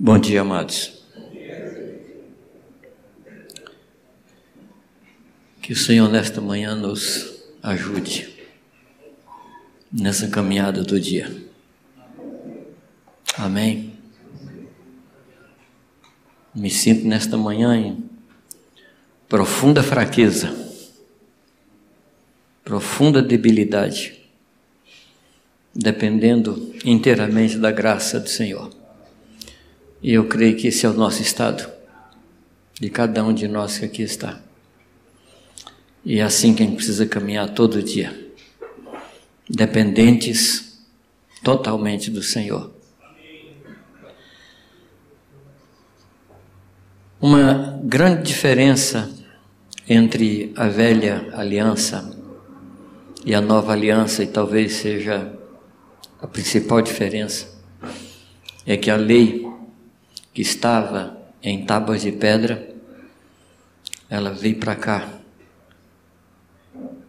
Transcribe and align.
Bom 0.00 0.16
dia, 0.16 0.42
amados. 0.42 1.02
Que 5.60 5.72
o 5.72 5.76
Senhor 5.76 6.08
nesta 6.08 6.40
manhã 6.40 6.76
nos 6.76 7.42
ajude 7.60 8.32
nessa 9.92 10.28
caminhada 10.28 10.84
do 10.84 11.00
dia. 11.00 11.28
Amém. 13.36 13.92
Me 16.54 16.70
sinto 16.70 17.04
nesta 17.04 17.36
manhã 17.36 17.76
em 17.76 18.08
profunda 19.28 19.82
fraqueza, 19.82 20.54
profunda 22.62 23.20
debilidade, 23.20 24.16
dependendo 25.74 26.72
inteiramente 26.84 27.58
da 27.58 27.72
graça 27.72 28.20
do 28.20 28.28
Senhor. 28.28 28.77
E 30.02 30.12
eu 30.12 30.26
creio 30.26 30.56
que 30.56 30.68
esse 30.68 30.86
é 30.86 30.88
o 30.88 30.92
nosso 30.92 31.20
estado, 31.22 31.68
de 32.74 32.88
cada 32.88 33.24
um 33.24 33.32
de 33.32 33.48
nós 33.48 33.78
que 33.78 33.84
aqui 33.84 34.02
está. 34.02 34.40
E 36.04 36.20
é 36.20 36.22
assim 36.22 36.54
que 36.54 36.62
a 36.62 36.66
gente 36.66 36.76
precisa 36.76 37.06
caminhar 37.06 37.50
todo 37.50 37.82
dia, 37.82 38.32
dependentes 39.48 40.78
totalmente 41.42 42.10
do 42.10 42.22
Senhor. 42.22 42.72
Uma 47.20 47.80
grande 47.82 48.22
diferença 48.22 49.10
entre 49.88 50.52
a 50.54 50.68
velha 50.68 51.28
aliança 51.32 52.16
e 53.24 53.34
a 53.34 53.40
nova 53.40 53.72
aliança, 53.72 54.22
e 54.22 54.28
talvez 54.28 54.74
seja 54.74 55.32
a 56.20 56.26
principal 56.28 56.80
diferença, 56.80 57.48
é 58.64 58.76
que 58.76 58.90
a 58.90 58.96
lei 58.96 59.47
que 60.38 60.42
estava 60.42 61.20
em 61.42 61.64
tábuas 61.64 62.02
de 62.02 62.12
pedra, 62.12 62.72
ela 64.08 64.30
veio 64.30 64.54
para 64.60 64.76
cá, 64.76 65.18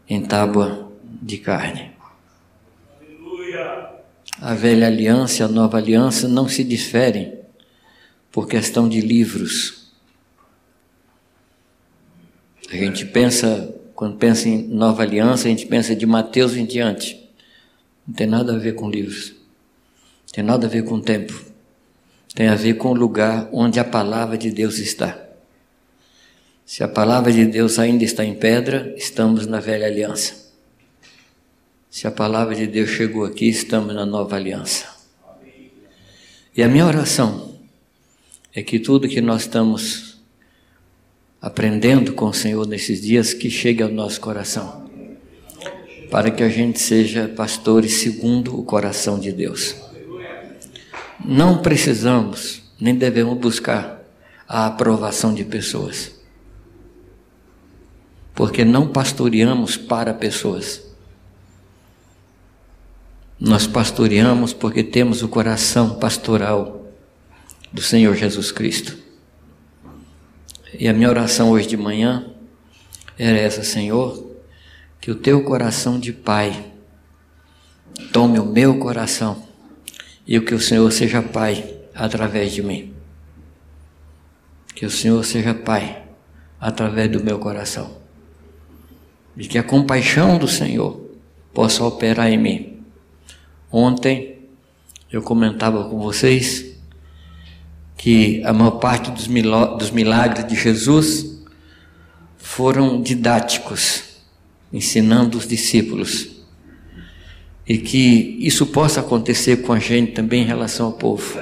em 0.10 0.20
tábua 0.20 0.92
de 1.04 1.38
carne. 1.38 1.92
A 4.42 4.56
velha 4.56 4.88
aliança 4.88 5.44
e 5.44 5.46
a 5.46 5.48
nova 5.48 5.78
aliança 5.78 6.28
não 6.28 6.50
se 6.50 6.64
diferem 6.64 7.38
por 8.32 8.48
questão 8.48 8.90
de 8.90 9.00
livros. 9.00 9.92
A 12.72 12.76
gente 12.76 13.06
pensa, 13.06 13.76
quando 13.94 14.18
pensa 14.18 14.50
em 14.50 14.64
nova 14.70 15.04
aliança, 15.04 15.48
a 15.48 15.52
gente 15.52 15.68
pensa 15.68 15.96
de 15.96 16.08
Mateus 16.08 16.56
em 16.56 16.66
diante. 16.66 17.30
Não 18.08 18.16
tem 18.16 18.26
nada 18.26 18.56
a 18.56 18.58
ver 18.58 18.74
com 18.74 18.90
livros. 18.90 19.30
Não 19.30 20.34
tem 20.34 20.44
nada 20.44 20.66
a 20.66 20.70
ver 20.70 20.84
com 20.84 21.00
tempo 21.00 21.48
tem 22.40 22.48
a 22.48 22.56
ver 22.56 22.76
com 22.76 22.92
o 22.92 22.94
lugar 22.94 23.50
onde 23.52 23.82
a 23.82 23.84
palavra 23.84 24.38
de 24.38 24.50
Deus 24.50 24.78
está. 24.78 25.28
Se 26.66 26.82
a 26.82 26.88
palavra 26.88 27.34
de 27.34 27.46
Deus 27.46 27.78
ainda 27.78 28.06
está 28.06 28.24
em 28.24 28.34
pedra, 28.34 28.96
estamos 28.96 29.46
na 29.46 29.60
velha 29.60 29.86
aliança. 29.86 30.50
Se 31.90 32.08
a 32.08 32.12
palavra 32.12 32.56
de 32.56 32.66
Deus 32.66 32.92
chegou 32.92 33.26
aqui, 33.26 33.50
estamos 33.50 33.94
na 33.94 34.06
nova 34.06 34.38
aliança. 34.38 34.86
E 36.56 36.64
a 36.64 36.70
minha 36.70 36.86
oração 36.86 37.56
é 38.56 38.64
que 38.64 38.80
tudo 38.80 39.10
que 39.10 39.20
nós 39.20 39.42
estamos 39.42 40.22
aprendendo 41.42 42.14
com 42.14 42.28
o 42.28 42.34
Senhor 42.34 42.66
nesses 42.66 43.02
dias, 43.02 43.34
que 43.34 43.50
chegue 43.50 43.84
ao 43.84 43.90
nosso 43.90 44.22
coração, 44.22 44.90
para 46.10 46.32
que 46.32 46.42
a 46.42 46.48
gente 46.48 46.80
seja 46.80 47.28
pastores 47.28 47.96
segundo 47.96 48.58
o 48.58 48.64
coração 48.64 49.20
de 49.20 49.34
Deus. 49.34 49.89
Não 51.24 51.62
precisamos, 51.62 52.62
nem 52.80 52.96
devemos 52.96 53.38
buscar 53.38 54.00
a 54.48 54.66
aprovação 54.66 55.34
de 55.34 55.44
pessoas. 55.44 56.12
Porque 58.34 58.64
não 58.64 58.88
pastoreamos 58.88 59.76
para 59.76 60.14
pessoas. 60.14 60.82
Nós 63.40 63.68
pastoreamos 63.68 64.54
porque 64.54 64.84
temos 64.84 65.22
o 65.22 65.28
coração 65.28 66.00
pastoral 66.00 66.88
do 67.72 67.82
Senhor 67.82 68.16
Jesus 68.16 68.52
Cristo. 68.52 68.98
E 70.74 70.88
a 70.88 70.94
minha 70.94 71.10
oração 71.10 71.52
hoje 71.52 71.68
de 71.68 71.78
manhã 71.78 72.26
era 73.18 73.38
essa, 73.38 73.64
Senhor, 73.64 74.36
que 75.02 75.12
o 75.12 75.16
teu 75.16 75.44
coração 75.44 76.00
de 76.00 76.14
pai 76.14 76.72
tome 78.14 78.40
o 78.40 78.46
meu 78.46 78.80
coração 78.80 79.49
e 80.30 80.40
que 80.40 80.54
o 80.54 80.60
Senhor 80.60 80.92
seja 80.92 81.24
Pai 81.24 81.68
através 81.96 82.52
de 82.52 82.62
mim. 82.62 82.94
Que 84.76 84.86
o 84.86 84.90
Senhor 84.92 85.26
seja 85.26 85.56
Pai 85.56 86.04
através 86.62 87.10
do 87.10 87.24
meu 87.24 87.40
coração. 87.40 87.98
E 89.36 89.48
que 89.48 89.58
a 89.58 89.64
compaixão 89.64 90.38
do 90.38 90.48
Senhor 90.48 91.04
possa 91.52 91.84
operar 91.84 92.32
em 92.32 92.38
mim. 92.38 92.84
Ontem 93.72 94.48
eu 95.12 95.24
comentava 95.24 95.90
com 95.90 95.98
vocês 95.98 96.76
que 97.98 98.44
a 98.44 98.54
maior 98.54 98.78
parte 98.78 99.10
dos 99.10 99.28
milagres 99.92 100.48
de 100.48 100.54
Jesus 100.54 101.42
foram 102.38 103.02
didáticos, 103.02 104.20
ensinando 104.72 105.40
os 105.40 105.48
discípulos 105.48 106.39
e 107.70 107.78
que 107.78 108.36
isso 108.40 108.66
possa 108.66 109.00
acontecer 109.00 109.58
com 109.58 109.72
a 109.72 109.78
gente 109.78 110.14
também 110.14 110.42
em 110.42 110.48
relação 110.48 110.88
ao 110.88 110.94
povo. 110.94 111.40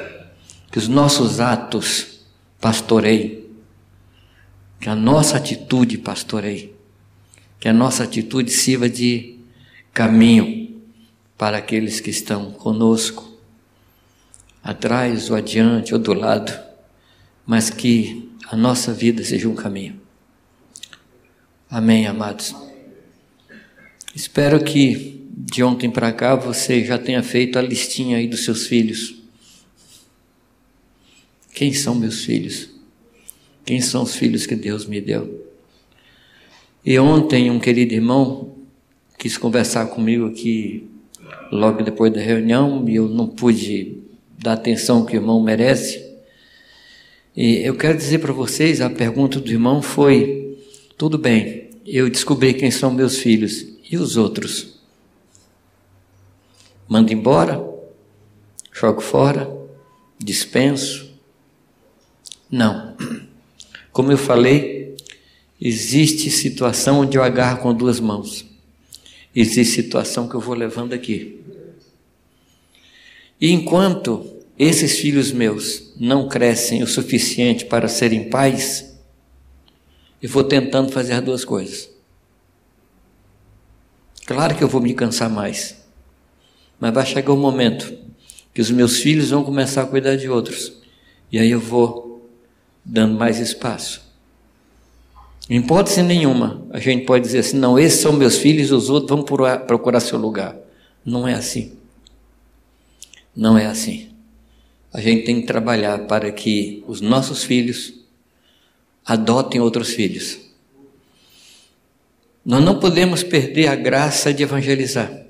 Que 0.70 0.78
os 0.78 0.90
nossos 0.90 1.40
atos 1.40 2.20
pastoreiem, 2.60 3.46
que 4.78 4.90
a 4.90 4.96
nossa 4.96 5.38
atitude 5.38 5.98
pastoreie, 5.98 6.76
que 7.62 7.70
a 7.70 7.74
nossa 7.74 8.04
atitude 8.04 8.52
sirva 8.52 8.90
de 8.90 9.40
caminho 9.94 10.82
para 11.38 11.60
aqueles 11.60 12.02
que 12.02 12.10
estão 12.10 12.52
conosco, 12.52 13.26
atrás 14.62 15.30
ou 15.30 15.38
adiante 15.38 15.94
ou 15.94 16.00
do 16.00 16.14
lado, 16.14 16.52
mas 17.46 17.70
que 17.70 18.30
a 18.52 18.58
nossa 18.58 18.94
vida 18.94 19.24
seja 19.24 19.48
um 19.48 19.56
caminho. 19.56 20.02
Amém, 21.70 22.06
amados. 22.06 22.54
Espero 24.14 24.62
que 24.62 25.18
de 25.40 25.64
ontem 25.64 25.92
para 25.92 26.12
cá 26.12 26.34
você 26.34 26.84
já 26.84 26.98
tenha 26.98 27.22
feito 27.22 27.60
a 27.60 27.62
listinha 27.62 28.18
aí 28.18 28.28
dos 28.28 28.44
seus 28.44 28.66
filhos. 28.66 29.16
Quem 31.54 31.72
são 31.74 31.94
meus 31.94 32.26
filhos? 32.26 32.70
Quem 33.64 33.80
são 33.80 34.02
os 34.02 34.16
filhos 34.16 34.48
que 34.48 34.56
Deus 34.56 34.88
me 34.88 35.00
deu? 35.00 35.46
E 36.84 36.98
ontem 36.98 37.52
um 37.52 37.60
querido 37.60 37.94
irmão 37.94 38.56
quis 39.16 39.38
conversar 39.38 39.86
comigo 39.88 40.26
aqui 40.26 40.88
logo 41.52 41.84
depois 41.84 42.12
da 42.12 42.20
reunião 42.20 42.84
e 42.90 42.96
eu 42.96 43.08
não 43.08 43.28
pude 43.28 43.98
dar 44.40 44.54
atenção 44.54 45.06
que 45.06 45.16
o 45.16 45.20
irmão 45.20 45.40
merece. 45.44 46.04
E 47.36 47.58
eu 47.58 47.76
quero 47.76 47.96
dizer 47.96 48.20
para 48.20 48.34
vocês, 48.34 48.82
a 48.82 48.90
pergunta 48.90 49.40
do 49.40 49.52
irmão 49.52 49.84
foi: 49.84 50.58
tudo 50.98 51.16
bem, 51.16 51.70
eu 51.86 52.10
descobri 52.10 52.56
quem 52.56 52.72
são 52.72 52.90
meus 52.90 53.20
filhos 53.20 53.68
e 53.92 53.98
os 53.98 54.18
outros? 54.18 54.77
Mando 56.88 57.12
embora? 57.12 57.62
Jogo 58.72 59.02
fora? 59.02 59.50
Dispenso? 60.18 61.12
Não. 62.50 62.96
Como 63.92 64.12
eu 64.12 64.18
falei, 64.18 64.96
existe 65.60 66.30
situação 66.30 67.00
onde 67.00 67.18
eu 67.18 67.24
agarro 67.24 67.62
com 67.62 67.74
duas 67.74 68.00
mãos. 68.00 68.46
Existe 69.36 69.76
situação 69.76 70.28
que 70.28 70.36
eu 70.36 70.40
vou 70.40 70.56
levando 70.56 70.94
aqui. 70.94 71.44
E 73.40 73.52
enquanto 73.52 74.38
esses 74.58 74.98
filhos 75.00 75.32
meus 75.32 75.94
não 75.96 76.28
crescem 76.28 76.82
o 76.82 76.88
suficiente 76.88 77.66
para 77.66 77.88
serem 77.88 78.30
pais, 78.30 78.98
eu 80.22 80.30
vou 80.30 80.44
tentando 80.44 80.92
fazer 80.92 81.14
as 81.14 81.24
duas 81.24 81.46
coisas. 81.46 81.90
Claro 84.26 84.56
que 84.56 84.64
eu 84.64 84.68
vou 84.68 84.82
me 84.82 84.94
cansar 84.94 85.30
mais. 85.30 85.87
Mas 86.80 86.94
vai 86.94 87.06
chegar 87.06 87.34
um 87.34 87.38
momento 87.38 87.98
que 88.54 88.62
os 88.62 88.72
meus 88.72 88.98
filhos 88.98 89.30
vão 89.30 89.44
começar 89.44 89.84
a 89.84 89.86
cuidar 89.86 90.16
de 90.16 90.30
outros. 90.30 90.74
E 91.32 91.38
aí 91.38 91.52
eu 91.52 91.60
vou 91.60 92.30
dando 92.84 93.18
mais 93.18 93.40
espaço. 93.40 94.02
Em 95.50 95.60
hipótese 95.60 96.02
nenhuma, 96.02 96.66
a 96.72 96.80
gente 96.80 97.06
pode 97.06 97.24
dizer 97.24 97.40
assim: 97.40 97.58
não, 97.58 97.80
esses 97.80 98.00
são 98.00 98.14
meus 98.14 98.38
filhos, 98.38 98.72
os 98.72 98.90
outros 98.90 99.10
vão 99.10 99.24
procurar 99.24 100.00
seu 100.00 100.18
lugar. 100.18 100.56
Não 101.06 101.28
é 101.28 101.34
assim. 101.34 101.78
Não 103.36 103.58
é 103.58 103.66
assim. 103.66 104.10
A 104.92 105.00
gente 105.00 105.26
tem 105.26 105.42
que 105.42 105.48
trabalhar 105.48 106.08
para 106.08 106.32
que 106.32 106.84
os 106.88 107.02
nossos 107.02 107.44
filhos 107.44 107.94
adotem 109.06 109.62
outros 109.62 109.90
filhos. 109.90 110.40
Nós 112.44 112.64
não 112.64 112.80
podemos 112.80 113.24
perder 113.24 113.68
a 113.68 113.76
graça 113.76 114.34
de 114.34 114.44
evangelizar. 114.44 115.27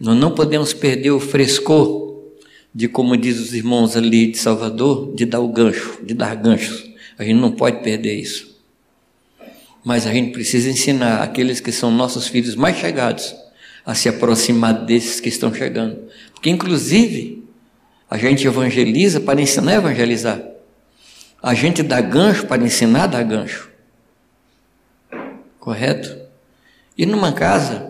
Nós 0.00 0.16
não 0.16 0.30
podemos 0.34 0.72
perder 0.72 1.10
o 1.10 1.20
frescor 1.20 2.00
de 2.74 2.88
como 2.88 3.16
diz 3.16 3.38
os 3.38 3.52
irmãos 3.52 3.96
ali 3.96 4.28
de 4.28 4.38
Salvador, 4.38 5.14
de 5.14 5.26
dar 5.26 5.40
o 5.40 5.48
gancho, 5.48 5.98
de 6.02 6.14
dar 6.14 6.34
ganchos. 6.36 6.88
A 7.18 7.24
gente 7.24 7.38
não 7.38 7.52
pode 7.52 7.82
perder 7.82 8.14
isso. 8.14 8.58
Mas 9.84 10.06
a 10.06 10.12
gente 10.12 10.32
precisa 10.32 10.70
ensinar 10.70 11.22
aqueles 11.22 11.60
que 11.60 11.72
são 11.72 11.90
nossos 11.90 12.28
filhos 12.28 12.54
mais 12.54 12.78
chegados 12.78 13.34
a 13.84 13.94
se 13.94 14.08
aproximar 14.08 14.84
desses 14.84 15.20
que 15.20 15.28
estão 15.28 15.52
chegando. 15.52 15.98
Porque, 16.32 16.48
inclusive, 16.48 17.44
a 18.08 18.16
gente 18.16 18.46
evangeliza 18.46 19.20
para 19.20 19.40
ensinar 19.40 19.72
a 19.72 19.76
evangelizar. 19.76 20.42
A 21.42 21.54
gente 21.54 21.82
dá 21.82 22.00
gancho 22.00 22.46
para 22.46 22.62
ensinar 22.62 23.04
a 23.04 23.06
dar 23.08 23.22
gancho. 23.22 23.70
Correto? 25.58 26.16
E 26.96 27.04
numa 27.06 27.32
casa, 27.32 27.89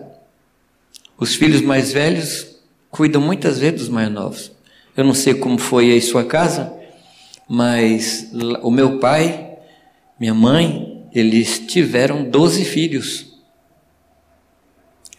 os 1.21 1.35
filhos 1.35 1.61
mais 1.61 1.93
velhos 1.93 2.47
cuidam 2.89 3.21
muitas 3.21 3.59
vezes 3.59 3.81
dos 3.81 3.89
mais 3.89 4.11
novos. 4.11 4.51
Eu 4.97 5.03
não 5.03 5.13
sei 5.13 5.35
como 5.35 5.59
foi 5.59 5.91
aí 5.91 6.01
sua 6.01 6.23
casa, 6.23 6.73
mas 7.47 8.31
o 8.63 8.71
meu 8.71 8.97
pai, 8.97 9.59
minha 10.19 10.33
mãe, 10.33 11.05
eles 11.13 11.59
tiveram 11.59 12.23
12 12.23 12.65
filhos. 12.65 13.37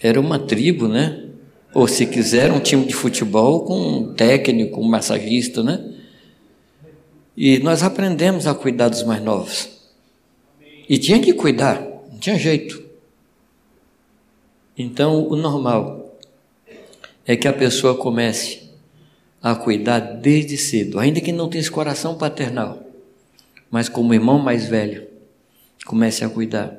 Era 0.00 0.20
uma 0.20 0.40
tribo, 0.40 0.88
né? 0.88 1.24
Ou 1.72 1.86
se 1.86 2.04
quiser, 2.04 2.50
um 2.50 2.58
time 2.58 2.84
de 2.84 2.94
futebol 2.94 3.64
com 3.64 3.78
um 3.78 4.12
técnico, 4.12 4.80
um 4.80 4.88
massagista, 4.88 5.62
né? 5.62 5.88
E 7.36 7.60
nós 7.60 7.84
aprendemos 7.84 8.48
a 8.48 8.54
cuidar 8.56 8.88
dos 8.88 9.04
mais 9.04 9.22
novos. 9.22 9.68
E 10.88 10.98
tinha 10.98 11.20
que 11.20 11.32
cuidar, 11.32 11.80
não 12.10 12.18
tinha 12.18 12.36
jeito. 12.36 12.81
Então, 14.76 15.26
o 15.28 15.36
normal 15.36 16.18
é 17.26 17.36
que 17.36 17.46
a 17.46 17.52
pessoa 17.52 17.94
comece 17.94 18.62
a 19.42 19.54
cuidar 19.54 19.98
desde 19.98 20.56
cedo, 20.56 20.98
ainda 20.98 21.20
que 21.20 21.32
não 21.32 21.48
tenha 21.48 21.60
esse 21.60 21.70
coração 21.70 22.14
paternal, 22.16 22.82
mas 23.70 23.88
como 23.88 24.14
irmão 24.14 24.38
mais 24.38 24.66
velho, 24.66 25.06
comece 25.84 26.24
a 26.24 26.28
cuidar. 26.28 26.76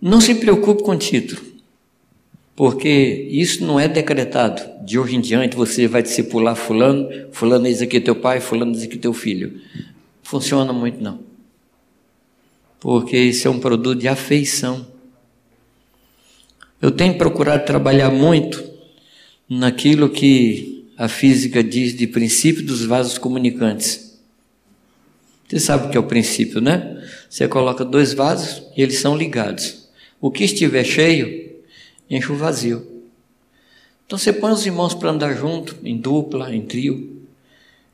Não 0.00 0.20
se 0.20 0.36
preocupe 0.36 0.82
com 0.84 0.96
título, 0.96 1.42
porque 2.54 3.26
isso 3.30 3.64
não 3.64 3.78
é 3.78 3.88
decretado. 3.88 4.62
De 4.84 4.98
hoje 4.98 5.16
em 5.16 5.20
diante 5.20 5.56
você 5.56 5.86
vai 5.86 6.02
discipular 6.02 6.56
fulano, 6.56 7.08
fulano 7.32 7.64
diz 7.64 7.82
aqui 7.82 8.00
teu 8.00 8.16
pai, 8.16 8.40
fulano 8.40 8.72
diz 8.72 8.84
aqui 8.84 8.96
teu 8.96 9.12
filho. 9.12 9.60
Funciona 10.22 10.72
muito 10.72 11.02
não. 11.02 11.20
Porque 12.80 13.16
isso 13.16 13.48
é 13.48 13.50
um 13.50 13.58
produto 13.58 13.98
de 13.98 14.08
afeição. 14.08 14.86
Eu 16.80 16.90
tenho 16.92 17.18
procurado 17.18 17.64
trabalhar 17.64 18.10
muito 18.10 18.62
naquilo 19.48 20.08
que 20.08 20.86
a 20.96 21.08
física 21.08 21.62
diz 21.62 21.96
de 21.96 22.06
princípio 22.06 22.64
dos 22.64 22.84
vasos 22.84 23.18
comunicantes. 23.18 24.18
Você 25.48 25.58
sabe 25.58 25.86
o 25.86 25.90
que 25.90 25.96
é 25.96 26.00
o 26.00 26.06
princípio, 26.06 26.60
né? 26.60 27.02
Você 27.28 27.48
coloca 27.48 27.84
dois 27.84 28.12
vasos 28.12 28.62
e 28.76 28.82
eles 28.82 28.98
são 28.98 29.16
ligados. 29.16 29.88
O 30.20 30.30
que 30.30 30.44
estiver 30.44 30.84
cheio, 30.84 31.50
enche 32.08 32.30
o 32.30 32.36
vazio. 32.36 32.86
Então 34.06 34.18
você 34.18 34.32
põe 34.32 34.52
os 34.52 34.64
irmãos 34.64 34.94
para 34.94 35.10
andar 35.10 35.34
junto, 35.34 35.76
em 35.82 35.96
dupla, 35.96 36.54
em 36.54 36.62
trio, 36.62 37.22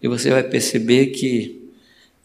e 0.02 0.08
você 0.08 0.30
vai 0.30 0.42
perceber 0.42 1.06
que 1.06 1.70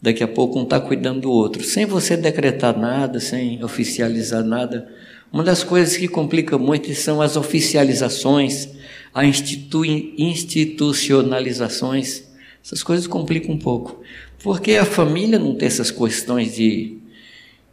daqui 0.00 0.22
a 0.22 0.28
pouco 0.28 0.58
um 0.58 0.64
está 0.64 0.78
cuidando 0.78 1.22
do 1.22 1.30
outro, 1.30 1.64
sem 1.64 1.86
você 1.86 2.16
decretar 2.16 2.78
nada, 2.78 3.18
sem 3.18 3.62
oficializar 3.64 4.44
nada. 4.44 4.92
Uma 5.32 5.44
das 5.44 5.62
coisas 5.62 5.96
que 5.96 6.08
complica 6.08 6.58
muito 6.58 6.92
são 6.94 7.22
as 7.22 7.36
oficializações, 7.36 8.68
a 9.14 9.24
institu 9.24 9.84
institucionalizações. 9.84 12.24
Essas 12.64 12.82
coisas 12.82 13.06
complicam 13.06 13.54
um 13.54 13.58
pouco. 13.58 14.02
Porque 14.42 14.72
a 14.72 14.84
família 14.84 15.38
não 15.38 15.54
tem 15.54 15.68
essas 15.68 15.90
questões 15.90 16.56
de 16.56 16.98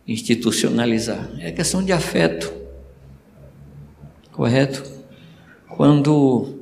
institucionalizar. 0.08 1.30
É 1.40 1.52
questão 1.52 1.84
de 1.84 1.92
afeto. 1.92 2.54
Correto? 4.32 4.84
Quando 5.68 6.60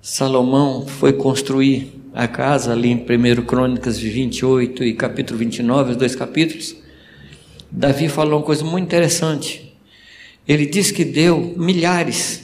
Salomão 0.00 0.86
foi 0.86 1.12
construir 1.14 2.00
a 2.12 2.28
casa 2.28 2.72
ali 2.72 2.90
em 2.90 2.96
1 2.96 3.42
Crônicas 3.46 3.98
28 3.98 4.84
e 4.84 4.92
capítulo 4.92 5.38
29, 5.38 5.92
os 5.92 5.96
dois 5.96 6.14
capítulos, 6.14 6.76
Davi 7.70 8.10
falou 8.10 8.40
uma 8.40 8.44
coisa 8.44 8.62
muito 8.62 8.84
interessante. 8.84 9.71
Ele 10.46 10.66
diz 10.66 10.90
que 10.90 11.04
deu 11.04 11.54
milhares 11.56 12.42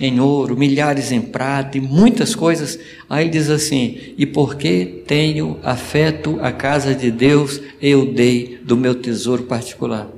em 0.00 0.18
ouro, 0.18 0.56
milhares 0.56 1.12
em 1.12 1.20
prata 1.20 1.76
e 1.76 1.80
muitas 1.80 2.34
coisas. 2.34 2.78
Aí 3.08 3.24
ele 3.24 3.30
diz 3.30 3.50
assim: 3.50 4.14
E 4.16 4.24
porque 4.24 5.02
tenho 5.06 5.58
afeto 5.62 6.38
à 6.40 6.50
casa 6.50 6.94
de 6.94 7.10
Deus, 7.10 7.60
eu 7.80 8.06
dei 8.12 8.58
do 8.62 8.76
meu 8.76 8.94
tesouro 8.94 9.42
particular. 9.42 10.08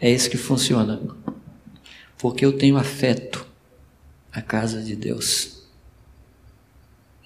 É 0.00 0.10
isso 0.10 0.30
que 0.30 0.36
funciona. 0.36 1.00
Porque 2.18 2.44
eu 2.44 2.52
tenho 2.52 2.76
afeto 2.76 3.44
à 4.32 4.40
casa 4.40 4.80
de 4.80 4.94
Deus. 4.94 5.62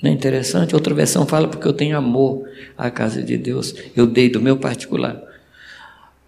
Não 0.03 0.11
é 0.11 0.15
interessante? 0.15 0.75
Outra 0.75 0.95
versão 0.95 1.27
fala 1.27 1.49
porque 1.49 1.67
eu 1.67 1.73
tenho 1.73 1.97
amor 1.97 2.49
à 2.77 2.91
casa 2.91 3.23
de 3.23 3.37
Deus, 3.37 3.75
eu 3.95 4.07
dei 4.07 4.29
do 4.29 4.41
meu 4.41 4.57
particular. 4.57 5.23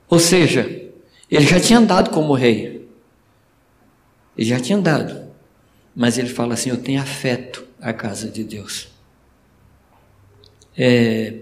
Ou 0.08 0.18
seja, 0.18 0.68
ele 1.30 1.46
já 1.46 1.60
tinha 1.60 1.78
andado 1.78 2.10
como 2.10 2.32
rei. 2.32 2.77
Ele 4.38 4.48
já 4.48 4.60
tinha 4.60 4.78
andado 4.78 5.28
mas 5.98 6.16
ele 6.16 6.28
fala 6.28 6.54
assim: 6.54 6.70
Eu 6.70 6.76
tenho 6.76 7.02
afeto 7.02 7.64
à 7.80 7.92
casa 7.92 8.28
de 8.28 8.44
Deus. 8.44 8.86
É, 10.76 11.34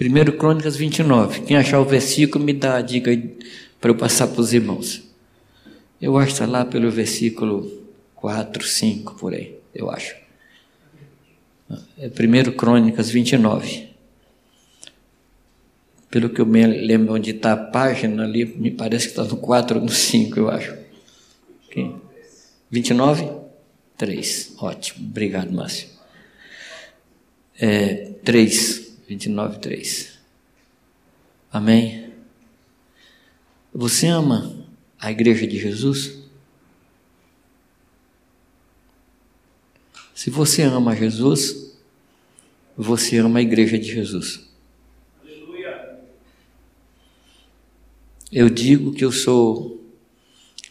1 0.00 0.38
Crônicas 0.38 0.76
29. 0.76 1.40
Quem 1.40 1.56
achar 1.56 1.80
o 1.80 1.84
versículo, 1.84 2.44
me 2.44 2.52
dá 2.52 2.76
a 2.76 2.80
dica 2.80 3.10
para 3.80 3.90
eu 3.90 3.96
passar 3.96 4.28
para 4.28 4.40
os 4.40 4.52
irmãos. 4.52 5.02
Eu 6.00 6.16
acho 6.16 6.28
que 6.28 6.32
está 6.34 6.46
lá 6.46 6.64
pelo 6.64 6.92
versículo 6.92 7.68
4, 8.14 8.62
5, 8.64 9.16
por 9.16 9.34
aí, 9.34 9.58
eu 9.74 9.90
acho. 9.90 10.14
É 11.98 12.06
1 12.06 12.52
Crônicas 12.52 13.10
29. 13.10 13.88
Pelo 16.08 16.30
que 16.30 16.40
eu 16.40 16.46
me 16.46 16.64
lembro 16.64 17.14
onde 17.14 17.32
está 17.32 17.54
a 17.54 17.56
página 17.56 18.22
ali, 18.22 18.44
me 18.44 18.70
parece 18.70 19.06
que 19.06 19.10
está 19.10 19.24
no 19.24 19.38
4 19.38 19.80
ou 19.80 19.84
no 19.84 19.90
5, 19.90 20.38
eu 20.38 20.48
acho. 20.48 20.72
Okay. 21.66 22.03
29? 22.74 23.30
3. 23.96 24.54
Ótimo. 24.58 25.06
Obrigado, 25.06 25.52
Márcio. 25.52 25.88
É, 27.56 28.06
3. 28.24 28.98
29, 29.08 29.60
3. 29.60 30.18
Amém? 31.52 32.12
Você 33.72 34.08
ama 34.08 34.66
a 34.98 35.12
igreja 35.12 35.46
de 35.46 35.56
Jesus? 35.56 36.18
Se 40.12 40.30
você 40.30 40.62
ama 40.62 40.96
Jesus, 40.96 41.76
você 42.76 43.18
ama 43.18 43.38
a 43.38 43.42
igreja 43.42 43.78
de 43.78 43.86
Jesus. 43.86 44.48
Aleluia. 45.22 46.00
Eu 48.32 48.50
digo 48.50 48.92
que 48.92 49.04
eu 49.04 49.12
sou 49.12 49.83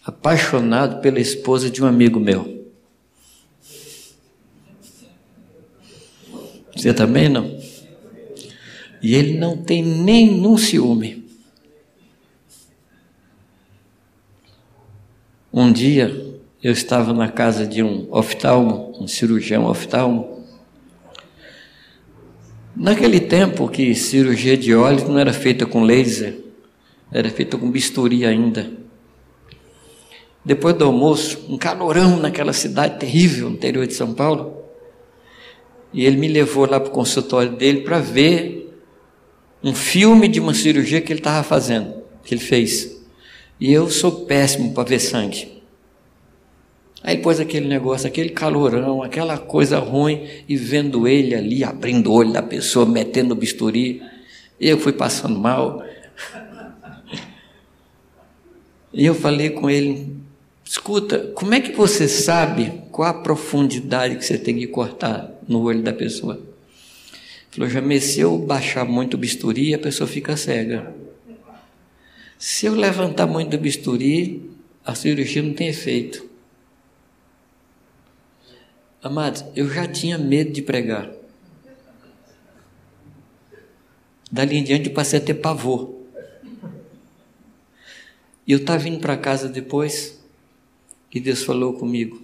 apaixonado 0.06 1.02
pela 1.02 1.20
esposa 1.20 1.70
de 1.70 1.82
um 1.82 1.88
amigo 1.88 2.20
meu. 2.20 2.64
Você 6.76 6.94
também 6.94 7.30
não? 7.30 7.58
E 9.02 9.16
ele 9.16 9.38
não 9.38 9.58
tem 9.58 9.84
nenhum 9.84 10.58
ciúme. 10.58 11.24
Um 15.54 15.72
dia 15.72 16.40
eu 16.62 16.72
estava 16.72 17.14
na 17.14 17.30
casa 17.30 17.66
de 17.66 17.84
um 17.84 18.08
oftalmo, 18.12 18.94
um 19.00 19.08
cirurgião 19.08 19.66
oftalmo. 19.66 20.44
Naquele 22.76 23.20
tempo 23.20 23.70
que 23.70 23.94
cirurgia 23.94 24.58
de 24.58 24.74
olhos 24.74 25.04
não 25.04 25.20
era 25.20 25.32
feita 25.32 25.66
com 25.66 25.84
laser, 25.84 26.40
era 27.12 27.30
feita 27.30 27.58
com 27.58 27.70
bisturi 27.70 28.26
ainda. 28.26 28.83
Depois 30.46 30.76
do 30.76 30.86
almoço, 30.86 31.46
um 31.48 31.58
calorão 31.58 32.18
naquela 32.18 32.52
cidade 32.52 33.00
terrível, 33.00 33.50
no 33.50 33.56
interior 33.56 33.88
de 33.88 33.94
São 33.94 34.14
Paulo. 34.14 34.62
E 35.94 36.06
ele 36.06 36.18
me 36.18 36.28
levou 36.28 36.70
lá 36.70 36.80
para 36.80 36.90
o 36.90 36.94
consultório 36.94 37.52
dele 37.52 37.82
para 37.82 38.00
ver 38.00 38.64
um 39.64 39.74
filme 39.74 40.28
de 40.28 40.40
uma 40.40 40.54
cirurgia 40.54 41.00
que 41.00 41.14
ele 41.14 41.20
estava 41.20 41.44
fazendo, 41.44 42.04
que 42.26 42.34
ele 42.34 42.42
fez. 42.42 43.02
E 43.60 43.72
eu 43.72 43.90
sou 43.90 44.26
péssimo 44.26 44.74
para 44.74 44.84
ver 44.84 45.00
sangue. 45.00 45.54
Aí 47.02 47.18
pôs 47.18 47.40
aquele 47.40 47.68
negócio, 47.68 48.08
aquele 48.08 48.30
calorão, 48.30 49.04
aquela 49.04 49.38
coisa 49.38 49.78
ruim, 49.78 50.28
e 50.48 50.56
vendo 50.56 51.08
ele 51.08 51.36
ali, 51.36 51.64
abrindo 51.64 52.10
o 52.10 52.14
olho 52.14 52.32
da 52.32 52.42
pessoa, 52.42 52.86
metendo 52.86 53.36
bisturi, 53.36 54.02
eu 54.60 54.78
fui 54.78 54.94
passando 54.94 55.40
mal. 55.40 55.84
E 58.96 59.08
eu 59.08 59.16
falei 59.16 59.50
com 59.50 59.68
ele, 59.72 60.18
Escuta, 60.74 61.20
como 61.36 61.54
é 61.54 61.62
que 61.62 61.72
você 61.72 62.08
sabe 62.08 62.82
qual 62.92 63.08
a 63.08 63.14
profundidade 63.22 64.16
que 64.16 64.26
você 64.26 64.40
tem 64.40 64.58
que 64.58 64.66
cortar 64.66 65.32
no 65.48 65.62
olho 65.62 65.84
da 65.84 65.94
pessoa? 65.94 66.42
Falou, 67.52 67.70
já 67.70 67.80
se 68.02 68.22
eu 68.22 68.40
baixar 68.40 68.84
muito 68.84 69.14
o 69.14 69.18
bisturi, 69.20 69.76
a 69.76 69.78
pessoa 69.78 70.08
fica 70.08 70.36
cega. 70.36 70.92
Se 72.40 72.66
eu 72.66 72.74
levantar 72.74 73.28
muito 73.28 73.56
o 73.56 73.60
bisturi, 73.60 74.50
a 74.84 74.96
cirurgia 74.96 75.44
não 75.44 75.54
tem 75.54 75.68
efeito. 75.68 76.28
Amados, 79.04 79.46
eu 79.56 79.70
já 79.70 79.88
tinha 79.88 80.18
medo 80.18 80.52
de 80.52 80.64
pregar. 80.64 81.08
Dali 84.32 84.58
em 84.58 84.64
diante 84.64 84.90
eu 84.90 84.96
passei 84.96 85.20
a 85.20 85.22
ter 85.22 85.36
pavor. 85.36 85.94
E 88.48 88.52
eu 88.52 88.58
estava 88.58 88.80
vindo 88.80 89.00
para 89.00 89.16
casa 89.16 89.48
depois, 89.48 90.23
e 91.14 91.20
Deus 91.20 91.44
falou 91.44 91.74
comigo: 91.74 92.22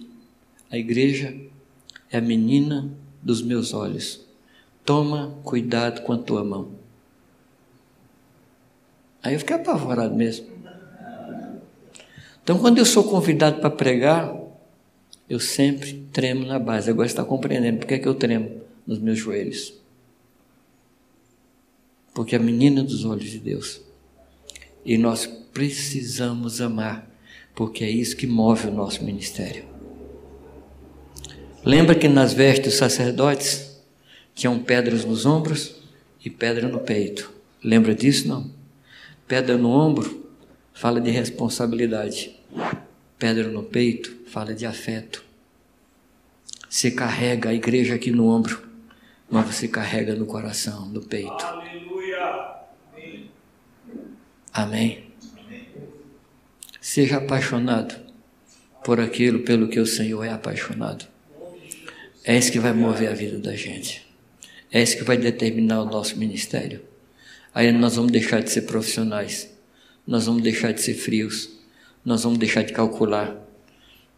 a 0.70 0.76
igreja 0.76 1.34
é 2.10 2.18
a 2.18 2.20
menina 2.20 2.92
dos 3.22 3.40
meus 3.40 3.72
olhos. 3.72 4.26
Toma 4.84 5.38
cuidado 5.44 6.02
com 6.02 6.12
a 6.12 6.18
tua 6.18 6.42
mão. 6.42 6.72
Aí 9.22 9.34
eu 9.34 9.38
fiquei 9.38 9.56
apavorado 9.56 10.14
mesmo. 10.14 10.46
Então, 12.42 12.58
quando 12.58 12.78
eu 12.78 12.86
sou 12.86 13.04
convidado 13.04 13.60
para 13.60 13.70
pregar, 13.70 14.34
eu 15.28 15.38
sempre 15.38 16.06
tremo 16.12 16.46
na 16.46 16.58
base. 16.58 16.90
Agora 16.90 17.06
está 17.06 17.22
compreendendo 17.22 17.78
por 17.78 17.86
que, 17.86 17.94
é 17.94 17.98
que 17.98 18.08
eu 18.08 18.14
tremo 18.14 18.62
nos 18.86 18.98
meus 18.98 19.18
joelhos. 19.18 19.74
Porque 22.12 22.34
é 22.34 22.38
a 22.38 22.42
menina 22.42 22.82
dos 22.82 23.04
olhos 23.04 23.30
de 23.30 23.38
Deus. 23.38 23.80
E 24.84 24.96
nós 24.96 25.26
precisamos 25.26 26.60
amar 26.60 27.09
porque 27.54 27.84
é 27.84 27.90
isso 27.90 28.16
que 28.16 28.26
move 28.26 28.68
o 28.68 28.72
nosso 28.72 29.04
ministério. 29.04 29.64
Lembra 31.64 31.94
que 31.94 32.08
nas 32.08 32.32
vestes 32.32 32.72
dos 32.72 32.78
sacerdotes 32.78 33.80
tinham 34.34 34.58
pedras 34.58 35.04
nos 35.04 35.26
ombros 35.26 35.76
e 36.24 36.30
pedra 36.30 36.68
no 36.68 36.80
peito. 36.80 37.30
Lembra 37.62 37.94
disso 37.94 38.26
não? 38.28 38.50
Pedra 39.28 39.58
no 39.58 39.70
ombro 39.70 40.26
fala 40.72 41.00
de 41.00 41.10
responsabilidade. 41.10 42.40
Pedra 43.18 43.48
no 43.48 43.62
peito 43.62 44.16
fala 44.26 44.54
de 44.54 44.64
afeto. 44.64 45.22
Você 46.68 46.90
carrega 46.90 47.50
a 47.50 47.54
igreja 47.54 47.96
aqui 47.96 48.10
no 48.10 48.28
ombro, 48.28 48.62
mas 49.28 49.44
você 49.46 49.68
carrega 49.68 50.14
no 50.14 50.24
coração, 50.24 50.86
no 50.86 51.02
peito. 51.02 51.44
Aleluia. 51.44 52.60
Amém. 54.52 55.09
Seja 56.92 57.18
apaixonado 57.18 57.94
por 58.84 58.98
aquilo 58.98 59.44
pelo 59.44 59.68
que 59.68 59.78
o 59.78 59.86
Senhor 59.86 60.24
é 60.24 60.30
apaixonado. 60.30 61.06
É 62.24 62.36
isso 62.36 62.50
que 62.50 62.58
vai 62.58 62.72
mover 62.72 63.08
a 63.08 63.14
vida 63.14 63.38
da 63.38 63.54
gente. 63.54 64.04
É 64.72 64.82
isso 64.82 64.96
que 64.96 65.04
vai 65.04 65.16
determinar 65.16 65.82
o 65.82 65.84
nosso 65.84 66.18
ministério. 66.18 66.80
Aí 67.54 67.70
nós 67.70 67.94
vamos 67.94 68.10
deixar 68.10 68.42
de 68.42 68.50
ser 68.50 68.62
profissionais. 68.62 69.56
Nós 70.04 70.26
vamos 70.26 70.42
deixar 70.42 70.72
de 70.72 70.82
ser 70.82 70.94
frios. 70.94 71.50
Nós 72.04 72.24
vamos 72.24 72.40
deixar 72.40 72.64
de 72.64 72.72
calcular. 72.72 73.36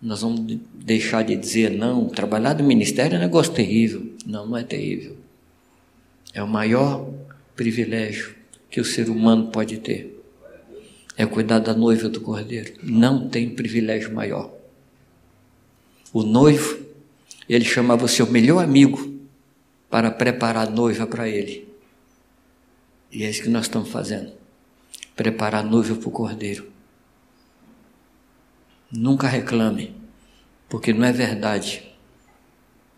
Nós 0.00 0.22
vamos 0.22 0.58
deixar 0.72 1.24
de 1.24 1.36
dizer, 1.36 1.72
não, 1.72 2.08
trabalhar 2.08 2.54
no 2.54 2.64
ministério 2.64 3.16
é 3.16 3.18
um 3.18 3.20
negócio 3.20 3.52
terrível. 3.52 4.14
Não, 4.24 4.46
não 4.46 4.56
é 4.56 4.62
terrível. 4.62 5.18
É 6.32 6.42
o 6.42 6.48
maior 6.48 7.06
privilégio 7.54 8.34
que 8.70 8.80
o 8.80 8.84
ser 8.84 9.10
humano 9.10 9.48
pode 9.48 9.76
ter 9.76 10.21
é 11.16 11.26
cuidar 11.26 11.58
da 11.58 11.74
noiva 11.74 12.08
do 12.08 12.20
cordeiro. 12.20 12.74
Não 12.82 13.28
tem 13.28 13.50
privilégio 13.50 14.12
maior. 14.12 14.52
O 16.12 16.22
noivo, 16.22 16.78
ele 17.48 17.64
chamava 17.64 18.04
o 18.04 18.08
seu 18.08 18.26
melhor 18.26 18.62
amigo 18.62 19.12
para 19.90 20.10
preparar 20.10 20.68
a 20.68 20.70
noiva 20.70 21.06
para 21.06 21.28
ele. 21.28 21.68
E 23.10 23.24
é 23.24 23.30
isso 23.30 23.42
que 23.42 23.48
nós 23.48 23.66
estamos 23.66 23.90
fazendo. 23.90 24.32
Preparar 25.14 25.64
a 25.64 25.68
noiva 25.68 25.94
para 25.94 26.08
o 26.08 26.12
cordeiro. 26.12 26.66
Nunca 28.90 29.26
reclame, 29.26 29.94
porque 30.68 30.92
não 30.92 31.04
é 31.04 31.12
verdade 31.12 31.82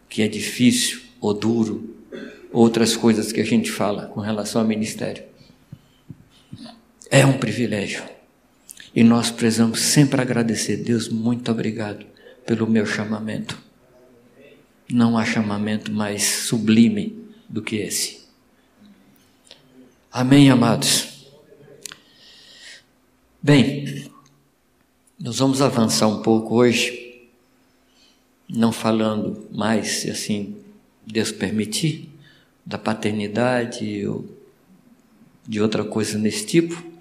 que 0.08 0.22
é 0.22 0.28
difícil 0.28 1.02
ou 1.20 1.34
duro, 1.34 1.96
outras 2.52 2.96
coisas 2.96 3.32
que 3.32 3.40
a 3.40 3.44
gente 3.44 3.70
fala 3.70 4.06
com 4.06 4.20
relação 4.20 4.60
ao 4.60 4.68
ministério. 4.68 5.24
É 7.14 7.24
um 7.24 7.38
privilégio. 7.38 8.02
E 8.92 9.04
nós 9.04 9.30
precisamos 9.30 9.78
sempre 9.78 10.20
agradecer. 10.20 10.78
Deus, 10.78 11.08
muito 11.08 11.48
obrigado 11.48 12.04
pelo 12.44 12.66
meu 12.66 12.84
chamamento. 12.84 13.56
Não 14.90 15.16
há 15.16 15.24
chamamento 15.24 15.92
mais 15.92 16.24
sublime 16.24 17.16
do 17.48 17.62
que 17.62 17.76
esse. 17.76 18.24
Amém, 20.10 20.50
amados? 20.50 21.28
Bem, 23.40 24.10
nós 25.16 25.38
vamos 25.38 25.62
avançar 25.62 26.08
um 26.08 26.20
pouco 26.20 26.56
hoje, 26.56 27.28
não 28.48 28.72
falando 28.72 29.46
mais, 29.52 30.00
se 30.00 30.10
assim 30.10 30.56
Deus 31.06 31.30
permitir, 31.30 32.10
da 32.66 32.76
paternidade 32.76 34.04
ou 34.04 34.28
de 35.46 35.60
outra 35.60 35.84
coisa 35.84 36.18
nesse 36.18 36.44
tipo 36.44 36.93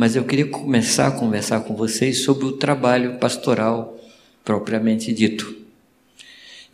mas 0.00 0.16
eu 0.16 0.24
queria 0.24 0.46
começar 0.46 1.08
a 1.08 1.10
conversar 1.10 1.60
com 1.60 1.76
vocês 1.76 2.20
sobre 2.20 2.46
o 2.46 2.52
trabalho 2.52 3.18
pastoral 3.18 4.00
propriamente 4.42 5.12
dito. 5.12 5.54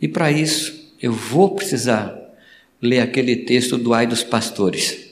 E 0.01 0.07
para 0.07 0.31
isso, 0.31 0.93
eu 1.01 1.11
vou 1.11 1.53
precisar 1.53 2.17
ler 2.81 3.01
aquele 3.01 3.35
texto 3.35 3.77
do 3.77 3.93
Ai 3.93 4.07
dos 4.07 4.23
Pastores. 4.23 5.11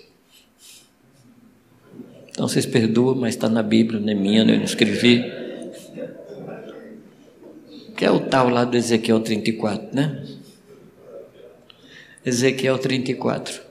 Então 2.29 2.47
vocês 2.47 2.65
perdoam, 2.65 3.15
mas 3.15 3.35
está 3.35 3.49
na 3.49 3.61
Bíblia, 3.61 3.99
não 3.99 4.09
é 4.09 4.15
minha, 4.15 4.43
eu 4.43 4.45
não 4.45 4.63
escrevi. 4.63 5.21
Que 7.97 8.05
é 8.05 8.11
o 8.11 8.21
tal 8.21 8.47
lá 8.47 8.63
do 8.63 8.77
Ezequiel 8.77 9.19
34, 9.19 9.93
né? 9.93 10.25
Ezequiel 12.25 12.77
34. 12.77 13.64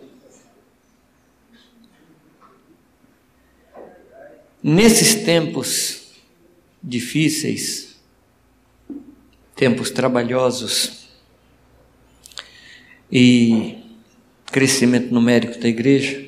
Nesses 4.67 5.17
tempos 5.27 6.05
difíceis, 6.83 8.01
tempos 9.55 9.91
trabalhosos 9.91 11.07
e 13.13 13.77
crescimento 14.47 15.13
numérico 15.13 15.59
da 15.59 15.69
igreja, 15.69 16.27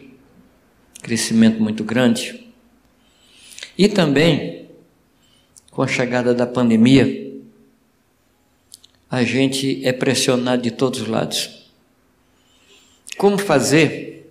crescimento 1.00 1.62
muito 1.62 1.82
grande, 1.82 2.46
e 3.78 3.88
também 3.88 4.68
com 5.70 5.80
a 5.82 5.88
chegada 5.88 6.34
da 6.34 6.46
pandemia, 6.46 7.40
a 9.10 9.24
gente 9.24 9.82
é 9.82 9.94
pressionado 9.94 10.60
de 10.60 10.72
todos 10.72 11.00
os 11.00 11.08
lados. 11.08 11.70
Como 13.16 13.38
fazer 13.38 14.30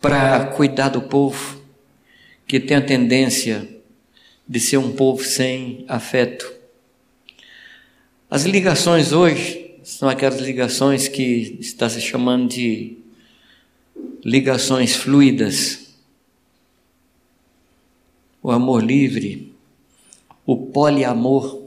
para 0.00 0.46
cuidar 0.46 0.90
do 0.90 1.02
povo? 1.02 1.57
Que 2.48 2.58
tem 2.58 2.78
a 2.78 2.84
tendência 2.84 3.68
de 4.48 4.58
ser 4.58 4.78
um 4.78 4.92
povo 4.92 5.22
sem 5.22 5.84
afeto. 5.86 6.50
As 8.30 8.44
ligações 8.44 9.12
hoje 9.12 9.76
são 9.84 10.08
aquelas 10.08 10.40
ligações 10.40 11.06
que 11.06 11.58
está 11.60 11.90
se 11.90 12.00
chamando 12.00 12.48
de 12.48 12.96
ligações 14.24 14.96
fluidas. 14.96 15.94
O 18.42 18.50
amor 18.50 18.82
livre, 18.82 19.54
o 20.46 20.56
poliamor. 20.56 21.62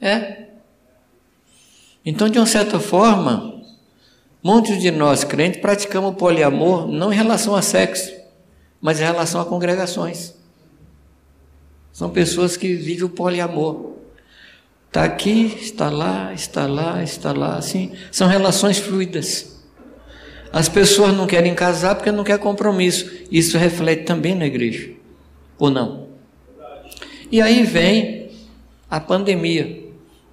É. 0.00 0.48
Então, 2.04 2.28
de 2.28 2.38
uma 2.38 2.46
certa 2.46 2.78
forma, 2.78 3.62
muitos 4.42 4.78
de 4.80 4.90
nós 4.90 5.24
crentes 5.24 5.60
praticamos 5.60 6.16
poliamor 6.16 6.86
não 6.86 7.10
em 7.12 7.16
relação 7.16 7.54
a 7.54 7.62
sexo, 7.62 8.17
mas 8.80 9.00
em 9.00 9.04
relação 9.04 9.40
a 9.40 9.44
congregações. 9.44 10.34
São 11.92 12.10
pessoas 12.10 12.56
que 12.56 12.74
vivem 12.74 13.04
o 13.04 13.08
poliamor. 13.08 13.94
Está 14.86 15.04
aqui, 15.04 15.58
está 15.60 15.90
lá, 15.90 16.32
está 16.32 16.66
lá, 16.66 17.02
está 17.02 17.32
lá, 17.32 17.56
assim. 17.56 17.92
São 18.10 18.28
relações 18.28 18.78
fluidas. 18.78 19.58
As 20.52 20.68
pessoas 20.68 21.14
não 21.14 21.26
querem 21.26 21.54
casar 21.54 21.94
porque 21.94 22.12
não 22.12 22.24
quer 22.24 22.38
compromisso. 22.38 23.10
Isso 23.30 23.58
reflete 23.58 24.04
também 24.04 24.34
na 24.34 24.46
igreja. 24.46 24.90
Ou 25.58 25.70
não? 25.70 26.08
E 27.30 27.42
aí 27.42 27.64
vem 27.64 28.30
a 28.88 28.98
pandemia 28.98 29.84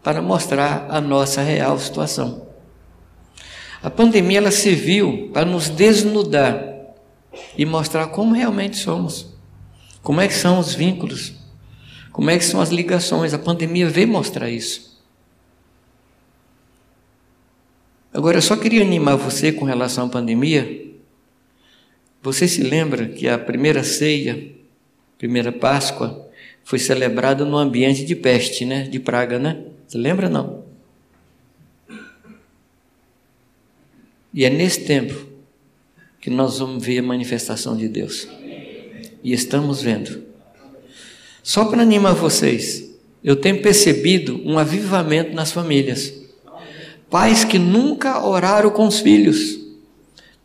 para 0.01 0.21
mostrar 0.21 0.87
a 0.89 1.01
nossa 1.01 1.41
real 1.41 1.77
situação. 1.79 2.47
A 3.81 3.89
pandemia 3.89 4.37
ela 4.37 4.51
serviu 4.51 5.29
para 5.33 5.45
nos 5.45 5.67
desnudar 5.67 6.74
e 7.57 7.65
mostrar 7.65 8.07
como 8.07 8.33
realmente 8.33 8.77
somos. 8.77 9.33
Como 10.01 10.21
é 10.21 10.27
que 10.27 10.33
são 10.33 10.59
os 10.59 10.73
vínculos? 10.73 11.33
Como 12.11 12.29
é 12.29 12.37
que 12.37 12.45
são 12.45 12.61
as 12.61 12.69
ligações? 12.69 13.33
A 13.33 13.39
pandemia 13.39 13.89
veio 13.89 14.07
mostrar 14.07 14.49
isso. 14.49 14.95
Agora, 18.13 18.37
eu 18.37 18.41
só 18.41 18.55
queria 18.55 18.81
animar 18.81 19.17
você 19.17 19.51
com 19.51 19.65
relação 19.65 20.05
à 20.05 20.09
pandemia. 20.09 20.85
Você 22.23 22.47
se 22.47 22.63
lembra 22.63 23.09
que 23.09 23.27
a 23.27 23.37
primeira 23.37 23.83
ceia, 23.83 24.51
primeira 25.17 25.51
Páscoa, 25.51 26.25
foi 26.63 26.79
celebrada 26.79 27.43
no 27.43 27.57
ambiente 27.57 28.05
de 28.05 28.15
peste, 28.15 28.63
né? 28.63 28.83
De 28.83 28.99
praga, 28.99 29.37
né? 29.37 29.65
Você 29.87 29.97
lembra 29.97 30.29
não? 30.29 30.63
E 34.33 34.45
é 34.45 34.49
nesse 34.49 34.85
tempo 34.85 35.34
que 36.25 36.31
nós 36.31 36.57
vamos 36.57 36.83
ver 36.83 36.97
a 36.97 37.03
manifestação 37.03 37.77
de 37.77 37.87
Deus. 37.87 38.27
E 39.23 39.31
estamos 39.31 39.83
vendo. 39.83 40.23
Só 41.43 41.65
para 41.65 41.83
animar 41.83 42.15
vocês, 42.15 42.89
eu 43.23 43.35
tenho 43.35 43.61
percebido 43.61 44.41
um 44.43 44.57
avivamento 44.57 45.35
nas 45.35 45.51
famílias. 45.51 46.11
Pais 47.11 47.43
que 47.43 47.59
nunca 47.59 48.25
oraram 48.25 48.71
com 48.71 48.87
os 48.87 49.01
filhos, 49.01 49.59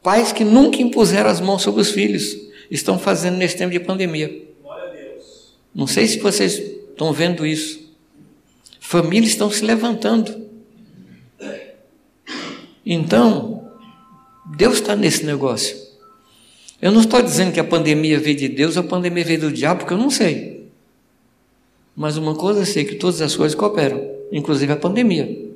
pais 0.02 0.32
que 0.32 0.44
nunca 0.44 0.82
impuseram 0.82 1.30
as 1.30 1.40
mãos 1.40 1.62
sobre 1.62 1.80
os 1.80 1.90
filhos, 1.90 2.37
estão 2.70 2.99
fazendo 2.99 3.38
nesse 3.38 3.56
tempo 3.56 3.72
de 3.72 3.80
pandemia. 3.80 4.49
Não 5.75 5.87
sei 5.87 6.06
se 6.06 6.18
vocês 6.18 6.58
estão 6.58 7.10
vendo 7.10 7.46
isso. 7.46 7.90
Famílias 8.78 9.30
estão 9.30 9.50
se 9.50 9.64
levantando. 9.64 10.46
Então, 12.84 13.59
Deus 14.57 14.75
está 14.75 14.97
nesse 14.97 15.25
negócio. 15.25 15.76
Eu 16.80 16.90
não 16.90 17.00
estou 17.00 17.21
dizendo 17.21 17.52
que 17.52 17.61
a 17.61 17.64
pandemia 17.64 18.19
veio 18.19 18.37
de 18.37 18.49
Deus 18.49 18.76
ou 18.76 18.83
a 18.83 18.87
pandemia 18.87 19.25
veio 19.25 19.40
do 19.40 19.52
diabo, 19.52 19.80
porque 19.80 19.92
eu 19.92 19.99
não 19.99 20.11
sei. 20.11 20.71
Mas 21.95 22.16
uma 22.16 22.35
coisa 22.35 22.61
eu 22.61 22.66
sei 22.66 22.85
que 22.85 22.95
todas 22.95 23.21
as 23.21 23.37
coisas 23.37 23.54
cooperam, 23.54 24.02
inclusive 24.33 24.73
a 24.73 24.76
pandemia. 24.76 25.50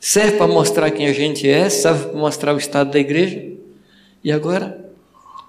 Serve 0.00 0.36
para 0.36 0.48
mostrar 0.48 0.90
quem 0.90 1.06
a 1.06 1.12
gente 1.12 1.48
é, 1.48 1.70
serve 1.70 2.08
para 2.08 2.18
mostrar 2.18 2.54
o 2.54 2.58
estado 2.58 2.90
da 2.90 2.98
igreja. 2.98 3.42
E 4.22 4.32
agora 4.32 4.84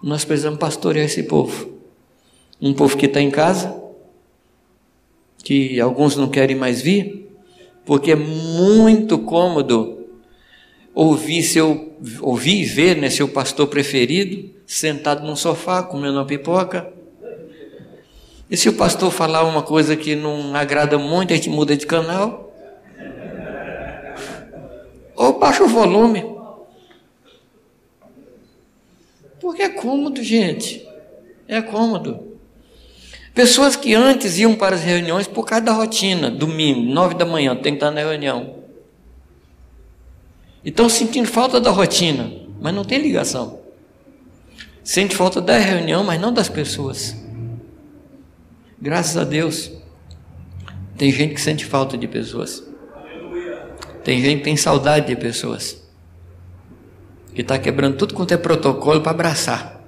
nós 0.01 0.23
precisamos 0.23 0.59
pastorear 0.59 1.05
esse 1.05 1.23
povo. 1.23 1.73
Um 2.61 2.73
povo 2.73 2.95
que 2.95 3.07
está 3.07 3.19
em 3.19 3.31
casa, 3.31 3.75
que 5.43 5.79
alguns 5.79 6.15
não 6.15 6.29
querem 6.29 6.55
mais 6.55 6.81
vir, 6.81 7.27
porque 7.85 8.11
é 8.11 8.15
muito 8.15 9.17
cômodo 9.19 10.04
ouvir 10.95 11.43
seu 11.43 11.93
ouvir 12.21 12.61
e 12.61 12.65
ver 12.65 12.97
né, 12.97 13.09
seu 13.09 13.27
pastor 13.27 13.67
preferido 13.67 14.49
sentado 14.65 15.27
num 15.27 15.35
sofá 15.35 15.83
comendo 15.83 16.17
uma 16.17 16.25
pipoca 16.25 16.95
e 18.49 18.55
se 18.55 18.69
o 18.69 18.73
pastor 18.73 19.11
falar 19.11 19.43
uma 19.43 19.63
coisa 19.63 19.95
que 19.95 20.15
não 20.15 20.55
agrada 20.55 20.97
muito, 20.97 21.33
a 21.33 21.35
gente 21.35 21.49
muda 21.49 21.75
de 21.75 21.85
canal. 21.87 22.53
Ou 25.15 25.39
baixa 25.39 25.63
o 25.63 25.67
volume. 25.67 26.23
Porque 29.39 29.63
é 29.63 29.69
cômodo, 29.69 30.21
gente. 30.21 30.87
É 31.47 31.61
cômodo. 31.61 32.37
Pessoas 33.33 33.75
que 33.75 33.93
antes 33.93 34.37
iam 34.37 34.55
para 34.55 34.75
as 34.75 34.83
reuniões 34.83 35.27
por 35.27 35.45
causa 35.45 35.65
da 35.65 35.73
rotina, 35.73 36.29
domingo, 36.29 36.81
nove 36.81 37.15
da 37.15 37.25
manhã, 37.25 37.55
tem 37.55 37.73
que 37.73 37.77
estar 37.77 37.91
na 37.91 37.99
reunião. 37.99 38.64
E 40.65 40.69
estão 40.69 40.89
sentindo 40.89 41.27
falta 41.27 41.61
da 41.61 41.69
rotina, 41.69 42.31
mas 42.59 42.73
não 42.73 42.83
tem 42.83 42.97
ligação. 42.97 43.59
Sente 44.83 45.15
falta 45.15 45.39
da 45.39 45.57
reunião, 45.59 46.03
mas 46.03 46.19
não 46.19 46.33
das 46.33 46.49
pessoas. 46.49 47.15
Graças 48.81 49.15
a 49.15 49.23
Deus, 49.23 49.71
tem 50.97 51.11
gente 51.11 51.35
que 51.35 51.41
sente 51.41 51.65
falta 51.65 51.95
de 51.95 52.07
pessoas. 52.07 52.63
Tem 54.03 54.19
gente 54.21 54.39
que 54.39 54.43
tem 54.43 54.57
saudade 54.57 55.07
de 55.07 55.15
pessoas. 55.15 55.83
Que 57.33 57.41
está 57.41 57.59
quebrando 57.59 57.97
tudo 57.97 58.15
quanto 58.15 58.33
é 58.33 58.37
protocolo 58.37 59.01
para 59.01 59.11
abraçar. 59.11 59.81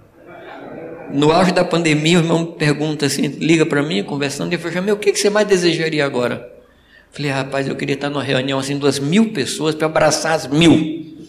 No 1.12 1.32
auge 1.32 1.54
da 1.54 1.64
pandemia, 1.64 2.20
o 2.20 2.22
irmão 2.22 2.46
pergunta 2.46 3.06
assim, 3.06 3.28
liga 3.28 3.66
para 3.66 3.82
mim, 3.82 4.04
conversando, 4.04 4.54
e 4.54 4.58
fala, 4.58 4.82
meu, 4.82 4.96
o 4.96 5.00
que 5.00 5.16
você 5.16 5.30
mais 5.30 5.48
desejaria 5.48 6.06
agora? 6.06 6.57
Falei, 7.12 7.32
rapaz, 7.32 7.68
eu 7.68 7.76
queria 7.76 7.96
estar 7.96 8.10
numa 8.10 8.24
reunião 8.24 8.60
assim, 8.60 8.78
duas 8.78 9.00
mil 9.00 9.32
pessoas 9.32 9.74
para 9.74 9.88
abraçar 9.88 10.34
as 10.34 10.48
mil. 10.48 11.28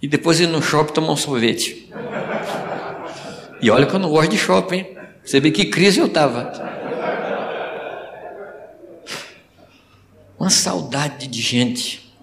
E 0.00 0.08
depois 0.08 0.40
ir 0.40 0.46
no 0.46 0.62
shopping 0.62 0.92
tomar 0.92 1.12
um 1.12 1.16
sorvete. 1.16 1.90
E 3.60 3.70
olha 3.70 3.86
que 3.86 3.94
eu 3.94 3.98
não 3.98 4.08
gosto 4.08 4.30
de 4.30 4.38
shopping. 4.38 4.86
Você 5.24 5.40
vê 5.40 5.50
que 5.50 5.66
crise 5.66 6.00
eu 6.00 6.06
estava. 6.06 6.52
Uma 10.38 10.48
saudade 10.48 11.26
de 11.26 11.42
gente, 11.42 12.14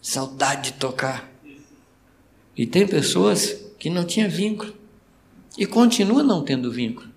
saudade 0.00 0.72
de 0.72 0.78
tocar. 0.78 1.30
E 2.56 2.66
tem 2.66 2.86
pessoas 2.86 3.56
que 3.78 3.88
não 3.88 4.04
tinham 4.04 4.28
vínculo 4.28 4.74
e 5.56 5.64
continua 5.64 6.22
não 6.22 6.42
tendo 6.42 6.72
vínculo. 6.72 7.11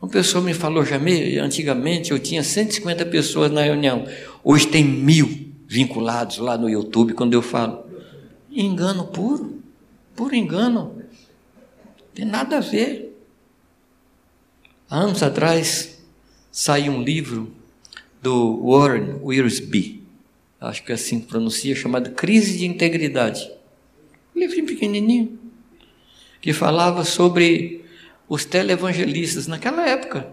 Uma 0.00 0.10
pessoa 0.10 0.42
me 0.42 0.54
falou, 0.54 0.84
Jamê, 0.84 1.38
antigamente 1.38 2.10
eu 2.10 2.18
tinha 2.18 2.42
150 2.42 3.04
pessoas 3.06 3.50
na 3.50 3.62
reunião, 3.62 4.06
hoje 4.42 4.66
tem 4.66 4.82
mil 4.82 5.52
vinculados 5.68 6.38
lá 6.38 6.56
no 6.56 6.70
YouTube 6.70 7.12
quando 7.12 7.34
eu 7.34 7.42
falo. 7.42 7.84
Engano 8.50 9.06
puro, 9.08 9.62
puro 10.16 10.34
engano. 10.34 11.02
Tem 12.14 12.24
nada 12.24 12.56
a 12.56 12.60
ver. 12.60 13.14
Há 14.88 15.00
anos 15.00 15.22
atrás 15.22 16.02
saiu 16.50 16.92
um 16.92 17.02
livro 17.02 17.54
do 18.22 18.68
Warren 18.68 19.20
Wiersbe, 19.22 20.02
acho 20.60 20.82
que 20.82 20.92
é 20.92 20.94
assim 20.94 21.20
pronuncia, 21.20 21.74
chamado 21.76 22.10
Crise 22.10 22.58
de 22.58 22.66
Integridade. 22.66 23.50
Um 24.34 24.40
livrinho 24.40 24.66
pequenininho, 24.66 25.38
que 26.40 26.52
falava 26.52 27.04
sobre 27.04 27.84
os 28.30 28.44
televangelistas 28.44 29.48
naquela 29.48 29.84
época. 29.84 30.28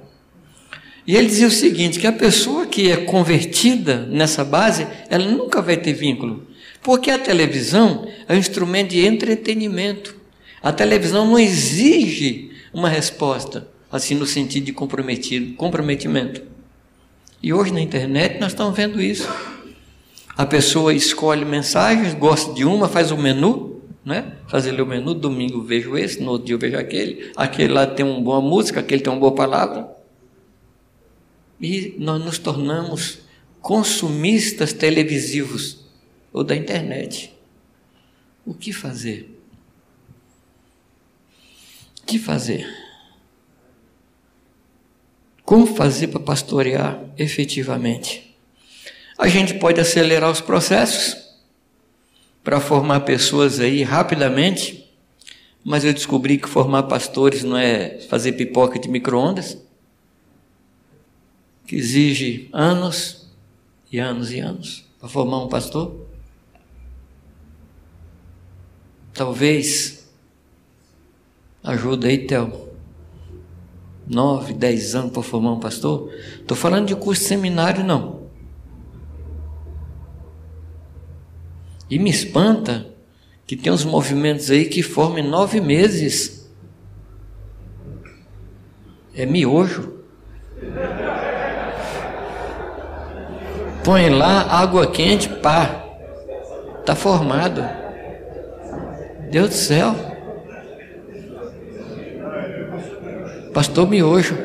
E 1.08 1.16
ele 1.16 1.28
dizia 1.28 1.48
o 1.48 1.52
seguinte, 1.52 2.00
que 2.00 2.06
a 2.06 2.12
pessoa 2.12 2.68
que 2.68 2.92
é 2.92 2.98
convertida 2.98 4.06
nessa 4.06 4.46
base, 4.46 4.86
ela 5.10 5.26
nunca 5.26 5.64
vai 5.64 5.78
ter 5.78 5.94
vínculo. 5.94 6.46
Porque 6.84 7.10
a 7.10 7.18
televisão 7.18 8.08
é 8.28 8.36
um 8.36 8.38
instrumento 8.38 8.92
de 8.92 9.04
entretenimento. 9.04 10.16
A 10.62 10.72
televisão 10.72 11.26
não 11.26 11.40
exige 11.40 12.52
uma 12.72 12.88
resposta, 12.88 13.68
assim 13.92 14.14
no 14.14 14.28
sentido 14.28 14.66
de 14.66 14.74
comprometido, 14.74 15.56
comprometimento. 15.56 16.44
E 17.42 17.52
hoje 17.52 17.74
na 17.74 17.82
internet 17.82 18.40
nós 18.40 18.52
estamos 18.52 18.76
vendo 18.76 19.02
isso. 19.02 19.28
A 20.38 20.46
pessoa 20.46 20.94
escolhe 20.94 21.46
mensagens, 21.46 22.14
gosta 22.14 22.54
de 22.54 22.64
uma, 22.64 22.88
faz 22.88 23.12
um 23.12 23.18
menu, 23.18 23.77
né? 24.08 24.38
Faz 24.48 24.66
ali 24.66 24.82
o 24.82 24.86
menu, 24.86 25.14
domingo 25.14 25.62
vejo 25.62 25.98
esse, 25.98 26.22
no 26.22 26.32
outro 26.32 26.46
dia 26.48 26.56
eu 26.56 26.60
vejo 26.60 26.78
aquele, 26.78 27.30
aquele 27.36 27.74
lá 27.74 27.86
tem 27.86 28.06
uma 28.06 28.22
boa 28.22 28.40
música, 28.40 28.80
aquele 28.80 29.02
tem 29.02 29.12
uma 29.12 29.20
boa 29.20 29.36
palavra. 29.36 29.94
E 31.60 31.94
nós 32.00 32.24
nos 32.24 32.38
tornamos 32.38 33.20
consumistas 33.60 34.72
televisivos 34.72 35.86
ou 36.32 36.42
da 36.42 36.56
internet. 36.56 37.36
O 38.46 38.54
que 38.54 38.72
fazer? 38.72 39.38
O 42.02 42.06
que 42.06 42.18
fazer? 42.18 42.66
Como 45.44 45.66
fazer 45.66 46.08
para 46.08 46.22
pastorear 46.22 47.04
efetivamente? 47.18 48.38
A 49.18 49.28
gente 49.28 49.56
pode 49.56 49.82
acelerar 49.82 50.32
os 50.32 50.40
processos 50.40 51.27
para 52.48 52.62
formar 52.62 53.02
pessoas 53.02 53.60
aí 53.60 53.84
rapidamente, 53.84 54.90
mas 55.66 55.84
eu 55.84 55.94
descobri 55.94 56.38
que 56.38 56.48
formar 56.48 56.84
pastores 56.84 57.44
não 57.44 57.58
é 57.58 58.00
fazer 58.08 58.32
pipoca 58.32 58.80
de 58.80 58.88
micro-ondas, 58.88 59.58
que 61.66 61.76
exige 61.76 62.50
anos 62.54 63.30
e 63.92 64.00
anos 64.00 64.32
e 64.32 64.40
anos 64.40 64.86
para 64.98 65.10
formar 65.10 65.44
um 65.44 65.50
pastor. 65.50 66.08
Talvez 69.14 70.10
ajuda 71.62 72.08
aí, 72.08 72.20
Théo 72.20 72.70
nove, 74.08 74.54
dez 74.54 74.96
anos 74.96 75.12
para 75.12 75.22
formar 75.22 75.52
um 75.52 75.60
pastor. 75.60 76.10
Estou 76.40 76.56
falando 76.56 76.88
de 76.88 76.96
curso 76.96 77.24
de 77.24 77.28
seminário, 77.28 77.84
não. 77.84 78.17
E 81.90 81.98
me 81.98 82.10
espanta 82.10 82.88
que 83.46 83.56
tem 83.56 83.72
uns 83.72 83.86
movimentos 83.86 84.52
aí 84.52 84.66
que 84.66 84.84
formem 84.84 85.28
nove 85.28 85.62
meses. 85.62 86.50
É 89.16 89.26
miojo. 89.26 90.04
Põe 93.84 94.10
lá 94.10 94.42
água 94.42 94.92
quente, 94.92 95.30
pá. 95.30 95.86
Tá 96.86 96.94
formado. 96.94 97.64
Deus 99.32 99.50
do 99.50 99.56
céu. 99.56 99.96
Pastor 103.54 103.90
Miojo. 103.90 104.38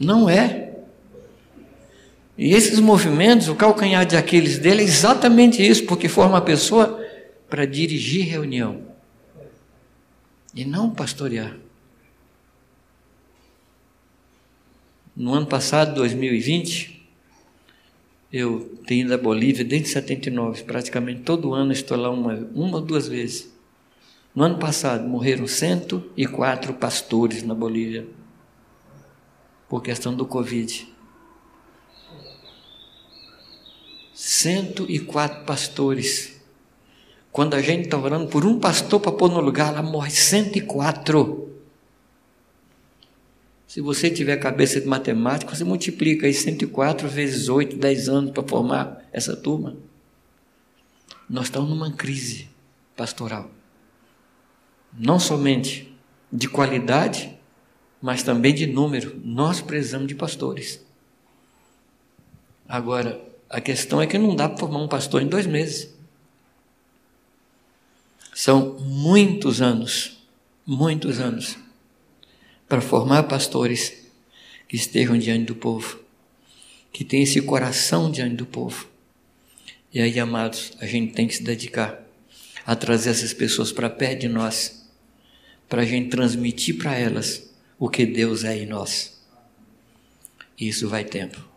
Não 0.00 0.30
é. 0.30 0.71
E 2.36 2.54
esses 2.54 2.80
movimentos, 2.80 3.48
o 3.48 3.54
calcanhar 3.54 4.06
de 4.06 4.16
Aquiles 4.16 4.58
dele 4.58 4.82
é 4.82 4.84
exatamente 4.84 5.66
isso, 5.66 5.84
porque 5.84 6.08
forma 6.08 6.38
a 6.38 6.40
pessoa 6.40 7.00
para 7.48 7.66
dirigir 7.66 8.26
reunião 8.26 8.82
e 10.54 10.64
não 10.64 10.90
pastorear. 10.90 11.56
No 15.14 15.34
ano 15.34 15.46
passado, 15.46 15.94
2020, 15.94 17.06
eu 18.32 18.78
tenho 18.86 19.04
ido 19.04 19.12
à 19.12 19.18
Bolívia 19.18 19.62
desde 19.62 19.88
79, 19.88 20.64
praticamente 20.64 21.20
todo 21.20 21.52
ano 21.52 21.70
estou 21.70 21.98
lá 21.98 22.08
uma, 22.08 22.34
uma 22.54 22.78
ou 22.78 22.80
duas 22.80 23.06
vezes. 23.06 23.52
No 24.34 24.44
ano 24.44 24.58
passado 24.58 25.06
morreram 25.06 25.46
104 25.46 26.72
pastores 26.74 27.42
na 27.42 27.54
Bolívia 27.54 28.06
por 29.68 29.82
questão 29.82 30.14
do 30.14 30.24
Covid. 30.24 30.91
104 34.24 35.44
pastores. 35.44 36.40
Quando 37.32 37.54
a 37.54 37.60
gente 37.60 37.86
está 37.86 37.98
orando 37.98 38.28
por 38.28 38.46
um 38.46 38.60
pastor 38.60 39.00
para 39.00 39.10
pôr 39.10 39.28
no 39.28 39.40
lugar, 39.40 39.74
lá 39.74 39.82
morre 39.82 40.12
104. 40.12 41.50
Se 43.66 43.80
você 43.80 44.08
tiver 44.08 44.36
cabeça 44.36 44.80
de 44.80 44.86
matemática, 44.86 45.52
você 45.52 45.64
multiplica 45.64 46.28
aí 46.28 46.32
104 46.32 47.08
vezes 47.08 47.48
8, 47.48 47.76
10 47.76 48.08
anos 48.08 48.30
para 48.30 48.44
formar 48.44 49.04
essa 49.12 49.34
turma. 49.34 49.76
Nós 51.28 51.46
estamos 51.46 51.68
numa 51.68 51.90
crise 51.90 52.48
pastoral. 52.96 53.50
Não 54.96 55.18
somente 55.18 55.92
de 56.32 56.48
qualidade, 56.48 57.36
mas 58.00 58.22
também 58.22 58.54
de 58.54 58.68
número. 58.68 59.20
Nós 59.24 59.60
precisamos 59.60 60.06
de 60.06 60.14
pastores. 60.14 60.80
Agora, 62.68 63.31
a 63.52 63.60
questão 63.60 64.00
é 64.00 64.06
que 64.06 64.16
não 64.16 64.34
dá 64.34 64.48
para 64.48 64.58
formar 64.58 64.78
um 64.78 64.88
pastor 64.88 65.20
em 65.20 65.28
dois 65.28 65.46
meses. 65.46 65.94
São 68.34 68.78
muitos 68.80 69.60
anos, 69.60 70.18
muitos 70.66 71.20
anos 71.20 71.58
para 72.66 72.80
formar 72.80 73.24
pastores 73.24 73.92
que 74.66 74.76
estejam 74.76 75.18
diante 75.18 75.44
do 75.44 75.54
povo, 75.54 76.00
que 76.90 77.04
tenham 77.04 77.24
esse 77.24 77.42
coração 77.42 78.10
diante 78.10 78.36
do 78.36 78.46
povo. 78.46 78.88
E 79.92 80.00
aí, 80.00 80.18
amados, 80.18 80.72
a 80.80 80.86
gente 80.86 81.12
tem 81.12 81.28
que 81.28 81.34
se 81.34 81.42
dedicar 81.42 82.02
a 82.64 82.74
trazer 82.74 83.10
essas 83.10 83.34
pessoas 83.34 83.70
para 83.70 83.90
perto 83.90 84.20
de 84.20 84.28
nós, 84.28 84.88
para 85.68 85.82
a 85.82 85.84
gente 85.84 86.08
transmitir 86.08 86.78
para 86.78 86.96
elas 86.96 87.52
o 87.78 87.90
que 87.90 88.06
Deus 88.06 88.42
é 88.44 88.56
em 88.56 88.64
nós. 88.64 89.20
Isso 90.58 90.88
vai 90.88 91.04
tempo. 91.04 91.51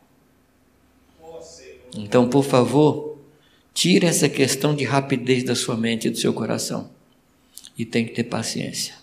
Então, 1.98 2.28
por 2.30 2.44
favor, 2.44 3.18
tire 3.74 4.06
essa 4.06 4.28
questão 4.28 4.76
de 4.76 4.84
rapidez 4.84 5.44
da 5.44 5.56
sua 5.56 5.78
mente 5.78 6.08
e 6.08 6.12
do 6.12 6.18
seu 6.18 6.34
coração. 6.34 6.90
E 7.78 7.86
tem 7.86 8.06
que 8.06 8.14
ter 8.14 8.24
paciência. 8.24 8.94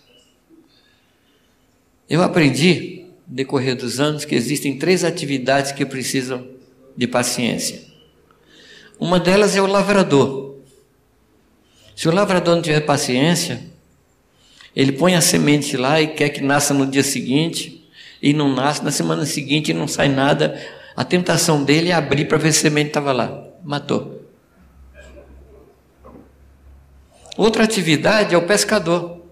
Eu 2.08 2.22
aprendi, 2.22 3.06
no 3.26 3.34
decorrer 3.34 3.76
dos 3.76 4.00
anos, 4.00 4.24
que 4.24 4.34
existem 4.34 4.78
três 4.78 5.04
atividades 5.04 5.72
que 5.72 5.84
precisam 5.84 6.46
de 6.96 7.06
paciência. 7.06 7.82
Uma 8.98 9.18
delas 9.18 9.56
é 9.56 9.62
o 9.62 9.66
lavrador. 9.66 10.56
Se 11.96 12.08
o 12.08 12.12
lavrador 12.12 12.54
não 12.54 12.62
tiver 12.62 12.80
paciência, 12.80 13.62
ele 14.74 14.92
põe 14.92 15.14
a 15.14 15.20
semente 15.20 15.76
lá 15.76 16.00
e 16.00 16.08
quer 16.08 16.30
que 16.30 16.40
nasça 16.40 16.72
no 16.72 16.86
dia 16.86 17.02
seguinte, 17.02 17.84
e 18.20 18.32
não 18.32 18.54
nasce, 18.54 18.82
na 18.82 18.90
semana 18.90 19.26
seguinte 19.26 19.72
não 19.72 19.86
sai 19.88 20.08
nada. 20.08 20.60
A 20.94 21.04
tentação 21.04 21.64
dele 21.64 21.90
é 21.90 21.94
abrir 21.94 22.26
para 22.26 22.38
ver 22.38 22.52
se 22.52 22.58
a 22.58 22.62
semente 22.62 22.88
estava 22.88 23.12
lá. 23.12 23.42
Matou. 23.62 24.20
Outra 27.36 27.64
atividade 27.64 28.34
é 28.34 28.38
o 28.38 28.46
pescador. 28.46 29.22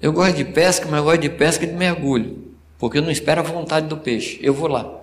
Eu 0.00 0.12
gosto 0.12 0.36
de 0.36 0.44
pesca, 0.46 0.86
mas 0.86 0.98
eu 0.98 1.04
gosto 1.04 1.20
de 1.20 1.28
pesca 1.28 1.66
de 1.66 1.74
mergulho, 1.74 2.54
porque 2.78 2.98
eu 2.98 3.02
não 3.02 3.10
espero 3.10 3.40
a 3.40 3.44
vontade 3.44 3.86
do 3.86 3.98
peixe. 3.98 4.38
Eu 4.42 4.54
vou 4.54 4.66
lá. 4.66 4.98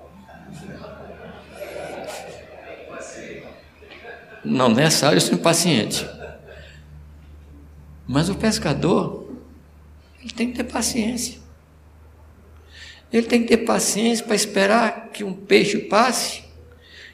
Não, 4.44 4.70
nessa 4.70 5.08
hora 5.08 5.18
eu 5.18 5.22
sou 5.22 5.36
impaciente. 5.36 6.08
Mas 8.08 8.30
o 8.30 8.36
pescador, 8.36 9.30
ele 10.22 10.32
tem 10.32 10.50
que 10.50 10.58
ter 10.58 10.64
paciência. 10.64 11.47
Ele 13.12 13.26
tem 13.26 13.42
que 13.42 13.48
ter 13.48 13.58
paciência 13.58 14.26
para 14.26 14.36
esperar 14.36 15.10
que 15.14 15.24
um 15.24 15.34
peixe 15.34 15.78
passe, 15.78 16.44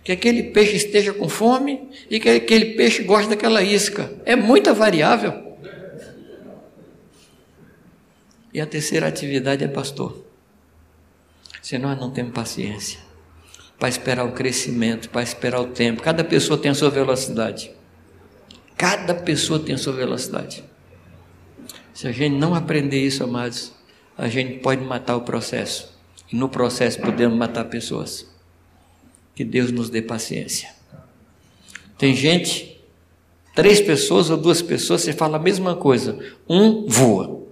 que 0.04 0.12
aquele 0.12 0.44
peixe 0.44 0.76
esteja 0.76 1.14
com 1.14 1.30
fome 1.30 1.90
e 2.10 2.20
que 2.20 2.30
aquele 2.30 2.74
peixe 2.76 3.04
goste 3.04 3.30
daquela 3.30 3.62
isca. 3.62 4.12
É 4.26 4.36
muita 4.36 4.74
variável. 4.74 5.54
E 8.54 8.62
a 8.62 8.66
terceira 8.66 9.08
atividade 9.08 9.64
é 9.64 9.68
pastor. 9.68 10.24
Se 11.62 11.78
nós 11.78 12.00
não 12.00 12.12
temos 12.12 12.34
paciência 12.34 13.00
para 13.80 13.90
esperar 13.90 14.26
o 14.26 14.32
crescimento, 14.32 15.10
para 15.10 15.24
esperar 15.24 15.60
o 15.60 15.68
tempo, 15.68 16.04
cada 16.04 16.24
pessoa 16.24 16.58
tem 16.58 16.72
a 16.72 16.76
sua 16.76 16.90
velocidade. 16.90 17.72
Cada 18.78 19.14
pessoa 19.14 19.60
tem 19.60 19.76
a 19.76 19.78
sua 19.78 19.94
velocidade. 19.94 20.64
Se 21.94 22.08
a 22.08 22.12
gente 22.12 22.36
não 22.36 22.54
aprender 22.54 23.00
isso, 23.00 23.24
amados, 23.24 23.73
a 24.18 24.28
gente 24.28 24.60
pode 24.60 24.84
matar 24.84 25.16
o 25.16 25.22
processo. 25.22 25.94
E 26.32 26.36
no 26.36 26.50
processo 26.50 27.00
podemos 27.00 27.38
matar 27.38 27.66
pessoas. 27.66 28.28
Que 29.36 29.44
Deus 29.44 29.72
nos 29.72 29.90
dê 29.90 30.02
paciência. 30.02 30.70
Tem 31.98 32.16
gente, 32.16 32.82
três 33.56 33.82
pessoas 33.82 34.30
ou 34.30 34.38
duas 34.38 34.62
pessoas, 34.62 35.02
você 35.02 35.14
fala 35.14 35.38
a 35.38 35.42
mesma 35.42 35.76
coisa. 35.76 36.18
Um 36.50 36.88
voa. 36.88 37.44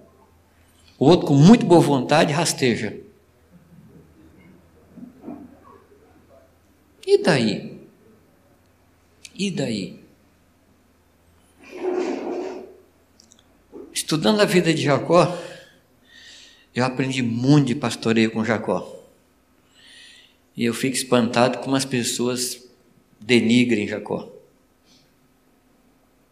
O 0.98 1.06
outro, 1.06 1.28
com 1.28 1.34
muito 1.34 1.66
boa 1.66 1.82
vontade, 1.82 2.32
rasteja. 2.32 3.00
E 7.06 7.18
daí? 7.18 7.80
E 9.34 9.50
daí? 9.50 10.00
Estudando 13.92 14.42
a 14.42 14.46
vida 14.46 14.74
de 14.74 14.84
Jacó, 14.84 15.38
eu 16.74 16.86
aprendi 16.86 17.22
muito 17.22 17.68
de 17.68 17.76
pastoreio 17.76 18.32
com 18.32 18.46
Jacó. 18.46 18.98
E 20.56 20.66
eu 20.66 20.74
fico 20.74 20.96
espantado 20.96 21.60
como 21.60 21.76
as 21.76 21.86
pessoas 21.86 22.70
denigrem 23.20 23.88
Jacó. 23.88 24.32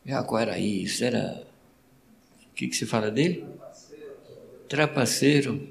Jacó 0.05 0.39
era 0.39 0.57
isso, 0.57 1.03
era. 1.03 1.43
O 2.51 2.53
que, 2.55 2.67
que 2.67 2.75
se 2.75 2.85
fala 2.85 3.09
dele? 3.09 3.45
trapaceiro, 4.69 5.67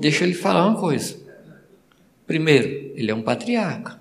deixa 0.00 0.24
ele 0.24 0.34
falar 0.34 0.66
uma 0.66 0.78
coisa. 0.78 1.16
Primeiro, 2.26 2.92
ele 2.94 3.10
é 3.10 3.14
um 3.14 3.22
patriarca. 3.22 3.98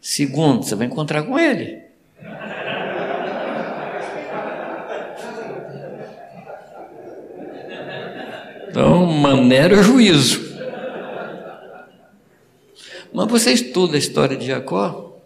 Segundo, 0.00 0.64
você 0.64 0.74
vai 0.74 0.88
encontrar 0.88 1.22
com 1.22 1.38
ele. 1.38 1.85
Então, 8.76 9.06
maneira 9.06 9.76
é 9.76 9.82
juízo. 9.82 10.54
Mas 13.10 13.30
você 13.30 13.50
estuda 13.50 13.96
a 13.96 13.98
história 13.98 14.36
de 14.36 14.44
Jacó, 14.44 15.18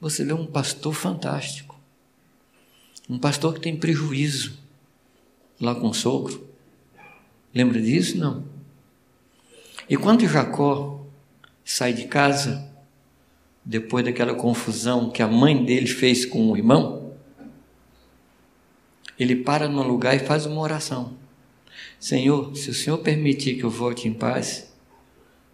você 0.00 0.24
vê 0.24 0.32
um 0.32 0.46
pastor 0.46 0.94
fantástico. 0.94 1.76
Um 3.10 3.18
pastor 3.18 3.54
que 3.54 3.58
tem 3.58 3.76
prejuízo 3.76 4.56
lá 5.60 5.74
com 5.74 5.88
o 5.88 5.92
sogro. 5.92 6.48
Lembra 7.52 7.82
disso? 7.82 8.16
Não. 8.16 8.44
E 9.90 9.96
quando 9.96 10.24
Jacó 10.28 11.04
sai 11.64 11.92
de 11.92 12.04
casa, 12.04 12.64
depois 13.64 14.04
daquela 14.04 14.36
confusão 14.36 15.10
que 15.10 15.20
a 15.20 15.26
mãe 15.26 15.64
dele 15.64 15.88
fez 15.88 16.24
com 16.24 16.52
o 16.52 16.56
irmão, 16.56 17.12
ele 19.18 19.34
para 19.34 19.68
num 19.68 19.82
lugar 19.82 20.14
e 20.14 20.20
faz 20.20 20.46
uma 20.46 20.60
oração. 20.60 21.25
Senhor, 21.98 22.54
se 22.56 22.70
o 22.70 22.74
Senhor 22.74 22.98
permitir 22.98 23.56
que 23.56 23.64
eu 23.64 23.70
volte 23.70 24.06
em 24.06 24.12
paz, 24.12 24.72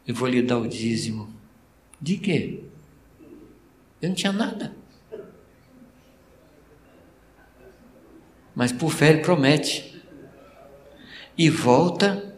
eu 0.07 0.15
vou 0.15 0.29
lhe 0.29 0.43
dar 0.43 0.59
o 0.59 0.67
dízimo. 0.67 1.33
De 2.01 2.17
quê? 2.17 2.65
Eu 4.01 4.09
não 4.09 4.17
tinha 4.17 4.33
nada. 4.33 4.75
Mas 8.55 8.73
por 8.73 8.91
fé 8.91 9.11
ele 9.11 9.23
promete 9.23 10.03
e 11.39 11.49
volta 11.49 12.37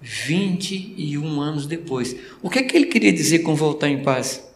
21 0.00 1.40
anos 1.40 1.66
depois. 1.66 2.16
O 2.40 2.48
que 2.48 2.60
é 2.60 2.62
que 2.62 2.76
ele 2.76 2.86
queria 2.86 3.12
dizer 3.12 3.40
com 3.40 3.54
voltar 3.54 3.88
em 3.88 4.02
paz? 4.02 4.48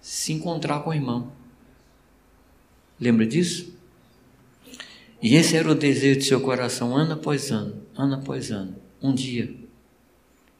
Se 0.00 0.32
encontrar 0.32 0.80
com 0.80 0.90
o 0.90 0.94
irmão. 0.94 1.32
Lembra 3.00 3.26
disso? 3.26 3.74
E 5.24 5.36
esse 5.36 5.56
era 5.56 5.72
o 5.72 5.74
desejo 5.74 6.18
do 6.18 6.24
seu 6.24 6.38
coração, 6.38 6.94
ano 6.94 7.14
após 7.14 7.50
ano, 7.50 7.80
ano 7.96 8.16
após 8.16 8.50
ano. 8.50 8.76
Um 9.02 9.14
dia, 9.14 9.54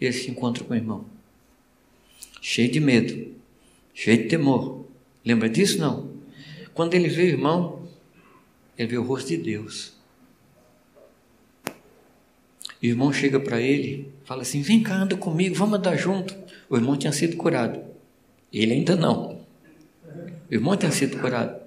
ele 0.00 0.12
se 0.14 0.30
encontra 0.30 0.64
com 0.64 0.72
o 0.72 0.76
irmão, 0.76 1.04
cheio 2.40 2.72
de 2.72 2.80
medo, 2.80 3.34
cheio 3.92 4.22
de 4.22 4.24
temor. 4.24 4.86
Lembra 5.22 5.50
disso? 5.50 5.78
Não. 5.78 6.14
Quando 6.72 6.94
ele 6.94 7.10
vê 7.10 7.24
o 7.24 7.26
irmão, 7.26 7.86
ele 8.78 8.88
vê 8.88 8.96
o 8.96 9.02
rosto 9.02 9.28
de 9.28 9.36
Deus. 9.36 9.92
E 12.80 12.88
o 12.88 12.92
irmão 12.92 13.12
chega 13.12 13.38
para 13.38 13.60
ele, 13.60 14.10
fala 14.24 14.40
assim: 14.40 14.62
Vem 14.62 14.82
cá, 14.82 14.94
anda 14.94 15.14
comigo, 15.14 15.54
vamos 15.54 15.78
andar 15.78 15.96
junto. 15.96 16.34
O 16.70 16.76
irmão 16.76 16.96
tinha 16.96 17.12
sido 17.12 17.36
curado. 17.36 17.84
Ele 18.50 18.72
ainda 18.72 18.96
não. 18.96 19.42
O 20.50 20.54
irmão 20.54 20.74
tinha 20.74 20.90
sido 20.90 21.18
curado. 21.18 21.60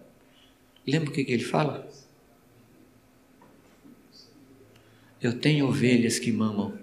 Lembra 0.88 1.12
o 1.12 1.14
que, 1.14 1.24
que 1.24 1.32
ele 1.32 1.44
fala? 1.44 1.87
Eu 5.21 5.39
tenho 5.39 5.67
ovelhas 5.67 6.19
que 6.19 6.32
mamam. 6.32 6.77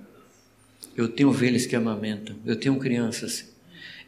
Eu 0.97 1.09
tenho 1.09 1.29
ovelhas 1.29 1.67
que 1.67 1.77
amamentam. 1.77 2.37
Eu 2.45 2.57
tenho 2.57 2.79
crianças. 2.79 3.53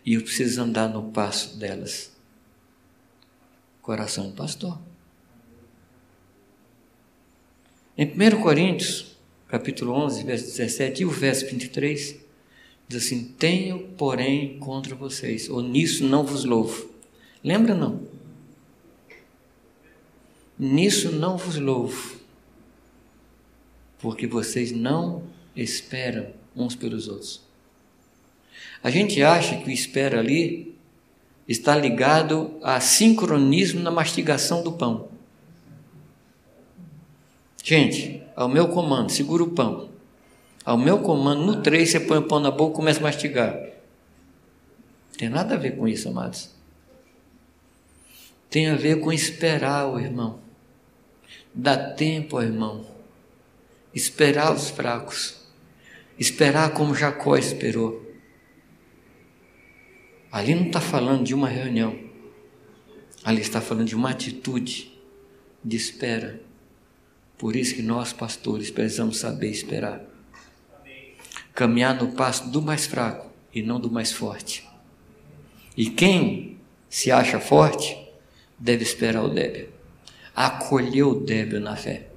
E 0.05 0.15
eu 0.15 0.23
preciso 0.23 0.63
andar 0.63 0.89
no 0.89 1.11
passo 1.11 1.57
delas. 1.57 2.13
Coração 3.83 4.31
do 4.31 4.37
pastor. 4.37 4.79
Em 7.99 8.07
1 8.07 8.43
Coríntios, 8.43 9.17
capítulo 9.49 9.93
11, 9.93 10.23
verso 10.25 10.45
17 10.45 11.03
e 11.03 11.07
o 11.07 11.11
verso 11.11 11.47
23, 11.47 12.17
diz 12.87 13.05
assim: 13.05 13.25
Tenho, 13.39 13.89
porém, 13.97 14.59
contra 14.59 14.95
vocês, 14.95 15.49
ou 15.49 15.63
nisso 15.63 16.05
não 16.05 16.25
vos 16.25 16.45
louvo. 16.45 16.91
Lembra 17.43 17.75
não? 17.75 18.03
Nisso 20.59 21.11
não 21.13 21.37
vos 21.37 21.57
louvo, 21.57 22.16
porque 24.07 24.25
vocês 24.25 24.71
não 24.71 25.25
esperam 25.57 26.29
uns 26.55 26.77
pelos 26.77 27.09
outros. 27.09 27.43
A 28.81 28.89
gente 28.89 29.21
acha 29.21 29.57
que 29.57 29.67
o 29.67 29.73
espera 29.73 30.21
ali 30.21 30.79
está 31.49 31.77
ligado 31.77 32.57
a 32.63 32.79
sincronismo 32.79 33.81
na 33.81 33.91
mastigação 33.91 34.63
do 34.63 34.71
pão. 34.71 35.09
Gente, 37.65 38.23
ao 38.37 38.49
meu 38.49 38.69
comando, 38.69 39.11
segura 39.11 39.43
o 39.43 39.51
pão. 39.51 39.89
Ao 40.65 40.79
meu 40.79 41.01
comando, 41.01 41.45
no 41.45 41.61
3, 41.61 41.91
você 41.91 41.99
põe 41.99 42.19
o 42.19 42.29
pão 42.29 42.39
na 42.39 42.53
boca 42.53 42.75
e 42.75 42.77
começa 42.77 43.01
a 43.01 43.03
mastigar. 43.03 43.55
Não 43.55 45.19
tem 45.19 45.29
nada 45.29 45.57
a 45.57 45.59
ver 45.59 45.77
com 45.77 45.89
isso, 45.89 46.09
amados. 46.09 46.55
Tem 48.49 48.69
a 48.69 48.77
ver 48.77 49.01
com 49.01 49.13
esperar 49.13 49.89
o 49.89 49.99
irmão. 49.99 50.39
Dar 51.53 51.95
tempo 51.97 52.37
ao 52.37 52.45
irmão. 52.45 52.96
Esperar 53.97 54.55
os 54.55 54.71
fracos. 54.71 55.35
Esperar 56.17 56.73
como 56.73 56.95
Jacó 56.95 57.37
esperou. 57.37 58.07
Ali 60.31 60.55
não 60.55 60.67
está 60.67 60.81
falando 60.81 61.25
de 61.25 61.35
uma 61.35 61.49
reunião. 61.49 61.99
Ali 63.25 63.41
está 63.41 63.61
falando 63.61 63.89
de 63.89 63.97
uma 63.97 64.11
atitude 64.11 64.97
de 65.65 65.77
espera 65.77 66.47
por 67.39 67.55
isso 67.55 67.75
que 67.75 67.83
nós, 67.83 68.13
pastores, 68.13 68.71
precisamos 68.71 69.19
saber 69.19 69.51
esperar. 69.51 70.01
Caminhar 71.55 71.95
no 71.95 72.13
passo 72.13 72.49
do 72.49 72.63
mais 72.63 72.87
fraco 72.87 73.31
e 73.53 73.63
não 73.63 73.79
do 73.79 73.91
mais 73.91 74.13
forte. 74.13 74.67
E 75.77 75.91
quem 75.91 76.59
se 76.89 77.11
acha 77.11 77.39
forte 77.39 77.97
deve 78.59 78.83
esperar 78.83 79.23
o 79.23 79.29
débil. 79.29 79.69
Acolher 80.35 81.03
o 81.03 81.21
débil 81.21 81.61
na 81.61 81.77
fé. 81.77 82.09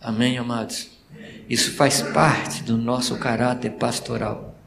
Amém, 0.00 0.38
amados? 0.38 0.88
Isso 1.48 1.72
faz 1.72 2.00
parte 2.00 2.62
do 2.62 2.78
nosso 2.78 3.18
caráter 3.18 3.72
pastoral. 3.72 4.58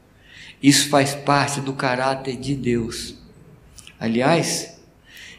Isso 0.62 0.88
faz 0.88 1.14
parte 1.14 1.60
do 1.60 1.72
caráter 1.72 2.36
de 2.36 2.54
Deus. 2.54 3.16
Aliás, 3.98 4.80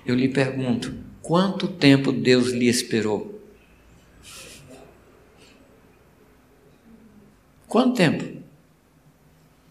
eu 0.05 0.13
lhe 0.13 0.27
pergunto: 0.27 0.93
quanto 1.21 1.67
tempo 1.67 2.12
Deus 2.12 2.49
lhe 2.49 2.67
esperou? 2.67 3.41
Quanto 7.67 7.95
tempo? 7.95 8.41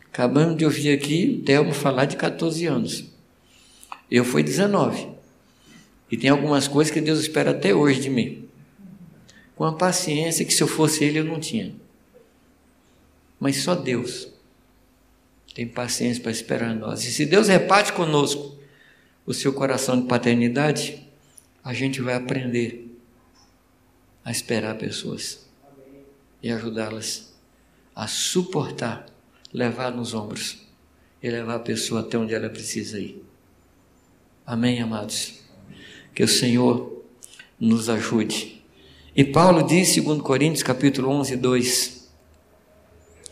Acabamos 0.06 0.56
de 0.56 0.64
ouvir 0.64 0.92
aqui 0.92 1.42
Delmo 1.44 1.74
falar 1.74 2.06
de 2.06 2.16
14 2.16 2.64
anos. 2.66 3.12
Eu 4.10 4.24
fui 4.24 4.42
19. 4.42 5.08
E 6.10 6.16
tem 6.16 6.30
algumas 6.30 6.66
coisas 6.66 6.92
que 6.92 7.00
Deus 7.00 7.20
espera 7.20 7.50
até 7.50 7.74
hoje 7.74 8.00
de 8.00 8.10
mim. 8.10 8.43
Com 9.56 9.64
a 9.64 9.72
paciência 9.72 10.44
que 10.44 10.52
se 10.52 10.62
eu 10.62 10.68
fosse 10.68 11.04
ele 11.04 11.18
eu 11.18 11.24
não 11.24 11.38
tinha. 11.38 11.74
Mas 13.38 13.56
só 13.58 13.74
Deus 13.74 14.28
tem 15.54 15.68
paciência 15.68 16.22
para 16.22 16.32
esperar 16.32 16.74
nós. 16.74 17.04
E 17.04 17.12
se 17.12 17.24
Deus 17.24 17.46
reparte 17.46 17.92
conosco 17.92 18.58
o 19.24 19.32
seu 19.32 19.52
coração 19.52 20.00
de 20.00 20.06
paternidade, 20.08 21.06
a 21.62 21.72
gente 21.72 22.02
vai 22.02 22.14
aprender 22.14 22.90
a 24.24 24.30
esperar 24.30 24.76
pessoas 24.76 25.46
e 26.42 26.50
ajudá-las 26.50 27.32
a 27.94 28.06
suportar, 28.08 29.06
levar 29.52 29.92
nos 29.92 30.12
ombros 30.12 30.58
e 31.22 31.30
levar 31.30 31.54
a 31.54 31.60
pessoa 31.60 32.00
até 32.00 32.18
onde 32.18 32.34
ela 32.34 32.50
precisa 32.50 32.98
ir. 32.98 33.24
Amém, 34.44 34.82
amados? 34.82 35.40
Que 36.14 36.22
o 36.22 36.28
Senhor 36.28 37.04
nos 37.58 37.88
ajude. 37.88 38.63
E 39.16 39.22
Paulo 39.22 39.62
diz, 39.62 39.90
segundo 39.90 40.24
Coríntios 40.24 40.64
capítulo 40.64 41.08
11, 41.08 41.36
2, 41.36 42.10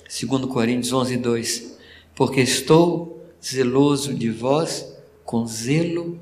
segundo 0.09 0.47
Coríntios 0.47 0.93
11, 0.93 1.17
2, 1.17 1.79
porque 2.15 2.41
estou 2.41 3.27
zeloso 3.45 4.15
de 4.15 4.31
vós 4.31 4.87
com 5.25 5.45
zelo 5.45 6.21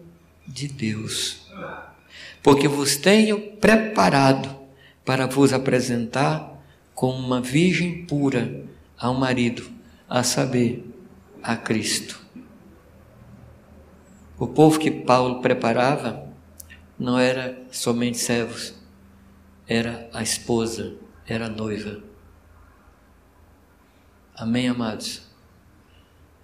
de 0.49 0.67
Deus, 0.67 1.43
porque 2.43 2.67
vos 2.67 2.97
tenho 2.97 3.39
preparado 3.57 4.49
para 5.05 5.27
vos 5.27 5.53
apresentar 5.53 6.59
como 6.95 7.19
uma 7.19 7.43
virgem 7.43 8.07
pura 8.07 8.65
ao 8.97 9.13
marido, 9.13 9.71
a 10.09 10.23
saber, 10.23 10.91
a 11.43 11.55
Cristo. 11.55 12.19
O 14.39 14.47
povo 14.47 14.79
que 14.79 14.91
Paulo 14.91 15.43
preparava 15.43 16.27
não 16.99 17.19
era 17.19 17.63
somente 17.71 18.17
servos, 18.17 18.80
era 19.71 20.11
a 20.13 20.21
esposa, 20.21 20.97
era 21.25 21.47
a 21.47 21.49
noiva. 21.49 22.03
Amém, 24.35 24.67
amados? 24.67 25.23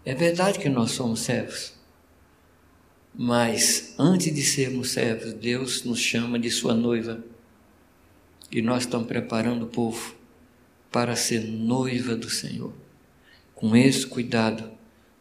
É 0.04 0.14
verdade 0.14 0.60
que 0.60 0.68
nós 0.68 0.92
somos 0.92 1.18
servos, 1.20 1.72
mas 3.12 3.96
antes 3.98 4.32
de 4.32 4.44
sermos 4.44 4.90
servos, 4.90 5.32
Deus 5.32 5.82
nos 5.82 5.98
chama 5.98 6.38
de 6.38 6.48
sua 6.52 6.72
noiva 6.72 7.18
e 8.52 8.62
nós 8.62 8.84
estamos 8.84 9.08
preparando 9.08 9.64
o 9.64 9.70
povo 9.70 10.14
para 10.92 11.16
ser 11.16 11.40
noiva 11.40 12.14
do 12.14 12.30
Senhor. 12.30 12.72
Com 13.56 13.74
esse 13.74 14.06
cuidado, 14.06 14.70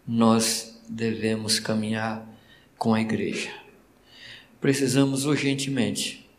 nós 0.07 0.79
devemos 0.87 1.59
caminhar 1.59 2.23
com 2.77 2.93
a 2.93 3.01
igreja. 3.01 3.51
Precisamos 4.61 5.25
urgentemente 5.25 6.29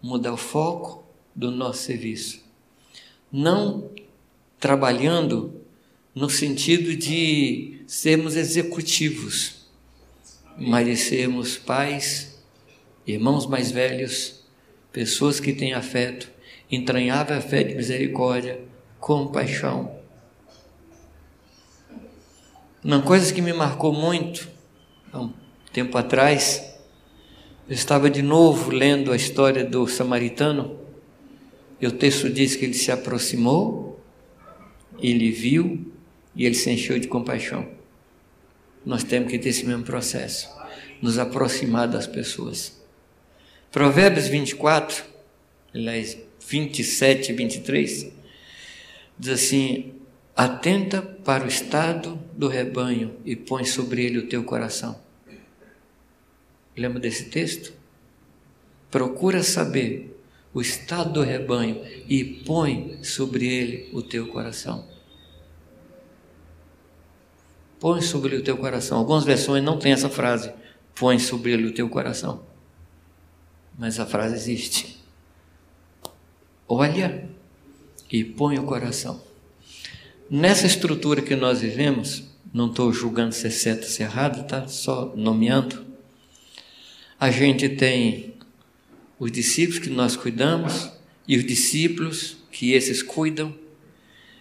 mudar 0.00 0.32
o 0.32 0.38
foco 0.38 1.01
do 1.34 1.50
nosso 1.50 1.82
serviço. 1.82 2.42
Não 3.30 3.90
trabalhando 4.58 5.62
no 6.14 6.28
sentido 6.28 6.94
de 6.94 7.82
sermos 7.86 8.36
executivos, 8.36 9.66
mas 10.56 10.86
de 10.86 10.96
sermos 10.96 11.56
pais, 11.56 12.42
irmãos 13.06 13.46
mais 13.46 13.70
velhos, 13.70 14.44
pessoas 14.92 15.40
que 15.40 15.52
têm 15.52 15.72
afeto, 15.72 16.30
entranhável 16.70 17.40
fé 17.40 17.62
de 17.62 17.74
misericórdia, 17.74 18.60
compaixão. 19.00 19.96
Uma 22.84 23.00
coisa 23.00 23.32
que 23.32 23.40
me 23.40 23.52
marcou 23.52 23.92
muito, 23.92 24.48
há 25.12 25.20
um 25.20 25.32
tempo 25.72 25.96
atrás, 25.96 26.72
eu 27.68 27.74
estava 27.74 28.10
de 28.10 28.22
novo 28.22 28.70
lendo 28.70 29.12
a 29.12 29.16
história 29.16 29.64
do 29.64 29.86
samaritano, 29.86 30.81
e 31.82 31.86
o 31.88 31.90
texto 31.90 32.30
diz 32.30 32.54
que 32.54 32.64
ele 32.64 32.74
se 32.74 32.92
aproximou, 32.92 34.00
ele 35.00 35.32
viu 35.32 35.92
e 36.32 36.46
ele 36.46 36.54
se 36.54 36.70
encheu 36.70 36.96
de 36.96 37.08
compaixão. 37.08 37.68
Nós 38.86 39.02
temos 39.02 39.28
que 39.28 39.38
ter 39.38 39.48
esse 39.48 39.66
mesmo 39.66 39.82
processo, 39.82 40.48
nos 41.02 41.18
aproximar 41.18 41.88
das 41.88 42.06
pessoas. 42.06 42.80
Provérbios 43.72 44.28
24, 44.28 45.02
aliás, 45.74 46.16
27 46.48 47.32
e 47.32 47.34
23, 47.34 48.12
diz 49.18 49.32
assim: 49.32 49.94
Atenta 50.36 51.02
para 51.02 51.44
o 51.44 51.48
estado 51.48 52.16
do 52.32 52.46
rebanho 52.46 53.16
e 53.24 53.34
põe 53.34 53.64
sobre 53.64 54.04
ele 54.04 54.18
o 54.18 54.28
teu 54.28 54.44
coração. 54.44 55.00
Lembra 56.76 57.00
desse 57.00 57.24
texto? 57.24 57.72
Procura 58.88 59.42
saber 59.42 60.11
o 60.54 60.60
estado 60.60 61.12
do 61.12 61.22
rebanho 61.22 61.82
e 62.08 62.22
põe 62.22 63.02
sobre 63.02 63.46
ele 63.46 63.90
o 63.92 64.02
teu 64.02 64.26
coração. 64.28 64.86
Põe 67.80 68.00
sobre 68.00 68.36
o 68.36 68.42
teu 68.42 68.56
coração. 68.56 68.98
Algumas 68.98 69.24
versões 69.24 69.64
não 69.64 69.78
têm 69.78 69.92
essa 69.92 70.08
frase. 70.08 70.52
Põe 70.94 71.18
sobre 71.18 71.52
ele 71.52 71.66
o 71.66 71.74
teu 71.74 71.88
coração. 71.88 72.42
Mas 73.78 73.98
a 73.98 74.06
frase 74.06 74.34
existe. 74.34 75.02
Olha 76.68 77.28
e 78.10 78.22
põe 78.22 78.58
o 78.58 78.64
coração. 78.64 79.20
Nessa 80.30 80.66
estrutura 80.66 81.22
que 81.22 81.34
nós 81.34 81.60
vivemos, 81.60 82.22
não 82.52 82.68
estou 82.68 82.92
julgando 82.92 83.34
se 83.34 83.46
é 83.46 83.50
certo 83.50 83.84
ou 83.84 83.88
se 83.88 84.02
é 84.02 84.06
errado, 84.06 84.46
tá? 84.46 84.68
Só 84.68 85.12
nomeando. 85.16 85.84
A 87.18 87.30
gente 87.30 87.68
tem 87.70 88.31
os 89.22 89.30
discípulos 89.30 89.78
que 89.78 89.88
nós 89.88 90.16
cuidamos 90.16 90.90
e 91.28 91.36
os 91.36 91.46
discípulos 91.46 92.38
que 92.50 92.72
esses 92.72 93.04
cuidam. 93.04 93.54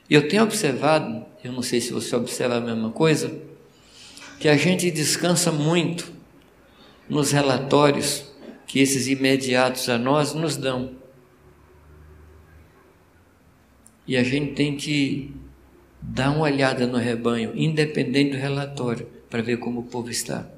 Eu 0.10 0.28
tenho 0.28 0.42
observado, 0.42 1.24
eu 1.44 1.52
não 1.52 1.62
sei 1.62 1.80
se 1.80 1.94
você 1.94 2.16
observa 2.16 2.56
a 2.56 2.60
mesma 2.60 2.90
coisa, 2.90 3.32
que 4.40 4.50
a 4.50 4.58
gente 4.58 4.90
descansa 4.90 5.52
muito 5.52 6.12
nos 7.08 7.30
relatórios 7.30 8.26
que 8.66 8.80
esses 8.80 9.06
imediatos 9.06 9.88
a 9.88 10.00
nós 10.00 10.34
nos 10.34 10.58
dão. 10.58 10.96
E 14.08 14.18
a 14.18 14.24
gente 14.24 14.54
tem 14.54 14.76
que 14.76 15.32
dar 16.02 16.32
uma 16.32 16.46
olhada 16.46 16.88
no 16.88 16.98
rebanho, 16.98 17.52
independente 17.54 18.32
do 18.32 18.38
relatório, 18.38 19.08
para 19.30 19.44
ver 19.44 19.58
como 19.58 19.82
o 19.82 19.84
povo 19.84 20.10
está. 20.10 20.50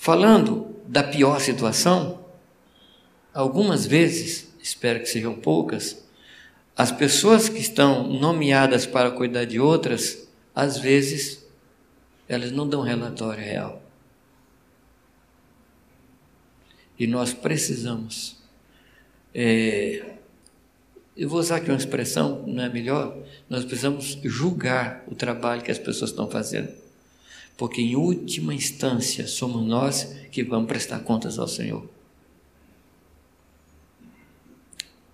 Falando 0.00 0.74
da 0.88 1.02
pior 1.02 1.38
situação, 1.42 2.24
algumas 3.34 3.84
vezes, 3.84 4.50
espero 4.58 5.00
que 5.00 5.04
sejam 5.04 5.34
poucas, 5.34 6.02
as 6.74 6.90
pessoas 6.90 7.50
que 7.50 7.58
estão 7.58 8.10
nomeadas 8.10 8.86
para 8.86 9.10
cuidar 9.10 9.44
de 9.44 9.60
outras, 9.60 10.26
às 10.54 10.78
vezes, 10.78 11.46
elas 12.26 12.50
não 12.50 12.66
dão 12.66 12.80
relatório 12.80 13.44
real. 13.44 13.82
E 16.98 17.06
nós 17.06 17.34
precisamos. 17.34 18.38
É, 19.34 20.14
eu 21.14 21.28
vou 21.28 21.40
usar 21.40 21.56
aqui 21.56 21.68
uma 21.68 21.76
expressão, 21.76 22.42
não 22.46 22.64
é 22.64 22.70
melhor? 22.70 23.18
Nós 23.50 23.66
precisamos 23.66 24.18
julgar 24.24 25.04
o 25.06 25.14
trabalho 25.14 25.60
que 25.60 25.70
as 25.70 25.78
pessoas 25.78 26.08
estão 26.08 26.26
fazendo 26.26 26.79
porque 27.60 27.82
em 27.82 27.94
última 27.94 28.54
instância 28.54 29.26
somos 29.26 29.68
nós 29.68 30.16
que 30.32 30.42
vamos 30.42 30.66
prestar 30.66 31.00
contas 31.00 31.38
ao 31.38 31.46
Senhor. 31.46 31.86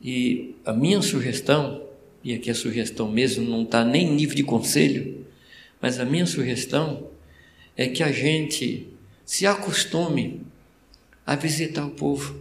E 0.00 0.54
a 0.64 0.72
minha 0.72 1.02
sugestão, 1.02 1.82
e 2.22 2.32
aqui 2.32 2.48
a 2.48 2.54
sugestão 2.54 3.11
mesmo 3.11 3.50
não 3.50 3.64
está 3.64 3.85
nem 3.85 4.06
em 4.06 4.14
nível 4.14 4.37
de 4.37 4.44
conselho, 4.44 5.26
mas 5.82 5.98
a 5.98 6.04
minha 6.04 6.24
sugestão 6.24 7.11
é 7.76 7.88
que 7.88 8.00
a 8.00 8.12
gente 8.12 8.87
se 9.24 9.44
acostume 9.44 10.42
a 11.26 11.35
visitar 11.35 11.85
o 11.85 11.90
povo. 11.90 12.40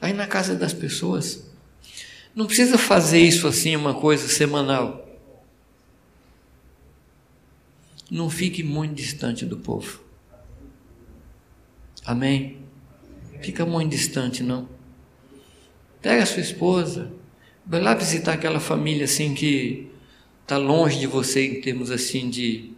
Aí 0.00 0.12
na 0.12 0.26
casa 0.26 0.56
das 0.56 0.72
pessoas. 0.72 1.48
Não 2.34 2.46
precisa 2.46 2.76
fazer 2.76 3.20
isso 3.20 3.46
assim, 3.46 3.76
uma 3.76 3.94
coisa 3.94 4.26
semanal 4.26 5.06
não 8.10 8.28
fique 8.28 8.62
muito 8.62 8.94
distante 8.94 9.46
do 9.46 9.56
povo. 9.56 10.02
Amém? 12.04 12.58
Fica 13.40 13.64
muito 13.64 13.90
distante, 13.90 14.42
não. 14.42 14.68
Pega 16.02 16.22
a 16.22 16.26
sua 16.26 16.40
esposa, 16.40 17.12
vai 17.64 17.80
lá 17.80 17.94
visitar 17.94 18.32
aquela 18.32 18.58
família 18.58 19.04
assim 19.04 19.34
que 19.34 19.88
está 20.42 20.56
longe 20.56 20.98
de 20.98 21.06
você 21.06 21.46
em 21.46 21.60
termos 21.60 21.90
assim 21.90 22.28
de. 22.28 22.72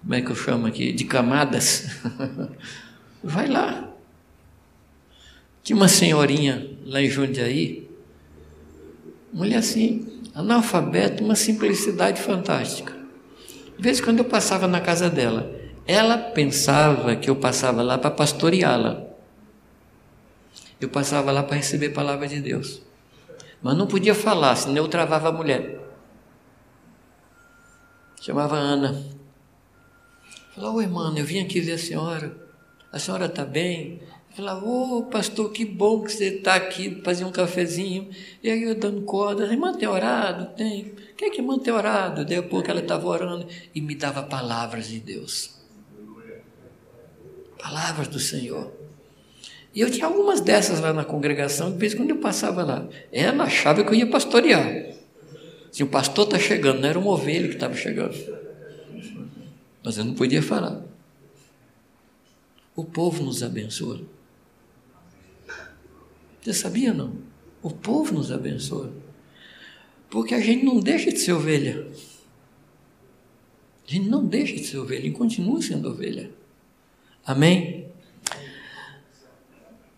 Como 0.00 0.14
é 0.14 0.22
que 0.22 0.30
eu 0.30 0.36
chamo 0.36 0.66
aqui? 0.66 0.92
De 0.92 1.04
camadas. 1.04 1.88
vai 3.22 3.48
lá. 3.48 3.92
Tinha 5.62 5.76
uma 5.76 5.88
senhorinha 5.88 6.70
lá 6.84 7.02
em 7.02 7.10
Jundiaí, 7.10 7.88
mulher 9.32 9.58
assim, 9.58 10.22
analfabeta, 10.34 11.22
uma 11.22 11.36
simplicidade 11.36 12.20
fantástica. 12.20 12.99
De 13.80 13.84
vez 13.84 13.98
em 13.98 14.02
quando 14.02 14.18
eu 14.18 14.26
passava 14.26 14.68
na 14.68 14.78
casa 14.78 15.08
dela. 15.08 15.58
Ela 15.86 16.18
pensava 16.18 17.16
que 17.16 17.30
eu 17.30 17.36
passava 17.36 17.80
lá 17.82 17.96
para 17.96 18.10
pastoreá-la. 18.10 19.06
Eu 20.78 20.90
passava 20.90 21.32
lá 21.32 21.42
para 21.42 21.56
receber 21.56 21.86
a 21.86 21.94
palavra 21.94 22.28
de 22.28 22.42
Deus. 22.42 22.82
Mas 23.62 23.78
não 23.78 23.86
podia 23.86 24.14
falar, 24.14 24.54
senão 24.54 24.76
eu 24.76 24.86
travava 24.86 25.30
a 25.30 25.32
mulher. 25.32 25.80
Chamava 28.20 28.54
Ana. 28.54 29.02
Falava, 30.54 30.76
oi, 30.76 30.86
mano, 30.86 31.18
eu 31.18 31.24
vim 31.24 31.40
aqui 31.40 31.58
ver 31.58 31.72
a 31.72 31.78
senhora. 31.78 32.36
A 32.92 32.98
senhora 32.98 33.24
está 33.24 33.46
bem? 33.46 34.02
Falava, 34.36 34.62
ô 34.62 34.98
oh, 34.98 35.02
pastor, 35.04 35.50
que 35.52 35.64
bom 35.64 36.02
que 36.02 36.12
você 36.12 36.26
está 36.26 36.54
aqui, 36.54 37.00
fazer 37.02 37.24
um 37.24 37.32
cafezinho. 37.32 38.10
E 38.42 38.50
aí 38.50 38.62
eu 38.62 38.74
dando 38.74 39.00
corda, 39.02 39.44
irmã 39.44 39.72
tem 39.72 39.88
orado? 39.88 40.54
Tem. 40.54 40.94
Quem 41.20 41.28
é 41.28 41.30
que 41.30 41.42
tem 41.58 41.74
orado? 41.74 42.22
A 42.22 42.42
pouco 42.42 42.70
ela 42.70 42.80
estava 42.80 43.06
orando 43.06 43.46
e 43.74 43.80
me 43.82 43.94
dava 43.94 44.22
palavras 44.22 44.88
de 44.88 44.98
Deus. 44.98 45.50
Palavras 47.58 48.08
do 48.08 48.18
Senhor. 48.18 48.72
E 49.74 49.82
eu 49.82 49.90
tinha 49.90 50.06
algumas 50.06 50.40
dessas 50.40 50.80
lá 50.80 50.94
na 50.94 51.04
congregação, 51.04 51.70
de 51.72 51.76
vez 51.76 51.92
quando 51.92 52.08
eu 52.08 52.16
passava 52.16 52.64
lá. 52.64 52.88
Ela 53.12 53.44
achava 53.44 53.84
que 53.84 53.90
eu 53.90 53.94
ia 53.94 54.06
pastorear. 54.06 54.94
Se 55.70 55.82
o 55.82 55.88
pastor 55.88 56.24
está 56.24 56.38
chegando, 56.38 56.80
não 56.80 56.88
era 56.88 56.98
uma 56.98 57.10
ovelha 57.10 57.48
que 57.48 57.54
estava 57.54 57.74
chegando. 57.74 58.16
Mas 59.84 59.98
eu 59.98 60.06
não 60.06 60.14
podia 60.14 60.42
falar. 60.42 60.82
O 62.74 62.82
povo 62.82 63.22
nos 63.22 63.42
abençoa. 63.42 64.00
Você 66.40 66.54
sabia 66.54 66.94
não? 66.94 67.18
O 67.62 67.68
povo 67.68 68.14
nos 68.14 68.32
abençoa. 68.32 69.09
Porque 70.10 70.34
a 70.34 70.40
gente 70.40 70.64
não 70.64 70.80
deixa 70.80 71.12
de 71.12 71.18
ser 71.18 71.32
ovelha. 71.32 71.86
A 73.86 73.90
gente 73.90 74.08
não 74.08 74.26
deixa 74.26 74.54
de 74.54 74.64
ser 74.64 74.78
ovelha 74.78 75.06
e 75.06 75.12
continua 75.12 75.62
sendo 75.62 75.88
ovelha. 75.88 76.30
Amém? 77.24 77.88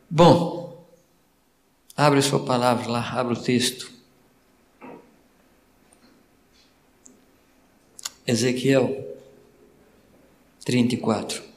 Bom, 0.08 0.86
abre 1.96 2.18
a 2.18 2.22
sua 2.22 2.44
palavra 2.44 2.86
lá, 2.88 3.00
abre 3.18 3.32
o 3.32 3.42
texto. 3.42 3.90
Ezequiel 8.26 9.16
34. 10.64 11.51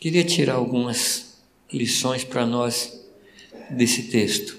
Queria 0.00 0.24
tirar 0.24 0.54
algumas 0.54 1.36
lições 1.70 2.24
para 2.24 2.46
nós 2.46 3.06
desse 3.68 4.04
texto. 4.04 4.58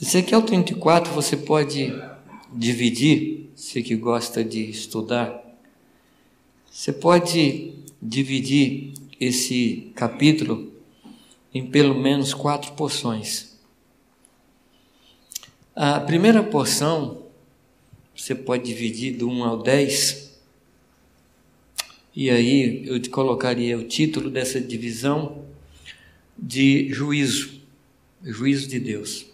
Ezequiel 0.00 0.42
34 0.42 1.12
você 1.12 1.36
pode 1.36 1.94
dividir, 2.52 3.48
você 3.54 3.80
que 3.80 3.94
gosta 3.94 4.42
de 4.42 4.68
estudar, 4.68 5.40
você 6.68 6.92
pode 6.92 7.74
dividir 8.02 8.92
esse 9.20 9.92
capítulo 9.94 10.72
em 11.54 11.64
pelo 11.64 11.94
menos 11.94 12.34
quatro 12.34 12.72
porções. 12.72 13.56
A 15.76 16.00
primeira 16.00 16.42
porção 16.42 17.22
você 18.16 18.34
pode 18.34 18.64
dividir 18.64 19.16
do 19.16 19.28
1 19.28 19.44
ao 19.44 19.62
10 19.62 20.31
e 22.14 22.28
aí 22.28 22.86
eu 22.86 23.00
te 23.00 23.08
colocaria 23.08 23.78
o 23.78 23.84
título 23.84 24.30
dessa 24.30 24.60
divisão 24.60 25.46
de 26.36 26.92
juízo, 26.92 27.60
juízo 28.22 28.68
de 28.68 28.78
Deus. 28.78 29.26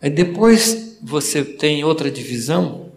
Aí 0.00 0.10
depois 0.10 0.98
você 1.02 1.44
tem 1.44 1.84
outra 1.84 2.10
divisão, 2.10 2.92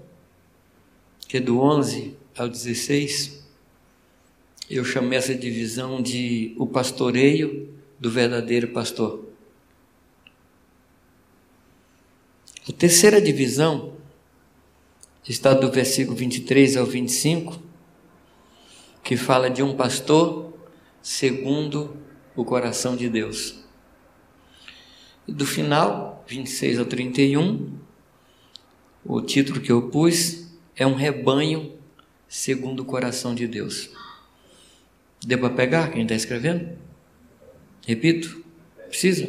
que 1.27 1.37
é 1.37 1.39
do 1.39 1.59
11 1.59 2.15
ao 2.35 2.49
16. 2.49 3.43
Eu 4.69 4.83
chamei 4.83 5.17
essa 5.17 5.35
divisão 5.35 6.01
de 6.01 6.55
o 6.57 6.65
pastoreio 6.65 7.73
do 7.99 8.09
verdadeiro 8.09 8.69
pastor. 8.69 9.27
A 12.67 12.71
terceira 12.71 13.21
divisão 13.21 14.00
está 15.27 15.53
do 15.53 15.71
versículo 15.71 16.15
23 16.15 16.77
ao 16.77 16.85
25, 16.85 17.61
que 19.03 19.15
fala 19.15 19.49
de 19.49 19.61
um 19.61 19.75
pastor 19.75 20.53
segundo 21.01 21.97
o 22.35 22.43
coração 22.43 22.95
de 22.95 23.09
Deus. 23.09 23.63
E 25.27 25.31
do 25.31 25.45
final, 25.45 26.23
26 26.27 26.79
ao 26.79 26.85
31, 26.85 27.79
O 29.03 29.21
título 29.21 29.59
que 29.59 29.71
eu 29.71 29.89
pus 29.89 30.47
é 30.75 30.85
Um 30.85 30.93
Rebanho 30.93 31.73
Segundo 32.27 32.81
o 32.81 32.85
Coração 32.85 33.35
de 33.35 33.45
Deus. 33.45 33.89
Deu 35.25 35.37
para 35.37 35.49
pegar 35.49 35.91
quem 35.91 36.03
está 36.03 36.15
escrevendo? 36.15 36.77
Repito, 37.85 38.43
precisa? 38.87 39.27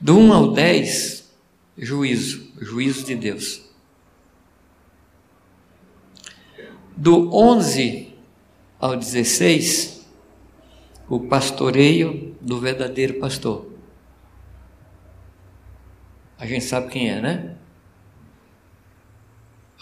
Do 0.00 0.18
1 0.18 0.32
ao 0.32 0.52
10, 0.52 1.32
juízo, 1.78 2.52
juízo 2.60 3.06
de 3.06 3.14
Deus. 3.14 3.61
Do 6.96 7.34
11 7.34 8.12
ao 8.78 8.96
16, 8.96 10.06
o 11.08 11.20
pastoreio 11.20 12.36
do 12.40 12.58
verdadeiro 12.60 13.14
pastor. 13.14 13.66
A 16.38 16.46
gente 16.46 16.64
sabe 16.64 16.90
quem 16.90 17.08
é, 17.08 17.20
né? 17.20 17.56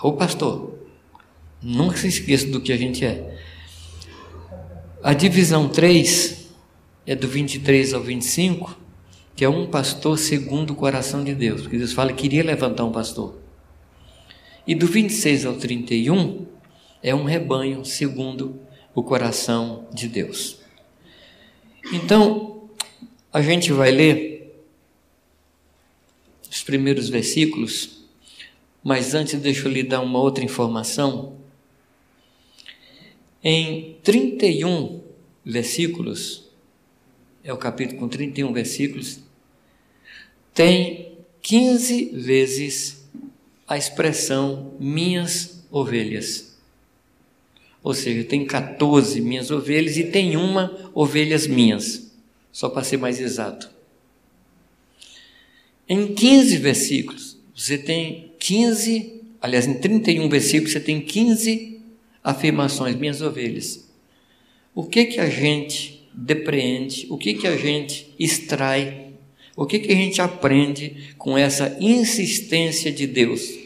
O 0.02 0.12
pastor. 0.12 0.78
Nunca 1.62 1.96
se 1.96 2.08
esqueça 2.08 2.46
do 2.48 2.60
que 2.60 2.72
a 2.72 2.76
gente 2.76 3.04
é. 3.04 3.38
A 5.02 5.14
divisão 5.14 5.68
3 5.68 6.50
é 7.06 7.14
do 7.14 7.26
23 7.26 7.94
ao 7.94 8.02
25, 8.02 8.78
que 9.34 9.44
é 9.44 9.48
um 9.48 9.66
pastor 9.66 10.18
segundo 10.18 10.72
o 10.72 10.76
coração 10.76 11.24
de 11.24 11.34
Deus, 11.34 11.62
porque 11.62 11.78
Deus 11.78 11.92
fala 11.92 12.12
que 12.12 12.22
queria 12.22 12.44
levantar 12.44 12.84
um 12.84 12.92
pastor. 12.92 13.38
E 14.66 14.74
do 14.74 14.86
26 14.86 15.46
ao 15.46 15.54
31 15.54 16.46
é 17.02 17.14
um 17.14 17.24
rebanho 17.24 17.84
segundo 17.84 18.60
o 18.94 19.02
coração 19.02 19.88
de 19.92 20.08
Deus. 20.08 20.58
Então, 21.92 22.70
a 23.32 23.40
gente 23.40 23.72
vai 23.72 23.90
ler 23.90 24.64
os 26.50 26.62
primeiros 26.62 27.08
versículos, 27.08 28.04
mas 28.82 29.14
antes 29.14 29.40
deixa 29.40 29.68
eu 29.68 29.72
lhe 29.72 29.82
dar 29.82 30.00
uma 30.00 30.18
outra 30.18 30.44
informação. 30.44 31.36
Em 33.42 33.96
31 34.02 35.02
versículos, 35.44 36.48
é 37.42 37.52
o 37.52 37.56
capítulo 37.56 38.00
com 38.00 38.08
31 38.08 38.52
versículos, 38.52 39.20
tem 40.52 41.18
15 41.40 42.10
vezes 42.10 43.08
a 43.66 43.78
expressão 43.78 44.74
minhas 44.78 45.64
ovelhas. 45.70 46.49
Ou 47.82 47.94
seja, 47.94 48.24
tem 48.24 48.44
14 48.44 49.20
minhas 49.20 49.50
ovelhas 49.50 49.96
e 49.96 50.04
tem 50.04 50.36
uma 50.36 50.90
ovelhas 50.94 51.46
minhas, 51.46 52.12
só 52.52 52.68
para 52.68 52.84
ser 52.84 52.98
mais 52.98 53.20
exato. 53.20 53.70
Em 55.88 56.14
15 56.14 56.56
versículos, 56.58 57.38
você 57.54 57.76
tem 57.76 58.32
15, 58.38 59.22
aliás, 59.40 59.66
em 59.66 59.74
31 59.74 60.28
versículos, 60.28 60.72
você 60.72 60.80
tem 60.80 61.00
15 61.00 61.80
afirmações, 62.22 62.96
minhas 62.96 63.22
ovelhas. 63.22 63.88
O 64.74 64.84
que 64.84 65.06
que 65.06 65.20
a 65.20 65.28
gente 65.28 66.08
depreende, 66.12 67.06
o 67.10 67.16
que 67.16 67.34
que 67.34 67.46
a 67.46 67.56
gente 67.56 68.14
extrai, 68.18 69.08
o 69.56 69.66
que 69.66 69.78
que 69.78 69.92
a 69.92 69.96
gente 69.96 70.20
aprende 70.20 71.14
com 71.18 71.36
essa 71.36 71.76
insistência 71.80 72.92
de 72.92 73.06
Deus? 73.06 73.59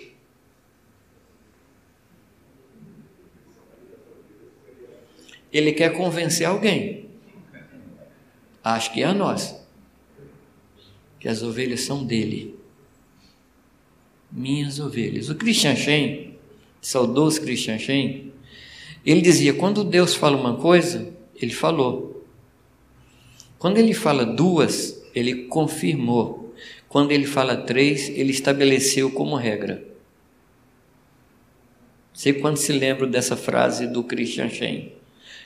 Ele 5.55 5.71
quer 5.71 5.93
convencer 5.93 6.49
alguém. 6.49 7.07
Acho 8.65 8.93
que 8.93 9.03
é 9.03 9.05
a 9.05 9.15
nós. 9.15 9.55
Que 11.21 11.29
as 11.29 11.45
ovelhas 11.45 11.83
são 11.83 12.05
dele. 12.05 12.59
Minhas 14.33 14.81
ovelhas. 14.81 15.31
O 15.31 15.37
Christian 15.37 15.77
Shen, 15.77 16.37
saudoso 16.81 17.41
Christian 17.41 17.79
Shen, 17.79 18.33
ele 19.07 19.21
dizia: 19.21 19.55
quando 19.55 19.85
Deus 19.85 20.17
fala 20.17 20.37
uma 20.37 20.57
coisa, 20.57 21.15
ele 21.37 21.53
falou. 21.53 22.27
Quando 23.57 23.79
ele 23.79 23.95
fala 23.95 24.27
duas, 24.27 25.01
ele 25.15 25.45
confirmou. 25.45 26.53
Quando 26.89 27.13
ele 27.13 27.27
fala 27.27 27.57
três, 27.57 28.09
ele 28.09 28.33
estabeleceu 28.33 29.09
como 29.13 29.37
regra. 29.37 29.85
Sei 32.13 32.33
quando 32.33 32.57
se 32.57 32.73
lembra 32.73 33.07
dessa 33.07 33.37
frase 33.37 33.87
do 33.87 34.03
Christian 34.03 34.49
Shen. 34.49 35.04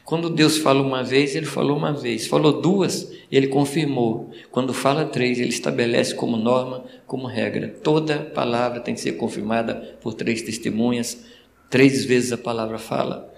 Quando 0.09 0.31
Deus 0.31 0.57
fala 0.57 0.81
uma 0.81 1.05
vez, 1.05 1.37
ele 1.37 1.45
falou 1.45 1.77
uma 1.77 1.93
vez. 1.93 2.27
Falou 2.27 2.63
duas, 2.63 3.13
ele 3.31 3.47
confirmou. 3.47 4.31
Quando 4.51 4.73
fala 4.73 5.05
três, 5.05 5.39
ele 5.39 5.51
estabelece 5.51 6.15
como 6.15 6.35
norma, 6.35 6.83
como 7.07 7.27
regra. 7.27 7.69
Toda 7.85 8.21
palavra 8.21 8.81
tem 8.81 8.95
que 8.95 9.03
ser 9.03 9.19
confirmada 9.19 9.99
por 10.01 10.15
três 10.15 10.41
testemunhas. 10.41 11.27
Três 11.69 12.07
vezes 12.07 12.33
a 12.33 12.39
palavra 12.39 12.79
fala. 12.79 13.31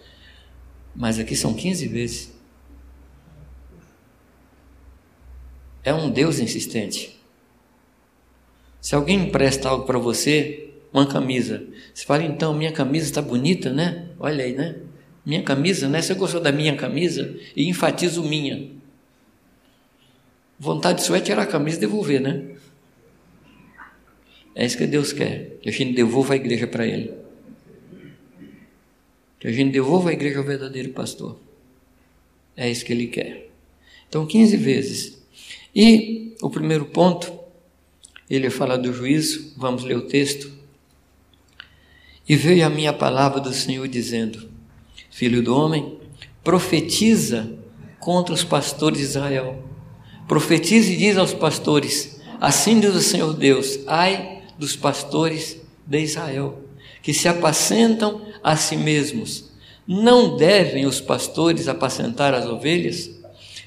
Mas 0.94 1.18
aqui 1.18 1.34
são 1.34 1.54
15 1.54 1.88
vezes. 1.88 2.32
É 5.82 5.92
um 5.92 6.08
Deus 6.08 6.38
insistente. 6.38 7.20
Se 8.80 8.94
alguém 8.94 9.24
empresta 9.24 9.68
algo 9.68 9.86
para 9.86 9.98
você, 9.98 10.70
uma 10.92 11.04
camisa, 11.04 11.66
você 11.92 12.04
fala, 12.04 12.22
então, 12.22 12.54
minha 12.54 12.70
camisa 12.70 13.06
está 13.06 13.20
bonita, 13.20 13.72
né? 13.72 14.10
Olha 14.20 14.44
aí, 14.44 14.52
né? 14.52 14.76
Minha 15.24 15.42
camisa, 15.42 15.88
né? 15.88 16.00
Você 16.00 16.14
gostou 16.14 16.40
da 16.40 16.50
minha 16.50 16.76
camisa? 16.76 17.36
E 17.54 17.68
enfatizo 17.68 18.22
minha. 18.22 18.70
Vontade 20.58 21.02
sua 21.02 21.18
é 21.18 21.20
tirar 21.20 21.42
a 21.42 21.46
camisa 21.46 21.76
e 21.76 21.80
devolver, 21.80 22.20
né? 22.20 22.56
É 24.54 24.66
isso 24.66 24.76
que 24.76 24.86
Deus 24.86 25.12
quer, 25.12 25.58
que 25.62 25.68
a 25.68 25.72
gente 25.72 25.94
devolva 25.94 26.34
a 26.34 26.36
igreja 26.36 26.66
para 26.66 26.86
Ele. 26.86 27.14
Que 29.38 29.48
a 29.48 29.52
gente 29.52 29.72
devolva 29.72 30.10
a 30.10 30.12
igreja 30.12 30.38
ao 30.38 30.44
verdadeiro 30.44 30.90
pastor. 30.90 31.40
É 32.56 32.70
isso 32.70 32.84
que 32.84 32.92
Ele 32.92 33.06
quer. 33.06 33.48
Então, 34.08 34.26
15 34.26 34.56
vezes. 34.56 35.22
E 35.74 36.34
o 36.42 36.50
primeiro 36.50 36.86
ponto, 36.86 37.32
ele 38.28 38.50
fala 38.50 38.76
do 38.76 38.92
juízo, 38.92 39.54
vamos 39.56 39.84
ler 39.84 39.96
o 39.96 40.06
texto. 40.06 40.50
E 42.28 42.34
veio 42.36 42.66
a 42.66 42.70
minha 42.70 42.92
palavra 42.92 43.40
do 43.40 43.52
Senhor 43.52 43.86
dizendo: 43.86 44.49
filho 45.10 45.42
do 45.42 45.54
homem, 45.54 45.98
profetiza 46.42 47.52
contra 47.98 48.32
os 48.32 48.42
pastores 48.42 48.98
de 48.98 49.04
Israel. 49.04 49.62
Profetiza 50.26 50.92
e 50.92 50.96
diz 50.96 51.18
aos 51.18 51.34
pastores: 51.34 52.20
Assim 52.40 52.80
diz 52.80 52.94
o 52.94 53.00
Senhor 53.00 53.34
Deus: 53.34 53.80
Ai 53.86 54.42
dos 54.58 54.76
pastores 54.76 55.60
de 55.86 56.00
Israel, 56.00 56.60
que 57.02 57.12
se 57.12 57.28
apacentam 57.28 58.22
a 58.42 58.56
si 58.56 58.76
mesmos. 58.76 59.50
Não 59.86 60.36
devem 60.36 60.86
os 60.86 61.00
pastores 61.00 61.66
apacentar 61.66 62.32
as 62.32 62.46
ovelhas? 62.46 63.10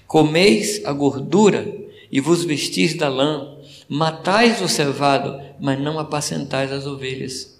Comeis 0.07 0.81
a 0.85 0.93
gordura 0.93 1.67
e 2.11 2.21
vos 2.21 2.45
vestis 2.45 2.93
da 2.93 3.09
lã, 3.09 3.57
matais 3.89 4.61
o 4.61 4.67
cevado, 4.67 5.41
mas 5.59 5.79
não 5.79 5.99
apacentais 5.99 6.71
as 6.71 6.85
ovelhas. 6.85 7.52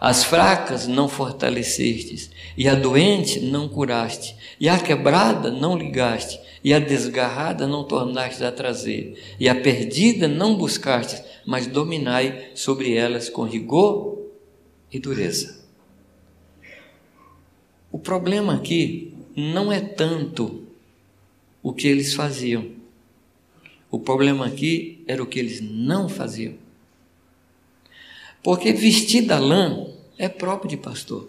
As 0.00 0.24
fracas 0.24 0.86
não 0.86 1.08
fortalecestes, 1.08 2.30
e 2.56 2.68
a 2.68 2.74
doente 2.74 3.40
não 3.40 3.68
curaste, 3.68 4.36
e 4.60 4.68
a 4.68 4.78
quebrada 4.78 5.50
não 5.50 5.76
ligaste, 5.76 6.38
e 6.62 6.74
a 6.74 6.78
desgarrada 6.78 7.66
não 7.66 7.84
tornaste 7.84 8.44
a 8.44 8.52
trazer, 8.52 9.36
e 9.40 9.48
a 9.48 9.54
perdida 9.54 10.28
não 10.28 10.56
buscaste, 10.56 11.22
mas 11.46 11.66
dominai 11.66 12.50
sobre 12.54 12.94
elas 12.94 13.30
com 13.30 13.44
rigor 13.44 14.18
e 14.92 14.98
dureza. 14.98 15.64
O 17.90 17.98
problema 17.98 18.54
aqui 18.54 19.14
não 19.34 19.72
é 19.72 19.80
tanto 19.80 20.64
o 21.62 21.72
que 21.72 21.88
eles 21.88 22.14
faziam. 22.14 22.66
O 23.90 23.98
problema 23.98 24.46
aqui 24.46 25.02
era 25.06 25.22
o 25.22 25.26
que 25.26 25.38
eles 25.38 25.60
não 25.60 26.08
faziam. 26.08 26.54
Porque 28.46 28.72
vestir 28.72 29.22
da 29.22 29.40
lã 29.40 29.88
é 30.16 30.28
próprio 30.28 30.70
de 30.70 30.76
pastor. 30.76 31.28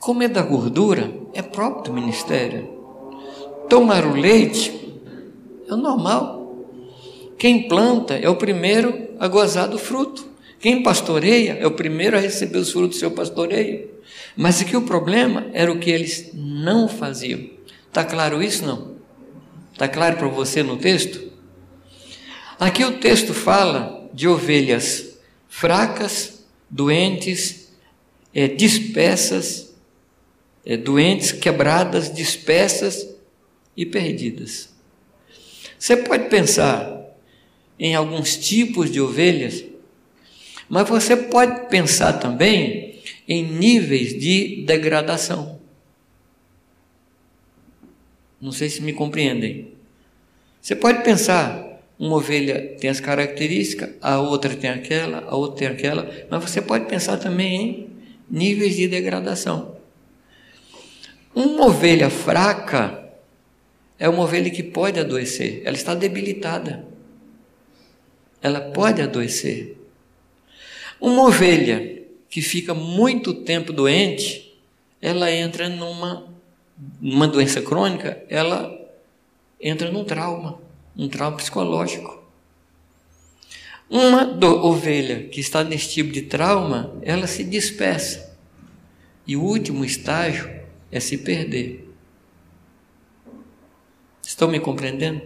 Comer 0.00 0.30
da 0.30 0.42
gordura 0.42 1.08
é 1.32 1.40
próprio 1.42 1.84
do 1.84 1.92
ministério. 1.92 2.68
Tomar 3.68 4.04
o 4.04 4.12
leite 4.12 4.98
é 5.68 5.72
o 5.72 5.76
normal. 5.76 6.56
Quem 7.38 7.68
planta 7.68 8.14
é 8.14 8.28
o 8.28 8.34
primeiro 8.34 9.10
a 9.20 9.28
gozar 9.28 9.68
do 9.68 9.78
fruto. 9.78 10.26
Quem 10.58 10.82
pastoreia 10.82 11.52
é 11.52 11.68
o 11.68 11.70
primeiro 11.70 12.16
a 12.16 12.20
receber 12.20 12.58
os 12.58 12.72
frutos 12.72 12.96
do 12.96 12.98
seu 12.98 13.12
pastoreio. 13.12 13.88
Mas 14.36 14.60
aqui 14.60 14.76
o 14.76 14.82
problema 14.82 15.46
era 15.52 15.70
o 15.70 15.78
que 15.78 15.88
eles 15.88 16.32
não 16.34 16.88
faziam. 16.88 17.48
Está 17.86 18.04
claro 18.04 18.42
isso 18.42 18.66
não? 18.66 18.96
Está 19.72 19.86
claro 19.86 20.16
para 20.16 20.26
você 20.26 20.64
no 20.64 20.76
texto? 20.76 21.30
Aqui 22.58 22.84
o 22.84 22.98
texto 22.98 23.32
fala 23.32 24.10
de 24.12 24.26
ovelhas 24.26 25.11
fracas, 25.54 26.46
doentes, 26.68 27.68
é, 28.34 28.48
dispersas, 28.48 29.74
é, 30.64 30.78
doentes, 30.78 31.30
quebradas, 31.30 32.10
dispersas 32.10 33.06
e 33.76 33.84
perdidas. 33.84 34.70
Você 35.78 35.94
pode 35.94 36.30
pensar 36.30 37.14
em 37.78 37.94
alguns 37.94 38.38
tipos 38.38 38.90
de 38.90 38.98
ovelhas, 38.98 39.62
Mas 40.70 40.88
você 40.88 41.14
pode 41.14 41.68
pensar 41.68 42.14
também 42.14 43.02
em 43.28 43.44
níveis 43.44 44.18
de 44.18 44.64
degradação. 44.64 45.60
Não 48.40 48.52
sei 48.52 48.70
se 48.70 48.80
me 48.80 48.94
compreendem. 48.94 49.74
Você 50.62 50.74
pode 50.74 51.04
pensar, 51.04 51.61
uma 52.02 52.16
ovelha 52.16 52.74
tem 52.80 52.90
as 52.90 52.98
características, 52.98 53.90
a 54.02 54.18
outra 54.18 54.56
tem 54.56 54.68
aquela, 54.68 55.20
a 55.20 55.36
outra 55.36 55.58
tem 55.58 55.68
aquela, 55.68 56.12
mas 56.28 56.42
você 56.42 56.60
pode 56.60 56.86
pensar 56.86 57.16
também 57.16 57.54
em 57.60 57.90
níveis 58.28 58.74
de 58.74 58.88
degradação. 58.88 59.76
Uma 61.32 61.66
ovelha 61.66 62.10
fraca 62.10 63.08
é 64.00 64.08
uma 64.08 64.24
ovelha 64.24 64.50
que 64.50 64.64
pode 64.64 64.98
adoecer, 64.98 65.62
ela 65.64 65.76
está 65.76 65.94
debilitada. 65.94 66.84
Ela 68.42 68.60
pode 68.60 69.00
adoecer. 69.00 69.76
Uma 71.00 71.28
ovelha 71.28 72.02
que 72.28 72.42
fica 72.42 72.74
muito 72.74 73.32
tempo 73.32 73.72
doente, 73.72 74.52
ela 75.00 75.30
entra 75.30 75.68
numa 75.68 76.26
uma 77.00 77.28
doença 77.28 77.62
crônica, 77.62 78.24
ela 78.28 78.76
entra 79.60 79.92
num 79.92 80.02
trauma, 80.02 80.61
um 80.96 81.08
trauma 81.08 81.36
psicológico. 81.36 82.22
Uma 83.88 84.24
ovelha 84.46 85.28
que 85.28 85.40
está 85.40 85.62
nesse 85.62 85.90
tipo 85.90 86.12
de 86.12 86.22
trauma, 86.22 86.94
ela 87.02 87.26
se 87.26 87.44
dispersa. 87.44 88.36
E 89.26 89.36
o 89.36 89.42
último 89.42 89.84
estágio 89.84 90.50
é 90.90 90.98
se 90.98 91.18
perder. 91.18 91.92
Estão 94.22 94.48
me 94.48 94.60
compreendendo? 94.60 95.22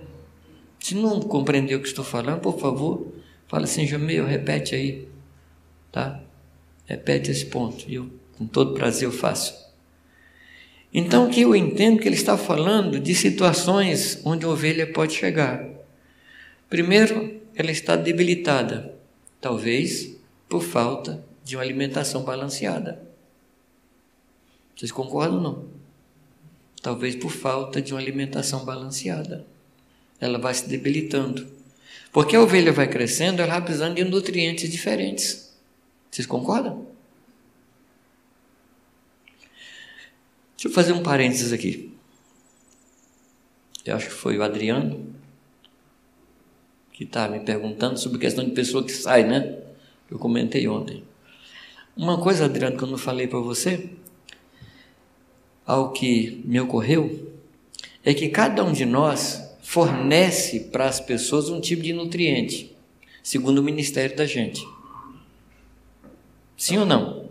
Se 0.80 0.94
não 0.94 1.20
compreendeu 1.20 1.78
o 1.78 1.82
que 1.82 1.88
estou 1.88 2.04
falando, 2.04 2.40
por 2.40 2.58
favor, 2.58 3.12
fala 3.48 3.64
assim, 3.64 3.86
Jamil, 3.86 4.24
repete 4.26 4.74
aí, 4.74 5.08
tá? 5.90 6.22
Repete 6.86 7.30
esse 7.30 7.46
ponto, 7.46 7.84
e 7.88 7.96
eu, 7.96 8.10
com 8.38 8.46
todo 8.46 8.74
prazer, 8.74 9.08
eu 9.08 9.12
faço. 9.12 9.65
Então, 10.92 11.28
que 11.28 11.42
eu 11.42 11.54
entendo 11.54 12.00
que 12.00 12.08
ele 12.08 12.14
está 12.14 12.38
falando 12.38 12.98
de 12.98 13.14
situações 13.14 14.20
onde 14.24 14.44
a 14.44 14.48
ovelha 14.48 14.90
pode 14.92 15.12
chegar. 15.12 15.68
Primeiro, 16.70 17.40
ela 17.54 17.70
está 17.70 17.96
debilitada, 17.96 18.94
talvez 19.40 20.16
por 20.48 20.62
falta 20.62 21.24
de 21.44 21.56
uma 21.56 21.62
alimentação 21.62 22.22
balanceada. 22.22 23.02
Vocês 24.74 24.92
concordam 24.92 25.36
ou 25.36 25.42
não? 25.42 25.64
Talvez 26.82 27.16
por 27.16 27.30
falta 27.30 27.80
de 27.80 27.92
uma 27.92 28.00
alimentação 28.00 28.64
balanceada. 28.64 29.46
Ela 30.20 30.38
vai 30.38 30.54
se 30.54 30.68
debilitando. 30.68 31.46
Porque 32.12 32.36
a 32.36 32.40
ovelha 32.40 32.72
vai 32.72 32.88
crescendo, 32.88 33.42
ela 33.42 33.52
vai 33.52 33.62
precisando 33.62 33.96
de 33.96 34.04
nutrientes 34.04 34.70
diferentes. 34.70 35.54
Vocês 36.10 36.26
concordam? 36.26 36.86
Deixa 40.56 40.68
eu 40.68 40.72
fazer 40.72 40.92
um 40.92 41.02
parênteses 41.02 41.52
aqui. 41.52 41.92
Eu 43.84 43.94
acho 43.94 44.06
que 44.06 44.14
foi 44.14 44.38
o 44.38 44.42
Adriano 44.42 45.14
que 46.96 47.04
está 47.04 47.28
me 47.28 47.40
perguntando 47.40 47.98
sobre 47.98 48.18
questão 48.18 48.42
de 48.42 48.52
pessoa 48.52 48.82
que 48.82 48.90
sai, 48.90 49.22
né? 49.22 49.58
Eu 50.10 50.18
comentei 50.18 50.66
ontem. 50.66 51.04
Uma 51.94 52.18
coisa, 52.18 52.46
Adriano, 52.46 52.78
que 52.78 52.84
eu 52.84 52.88
não 52.88 52.96
falei 52.96 53.26
para 53.26 53.38
você, 53.38 53.90
ao 55.66 55.92
que 55.92 56.42
me 56.46 56.58
ocorreu, 56.58 57.34
é 58.02 58.14
que 58.14 58.30
cada 58.30 58.64
um 58.64 58.72
de 58.72 58.86
nós 58.86 59.42
fornece 59.60 60.60
para 60.60 60.86
as 60.86 60.98
pessoas 60.98 61.50
um 61.50 61.60
tipo 61.60 61.82
de 61.82 61.92
nutriente, 61.92 62.74
segundo 63.22 63.58
o 63.58 63.62
ministério 63.62 64.16
da 64.16 64.24
gente. 64.24 64.66
Sim 66.56 66.78
ou 66.78 66.86
não? 66.86 67.28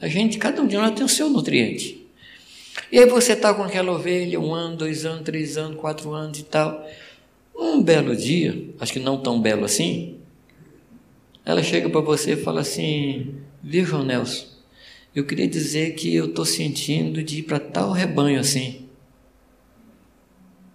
A 0.00 0.06
gente, 0.06 0.38
cada 0.38 0.62
um 0.62 0.66
de 0.68 0.76
nós 0.76 0.94
tem 0.94 1.04
o 1.04 1.08
seu 1.08 1.28
nutriente. 1.28 1.99
E 2.90 2.98
aí 2.98 3.06
você 3.06 3.32
está 3.32 3.52
com 3.54 3.62
aquela 3.62 3.92
ovelha 3.92 4.40
um 4.40 4.54
ano, 4.54 4.76
dois 4.76 5.04
anos, 5.04 5.22
três 5.22 5.56
anos, 5.56 5.78
quatro 5.78 6.12
anos 6.12 6.38
e 6.38 6.44
tal. 6.44 6.86
Um 7.56 7.82
belo 7.82 8.16
dia, 8.16 8.70
acho 8.80 8.92
que 8.92 8.98
não 8.98 9.18
tão 9.18 9.40
belo 9.40 9.64
assim, 9.64 10.20
ela 11.44 11.62
chega 11.62 11.88
para 11.88 12.00
você 12.00 12.32
e 12.32 12.36
fala 12.36 12.60
assim: 12.60 13.34
Viu, 13.62 13.84
João 13.84 14.04
Nelson, 14.04 14.46
eu 15.14 15.24
queria 15.24 15.48
dizer 15.48 15.94
que 15.94 16.14
eu 16.14 16.26
estou 16.26 16.44
sentindo 16.44 17.22
de 17.22 17.38
ir 17.38 17.42
para 17.42 17.58
tal 17.58 17.92
rebanho 17.92 18.38
assim. 18.38 18.88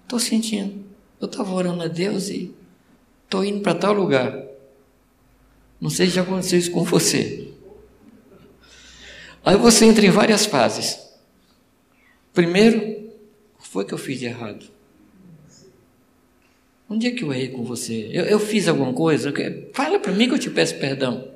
Estou 0.04 0.20
sentindo. 0.20 0.84
Eu 1.20 1.28
estava 1.28 1.52
orando 1.54 1.82
a 1.82 1.88
Deus 1.88 2.30
e 2.30 2.54
estou 3.24 3.44
indo 3.44 3.62
para 3.62 3.74
tal 3.74 3.94
lugar. 3.94 4.44
Não 5.80 5.90
sei 5.90 6.08
se 6.08 6.14
já 6.16 6.22
aconteceu 6.22 6.60
isso 6.60 6.72
com 6.72 6.84
você. 6.84 7.52
Aí 9.44 9.58
você 9.58 9.86
entra 9.86 10.06
em 10.06 10.10
várias 10.10 10.46
fases. 10.46 11.05
Primeiro, 12.36 12.78
o 12.78 13.64
que 13.64 13.68
foi 13.70 13.86
que 13.86 13.94
eu 13.94 13.98
fiz 13.98 14.20
de 14.20 14.26
errado? 14.26 14.66
Onde 16.90 17.08
é 17.08 17.12
que 17.12 17.24
eu 17.24 17.34
errei 17.34 17.48
com 17.48 17.64
você? 17.64 18.10
Eu, 18.12 18.26
eu 18.26 18.40
fiz 18.40 18.68
alguma 18.68 18.94
coisa? 18.94 19.34
Fala 19.74 19.98
para 19.98 20.12
mim 20.12 20.28
que 20.28 20.36
eu 20.36 20.40
te 20.40 20.50
peço 20.50 20.78
perdão. 20.78 21.28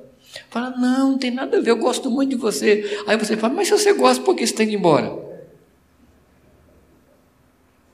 Fala, 0.50 0.70
não, 0.76 1.12
não 1.12 1.18
tem 1.18 1.30
nada 1.30 1.56
a 1.56 1.60
ver, 1.60 1.70
eu 1.70 1.78
gosto 1.78 2.08
muito 2.10 2.30
de 2.30 2.36
você. 2.36 3.02
Aí 3.06 3.16
você 3.16 3.36
fala, 3.36 3.54
mas 3.54 3.66
se 3.66 3.76
você 3.76 3.94
gosta, 3.94 4.22
por 4.22 4.36
que 4.36 4.46
você 4.46 4.54
tem 4.54 4.68
que 4.68 4.74
ir 4.74 4.76
embora? 4.76 5.18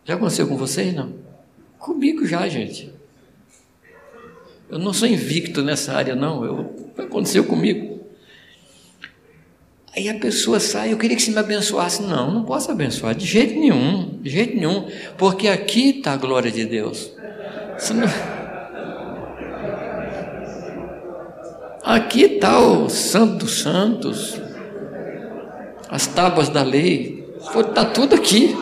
Já 0.05 0.15
aconteceu 0.15 0.47
com 0.49 0.57
vocês? 0.57 0.93
Não? 0.93 1.15
Comigo 1.79 2.27
já, 2.27 2.47
gente. 2.49 2.93
Eu 4.69 4.81
não 4.81 4.93
sou 4.93 5.07
invicto 5.09 5.63
nessa 5.63 5.95
área, 5.95 6.17
não. 6.17 6.45
Eu, 6.45 6.93
aconteceu 6.99 7.45
comigo. 7.45 7.96
Aí 9.97 10.11
a 10.11 10.15
pessoa 10.15 10.61
sai, 10.61 10.93
eu 10.93 10.99
queria 10.99 11.17
que 11.17 11.23
você 11.23 11.31
me 11.31 11.39
abençoasse. 11.39 12.03
Não, 12.03 12.31
não 12.31 12.45
posso 12.45 12.71
abençoar, 12.71 13.15
de 13.15 13.25
jeito 13.25 13.59
nenhum, 13.59 14.19
de 14.21 14.29
jeito 14.29 14.55
nenhum, 14.55 14.87
porque 15.17 15.49
aqui 15.49 15.99
está 15.99 16.13
a 16.13 16.17
glória 16.19 16.51
de 16.51 16.67
Deus. 16.67 17.11
Não... 17.95 18.37
Aqui 21.83 22.25
está 22.25 22.59
o 22.59 22.91
Santo 22.91 23.45
dos 23.45 23.61
Santos, 23.61 24.39
as 25.89 26.07
tábuas 26.07 26.51
da 26.51 26.63
lei, 26.63 27.33
está 27.39 27.87
tudo 27.87 28.17
aqui. 28.17 28.55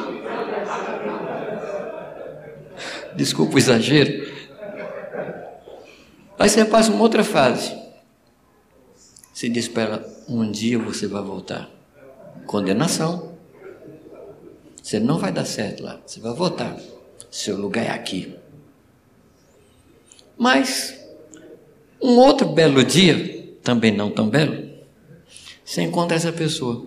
Desculpa 3.17 3.57
o 3.57 3.59
exagero. 3.59 4.33
Aí 6.39 6.49
você 6.49 6.65
passa 6.65 6.93
uma 6.93 7.03
outra 7.03 7.25
fase. 7.25 7.75
Se 9.33 9.49
diz 9.49 9.67
para 9.67 9.83
ela, 9.83 10.14
um 10.29 10.51
dia 10.51 10.79
você 10.79 11.07
vai 11.07 11.23
voltar. 11.23 11.71
Condenação. 12.47 13.35
Você 14.83 15.01
não 15.01 15.19
vai 15.19 15.33
dar 15.33 15.45
certo 15.45 15.83
lá, 15.83 16.01
você 16.05 16.21
vai 16.21 16.35
voltar. 16.35 16.79
Seu 17.31 17.57
lugar 17.57 17.87
é 17.87 17.91
aqui. 17.91 18.35
Mas, 20.37 20.95
um 22.03 22.19
outro 22.19 22.49
belo 22.49 22.85
dia, 22.85 23.57
também 23.63 23.97
não 23.97 24.11
tão 24.11 24.29
belo, 24.29 24.69
você 25.65 25.83
encontra 25.83 26.17
essa 26.17 26.33
pessoa. 26.33 26.87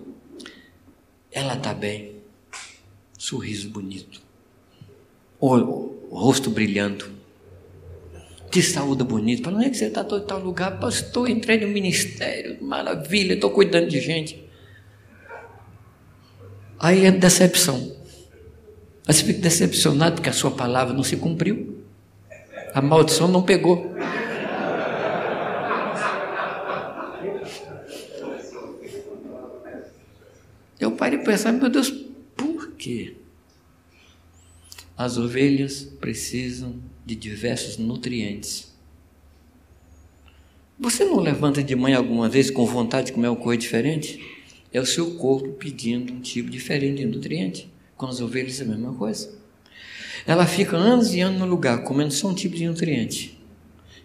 Ela 1.31 1.55
está 1.55 1.73
bem, 1.73 2.17
sorriso 3.17 3.69
bonito, 3.69 4.21
o, 5.39 5.49
rosto 6.11 6.49
brilhando, 6.49 7.09
de 8.49 8.61
saúde 8.61 9.03
bonita. 9.03 9.43
Fala, 9.43 9.57
não 9.57 9.65
é 9.65 9.69
que 9.69 9.77
você 9.77 9.85
está 9.85 10.01
em 10.01 10.21
tal 10.21 10.39
lugar? 10.39 10.79
Pastor, 10.79 11.29
entrei 11.29 11.59
no 11.59 11.67
ministério, 11.67 12.57
maravilha, 12.61 13.33
estou 13.33 13.51
cuidando 13.51 13.87
de 13.87 13.99
gente. 13.99 14.47
Aí 16.79 17.05
é 17.05 17.11
decepção. 17.11 17.95
Aí 19.07 19.13
você 19.13 19.23
fica 19.23 19.39
decepcionado 19.39 20.15
porque 20.15 20.29
a 20.29 20.33
sua 20.33 20.51
palavra 20.51 20.93
não 20.93 21.03
se 21.03 21.17
cumpriu. 21.17 21.83
A 22.73 22.81
maldição 22.81 23.27
não 23.27 23.41
pegou. 23.41 23.95
Eu 30.79 30.91
parei 30.91 31.17
para 31.17 31.31
pensar, 31.31 31.51
meu 31.53 31.69
Deus, 31.69 31.89
por 32.35 32.71
quê? 32.73 33.15
As 34.95 35.17
ovelhas 35.17 35.83
precisam 35.99 36.75
de 37.07 37.15
diversos 37.15 37.77
nutrientes. 37.77 38.67
Você 40.77 41.05
não 41.05 41.21
levanta 41.21 41.63
de 41.63 41.73
manhã 41.73 41.97
alguma 41.97 42.27
vez 42.27 42.51
com 42.51 42.65
vontade 42.65 43.07
de 43.07 43.13
comer 43.13 43.29
uma 43.29 43.37
coisa 43.37 43.61
diferente? 43.61 44.19
É 44.73 44.81
o 44.81 44.85
seu 44.85 45.11
corpo 45.15 45.53
pedindo 45.53 46.11
um 46.11 46.19
tipo 46.19 46.49
diferente 46.49 46.97
de 46.97 47.05
nutriente. 47.05 47.71
Com 47.95 48.07
as 48.07 48.19
ovelhas 48.19 48.59
é 48.59 48.65
a 48.65 48.67
mesma 48.67 48.93
coisa. 48.93 49.33
Ela 50.25 50.45
fica 50.45 50.75
anos 50.75 51.15
e 51.15 51.21
anos 51.21 51.39
no 51.39 51.45
lugar, 51.45 51.81
comendo 51.85 52.11
só 52.11 52.27
um 52.27 52.35
tipo 52.35 52.57
de 52.57 52.67
nutriente. 52.67 53.39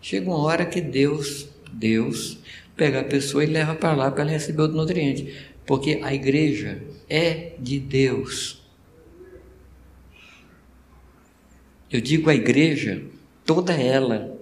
Chega 0.00 0.30
uma 0.30 0.38
hora 0.38 0.64
que 0.64 0.80
Deus, 0.80 1.48
Deus, 1.72 2.38
pega 2.76 3.00
a 3.00 3.04
pessoa 3.04 3.42
e 3.42 3.48
leva 3.48 3.74
para 3.74 3.96
lá 3.96 4.10
para 4.12 4.22
ela 4.22 4.30
receber 4.30 4.62
outro 4.62 4.76
nutriente. 4.76 5.34
Porque 5.66 5.98
a 6.04 6.14
igreja 6.14 6.80
é 7.10 7.54
de 7.58 7.80
Deus. 7.80 8.61
Eu 11.92 12.00
digo 12.00 12.30
a 12.30 12.34
igreja, 12.34 13.02
toda 13.44 13.74
ela. 13.74 14.34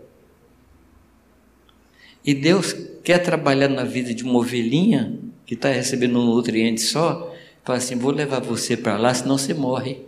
E 2.25 2.33
Deus 2.33 2.73
quer 3.03 3.19
trabalhar 3.19 3.69
na 3.69 3.83
vida 3.83 4.15
de 4.15 4.23
uma 4.23 4.39
ovelhinha 4.39 5.19
que 5.45 5.55
está 5.55 5.69
recebendo 5.69 6.21
um 6.21 6.27
nutriente 6.27 6.81
só, 6.81 7.35
fala 7.65 7.79
assim: 7.79 7.97
vou 7.97 8.13
levar 8.13 8.41
você 8.41 8.77
para 8.77 8.97
lá, 8.97 9.13
senão 9.13 9.37
você 9.37 9.53
morre. 9.53 9.99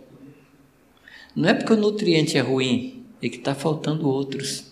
Não 1.35 1.49
é 1.49 1.53
porque 1.53 1.73
o 1.73 1.77
nutriente 1.77 2.37
é 2.37 2.41
ruim, 2.41 3.03
é 3.21 3.27
que 3.27 3.37
está 3.37 3.53
faltando 3.53 4.07
outros. 4.07 4.71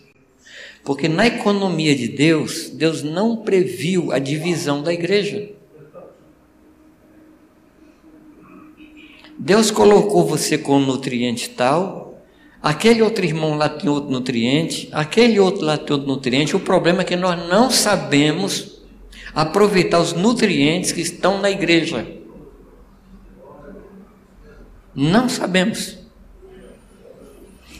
Porque 0.86 1.10
na 1.10 1.28
economia 1.28 1.94
de 1.94 2.08
Deus, 2.08 2.70
Deus 2.70 3.04
não 3.04 3.36
previu 3.36 4.14
a 4.14 4.20
divisão 4.20 4.82
da 4.82 4.94
igreja. 4.94 5.50
Deus 9.38 9.72
colocou 9.72 10.26
você 10.26 10.58
com 10.58 10.78
um 10.78 10.86
nutriente 10.86 11.50
tal, 11.50 12.11
aquele 12.62 13.02
outro 13.02 13.26
irmão 13.26 13.56
lá 13.56 13.68
tem 13.68 13.90
outro 13.90 14.12
nutriente, 14.12 14.90
aquele 14.92 15.40
outro 15.40 15.66
lá 15.66 15.78
tem 15.78 15.94
outro 15.94 16.08
nutriente. 16.08 16.56
O 16.56 16.60
problema 16.60 17.02
é 17.02 17.06
que 17.06 17.16
nós 17.16 17.38
não 17.48 17.70
sabemos 17.70 18.82
aproveitar 19.34 20.00
os 20.00 20.14
nutrientes 20.14 20.92
que 20.92 21.02
estão 21.02 21.40
na 21.40 21.50
igreja. 21.50 22.08
Não 24.94 25.30
sabemos. 25.30 25.98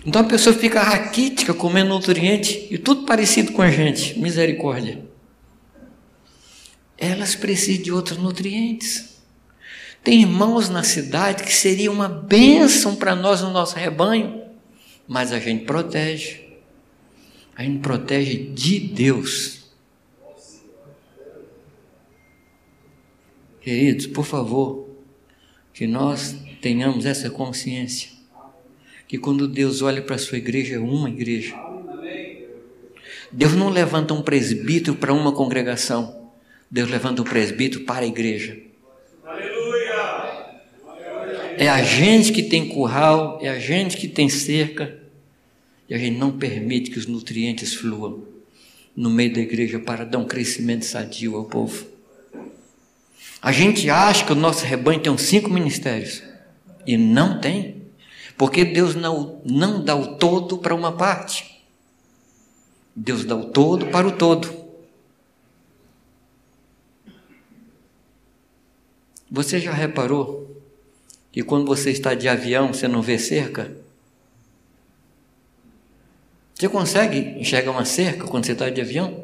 Então 0.06 0.22
a 0.22 0.26
pessoa 0.26 0.56
fica 0.56 0.82
raquítica 0.82 1.54
comendo 1.54 1.90
nutriente 1.90 2.68
e 2.72 2.78
tudo 2.78 3.06
parecido 3.06 3.52
com 3.52 3.62
a 3.62 3.70
gente. 3.70 4.18
Misericórdia. 4.20 5.06
Elas 6.98 7.36
precisam 7.36 7.84
de 7.84 7.92
outros 7.92 8.18
nutrientes. 8.18 9.12
Tem 10.04 10.22
irmãos 10.22 10.70
na 10.70 10.84
cidade 10.84 11.44
que 11.44 11.54
seria 11.54 11.92
uma 11.92 12.10
bênção 12.10 12.96
para 12.96 13.16
nós 13.16 13.42
no 13.42 13.52
nosso 13.52 13.76
rebanho, 13.76 14.41
mas 15.12 15.34
a 15.34 15.40
gente 15.40 15.66
protege. 15.66 16.40
A 17.54 17.64
gente 17.64 17.80
protege 17.80 18.38
de 18.38 18.80
Deus. 18.80 19.70
Queridos, 23.60 24.08
por 24.08 24.24
favor, 24.24 24.88
que 25.74 25.86
nós 25.86 26.38
tenhamos 26.62 27.06
essa 27.06 27.30
consciência. 27.30 28.10
Que 29.06 29.18
quando 29.18 29.50
Deus 29.50 29.82
olha 29.82 30.02
para 30.02 30.16
a 30.16 30.18
sua 30.18 30.38
igreja, 30.38 30.76
é 30.76 30.80
uma 30.80 31.10
igreja. 31.10 31.60
Deus 33.34 33.52
não 33.52 33.68
levanta 33.68 34.14
um 34.14 34.22
presbítero 34.22 34.96
para 34.96 35.12
uma 35.12 35.34
congregação. 35.34 36.32
Deus 36.72 36.90
levanta 36.90 37.22
um 37.22 37.26
presbítero 37.26 37.84
para 37.84 38.06
a 38.06 38.08
igreja. 38.08 38.58
É 41.58 41.68
a 41.68 41.84
gente 41.84 42.32
que 42.32 42.44
tem 42.44 42.70
curral, 42.70 43.40
é 43.42 43.50
a 43.50 43.60
gente 43.60 43.98
que 43.98 44.08
tem 44.08 44.30
cerca, 44.30 45.01
e 45.92 45.94
a 45.94 45.98
gente 45.98 46.18
não 46.18 46.32
permite 46.38 46.90
que 46.90 46.98
os 46.98 47.06
nutrientes 47.06 47.74
fluam 47.74 48.24
no 48.96 49.10
meio 49.10 49.34
da 49.34 49.42
igreja 49.42 49.78
para 49.78 50.06
dar 50.06 50.20
um 50.20 50.26
crescimento 50.26 50.86
sadio 50.86 51.36
ao 51.36 51.44
povo. 51.44 51.86
A 53.42 53.52
gente 53.52 53.90
acha 53.90 54.26
que 54.26 54.32
o 54.32 54.36
nosso 54.36 54.64
rebanho 54.64 55.02
tem 55.02 55.12
uns 55.12 55.24
cinco 55.24 55.50
ministérios, 55.50 56.24
e 56.88 56.96
não 56.96 57.42
tem, 57.42 57.88
porque 58.38 58.64
Deus 58.64 58.96
não, 58.96 59.42
não 59.44 59.84
dá 59.84 59.94
o 59.94 60.16
todo 60.16 60.60
para 60.60 60.74
uma 60.74 60.94
parte, 60.94 61.62
Deus 62.96 63.26
dá 63.26 63.36
o 63.36 63.50
todo 63.50 63.88
para 63.88 64.08
o 64.08 64.14
todo. 64.14 64.50
Você 69.30 69.60
já 69.60 69.74
reparou 69.74 70.64
que 71.34 71.44
quando 71.44 71.66
você 71.66 71.92
está 71.92 72.14
de 72.14 72.30
avião 72.30 72.74
você 72.74 72.88
não 72.88 73.02
vê 73.02 73.20
cerca? 73.20 73.82
Você 76.62 76.70
consegue 76.70 77.18
enxergar 77.40 77.72
uma 77.72 77.86
cerca 77.86 78.28
quando 78.28 78.46
você 78.46 78.52
está 78.52 78.70
de 78.70 78.80
avião? 78.80 79.24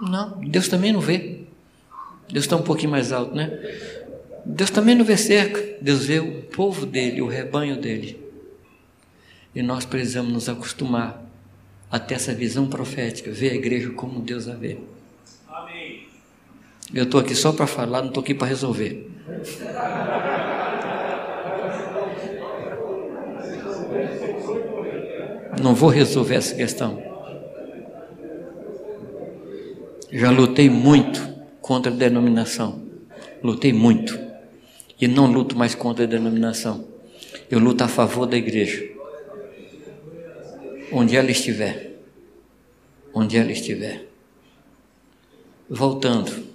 Não, 0.00 0.38
Deus 0.38 0.68
também 0.68 0.92
não 0.92 1.00
vê. 1.00 1.40
Deus 2.30 2.44
está 2.44 2.54
um 2.54 2.62
pouquinho 2.62 2.92
mais 2.92 3.10
alto, 3.10 3.34
né? 3.34 3.50
Deus 4.46 4.70
também 4.70 4.94
não 4.94 5.04
vê 5.04 5.16
cerca, 5.16 5.60
Deus 5.80 6.06
vê 6.06 6.20
o 6.20 6.42
povo 6.42 6.86
dele, 6.86 7.20
o 7.20 7.26
rebanho 7.26 7.76
dele. 7.76 8.24
E 9.52 9.62
nós 9.62 9.84
precisamos 9.84 10.32
nos 10.32 10.48
acostumar 10.48 11.20
a 11.90 11.98
ter 11.98 12.14
essa 12.14 12.32
visão 12.32 12.68
profética, 12.68 13.32
ver 13.32 13.50
a 13.50 13.54
igreja 13.54 13.90
como 13.90 14.20
Deus 14.20 14.46
a 14.46 14.54
vê. 14.54 14.78
Amém. 15.48 16.06
Eu 16.94 17.02
estou 17.02 17.18
aqui 17.18 17.34
só 17.34 17.52
para 17.52 17.66
falar, 17.66 18.00
não 18.00 18.10
estou 18.10 18.22
aqui 18.22 18.32
para 18.32 18.46
resolver. 18.46 19.10
Não 25.60 25.74
vou 25.74 25.90
resolver 25.90 26.36
essa 26.36 26.54
questão. 26.54 27.02
Já 30.10 30.30
lutei 30.30 30.70
muito 30.70 31.20
contra 31.60 31.92
a 31.92 31.94
denominação. 31.94 32.82
Lutei 33.42 33.72
muito. 33.72 34.18
E 35.00 35.06
não 35.06 35.30
luto 35.30 35.56
mais 35.56 35.74
contra 35.74 36.04
a 36.04 36.08
denominação. 36.08 36.86
Eu 37.50 37.58
luto 37.58 37.84
a 37.84 37.88
favor 37.88 38.26
da 38.26 38.36
igreja. 38.36 38.82
Onde 40.90 41.16
ela 41.16 41.30
estiver. 41.30 41.98
Onde 43.12 43.36
ela 43.36 43.52
estiver. 43.52 44.06
Voltando. 45.68 46.46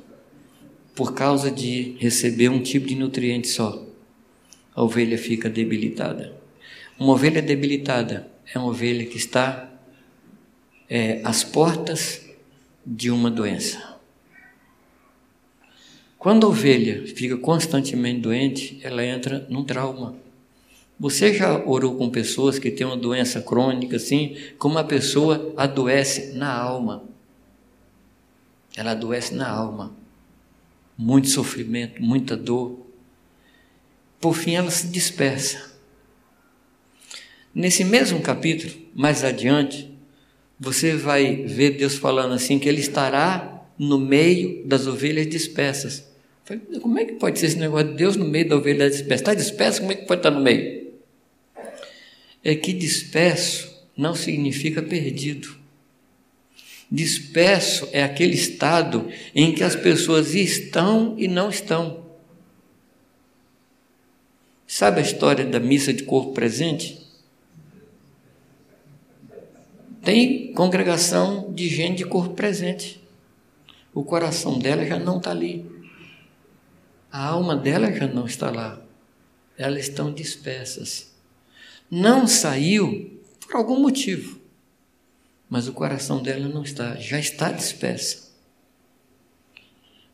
Por 0.95 1.13
causa 1.13 1.51
de 1.51 1.95
receber 1.99 2.49
um 2.49 2.61
tipo 2.61 2.87
de 2.87 2.95
nutriente 2.95 3.47
só, 3.47 3.85
a 4.73 4.83
ovelha 4.83 5.17
fica 5.17 5.47
debilitada. 5.47 6.33
Uma 6.99 7.13
ovelha 7.13 7.41
debilitada 7.41 8.27
é 8.53 8.59
uma 8.59 8.69
ovelha 8.69 9.05
que 9.05 9.17
está 9.17 9.69
é, 10.89 11.21
às 11.23 11.43
portas 11.43 12.21
de 12.85 13.11
uma 13.11 13.29
doença. 13.29 13.97
Quando 16.17 16.45
a 16.45 16.49
ovelha 16.49 17.05
fica 17.15 17.37
constantemente 17.37 18.21
doente, 18.21 18.79
ela 18.81 19.05
entra 19.05 19.45
num 19.49 19.63
trauma. 19.63 20.15
Você 20.99 21.33
já 21.33 21.63
orou 21.63 21.95
com 21.95 22.09
pessoas 22.09 22.57
que 22.57 22.71
têm 22.71 22.87
uma 22.87 22.97
doença 22.97 23.39
crônica, 23.41 23.97
assim, 23.97 24.35
como 24.57 24.79
a 24.79 24.83
pessoa 24.83 25.53
adoece 25.55 26.33
na 26.33 26.51
alma? 26.51 27.03
Ela 28.75 28.91
adoece 28.91 29.35
na 29.35 29.47
alma. 29.47 29.93
Muito 30.97 31.29
sofrimento, 31.29 32.01
muita 32.01 32.35
dor. 32.35 32.79
Por 34.19 34.33
fim, 34.33 34.55
ela 34.55 34.71
se 34.71 34.87
dispersa. 34.87 35.76
Nesse 37.57 37.83
mesmo 37.83 38.21
capítulo, 38.21 38.71
mais 38.93 39.23
adiante, 39.23 39.91
você 40.59 40.95
vai 40.95 41.37
ver 41.37 41.71
Deus 41.71 41.95
falando 41.95 42.35
assim 42.35 42.59
que 42.59 42.69
ele 42.69 42.81
estará 42.81 43.65
no 43.79 43.97
meio 43.97 44.63
das 44.67 44.85
ovelhas 44.85 45.27
dispersas. 45.27 46.07
Como 46.79 46.99
é 46.99 47.05
que 47.05 47.13
pode 47.13 47.39
ser 47.39 47.47
esse 47.47 47.57
negócio 47.57 47.87
de 47.87 47.95
Deus 47.95 48.15
no 48.15 48.25
meio 48.25 48.47
da 48.47 48.57
ovelha 48.57 48.87
dispersa? 48.87 49.23
Está 49.23 49.33
disperso, 49.33 49.79
como 49.79 49.91
é 49.91 49.95
que 49.95 50.05
pode 50.05 50.19
estar 50.19 50.29
no 50.29 50.39
meio? 50.39 50.91
É 52.43 52.53
que 52.53 52.71
disperso 52.71 53.75
não 53.97 54.13
significa 54.13 54.83
perdido. 54.83 55.57
Disperso 56.91 57.89
é 57.91 58.03
aquele 58.03 58.35
estado 58.35 59.09
em 59.33 59.51
que 59.51 59.63
as 59.63 59.75
pessoas 59.75 60.35
estão 60.35 61.15
e 61.17 61.27
não 61.27 61.49
estão. 61.49 62.05
Sabe 64.67 64.99
a 64.99 65.03
história 65.03 65.43
da 65.43 65.59
missa 65.59 65.91
de 65.91 66.03
corpo 66.03 66.33
presente? 66.33 66.96
Tem 70.07 70.53
congregação 70.53 71.51
de 71.53 71.67
gente 71.67 71.97
de 71.97 72.05
corpo 72.05 72.33
presente. 72.33 73.03
O 73.93 74.05
coração 74.05 74.57
dela 74.57 74.85
já 74.85 74.97
não 74.97 75.17
está 75.17 75.31
ali. 75.31 75.69
A 77.11 77.25
alma 77.25 77.57
dela 77.57 77.91
já 77.91 78.07
não 78.07 78.25
está 78.25 78.49
lá. 78.49 78.81
Elas 79.57 79.89
estão 79.89 80.13
dispersas. 80.13 81.13
Não 81.91 82.25
saiu 82.25 83.21
por 83.41 83.57
algum 83.57 83.81
motivo. 83.81 84.39
Mas 85.49 85.67
o 85.67 85.73
coração 85.73 86.23
dela 86.23 86.47
não 86.47 86.63
está, 86.63 86.95
já 86.95 87.19
está 87.19 87.51
dispersa. 87.51 88.31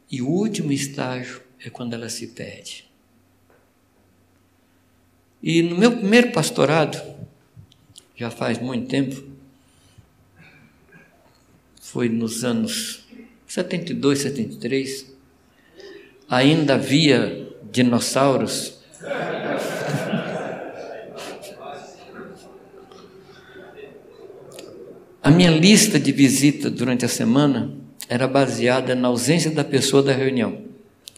E 0.10 0.24
o 0.24 0.28
último 0.28 0.72
estágio 0.72 1.44
é 1.64 1.70
quando 1.70 1.94
ela 1.94 2.10
se 2.10 2.30
perde. 2.30 2.90
E 5.44 5.62
no 5.62 5.78
meu 5.78 5.92
primeiro 5.92 6.32
pastorado, 6.32 7.00
já 8.16 8.32
faz 8.32 8.58
muito 8.58 8.88
tempo, 8.88 9.33
foi 11.94 12.10
nos 12.10 12.44
anos 12.44 13.06
72, 13.46 14.18
73, 14.18 15.16
ainda 16.28 16.74
havia 16.74 17.48
dinossauros. 17.72 18.80
A 25.22 25.30
minha 25.30 25.52
lista 25.52 26.00
de 26.00 26.12
visita 26.12 26.68
durante 26.68 27.06
a 27.06 27.08
semana 27.08 27.72
era 28.10 28.28
baseada 28.28 28.96
na 28.96 29.10
ausência 29.10 29.52
da 29.52 29.64
pessoa 29.64 30.02
da 30.02 30.14
reunião. 30.14 30.64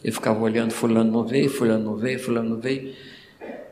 Eu 0.04 0.12
ficava 0.12 0.38
olhando, 0.40 0.72
fulano 0.72 1.10
não 1.10 1.24
veio, 1.24 1.48
fulano 1.48 1.84
não 1.84 1.96
veio, 1.96 2.18
fulano 2.20 2.50
não 2.50 2.60
veio. 2.60 2.94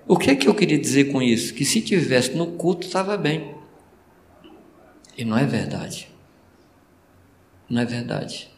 O 0.09 0.17
que 0.17 0.31
é 0.31 0.35
que 0.35 0.49
eu 0.49 0.55
queria 0.55 0.79
dizer 0.79 1.13
com 1.13 1.21
isso? 1.21 1.53
Que 1.53 1.67
se 1.67 1.83
tivesse 1.83 2.35
no 2.35 2.53
culto 2.53 2.87
estava 2.87 3.15
bem. 3.19 3.55
E 5.19 5.23
não 5.23 5.37
é 5.37 5.45
verdade. 5.45 6.14
Não 7.69 7.83
é 7.83 7.85
verdade. 7.85 8.51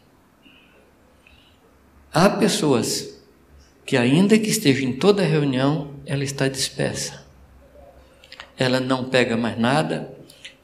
Há 2.13 2.29
pessoas 2.29 3.21
que, 3.85 3.95
ainda 3.95 4.37
que 4.37 4.49
esteja 4.49 4.83
em 4.83 4.93
toda 4.93 5.23
reunião, 5.23 5.93
ela 6.05 6.23
está 6.23 6.47
dispersa. 6.47 7.25
Ela 8.57 8.79
não 8.79 9.05
pega 9.05 9.37
mais 9.37 9.57
nada, 9.57 10.11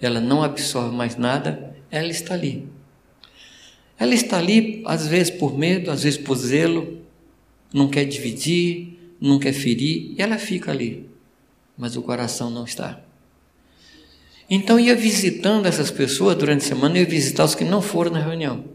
ela 0.01 0.19
não 0.19 0.43
absorve 0.43 0.95
mais 0.95 1.15
nada, 1.15 1.75
ela 1.91 2.09
está 2.09 2.33
ali. 2.33 2.67
Ela 3.97 4.13
está 4.13 4.37
ali, 4.39 4.83
às 4.85 5.07
vezes 5.07 5.29
por 5.29 5.57
medo, 5.57 5.91
às 5.91 6.03
vezes 6.03 6.19
por 6.19 6.35
zelo, 6.35 7.01
não 7.73 7.87
quer 7.87 8.05
dividir, 8.05 9.15
não 9.21 9.39
quer 9.39 9.53
ferir, 9.53 10.13
e 10.17 10.21
ela 10.21 10.37
fica 10.37 10.71
ali, 10.71 11.09
mas 11.77 11.95
o 11.95 12.01
coração 12.01 12.49
não 12.49 12.65
está. 12.65 12.99
Então 14.55 14.79
ia 14.79 14.95
visitando 14.95 15.65
essas 15.65 15.89
pessoas 15.89 16.35
durante 16.35 16.63
a 16.63 16.67
semana, 16.67 16.99
ia 16.99 17.05
visitar 17.07 17.43
os 17.43 17.55
que 17.55 17.63
não 17.63 17.81
foram 17.81 18.11
na 18.11 18.19
reunião. 18.19 18.65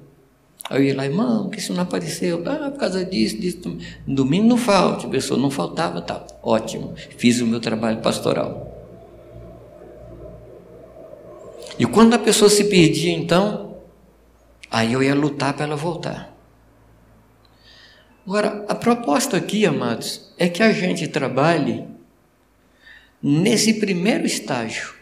Aí 0.69 0.81
eu 0.81 0.85
ia 0.89 0.97
lá, 0.97 1.05
irmão, 1.05 1.49
que 1.49 1.61
isso 1.61 1.73
não 1.73 1.85
apareceu? 1.85 2.43
Ah, 2.47 2.69
por 2.73 2.81
causa 2.81 3.05
disso, 3.05 3.39
disso. 3.39 3.79
Domingo 4.05 4.49
não 4.49 4.57
falta, 4.57 5.07
a 5.07 5.09
pessoa 5.09 5.39
não 5.39 5.53
faltava, 5.53 6.01
tal. 6.01 6.27
Ótimo, 6.43 6.95
fiz 7.17 7.41
o 7.41 7.47
meu 7.47 7.61
trabalho 7.61 8.01
pastoral. 8.01 8.77
E 11.79 11.87
quando 11.87 12.15
a 12.15 12.19
pessoa 12.19 12.51
se 12.51 12.65
perdia, 12.65 13.13
então, 13.13 13.77
aí 14.69 14.93
eu 14.93 15.01
ia 15.01 15.15
lutar 15.15 15.55
para 15.55 15.65
ela 15.65 15.77
voltar. 15.77 16.37
Agora, 18.27 18.65
a 18.69 18.75
proposta 18.75 19.37
aqui, 19.37 19.65
amados, 19.65 20.33
é 20.37 20.49
que 20.49 20.61
a 20.61 20.73
gente 20.73 21.07
trabalhe 21.07 21.87
nesse 23.23 23.75
primeiro 23.75 24.27
estágio, 24.27 24.98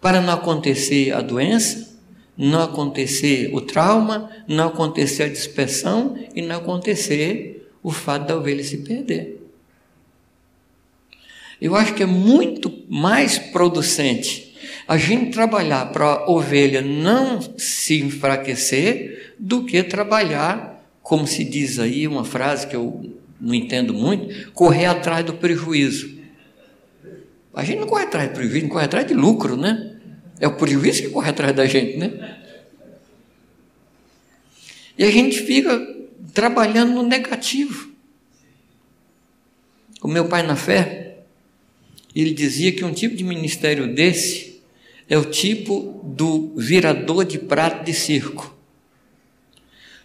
para 0.00 0.20
não 0.20 0.32
acontecer 0.32 1.12
a 1.12 1.20
doença, 1.20 1.96
não 2.36 2.62
acontecer 2.62 3.50
o 3.52 3.60
trauma, 3.60 4.30
não 4.46 4.68
acontecer 4.68 5.24
a 5.24 5.28
dispersão 5.28 6.16
e 6.34 6.40
não 6.40 6.56
acontecer 6.56 7.68
o 7.82 7.90
fato 7.90 8.26
da 8.26 8.36
ovelha 8.36 8.62
se 8.62 8.78
perder. 8.78 9.42
Eu 11.60 11.74
acho 11.74 11.94
que 11.94 12.02
é 12.02 12.06
muito 12.06 12.72
mais 12.88 13.38
producente 13.38 14.48
a 14.86 14.96
gente 14.96 15.32
trabalhar 15.32 15.92
para 15.92 16.06
a 16.06 16.30
ovelha 16.30 16.80
não 16.80 17.40
se 17.58 18.00
enfraquecer 18.00 19.34
do 19.38 19.64
que 19.64 19.82
trabalhar, 19.82 20.82
como 21.02 21.26
se 21.26 21.44
diz 21.44 21.78
aí, 21.78 22.08
uma 22.08 22.24
frase 22.24 22.66
que 22.66 22.74
eu 22.74 23.14
não 23.40 23.54
entendo 23.54 23.92
muito, 23.92 24.50
correr 24.52 24.86
atrás 24.86 25.24
do 25.24 25.34
prejuízo. 25.34 26.17
A 27.58 27.64
gente 27.64 27.80
não 27.80 27.88
corre 27.88 28.04
atrás 28.04 28.28
de 28.28 28.36
prejuízo, 28.36 28.66
não 28.66 28.70
corre 28.70 28.84
atrás 28.84 29.04
de 29.04 29.14
lucro, 29.14 29.56
né? 29.56 29.96
É 30.38 30.46
o 30.46 30.54
prejuízo 30.54 31.02
que 31.02 31.08
corre 31.08 31.30
atrás 31.30 31.52
da 31.56 31.66
gente, 31.66 31.96
né? 31.96 32.38
E 34.96 35.02
a 35.02 35.10
gente 35.10 35.40
fica 35.40 35.76
trabalhando 36.32 36.92
no 36.92 37.02
negativo. 37.02 37.90
O 40.00 40.06
meu 40.06 40.26
pai 40.28 40.44
na 40.44 40.54
fé, 40.54 41.16
ele 42.14 42.32
dizia 42.32 42.70
que 42.70 42.84
um 42.84 42.92
tipo 42.92 43.16
de 43.16 43.24
ministério 43.24 43.92
desse 43.92 44.62
é 45.08 45.18
o 45.18 45.24
tipo 45.24 46.00
do 46.04 46.54
virador 46.54 47.24
de 47.24 47.40
prato 47.40 47.84
de 47.84 47.92
circo. 47.92 48.56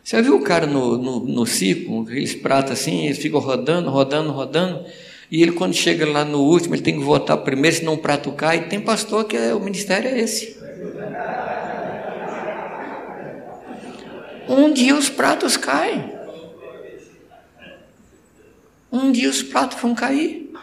Você 0.04 0.20
viu 0.24 0.38
o 0.38 0.42
cara 0.42 0.66
no, 0.66 0.98
no, 0.98 1.20
no 1.20 1.46
circo, 1.46 2.02
aqueles 2.02 2.34
pratos 2.34 2.72
assim, 2.72 3.06
eles 3.06 3.20
ficam 3.20 3.40
rodando, 3.40 3.92
rodando, 3.92 4.32
rodando, 4.32 4.84
e 5.32 5.42
ele 5.42 5.54
quando 5.54 5.74
chega 5.74 6.06
lá 6.10 6.24
no 6.24 6.40
último, 6.40 6.76
ele 6.76 6.82
tem 6.82 6.98
que 6.98 7.04
votar 7.04 7.38
primeiro, 7.38 7.76
senão 7.76 7.94
o 7.94 7.98
prato 7.98 8.32
cai. 8.32 8.68
Tem 8.68 8.80
pastor 8.80 9.26
que 9.26 9.38
é, 9.38 9.54
o 9.54 9.60
ministério 9.60 10.10
é 10.10 10.20
esse. 10.20 10.58
Um 14.48 14.72
dia 14.72 14.96
os 14.96 15.10
pratos 15.10 15.58
caem. 15.58 16.14
Um 18.92 19.12
dia 19.12 19.30
os 19.30 19.42
pratos 19.42 19.82
vão 19.82 19.96
cair. 19.96 20.54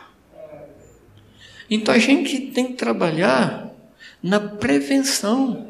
Então 1.69 1.95
a 1.95 1.99
gente 1.99 2.39
tem 2.53 2.69
que 2.69 2.75
trabalhar 2.75 3.73
na 4.23 4.39
prevenção 4.39 5.69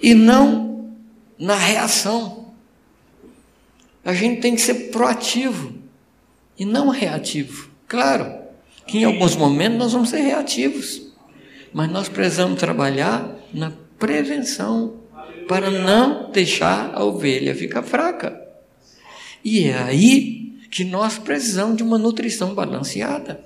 e 0.00 0.14
não 0.14 0.94
na 1.38 1.54
reação. 1.54 2.52
A 4.04 4.12
gente 4.12 4.40
tem 4.40 4.54
que 4.54 4.60
ser 4.60 4.90
proativo 4.90 5.81
e 6.58 6.64
não 6.64 6.88
reativo. 6.88 7.70
Claro 7.86 8.32
que 8.86 8.98
em 8.98 9.04
alguns 9.04 9.36
momentos 9.36 9.78
nós 9.78 9.92
vamos 9.92 10.10
ser 10.10 10.20
reativos, 10.20 11.02
mas 11.72 11.90
nós 11.90 12.08
precisamos 12.08 12.58
trabalhar 12.58 13.36
na 13.52 13.72
prevenção 13.98 14.94
para 15.48 15.70
não 15.70 16.30
deixar 16.30 16.92
a 16.94 17.04
ovelha 17.04 17.54
ficar 17.54 17.82
fraca. 17.82 18.40
E 19.44 19.64
é 19.64 19.78
aí 19.82 20.52
que 20.70 20.84
nós 20.84 21.18
precisamos 21.18 21.76
de 21.76 21.82
uma 21.82 21.98
nutrição 21.98 22.54
balanceada. 22.54 23.44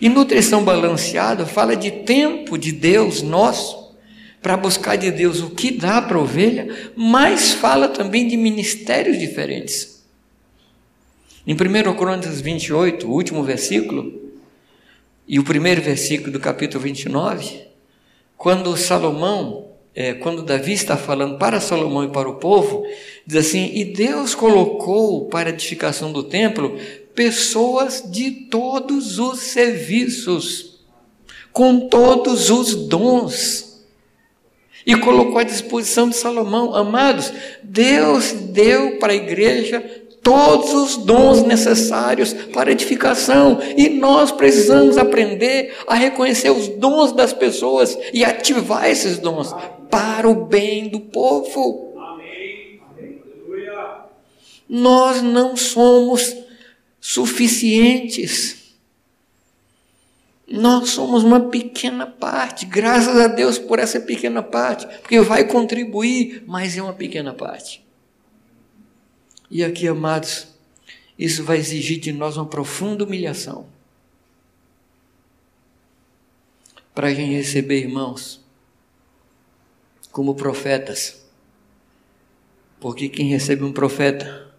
E 0.00 0.08
nutrição 0.08 0.64
balanceada 0.64 1.46
fala 1.46 1.76
de 1.76 1.90
tempo 1.90 2.58
de 2.58 2.72
Deus 2.72 3.22
nosso, 3.22 3.94
para 4.42 4.56
buscar 4.56 4.96
de 4.96 5.10
Deus 5.10 5.40
o 5.40 5.50
que 5.50 5.72
dá 5.72 6.00
para 6.00 6.18
a 6.18 6.20
ovelha, 6.20 6.92
mas 6.94 7.52
fala 7.52 7.88
também 7.88 8.28
de 8.28 8.36
ministérios 8.36 9.18
diferentes. 9.18 9.95
Em 11.46 11.54
1 11.54 11.94
Coríntios 11.94 12.40
28, 12.40 13.06
o 13.06 13.12
último 13.12 13.44
versículo, 13.44 14.12
e 15.28 15.38
o 15.38 15.44
primeiro 15.44 15.80
versículo 15.80 16.32
do 16.32 16.40
capítulo 16.40 16.82
29, 16.82 17.68
quando 18.36 18.76
Salomão, 18.76 19.68
é, 19.94 20.12
quando 20.12 20.42
Davi 20.42 20.72
está 20.72 20.96
falando 20.96 21.38
para 21.38 21.60
Salomão 21.60 22.02
e 22.02 22.08
para 22.08 22.28
o 22.28 22.34
povo, 22.34 22.84
diz 23.24 23.46
assim: 23.46 23.70
E 23.74 23.84
Deus 23.84 24.34
colocou 24.34 25.26
para 25.26 25.48
a 25.48 25.52
edificação 25.52 26.10
do 26.10 26.24
templo 26.24 26.76
pessoas 27.14 28.02
de 28.10 28.32
todos 28.50 29.20
os 29.20 29.38
serviços, 29.38 30.80
com 31.52 31.88
todos 31.88 32.50
os 32.50 32.74
dons, 32.74 33.84
e 34.84 34.96
colocou 34.96 35.38
à 35.38 35.44
disposição 35.44 36.08
de 36.08 36.16
Salomão. 36.16 36.74
Amados, 36.74 37.32
Deus 37.62 38.32
deu 38.32 38.98
para 38.98 39.12
a 39.12 39.16
igreja 39.16 40.05
todos 40.26 40.74
os 40.74 40.96
dons 40.96 41.44
necessários 41.44 42.32
para 42.32 42.72
edificação, 42.72 43.60
e 43.76 43.88
nós 43.88 44.32
precisamos 44.32 44.98
aprender 44.98 45.76
a 45.86 45.94
reconhecer 45.94 46.50
os 46.50 46.66
dons 46.66 47.12
das 47.12 47.32
pessoas 47.32 47.96
e 48.12 48.24
ativar 48.24 48.90
esses 48.90 49.18
dons 49.18 49.54
para 49.88 50.28
o 50.28 50.46
bem 50.46 50.88
do 50.88 50.98
povo. 50.98 51.94
Amém. 51.96 52.80
Nós 54.68 55.22
não 55.22 55.56
somos 55.56 56.36
suficientes. 57.00 58.74
Nós 60.48 60.90
somos 60.90 61.22
uma 61.22 61.38
pequena 61.38 62.04
parte, 62.04 62.66
graças 62.66 63.16
a 63.16 63.28
Deus 63.28 63.58
por 63.58 63.78
essa 63.78 64.00
pequena 64.00 64.42
parte, 64.42 64.88
porque 65.02 65.20
vai 65.20 65.44
contribuir, 65.44 66.42
mas 66.48 66.76
é 66.76 66.82
uma 66.82 66.94
pequena 66.94 67.32
parte. 67.32 67.85
E 69.50 69.62
aqui, 69.62 69.86
amados, 69.86 70.48
isso 71.18 71.44
vai 71.44 71.58
exigir 71.58 71.98
de 71.98 72.12
nós 72.12 72.36
uma 72.36 72.46
profunda 72.46 73.04
humilhação. 73.04 73.66
Para 76.94 77.08
a 77.08 77.14
gente 77.14 77.32
receber 77.34 77.80
irmãos 77.80 78.44
como 80.10 80.34
profetas. 80.34 81.24
Porque 82.80 83.08
quem 83.08 83.28
recebe 83.28 83.64
um 83.64 83.72
profeta 83.72 84.50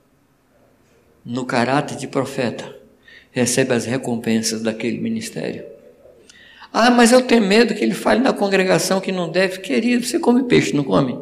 no 1.25 1.45
caráter 1.45 1.97
de 1.97 2.07
profeta 2.07 2.75
recebe 3.31 3.73
as 3.73 3.85
recompensas 3.85 4.61
daquele 4.61 4.99
ministério. 4.99 5.65
Ah, 6.71 6.91
mas 6.91 7.11
eu 7.11 7.21
tenho 7.21 7.41
medo 7.41 7.73
que 7.73 7.83
ele 7.83 7.93
fale 7.93 8.19
na 8.21 8.33
congregação 8.33 9.01
que 9.01 9.11
não 9.11 9.29
deve. 9.31 9.59
Querido, 9.59 10.05
você 10.05 10.19
come 10.19 10.43
peixe, 10.43 10.75
não 10.75 10.83
come? 10.83 11.19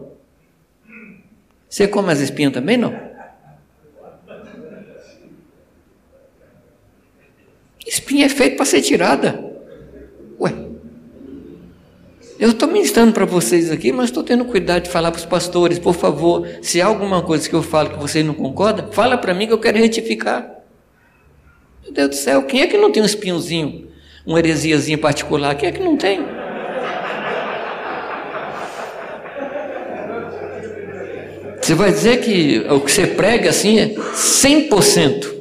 Você 1.69 1.87
come 1.87 2.11
as 2.11 2.19
espinhas 2.19 2.53
também, 2.53 2.77
não? 2.77 3.04
Espinha 7.85 8.25
é 8.25 8.29
feita 8.29 8.55
para 8.55 8.65
ser 8.65 8.81
tirada. 8.81 9.53
Ué. 10.39 10.53
Eu 12.39 12.49
estou 12.49 12.67
ministrando 12.67 13.13
para 13.13 13.25
vocês 13.25 13.71
aqui, 13.71 13.91
mas 13.91 14.05
estou 14.05 14.23
tendo 14.23 14.43
cuidado 14.45 14.83
de 14.83 14.89
falar 14.89 15.11
para 15.11 15.19
os 15.19 15.25
pastores, 15.25 15.79
por 15.79 15.93
favor, 15.93 16.47
se 16.61 16.81
há 16.81 16.85
alguma 16.87 17.21
coisa 17.21 17.47
que 17.47 17.55
eu 17.55 17.63
falo 17.63 17.91
que 17.91 17.97
vocês 17.97 18.25
não 18.25 18.33
concordam, 18.33 18.91
fala 18.91 19.17
para 19.17 19.33
mim 19.33 19.47
que 19.47 19.53
eu 19.53 19.59
quero 19.59 19.77
retificar. 19.77 20.51
Meu 21.83 21.93
Deus 21.93 22.09
do 22.09 22.15
céu, 22.15 22.43
quem 22.43 22.61
é 22.61 22.67
que 22.67 22.77
não 22.77 22.91
tem 22.91 23.01
um 23.01 23.05
espinhozinho, 23.05 23.87
uma 24.25 24.39
heresiazinha 24.39 24.97
particular? 24.97 25.55
Quem 25.55 25.69
é 25.69 25.71
que 25.71 25.81
não 25.81 25.95
tem? 25.95 26.25
Você 31.61 31.73
vai 31.73 31.91
dizer 31.91 32.17
que 32.21 32.65
o 32.69 32.81
que 32.81 32.91
você 32.91 33.07
prega 33.07 33.49
assim 33.49 33.79
é 33.79 33.87
100% 33.87 35.34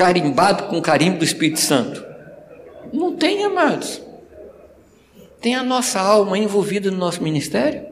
carimbado 0.00 0.62
com 0.62 0.78
o 0.78 0.82
carimbo 0.82 1.18
do 1.18 1.24
Espírito 1.26 1.60
Santo. 1.60 2.02
Não 2.90 3.14
tem, 3.14 3.44
amados. 3.44 4.00
Tem 5.42 5.54
a 5.54 5.62
nossa 5.62 6.00
alma 6.00 6.38
envolvida 6.38 6.90
no 6.90 6.96
nosso 6.96 7.22
ministério? 7.22 7.84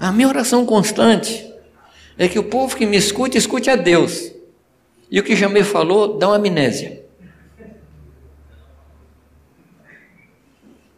A 0.00 0.10
minha 0.10 0.26
oração 0.26 0.66
constante 0.66 1.48
é 2.18 2.26
que 2.26 2.40
o 2.40 2.42
povo 2.42 2.76
que 2.76 2.84
me 2.84 2.96
escute, 2.96 3.38
escute 3.38 3.70
a 3.70 3.76
Deus. 3.76 4.32
E 5.08 5.20
o 5.20 5.22
que 5.22 5.36
Jamê 5.36 5.62
falou, 5.62 6.18
dá 6.18 6.26
uma 6.26 6.36
amnésia. 6.36 7.04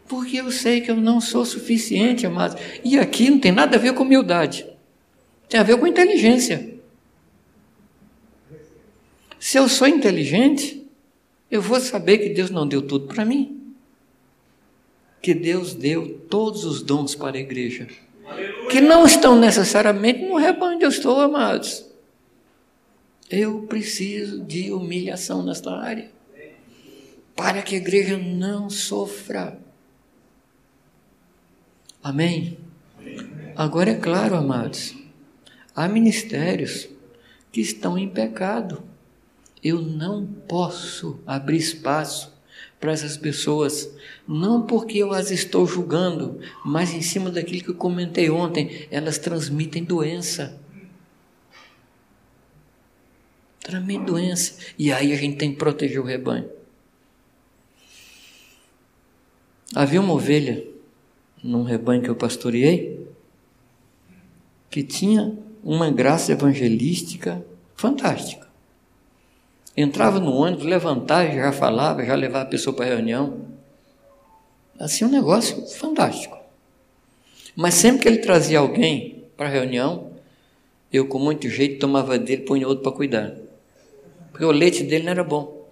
Porque 0.08 0.38
eu 0.38 0.50
sei 0.50 0.80
que 0.80 0.90
eu 0.90 0.96
não 0.96 1.20
sou 1.20 1.44
suficiente, 1.44 2.26
amados. 2.26 2.56
E 2.82 2.98
aqui 2.98 3.28
não 3.28 3.38
tem 3.38 3.52
nada 3.52 3.76
a 3.76 3.78
ver 3.78 3.92
com 3.92 4.04
humildade. 4.04 4.66
Tem 5.50 5.60
a 5.60 5.62
ver 5.62 5.76
com 5.76 5.86
inteligência. 5.86 6.71
Se 9.42 9.58
eu 9.58 9.68
sou 9.68 9.88
inteligente, 9.88 10.86
eu 11.50 11.60
vou 11.60 11.80
saber 11.80 12.18
que 12.18 12.28
Deus 12.28 12.48
não 12.48 12.64
deu 12.64 12.80
tudo 12.80 13.08
para 13.08 13.24
mim. 13.24 13.74
Que 15.20 15.34
Deus 15.34 15.74
deu 15.74 16.16
todos 16.30 16.64
os 16.64 16.80
dons 16.80 17.16
para 17.16 17.36
a 17.36 17.40
igreja. 17.40 17.88
Aleluia. 18.24 18.68
Que 18.68 18.80
não 18.80 19.04
estão 19.04 19.36
necessariamente 19.36 20.24
no 20.24 20.36
rebanho 20.36 20.76
onde 20.76 20.84
eu 20.84 20.88
estou, 20.88 21.18
amados. 21.18 21.84
Eu 23.28 23.62
preciso 23.62 24.44
de 24.44 24.70
humilhação 24.70 25.42
nesta 25.42 25.72
área. 25.72 26.08
Para 27.34 27.62
que 27.62 27.74
a 27.74 27.78
igreja 27.78 28.16
não 28.16 28.70
sofra. 28.70 29.58
Amém? 32.00 32.58
Agora 33.56 33.90
é 33.90 33.96
claro, 33.96 34.36
amados, 34.36 34.94
há 35.74 35.88
ministérios 35.88 36.88
que 37.50 37.60
estão 37.60 37.98
em 37.98 38.08
pecado. 38.08 38.91
Eu 39.62 39.80
não 39.80 40.26
posso 40.26 41.20
abrir 41.26 41.58
espaço 41.58 42.32
para 42.80 42.90
essas 42.90 43.16
pessoas, 43.16 43.94
não 44.26 44.66
porque 44.66 44.98
eu 44.98 45.12
as 45.12 45.30
estou 45.30 45.64
julgando, 45.66 46.40
mas 46.64 46.92
em 46.92 47.00
cima 47.00 47.30
daquilo 47.30 47.62
que 47.62 47.70
eu 47.70 47.76
comentei 47.76 48.28
ontem, 48.28 48.88
elas 48.90 49.18
transmitem 49.18 49.84
doença. 49.84 50.60
Transmitem 53.60 54.04
doença. 54.04 54.58
E 54.76 54.92
aí 54.92 55.12
a 55.12 55.16
gente 55.16 55.36
tem 55.36 55.52
que 55.52 55.58
proteger 55.58 56.00
o 56.00 56.04
rebanho. 56.04 56.50
Havia 59.72 60.00
uma 60.00 60.12
ovelha 60.12 60.66
num 61.42 61.62
rebanho 61.62 62.02
que 62.02 62.10
eu 62.10 62.16
pastoreei, 62.16 63.06
que 64.68 64.82
tinha 64.82 65.38
uma 65.62 65.90
graça 65.90 66.32
evangelística 66.32 67.44
fantástica. 67.76 68.51
Entrava 69.76 70.20
no 70.20 70.34
ônibus, 70.34 70.64
levantava, 70.64 71.30
já 71.30 71.52
falava, 71.52 72.04
já 72.04 72.14
levava 72.14 72.44
a 72.44 72.48
pessoa 72.48 72.74
para 72.76 72.84
a 72.84 72.88
reunião. 72.88 73.40
Assim, 74.78 75.04
um 75.04 75.08
negócio 75.08 75.66
fantástico. 75.68 76.38
Mas 77.56 77.74
sempre 77.74 78.02
que 78.02 78.08
ele 78.08 78.18
trazia 78.18 78.58
alguém 78.58 79.24
para 79.36 79.46
a 79.46 79.50
reunião, 79.50 80.12
eu, 80.92 81.06
com 81.06 81.18
muito 81.18 81.48
jeito, 81.48 81.78
tomava 81.78 82.18
dele 82.18 82.42
e 82.42 82.44
punha 82.44 82.68
outro 82.68 82.82
para 82.82 82.92
cuidar. 82.92 83.34
Porque 84.30 84.44
o 84.44 84.50
leite 84.50 84.82
dele 84.82 85.04
não 85.04 85.12
era 85.12 85.24
bom. 85.24 85.66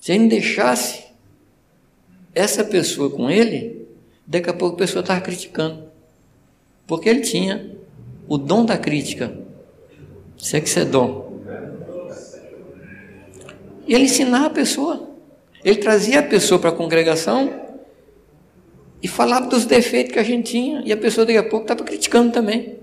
Se 0.00 0.12
ele 0.12 0.28
deixasse 0.28 1.04
essa 2.34 2.64
pessoa 2.64 3.10
com 3.10 3.30
ele, 3.30 3.86
daqui 4.26 4.50
a 4.50 4.54
pouco 4.54 4.76
a 4.76 4.78
pessoa 4.78 5.00
estava 5.00 5.20
criticando. 5.20 5.84
Porque 6.86 7.08
ele 7.08 7.20
tinha 7.20 7.74
o 8.28 8.36
dom 8.36 8.64
da 8.64 8.76
crítica. 8.76 9.43
Se 10.44 10.58
é 10.58 10.60
que 10.60 10.68
isso 10.68 10.78
é 10.78 10.84
dom. 10.84 11.40
E 13.88 13.94
ele 13.94 14.04
ensinava 14.04 14.44
a 14.44 14.50
pessoa. 14.50 15.08
Ele 15.64 15.76
trazia 15.76 16.20
a 16.20 16.22
pessoa 16.22 16.60
para 16.60 16.68
a 16.68 16.72
congregação 16.74 17.62
e 19.02 19.08
falava 19.08 19.46
dos 19.46 19.64
defeitos 19.64 20.12
que 20.12 20.18
a 20.18 20.22
gente 20.22 20.52
tinha. 20.52 20.82
E 20.84 20.92
a 20.92 20.98
pessoa 20.98 21.24
daqui 21.24 21.38
a 21.38 21.42
pouco 21.42 21.64
estava 21.64 21.82
criticando 21.82 22.30
também. 22.30 22.76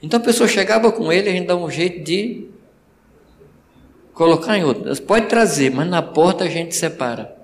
Então 0.00 0.20
a 0.20 0.22
pessoa 0.22 0.46
chegava 0.46 0.92
com 0.92 1.12
ele, 1.12 1.28
a 1.28 1.32
gente 1.32 1.48
dá 1.48 1.56
um 1.56 1.68
jeito 1.68 2.04
de 2.04 2.46
colocar 4.12 4.56
em 4.56 4.62
outro. 4.62 4.96
Pode 5.02 5.26
trazer, 5.26 5.72
mas 5.72 5.88
na 5.88 6.02
porta 6.02 6.44
a 6.44 6.48
gente 6.48 6.76
separa. 6.76 7.36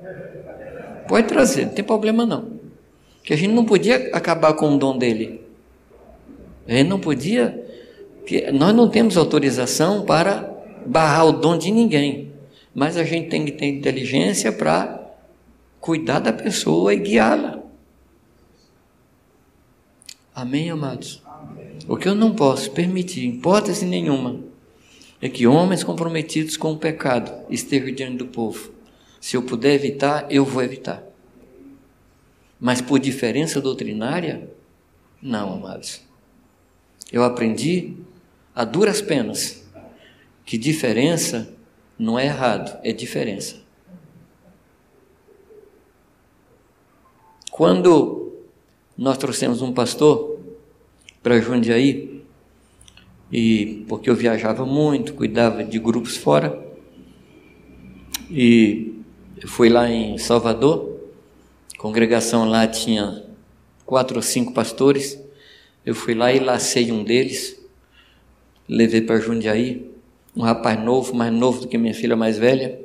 Pode 1.09 1.27
trazer, 1.27 1.67
não 1.67 1.73
tem 1.73 1.85
problema 1.85 2.25
não. 2.25 2.61
Que 3.25 3.35
a 3.35 3.37
gente 3.37 3.53
não 3.53 3.65
podia 3.65 4.11
acabar 4.13 4.55
com 4.55 4.73
o 4.73 4.79
dom 4.79 4.97
dele. 4.97 5.45
A 6.69 6.75
gente 6.75 6.87
não 6.87 7.01
podia. 7.01 7.70
Que 8.31 8.49
nós 8.53 8.73
não 8.73 8.89
temos 8.89 9.17
autorização 9.17 10.05
para 10.05 10.57
barrar 10.87 11.27
o 11.27 11.33
dom 11.33 11.59
de 11.59 11.73
ninguém. 11.73 12.31
Mas 12.73 12.97
a 12.97 13.03
gente 13.03 13.29
tem 13.29 13.45
que 13.45 13.51
ter 13.51 13.67
inteligência 13.67 14.53
para 14.53 15.05
cuidar 15.81 16.21
da 16.21 16.33
pessoa 16.33 16.95
e 16.95 17.01
guiá-la. 17.01 17.61
Amém, 20.33 20.71
amados? 20.71 21.21
O 21.89 21.97
que 21.97 22.07
eu 22.07 22.15
não 22.15 22.33
posso 22.33 22.71
permitir, 22.71 23.27
hipótese 23.27 23.85
nenhuma, 23.85 24.39
é 25.21 25.29
que 25.29 25.49
homens 25.49 25.83
comprometidos 25.83 26.57
com 26.57 26.71
o 26.75 26.79
pecado 26.79 27.33
estejam 27.51 27.93
diante 27.93 28.19
do 28.19 28.27
povo. 28.29 28.71
Se 29.21 29.37
eu 29.37 29.43
puder 29.43 29.75
evitar, 29.75 30.31
eu 30.31 30.45
vou 30.45 30.63
evitar. 30.63 31.03
Mas 32.61 32.81
por 32.81 33.01
diferença 33.01 33.61
doutrinária, 33.61 34.49
não, 35.21 35.55
amados. 35.55 36.01
Eu 37.13 37.25
aprendi 37.25 37.97
a 38.55 38.65
duras 38.65 39.01
penas 39.01 39.65
que 40.45 40.59
diferença 40.59 41.53
não 41.99 42.19
é 42.19 42.27
errado, 42.27 42.79
é 42.83 42.93
diferença. 42.93 43.57
Quando 47.51 48.33
nós 48.97 49.19
trouxemos 49.19 49.63
um 49.63 49.73
pastor 49.73 50.41
para 51.23 51.41
Jundiaí, 51.41 52.23
e 53.31 53.85
porque 53.89 54.11
eu 54.11 54.15
viajava 54.15 54.65
muito, 54.65 55.15
cuidava 55.15 55.63
de 55.63 55.79
grupos 55.79 56.17
fora, 56.17 56.67
e 58.31 58.95
eu 59.41 59.49
fui 59.49 59.69
lá 59.69 59.89
em 59.89 60.17
Salvador, 60.19 61.01
congregação 61.79 62.49
lá 62.49 62.67
tinha 62.67 63.25
quatro 63.85 64.17
ou 64.17 64.23
cinco 64.23 64.53
pastores. 64.53 65.19
Eu 65.85 65.95
fui 65.95 66.15
lá 66.15 66.33
e 66.33 66.39
lacei 66.39 66.93
um 66.93 67.03
deles, 67.03 67.60
levei 68.71 69.01
para 69.01 69.19
Jundiaí, 69.19 69.91
um 70.37 70.43
rapaz 70.43 70.81
novo, 70.81 71.13
mais 71.13 71.33
novo 71.33 71.63
do 71.63 71.69
que 71.69 71.77
minha 71.77 71.93
filha 71.93 72.15
mais 72.15 72.39
velha, 72.39 72.81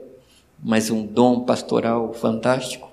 mas 0.63 0.89
um 0.89 1.05
dom 1.05 1.45
pastoral 1.45 2.11
fantástico. 2.11 2.91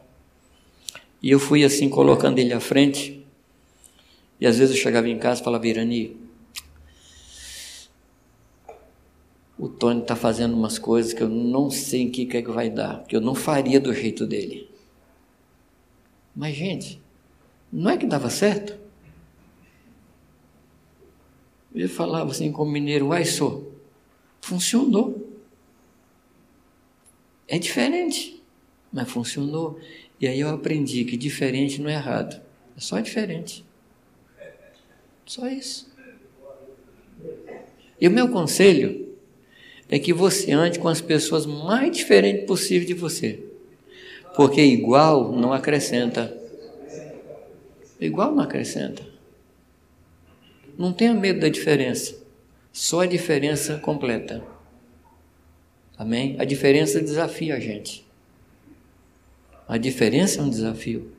E 1.23 1.31
eu 1.31 1.41
fui 1.41 1.65
assim 1.65 1.89
colocando 1.89 2.39
ele 2.39 2.53
à 2.53 2.61
frente. 2.61 3.27
E 4.39 4.47
às 4.47 4.59
vezes 4.59 4.77
eu 4.77 4.83
chegava 4.83 5.09
em 5.09 5.19
casa 5.19 5.41
e 5.41 5.45
falava, 5.45 5.67
Irani, 5.67 6.17
o 9.59 9.69
Tony 9.69 10.03
está 10.03 10.15
fazendo 10.15 10.55
umas 10.55 10.79
coisas 10.79 11.15
que 11.15 11.23
eu 11.23 11.29
não 11.31 11.71
sei 11.71 12.03
em 12.03 12.11
que, 12.11 12.27
que 12.27 12.37
é 12.37 12.43
que 12.43 12.51
vai 12.51 12.69
dar, 12.69 13.05
que 13.05 13.17
eu 13.17 13.21
não 13.23 13.35
faria 13.35 13.81
do 13.81 13.95
jeito 13.95 14.27
dele. 14.27 14.69
Mas, 16.37 16.57
gente, 16.57 17.01
não 17.73 17.91
é 17.91 17.97
que 17.97 18.07
dava 18.07 18.29
certo? 18.29 18.82
Ele 21.75 21.89
falava 21.89 22.31
assim 22.31 22.53
como 22.53 22.71
mineiro, 22.71 23.13
ai 23.13 23.25
sou, 23.25 23.73
funcionou. 24.41 25.29
É 27.49 27.59
diferente, 27.59 28.43
mas 28.93 29.11
funcionou. 29.11 29.79
E 30.21 30.27
aí 30.27 30.41
eu 30.41 30.49
aprendi 30.51 31.05
que 31.05 31.17
diferente 31.17 31.81
não 31.81 31.91
é 31.91 31.95
errado, 31.95 32.41
é 32.77 32.81
só 32.81 33.01
diferente. 33.01 33.65
Só 35.27 35.49
isso. 35.49 35.91
E 38.01 38.09
o 38.09 38.11
meu 38.11 38.29
conselho 38.29 39.15
é 39.89 39.99
que 39.99 40.13
você 40.13 40.53
ande 40.53 40.79
com 40.79 40.89
as 40.89 41.01
pessoas 41.01 41.47
mais 41.47 41.97
diferentes 41.97 42.47
possível 42.47 42.87
de 42.87 42.95
você. 42.95 43.45
Porque 44.35 44.63
igual 44.63 45.33
não 45.33 45.53
acrescenta. 45.53 46.37
Igual 48.01 48.35
não 48.35 48.43
acrescenta. 48.43 49.12
Não 50.79 50.93
tenha 50.93 51.15
medo 51.15 51.41
da 51.41 51.49
diferença. 51.49 52.17
Só 52.73 53.01
a 53.01 53.07
diferença 53.07 53.79
completa. 53.79 54.43
Amém? 55.97 56.37
A 56.39 56.45
diferença 56.45 57.01
desafia 57.01 57.57
a 57.57 57.61
gente. 57.61 58.07
A 59.69 59.77
diferença 59.77 60.41
é 60.41 60.43
um 60.43 60.51
desafio. 60.51 61.13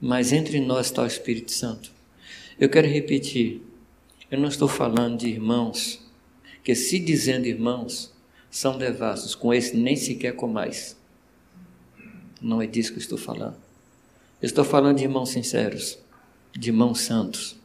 Mas 0.00 0.32
entre 0.32 0.60
nós 0.60 0.86
está 0.86 1.02
o 1.02 1.06
Espírito 1.06 1.52
Santo. 1.52 1.90
Eu 2.58 2.68
quero 2.68 2.86
repetir. 2.86 3.62
Eu 4.30 4.38
não 4.38 4.48
estou 4.48 4.68
falando 4.68 5.18
de 5.18 5.28
irmãos 5.28 6.04
que 6.64 6.74
se 6.74 6.98
dizendo 6.98 7.46
irmãos, 7.46 8.10
são 8.50 8.78
devassos, 8.78 9.34
com 9.34 9.52
esse 9.52 9.76
nem 9.76 9.94
sequer 9.94 10.34
comais. 10.34 10.96
Não 12.40 12.62
é 12.62 12.66
disso 12.66 12.92
que 12.92 12.98
eu 12.98 13.02
estou 13.02 13.18
falando. 13.18 13.56
Eu 14.40 14.46
estou 14.46 14.64
falando 14.64 14.96
de 14.96 15.04
irmãos 15.04 15.28
sinceros, 15.28 15.98
de 16.56 16.70
irmãos 16.70 17.00
santos, 17.00 17.56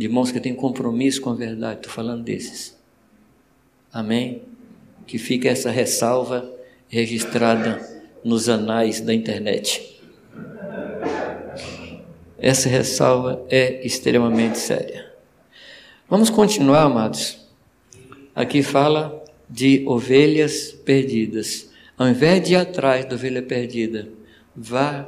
de 0.00 0.06
irmãos 0.06 0.32
que 0.32 0.40
têm 0.40 0.54
compromisso 0.54 1.20
com 1.20 1.28
a 1.28 1.34
verdade. 1.34 1.80
Estou 1.80 1.92
falando 1.92 2.24
desses. 2.24 2.74
Amém? 3.92 4.40
Que 5.06 5.18
fica 5.18 5.46
essa 5.46 5.70
ressalva 5.70 6.50
registrada 6.88 7.78
nos 8.24 8.48
anais 8.48 9.02
da 9.02 9.12
internet. 9.12 10.00
Essa 12.38 12.70
ressalva 12.70 13.44
é 13.50 13.86
extremamente 13.86 14.56
séria. 14.56 15.12
Vamos 16.08 16.30
continuar, 16.30 16.84
amados. 16.84 17.38
Aqui 18.34 18.62
fala 18.62 19.22
de 19.50 19.84
ovelhas 19.86 20.72
perdidas. 20.82 21.70
Ao 21.98 22.08
invés 22.08 22.42
de 22.42 22.54
ir 22.54 22.56
atrás 22.56 23.04
da 23.04 23.16
ovelha 23.16 23.42
perdida, 23.42 24.08
vá 24.56 25.06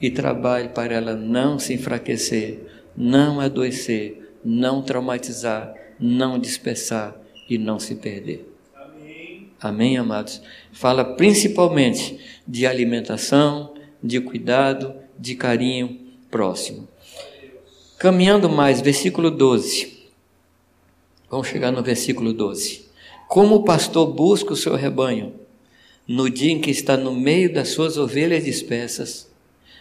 e 0.00 0.08
trabalhe 0.12 0.68
para 0.68 0.94
ela 0.94 1.16
não 1.16 1.58
se 1.58 1.74
enfraquecer, 1.74 2.60
não 2.96 3.40
adoecer, 3.40 4.27
não 4.44 4.82
traumatizar, 4.82 5.74
não 5.98 6.38
dispersar 6.38 7.16
e 7.48 7.58
não 7.58 7.78
se 7.78 7.94
perder. 7.94 8.52
Amém, 8.74 9.50
Amém 9.60 9.96
amados? 9.96 10.40
Fala 10.72 11.04
principalmente 11.04 12.18
de 12.46 12.66
alimentação, 12.66 13.74
de 14.02 14.20
cuidado, 14.20 14.94
de 15.18 15.34
carinho 15.34 15.98
próximo. 16.30 16.88
Caminhando 17.98 18.48
mais, 18.48 18.80
versículo 18.80 19.30
12. 19.30 20.06
Vamos 21.30 21.48
chegar 21.48 21.72
no 21.72 21.82
versículo 21.82 22.32
12. 22.32 22.86
Como 23.28 23.56
o 23.56 23.64
pastor 23.64 24.14
busca 24.14 24.52
o 24.52 24.56
seu 24.56 24.74
rebanho, 24.74 25.34
no 26.06 26.30
dia 26.30 26.52
em 26.52 26.60
que 26.60 26.70
está 26.70 26.96
no 26.96 27.14
meio 27.14 27.52
das 27.52 27.68
suas 27.68 27.98
ovelhas 27.98 28.44
dispersas, 28.44 29.30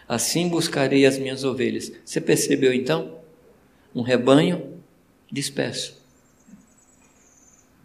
assim 0.09 0.49
buscarei 0.49 1.05
as 1.05 1.17
minhas 1.17 1.45
ovelhas. 1.45 1.91
Você 2.03 2.19
percebeu 2.19 2.73
então? 2.73 3.16
Um 3.93 4.01
rebanho 4.01 4.77
disperso. 5.31 5.97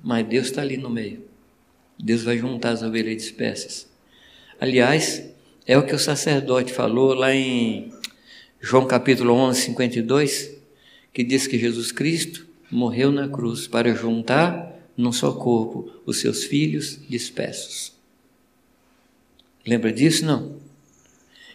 Mas 0.02 0.26
Deus 0.26 0.46
está 0.46 0.62
ali 0.62 0.76
no 0.76 0.90
meio. 0.90 1.24
Deus 1.98 2.22
vai 2.22 2.38
juntar 2.38 2.70
as 2.70 2.82
ovelhas 2.82 3.22
dispersas. 3.22 3.88
Aliás, 4.60 5.22
é 5.66 5.78
o 5.78 5.86
que 5.86 5.94
o 5.94 5.98
sacerdote 5.98 6.72
falou 6.72 7.14
lá 7.14 7.34
em 7.34 7.92
João 8.60 8.86
capítulo 8.86 9.32
11, 9.34 9.60
52, 9.60 10.56
que 11.12 11.22
diz 11.22 11.46
que 11.46 11.58
Jesus 11.58 11.92
Cristo 11.92 12.46
morreu 12.70 13.12
na 13.12 13.28
cruz 13.28 13.66
para 13.66 13.94
juntar 13.94 14.72
num 14.96 15.12
só 15.12 15.32
corpo 15.32 15.90
os 16.04 16.18
seus 16.20 16.44
filhos 16.44 16.98
dispersos. 17.08 17.92
Lembra 19.66 19.92
disso? 19.92 20.24
Não. 20.24 20.56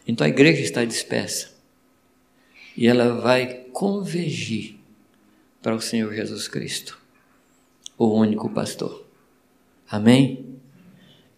Então 0.08 0.26
a 0.26 0.30
igreja 0.30 0.62
está 0.62 0.86
dispersa 0.86 1.57
e 2.78 2.88
ela 2.88 3.20
vai 3.20 3.66
convergir 3.74 4.78
para 5.64 5.76
o 5.76 5.82
Senhor 5.82 6.14
Jesus 6.14 6.48
Cristo, 6.48 7.00
o 7.98 8.14
único 8.14 8.48
pastor. 8.52 9.04
Amém? 9.90 10.46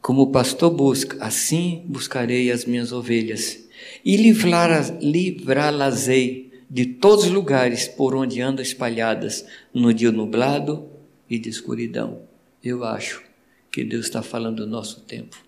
Como 0.02 0.24
o 0.24 0.32
pastor 0.32 0.70
busca, 0.70 1.16
assim 1.24 1.86
buscarei 1.88 2.52
as 2.52 2.66
minhas 2.66 2.92
ovelhas 2.92 3.66
e 4.04 4.18
livrá-las-ei 4.18 6.52
de 6.70 6.86
todos 6.86 7.24
os 7.26 7.32
lugares 7.32 7.88
por 7.88 8.14
onde 8.14 8.42
andam 8.42 8.62
espalhadas 8.62 9.46
no 9.74 9.94
dia 9.94 10.12
nublado 10.12 10.90
e 11.30 11.40
de 11.40 11.48
escuridão. 11.50 12.24
Eu 12.62 12.84
acho 12.84 13.24
que 13.72 13.86
Deus 13.86 14.08
está 14.08 14.22
falando 14.22 14.58
do 14.58 14.68
nosso 14.68 15.00
tempo. 15.02 15.42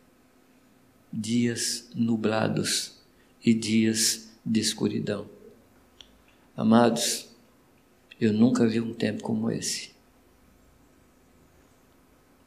Dias 1.11 1.89
nublados 1.93 2.93
e 3.43 3.53
dias 3.53 4.29
de 4.45 4.61
escuridão. 4.61 5.40
Amados, 6.61 7.25
eu 8.19 8.31
nunca 8.31 8.67
vi 8.67 8.79
um 8.79 8.93
tempo 8.93 9.23
como 9.23 9.49
esse. 9.49 9.89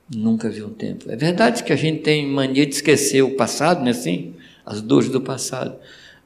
Nunca 0.08 0.48
vi 0.48 0.62
um 0.62 0.72
tempo. 0.72 1.10
É 1.10 1.16
verdade 1.16 1.64
que 1.64 1.72
a 1.72 1.76
gente 1.76 2.02
tem 2.02 2.24
mania 2.24 2.64
de 2.64 2.76
esquecer 2.76 3.22
o 3.22 3.34
passado, 3.34 3.80
não 3.80 3.88
é 3.88 3.90
assim? 3.90 4.36
As 4.64 4.80
dores 4.80 5.08
do 5.08 5.20
passado. 5.20 5.76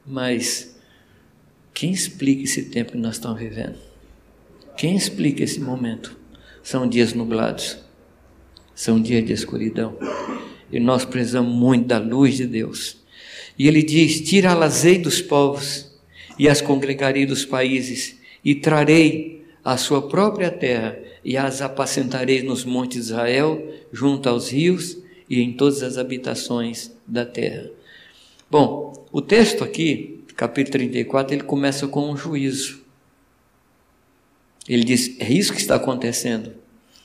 Mas 0.07 0.79
quem 1.73 1.91
explica 1.91 2.43
esse 2.43 2.67
tempo 2.67 2.93
que 2.93 2.99
nós 2.99 3.15
estamos 3.15 3.39
vivendo? 3.39 3.79
Quem 4.77 4.95
explica 4.95 5.43
esse 5.43 5.59
momento? 5.59 6.15
São 6.63 6.87
dias 6.87 7.15
nublados. 7.15 7.79
São 8.75 9.01
dias 9.01 9.25
de 9.25 9.33
escuridão. 9.33 9.97
E 10.71 10.79
nós 10.79 11.07
precisamos 11.07 11.55
muito 11.55 11.87
da 11.87 11.99
luz 11.99 12.37
de 12.37 12.47
Deus. 12.47 12.99
E 13.59 13.67
ele 13.67 13.83
diz: 13.83 14.21
Tira-las-ei 14.21 14.99
dos 14.99 15.23
povos 15.23 15.88
e 16.39 16.49
as 16.49 16.61
congregarei 16.61 17.27
dos 17.27 17.45
países 17.45 18.19
e 18.45 18.55
trarei 18.55 19.45
a 19.65 19.77
sua 19.77 20.09
própria 20.09 20.51
terra 20.51 20.99
e 21.25 21.37
as 21.37 21.61
apacentarei 21.61 22.43
nos 22.43 22.65
montes 22.65 23.07
de 23.07 23.13
Israel, 23.13 23.63
junto 23.93 24.29
aos 24.29 24.51
rios 24.51 24.99
e 25.29 25.41
em 25.43 25.53
todas 25.53 25.83
as 25.83 25.99
habitações 25.99 26.93
da 27.07 27.27
terra. 27.27 27.71
Bom, 28.51 29.07
o 29.13 29.21
texto 29.21 29.63
aqui, 29.63 30.25
capítulo 30.37 30.73
34, 30.73 31.35
ele 31.35 31.43
começa 31.43 31.87
com 31.87 32.11
um 32.11 32.17
juízo. 32.17 32.83
Ele 34.69 34.85
diz: 34.85 35.19
é 35.19 35.31
isso 35.31 35.53
que 35.53 35.61
está 35.61 35.75
acontecendo. 35.75 36.53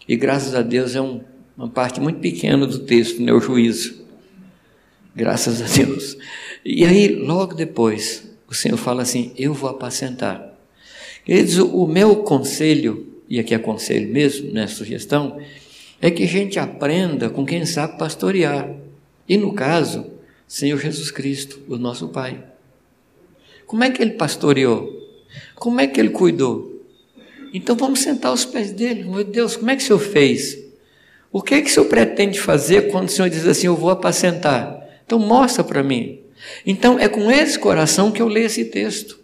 E 0.08 0.16
graças 0.16 0.54
a 0.54 0.62
Deus 0.62 0.96
é 0.96 1.02
um, 1.02 1.22
uma 1.58 1.70
parte 1.70 2.00
muito 2.00 2.20
pequena 2.20 2.66
do 2.66 2.80
texto, 2.80 3.22
né, 3.22 3.34
o 3.34 3.40
juízo. 3.40 4.04
Graças 5.16 5.62
a 5.62 5.66
Deus. 5.66 6.18
E 6.64 6.86
aí, 6.86 7.08
logo 7.08 7.54
depois, 7.54 8.33
o 8.54 8.56
Senhor 8.56 8.78
fala 8.78 9.01
assim: 9.01 9.34
Eu 9.38 9.54
vou 9.54 9.70
apacentar. 9.70 10.54
Queridos, 11.26 11.58
o 11.58 11.88
meu 11.88 12.18
conselho, 12.18 13.22
e 13.28 13.39
aqui 13.39 13.54
é 13.54 13.60
conselho 13.60 14.08
mesmo, 14.12 14.54
não 14.54 14.62
é 14.62 14.68
sugestão, 14.68 15.39
é 15.99 16.12
que 16.12 16.24
a 16.24 16.28
gente 16.28 16.60
aprenda 16.60 17.30
com 17.30 17.45
quem 17.45 17.66
sabe 17.66 17.97
pastorear. 17.97 18.70
E 19.28 19.38
no 19.38 19.54
caso, 19.54 20.06
Senhor 20.47 20.78
Jesus 20.78 21.10
Cristo, 21.10 21.62
o 21.68 21.78
nosso 21.78 22.10
Pai. 22.10 22.43
Como 23.66 23.84
é 23.84 23.89
que 23.89 24.01
ele 24.01 24.12
pastoreou? 24.12 25.01
Como 25.56 25.80
é 25.80 25.88
que 25.88 25.99
ele 25.99 26.10
cuidou? 26.10 26.84
Então 27.54 27.76
vamos 27.76 28.01
sentar 28.01 28.32
aos 28.32 28.45
pés 28.45 28.72
dele. 28.72 29.04
Meu 29.04 29.24
Deus, 29.24 29.56
como 29.56 29.72
é 29.72 29.76
que 29.76 29.82
o 29.82 29.86
Senhor 29.86 29.99
fez? 29.99 30.60
O 31.32 31.41
que 31.41 31.56
é 31.56 31.62
que 31.62 31.70
o 31.70 31.74
Senhor 31.74 31.88
pretende 31.88 32.39
fazer 32.39 32.91
quando 32.91 33.08
o 33.08 33.12
Senhor 33.12 33.30
diz 33.30 33.47
assim, 33.47 33.68
eu 33.68 33.76
vou 33.76 33.89
apacentar? 33.89 34.84
Então 35.06 35.18
mostra 35.18 35.64
para 35.64 35.82
mim. 35.82 36.23
Então 36.66 37.00
é 37.00 37.08
com 37.08 37.32
esse 37.32 37.58
coração 37.58 38.12
que 38.12 38.22
eu 38.22 38.28
leio 38.28 38.46
esse 38.46 38.66
texto. 38.66 39.24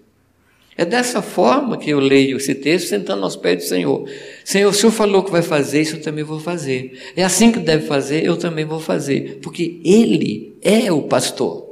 É 0.79 0.85
dessa 0.85 1.21
forma 1.21 1.77
que 1.77 1.89
eu 1.89 1.99
leio 1.99 2.37
esse 2.37 2.55
texto, 2.55 2.87
sentando 2.87 3.25
aos 3.25 3.35
pés 3.35 3.57
do 3.57 3.63
Senhor. 3.67 4.09
Senhor, 4.45 4.69
o 4.69 4.73
Senhor 4.73 4.93
falou 4.93 5.23
que 5.23 5.29
vai 5.29 5.41
fazer, 5.41 5.81
isso 5.81 5.97
eu 5.97 6.01
também 6.01 6.23
vou 6.23 6.39
fazer. 6.39 6.97
É 7.17 7.23
assim 7.23 7.51
que 7.51 7.59
deve 7.59 7.85
fazer, 7.85 8.25
eu 8.25 8.37
também 8.37 8.63
vou 8.63 8.79
fazer. 8.79 9.39
Porque 9.41 9.81
Ele 9.83 10.55
é 10.61 10.89
o 10.89 11.01
pastor. 11.01 11.67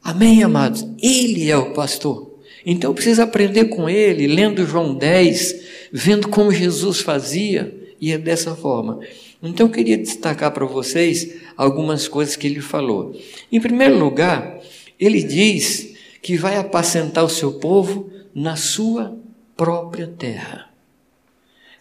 Amém, 0.00 0.44
amados? 0.44 0.86
Ele 1.02 1.50
é 1.50 1.56
o 1.56 1.72
pastor. 1.72 2.38
Então 2.64 2.90
eu 2.90 2.94
preciso 2.94 3.22
aprender 3.22 3.64
com 3.64 3.88
Ele, 3.88 4.28
lendo 4.28 4.64
João 4.64 4.94
10, 4.94 5.88
vendo 5.92 6.28
como 6.28 6.52
Jesus 6.52 7.00
fazia, 7.00 7.74
e 8.00 8.12
é 8.12 8.18
dessa 8.18 8.54
forma. 8.54 9.00
Então 9.44 9.66
eu 9.66 9.72
queria 9.72 9.98
destacar 9.98 10.50
para 10.52 10.64
vocês 10.64 11.36
algumas 11.54 12.08
coisas 12.08 12.34
que 12.34 12.46
ele 12.46 12.62
falou. 12.62 13.14
Em 13.52 13.60
primeiro 13.60 13.98
lugar, 13.98 14.58
ele 14.98 15.22
diz 15.22 15.94
que 16.22 16.36
vai 16.36 16.56
apacentar 16.56 17.22
o 17.22 17.28
seu 17.28 17.52
povo 17.60 18.10
na 18.34 18.56
sua 18.56 19.16
própria 19.54 20.06
terra. 20.06 20.70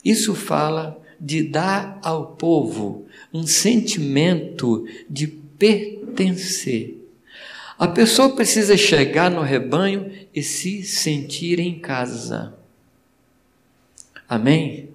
Isso 0.04 0.36
fala 0.36 1.02
de 1.20 1.42
dar 1.42 2.00
ao 2.04 2.36
povo 2.36 3.06
um 3.34 3.48
sentimento 3.48 4.86
de 5.10 5.28
pertencer. 5.28 6.98
A 7.80 7.88
pessoa 7.88 8.36
precisa 8.36 8.76
chegar 8.76 9.32
no 9.32 9.42
rebanho 9.42 10.12
e 10.36 10.44
se 10.44 10.84
sentir 10.84 11.60
em 11.60 11.80
casa. 11.80 12.54
Amém? 14.28 14.93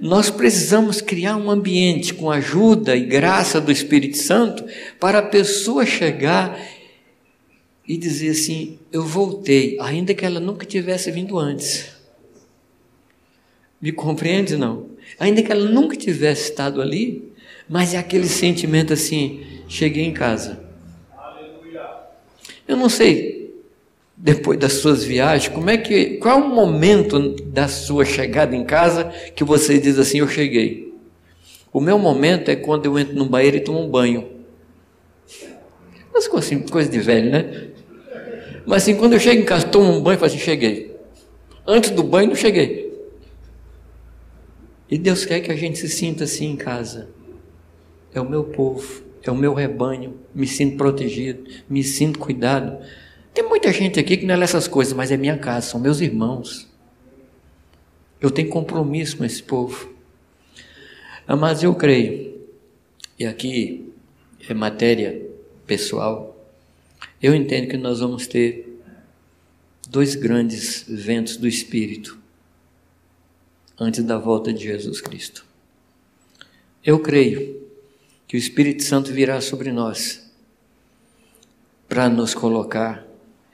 Nós 0.00 0.30
precisamos 0.30 1.00
criar 1.00 1.36
um 1.36 1.50
ambiente 1.50 2.14
com 2.14 2.30
ajuda 2.30 2.96
e 2.96 3.04
graça 3.04 3.60
do 3.60 3.72
Espírito 3.72 4.16
Santo 4.16 4.64
para 4.98 5.18
a 5.18 5.22
pessoa 5.22 5.84
chegar 5.84 6.58
e 7.86 7.96
dizer 7.96 8.30
assim: 8.30 8.78
Eu 8.92 9.04
voltei, 9.04 9.76
ainda 9.80 10.14
que 10.14 10.24
ela 10.24 10.40
nunca 10.40 10.66
tivesse 10.66 11.10
vindo 11.10 11.38
antes. 11.38 11.94
Me 13.80 13.92
compreende, 13.92 14.56
não? 14.56 14.90
Ainda 15.18 15.42
que 15.42 15.52
ela 15.52 15.68
nunca 15.68 15.96
tivesse 15.96 16.50
estado 16.50 16.80
ali, 16.80 17.32
mas 17.68 17.94
é 17.94 17.98
aquele 17.98 18.26
sentimento 18.26 18.92
assim: 18.92 19.44
cheguei 19.68 20.04
em 20.04 20.12
casa. 20.12 20.64
Eu 22.66 22.76
não 22.76 22.88
sei, 22.88 23.35
depois 24.16 24.58
das 24.58 24.74
suas 24.74 25.04
viagens, 25.04 25.52
como 25.52 25.68
é 25.68 25.76
que, 25.76 26.16
qual 26.16 26.40
é 26.40 26.42
o 26.42 26.48
momento 26.48 27.36
da 27.44 27.68
sua 27.68 28.04
chegada 28.04 28.56
em 28.56 28.64
casa 28.64 29.04
que 29.34 29.44
você 29.44 29.78
diz 29.78 29.98
assim: 29.98 30.18
Eu 30.18 30.28
cheguei? 30.28 30.94
O 31.72 31.80
meu 31.80 31.98
momento 31.98 32.50
é 32.50 32.56
quando 32.56 32.86
eu 32.86 32.98
entro 32.98 33.14
no 33.14 33.26
banheiro 33.26 33.58
e 33.58 33.60
tomo 33.60 33.80
um 33.80 33.88
banho. 33.88 34.26
Mas 36.12 36.26
assim, 36.26 36.60
coisa 36.60 36.90
de 36.90 36.98
velho, 36.98 37.30
né? 37.30 37.68
Mas 38.64 38.82
assim, 38.82 38.96
quando 38.96 39.12
eu 39.12 39.20
chego 39.20 39.42
em 39.42 39.44
casa, 39.44 39.66
tomo 39.66 39.92
um 39.92 40.02
banho 40.02 40.16
e 40.16 40.18
falo 40.18 40.32
assim, 40.32 40.40
cheguei. 40.40 40.96
Antes 41.66 41.90
do 41.90 42.02
banho, 42.02 42.28
não 42.28 42.34
cheguei. 42.34 42.86
E 44.90 44.96
Deus 44.96 45.26
quer 45.26 45.40
que 45.40 45.52
a 45.52 45.56
gente 45.56 45.78
se 45.78 45.88
sinta 45.88 46.24
assim 46.24 46.52
em 46.52 46.56
casa. 46.56 47.08
É 48.14 48.20
o 48.20 48.28
meu 48.28 48.44
povo, 48.44 49.02
é 49.22 49.30
o 49.30 49.36
meu 49.36 49.52
rebanho, 49.52 50.14
me 50.34 50.46
sinto 50.46 50.78
protegido, 50.78 51.44
me 51.68 51.84
sinto 51.84 52.18
cuidado. 52.18 52.78
Tem 53.36 53.46
muita 53.46 53.70
gente 53.70 54.00
aqui 54.00 54.16
que 54.16 54.24
não 54.24 54.34
é 54.34 54.42
essas 54.42 54.66
coisas, 54.66 54.94
mas 54.94 55.12
é 55.12 55.16
minha 55.18 55.36
casa, 55.36 55.68
são 55.68 55.78
meus 55.78 56.00
irmãos. 56.00 56.66
Eu 58.18 58.30
tenho 58.30 58.48
compromisso 58.48 59.18
com 59.18 59.26
esse 59.26 59.42
povo. 59.42 59.94
Mas 61.28 61.62
eu 61.62 61.74
creio, 61.74 62.40
e 63.18 63.26
aqui 63.26 63.92
é 64.48 64.54
matéria 64.54 65.22
pessoal, 65.66 66.34
eu 67.22 67.34
entendo 67.34 67.68
que 67.68 67.76
nós 67.76 68.00
vamos 68.00 68.26
ter 68.26 68.80
dois 69.86 70.14
grandes 70.14 70.86
ventos 70.88 71.36
do 71.36 71.46
Espírito 71.46 72.18
antes 73.78 74.02
da 74.02 74.16
volta 74.16 74.50
de 74.50 74.64
Jesus 74.64 75.02
Cristo. 75.02 75.44
Eu 76.82 77.00
creio 77.00 77.68
que 78.26 78.34
o 78.34 78.38
Espírito 78.38 78.82
Santo 78.82 79.12
virá 79.12 79.42
sobre 79.42 79.72
nós 79.72 80.26
para 81.86 82.08
nos 82.08 82.32
colocar 82.32 83.05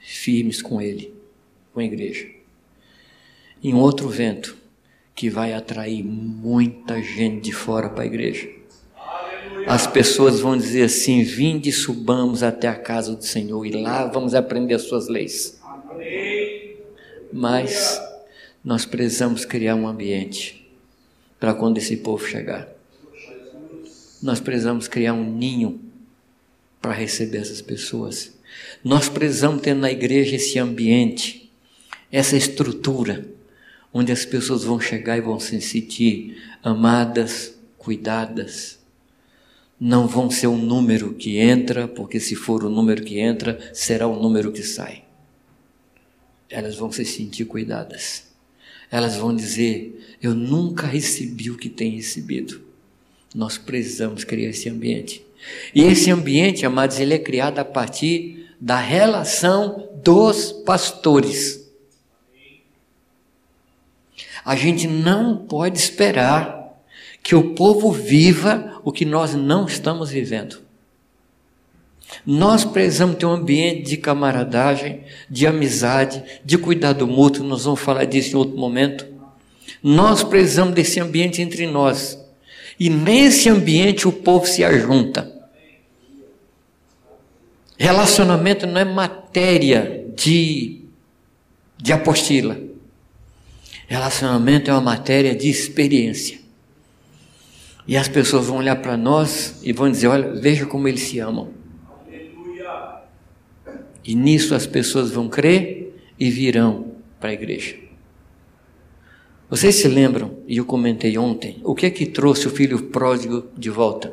firmes 0.03 0.61
com 0.61 0.81
Ele, 0.81 1.13
com 1.73 1.79
a 1.79 1.83
igreja. 1.83 2.27
E 3.61 3.73
um 3.73 3.77
outro 3.77 4.09
vento 4.09 4.57
que 5.15 5.29
vai 5.29 5.53
atrair 5.53 6.03
muita 6.03 7.01
gente 7.01 7.41
de 7.41 7.51
fora 7.51 7.89
para 7.89 8.03
a 8.03 8.05
igreja. 8.05 8.49
As 9.65 9.87
pessoas 9.87 10.39
vão 10.39 10.57
dizer 10.57 10.83
assim: 10.83 11.23
vinde 11.23 11.69
e 11.69 11.73
subamos 11.73 12.43
até 12.43 12.67
a 12.67 12.75
casa 12.75 13.15
do 13.15 13.23
Senhor 13.23 13.65
e 13.65 13.71
lá 13.71 14.05
vamos 14.05 14.35
aprender 14.35 14.73
as 14.73 14.83
suas 14.83 15.07
leis. 15.07 15.59
Mas 17.31 18.01
nós 18.63 18.85
precisamos 18.85 19.45
criar 19.45 19.75
um 19.75 19.87
ambiente 19.87 20.67
para 21.39 21.53
quando 21.53 21.77
esse 21.77 21.97
povo 21.97 22.25
chegar 22.25 22.73
nós 24.23 24.39
precisamos 24.39 24.87
criar 24.87 25.13
um 25.13 25.35
ninho 25.35 25.81
para 26.81 26.93
receber 26.93 27.39
essas 27.39 27.61
pessoas. 27.61 28.32
Nós 28.83 29.09
precisamos 29.09 29.61
ter 29.61 29.73
na 29.73 29.91
igreja 29.91 30.35
esse 30.35 30.59
ambiente, 30.59 31.51
essa 32.11 32.35
estrutura, 32.35 33.25
onde 33.93 34.11
as 34.11 34.25
pessoas 34.25 34.63
vão 34.63 34.79
chegar 34.79 35.17
e 35.17 35.21
vão 35.21 35.39
se 35.39 35.59
sentir 35.61 36.37
amadas, 36.63 37.57
cuidadas. 37.77 38.79
Não 39.79 40.07
vão 40.07 40.29
ser 40.29 40.47
o 40.47 40.57
número 40.57 41.13
que 41.13 41.37
entra, 41.37 41.87
porque 41.87 42.19
se 42.19 42.35
for 42.35 42.63
o 42.63 42.69
número 42.69 43.03
que 43.03 43.19
entra, 43.19 43.59
será 43.73 44.07
o 44.07 44.21
número 44.21 44.51
que 44.51 44.63
sai. 44.63 45.03
Elas 46.49 46.75
vão 46.75 46.91
se 46.91 47.03
sentir 47.03 47.45
cuidadas. 47.45 48.31
Elas 48.89 49.15
vão 49.15 49.35
dizer: 49.35 50.17
Eu 50.21 50.33
nunca 50.33 50.87
recebi 50.87 51.49
o 51.49 51.57
que 51.57 51.69
tem 51.69 51.91
recebido. 51.91 52.61
Nós 53.33 53.57
precisamos 53.57 54.23
criar 54.23 54.49
esse 54.49 54.69
ambiente. 54.69 55.25
E 55.73 55.81
esse 55.81 56.11
ambiente, 56.11 56.65
amados, 56.65 56.99
ele 56.99 57.13
é 57.13 57.19
criado 57.19 57.59
a 57.59 57.65
partir 57.65 58.42
da 58.63 58.77
relação 58.77 59.89
dos 60.01 60.53
pastores. 60.53 61.69
A 64.45 64.55
gente 64.55 64.87
não 64.87 65.35
pode 65.35 65.77
esperar 65.77 66.81
que 67.21 67.35
o 67.35 67.55
povo 67.55 67.91
viva 67.91 68.79
o 68.81 68.89
que 68.89 69.03
nós 69.03 69.35
não 69.35 69.65
estamos 69.65 70.11
vivendo. 70.11 70.61
Nós 72.25 72.63
precisamos 72.63 73.17
ter 73.17 73.25
um 73.25 73.33
ambiente 73.33 73.81
de 73.81 73.97
camaradagem, 73.97 75.01
de 75.29 75.45
amizade, 75.45 76.23
de 76.45 76.57
cuidado 76.57 77.05
mútuo, 77.05 77.43
nós 77.43 77.65
vamos 77.65 77.81
falar 77.81 78.05
disso 78.05 78.31
em 78.31 78.39
outro 78.39 78.57
momento. 78.57 79.05
Nós 79.83 80.23
precisamos 80.23 80.73
desse 80.73 81.01
ambiente 81.01 81.41
entre 81.41 81.67
nós. 81.67 82.17
E 82.79 82.89
nesse 82.89 83.49
ambiente 83.49 84.07
o 84.07 84.11
povo 84.13 84.47
se 84.47 84.63
ajunta. 84.63 85.32
Relacionamento 87.77 88.67
não 88.67 88.79
é 88.79 88.85
matéria 88.85 90.05
de, 90.15 90.81
de 91.77 91.91
apostila. 91.91 92.57
Relacionamento 93.87 94.69
é 94.69 94.73
uma 94.73 94.81
matéria 94.81 95.35
de 95.35 95.49
experiência. 95.49 96.39
E 97.87 97.97
as 97.97 98.07
pessoas 98.07 98.45
vão 98.45 98.57
olhar 98.57 98.77
para 98.77 98.95
nós 98.95 99.59
e 99.63 99.73
vão 99.73 99.89
dizer: 99.89 100.07
olha, 100.07 100.33
veja 100.33 100.65
como 100.65 100.87
eles 100.87 101.01
se 101.01 101.19
amam. 101.19 101.49
E 104.05 104.15
nisso 104.15 104.53
as 104.53 104.65
pessoas 104.65 105.11
vão 105.11 105.29
crer 105.29 105.95
e 106.19 106.29
virão 106.29 106.93
para 107.19 107.29
a 107.29 107.33
igreja. 107.33 107.77
Vocês 109.49 109.75
se 109.75 109.87
lembram, 109.87 110.37
e 110.47 110.57
eu 110.57 110.65
comentei 110.65 111.17
ontem, 111.17 111.61
o 111.63 111.75
que 111.75 111.85
é 111.85 111.89
que 111.89 112.05
trouxe 112.05 112.47
o 112.47 112.49
filho 112.49 112.85
pródigo 112.85 113.47
de 113.55 113.69
volta? 113.69 114.11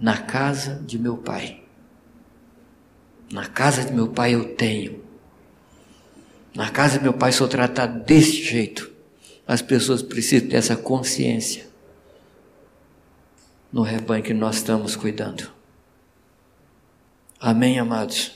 Na 0.00 0.16
casa 0.16 0.82
de 0.86 0.98
meu 0.98 1.16
pai. 1.16 1.63
Na 3.34 3.46
casa 3.46 3.82
de 3.82 3.92
meu 3.92 4.06
pai 4.06 4.36
eu 4.36 4.54
tenho. 4.54 5.02
Na 6.54 6.70
casa 6.70 6.98
de 6.98 7.02
meu 7.02 7.12
pai 7.12 7.32
sou 7.32 7.48
tratado 7.48 8.04
desse 8.04 8.40
jeito. 8.40 8.92
As 9.44 9.60
pessoas 9.60 10.02
precisam 10.02 10.48
ter 10.48 10.54
essa 10.54 10.76
consciência 10.76 11.66
no 13.72 13.82
rebanho 13.82 14.22
que 14.22 14.32
nós 14.32 14.58
estamos 14.58 14.94
cuidando. 14.94 15.50
Amém, 17.40 17.76
amados? 17.76 18.30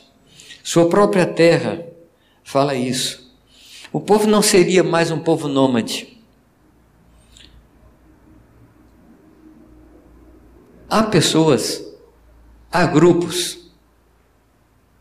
Sua 0.64 0.88
própria 0.88 1.24
terra 1.24 1.80
fala 2.42 2.74
isso. 2.74 3.32
O 3.92 4.00
povo 4.00 4.26
não 4.26 4.42
seria 4.42 4.82
mais 4.82 5.12
um 5.12 5.20
povo 5.20 5.46
nômade. 5.46 6.20
Há 10.90 11.04
pessoas, 11.04 11.84
há 12.72 12.84
grupos 12.84 13.67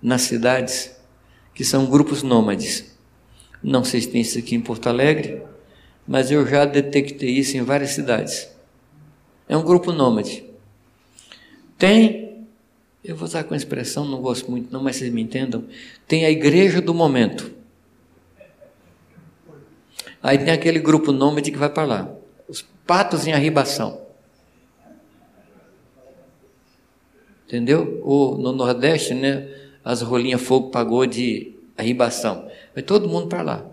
nas 0.01 0.21
cidades 0.21 0.95
que 1.53 1.63
são 1.63 1.85
grupos 1.85 2.23
nômades. 2.23 2.95
Não 3.63 3.83
sei 3.83 4.01
se 4.01 4.09
tem 4.09 4.21
isso 4.21 4.37
aqui 4.37 4.55
em 4.55 4.61
Porto 4.61 4.87
Alegre, 4.87 5.41
mas 6.07 6.31
eu 6.31 6.45
já 6.45 6.65
detectei 6.65 7.31
isso 7.31 7.57
em 7.57 7.63
várias 7.63 7.91
cidades. 7.91 8.49
É 9.49 9.57
um 9.57 9.63
grupo 9.63 9.91
nômade. 9.91 10.43
Tem, 11.77 12.45
eu 13.03 13.15
vou 13.15 13.25
usar 13.25 13.43
com 13.43 13.53
a 13.53 13.57
expressão, 13.57 14.05
não 14.05 14.21
gosto 14.21 14.49
muito 14.49 14.71
não, 14.71 14.83
mas 14.83 14.97
vocês 14.97 15.11
me 15.11 15.21
entendam, 15.21 15.65
tem 16.07 16.25
a 16.25 16.29
igreja 16.29 16.81
do 16.81 16.93
momento. 16.93 17.51
Aí 20.21 20.37
tem 20.37 20.51
aquele 20.51 20.79
grupo 20.79 21.11
nômade 21.11 21.51
que 21.51 21.57
vai 21.57 21.69
para 21.69 21.85
lá. 21.85 22.15
Os 22.47 22.61
patos 22.85 23.27
em 23.27 23.33
arribação. 23.33 24.01
Entendeu? 27.45 28.01
Ou 28.03 28.37
no 28.37 28.51
Nordeste, 28.51 29.13
né? 29.13 29.47
As 29.87 30.01
rolinhas 30.01 30.41
fogo 30.41 30.69
pagou 30.69 31.05
de 31.05 31.53
arribação. 31.77 32.49
Vai 32.73 32.83
todo 32.83 33.07
mundo 33.07 33.27
para 33.27 33.41
lá. 33.41 33.65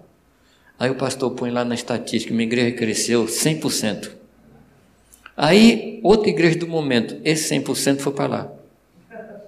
Aí 0.79 0.91
o 0.91 0.95
pastor 0.95 1.33
põe 1.33 1.51
lá 1.51 1.65
na 1.65 1.75
estatística, 1.75 2.33
minha 2.33 2.47
igreja 2.47 2.77
cresceu 2.77 3.25
100%. 3.25 4.11
Aí, 5.37 6.01
outra 6.03 6.29
igreja 6.29 6.59
do 6.59 6.69
momento, 6.69 7.17
esse 7.25 7.53
100% 7.55 7.99
foi 7.99 8.13
para 8.13 8.27
lá. 8.27 8.53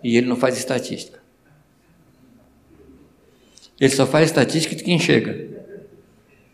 E 0.03 0.17
ele 0.17 0.27
não 0.27 0.37
faz 0.37 0.57
estatística. 0.57 1.21
Ele 3.79 3.95
só 3.95 4.07
faz 4.07 4.27
estatística 4.27 4.75
de 4.75 4.83
quem 4.83 4.99
chega 4.99 5.57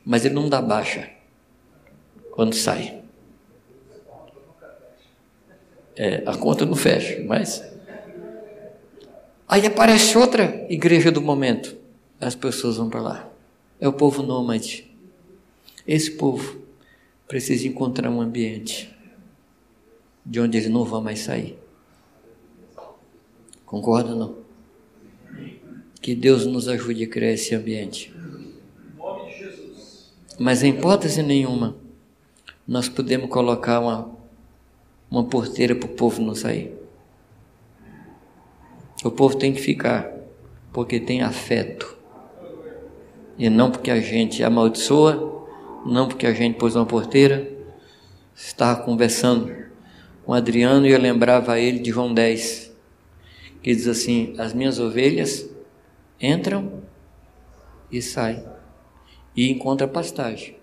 mas 0.04 0.24
ele 0.24 0.34
não 0.34 0.48
dá 0.48 0.60
baixa 0.60 1.08
quando 2.32 2.54
sai. 2.54 3.00
É, 5.94 6.22
a 6.26 6.36
conta 6.36 6.64
não 6.64 6.74
fecha, 6.74 7.22
mas. 7.24 7.71
Aí 9.52 9.66
aparece 9.66 10.16
outra 10.16 10.64
igreja 10.70 11.12
do 11.12 11.20
momento. 11.20 11.76
As 12.18 12.34
pessoas 12.34 12.78
vão 12.78 12.88
para 12.88 13.02
lá. 13.02 13.30
É 13.78 13.86
o 13.86 13.92
povo 13.92 14.22
nômade. 14.22 14.90
Esse 15.86 16.12
povo 16.12 16.56
precisa 17.28 17.68
encontrar 17.68 18.08
um 18.08 18.22
ambiente 18.22 18.90
de 20.24 20.40
onde 20.40 20.56
eles 20.56 20.70
não 20.70 20.86
vão 20.86 21.02
mais 21.02 21.18
sair. 21.18 21.58
Concorda 23.66 24.12
ou 24.12 24.18
não? 24.18 24.36
Que 26.00 26.14
Deus 26.14 26.46
nos 26.46 26.66
ajude 26.66 27.04
a 27.04 27.08
criar 27.08 27.32
esse 27.32 27.54
ambiente. 27.54 28.10
Mas 30.38 30.62
em 30.62 30.70
hipótese 30.70 31.22
nenhuma, 31.22 31.76
nós 32.66 32.88
podemos 32.88 33.28
colocar 33.28 33.80
uma, 33.80 34.16
uma 35.10 35.24
porteira 35.24 35.76
para 35.76 35.90
o 35.90 35.94
povo 35.94 36.22
não 36.22 36.34
sair. 36.34 36.80
O 39.04 39.10
povo 39.10 39.36
tem 39.36 39.52
que 39.52 39.60
ficar, 39.60 40.12
porque 40.72 41.00
tem 41.00 41.22
afeto. 41.22 41.98
E 43.36 43.50
não 43.50 43.70
porque 43.70 43.90
a 43.90 44.00
gente 44.00 44.44
amaldiçoa, 44.44 45.46
não 45.84 46.06
porque 46.06 46.26
a 46.26 46.32
gente 46.32 46.56
pôs 46.56 46.76
uma 46.76 46.86
porteira. 46.86 47.50
Estava 48.34 48.82
conversando 48.82 49.52
com 50.24 50.32
Adriano 50.32 50.86
e 50.86 50.92
eu 50.92 51.00
lembrava 51.00 51.58
ele 51.58 51.80
de 51.80 51.90
João 51.90 52.14
10, 52.14 52.72
que 53.62 53.74
diz 53.74 53.88
assim: 53.88 54.34
As 54.38 54.54
minhas 54.54 54.78
ovelhas 54.78 55.50
entram 56.20 56.82
e 57.90 58.00
saem 58.00 58.44
e 59.36 59.50
encontra 59.50 59.88
pastagem. 59.88 60.56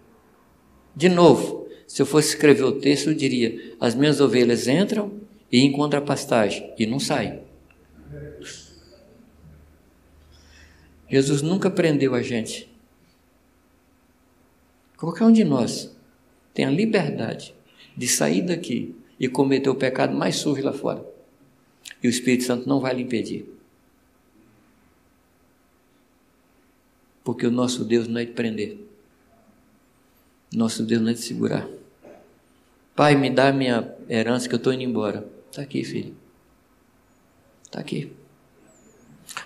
De 0.96 1.10
novo, 1.10 1.68
se 1.86 2.02
eu 2.02 2.06
fosse 2.06 2.30
escrever 2.30 2.64
o 2.64 2.80
texto, 2.80 3.10
eu 3.10 3.14
diria: 3.14 3.76
as 3.80 3.96
minhas 3.96 4.22
ovelhas 4.22 4.68
entram 4.68 5.12
e 5.52 5.66
encontra 5.66 6.00
pastagem 6.00 6.74
e 6.78 6.86
não 6.86 7.00
sai. 7.00 7.49
Jesus 11.10 11.42
nunca 11.42 11.70
prendeu 11.72 12.14
a 12.14 12.22
gente. 12.22 12.70
Qualquer 14.98 15.24
um 15.26 15.32
de 15.32 15.44
nós 15.44 15.96
tem 16.54 16.66
a 16.66 16.70
liberdade 16.70 17.56
de 17.96 18.08
sair 18.08 18.42
daqui 18.42 18.96
e 19.20 19.28
cometer 19.28 19.70
o 19.70 19.76
pecado 19.76 20.16
mais 20.16 20.36
sujo 20.36 20.64
lá 20.64 20.72
fora. 20.72 21.06
E 22.02 22.08
o 22.08 22.10
Espírito 22.10 22.44
Santo 22.44 22.68
não 22.68 22.80
vai 22.80 22.94
lhe 22.94 23.04
impedir. 23.04 23.46
Porque 27.24 27.46
o 27.46 27.52
nosso 27.52 27.84
Deus 27.84 28.08
não 28.08 28.22
é 28.22 28.26
de 28.26 28.32
prender. 28.32 28.78
Nosso 30.54 30.84
Deus 30.84 31.02
não 31.02 31.10
é 31.10 31.14
de 31.14 31.22
segurar. 31.22 31.68
Pai, 32.96 33.16
me 33.16 33.30
dá 33.30 33.52
minha 33.52 33.94
herança 34.10 34.48
que 34.48 34.56
eu 34.56 34.58
estou 34.58 34.74
indo 34.74 34.84
embora. 34.84 35.28
Está 35.50 35.62
aqui, 35.62 35.84
filho. 35.84 36.16
Está 37.70 37.80
aqui. 37.80 38.12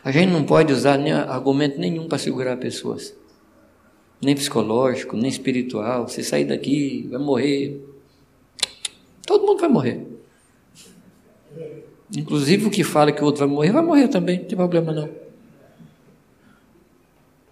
A 0.01 0.11
gente 0.11 0.31
não 0.31 0.45
pode 0.45 0.71
usar 0.71 0.97
nem 0.97 1.11
argumento 1.11 1.77
nenhum 1.77 2.07
para 2.07 2.17
segurar 2.17 2.55
pessoas. 2.55 3.13
Nem 4.21 4.33
psicológico, 4.33 5.17
nem 5.17 5.29
espiritual. 5.29 6.07
Você 6.07 6.23
sair 6.23 6.45
daqui, 6.45 7.05
vai 7.11 7.19
morrer. 7.19 7.85
Todo 9.27 9.45
mundo 9.45 9.59
vai 9.59 9.69
morrer. 9.69 10.07
Inclusive 12.15 12.67
o 12.67 12.71
que 12.71 12.83
fala 12.83 13.11
que 13.11 13.21
o 13.21 13.25
outro 13.25 13.45
vai 13.45 13.53
morrer, 13.53 13.71
vai 13.71 13.81
morrer 13.81 14.07
também, 14.07 14.39
não 14.39 14.45
tem 14.45 14.57
problema 14.57 14.93
não. 14.93 15.09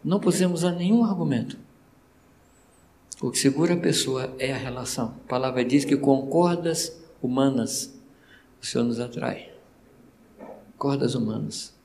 Não 0.04 0.20
podemos 0.20 0.62
usar 0.62 0.72
nenhum 0.72 1.04
argumento. 1.04 1.58
O 3.22 3.30
que 3.30 3.38
segura 3.38 3.74
a 3.74 3.78
pessoa 3.78 4.34
é 4.40 4.54
a 4.54 4.58
relação. 4.58 5.16
A 5.26 5.28
palavra 5.28 5.66
diz 5.66 5.84
que 5.84 5.98
com 5.98 6.26
cordas 6.28 6.98
humanas 7.22 7.94
o 8.62 8.66
Senhor 8.66 8.84
nos 8.84 9.00
atrai. 9.00 9.51
Cordas 10.82 11.14
humanas. 11.14 11.76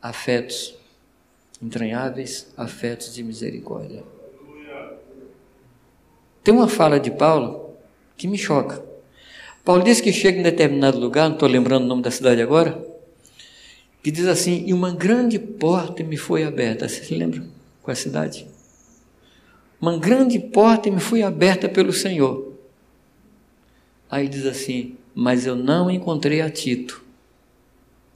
Afetos 0.00 0.74
entranháveis, 1.62 2.50
afetos 2.56 3.12
de 3.12 3.22
misericórdia. 3.22 4.02
Tem 6.42 6.54
uma 6.54 6.66
fala 6.66 6.98
de 6.98 7.10
Paulo 7.10 7.74
que 8.16 8.26
me 8.26 8.38
choca. 8.38 8.82
Paulo 9.62 9.84
diz 9.84 10.00
que 10.00 10.10
chega 10.10 10.40
em 10.40 10.42
determinado 10.42 10.98
lugar, 10.98 11.28
não 11.28 11.34
estou 11.34 11.46
lembrando 11.46 11.84
o 11.84 11.86
nome 11.86 12.00
da 12.00 12.10
cidade 12.10 12.40
agora, 12.40 12.82
que 14.02 14.10
diz 14.10 14.26
assim: 14.26 14.64
E 14.66 14.72
uma 14.72 14.90
grande 14.90 15.38
porta 15.38 16.02
me 16.02 16.16
foi 16.16 16.42
aberta. 16.42 16.88
Você 16.88 17.04
se 17.04 17.14
lembra 17.14 17.40
qual 17.82 17.92
é 17.92 17.92
a 17.92 17.94
cidade? 17.94 18.46
Uma 19.78 19.98
grande 19.98 20.38
porta 20.38 20.90
me 20.90 20.98
foi 20.98 21.22
aberta 21.22 21.68
pelo 21.68 21.92
Senhor. 21.92 22.54
Aí 24.10 24.30
diz 24.30 24.46
assim: 24.46 24.96
Mas 25.14 25.44
eu 25.44 25.54
não 25.54 25.90
encontrei 25.90 26.40
a 26.40 26.48
Tito. 26.48 27.09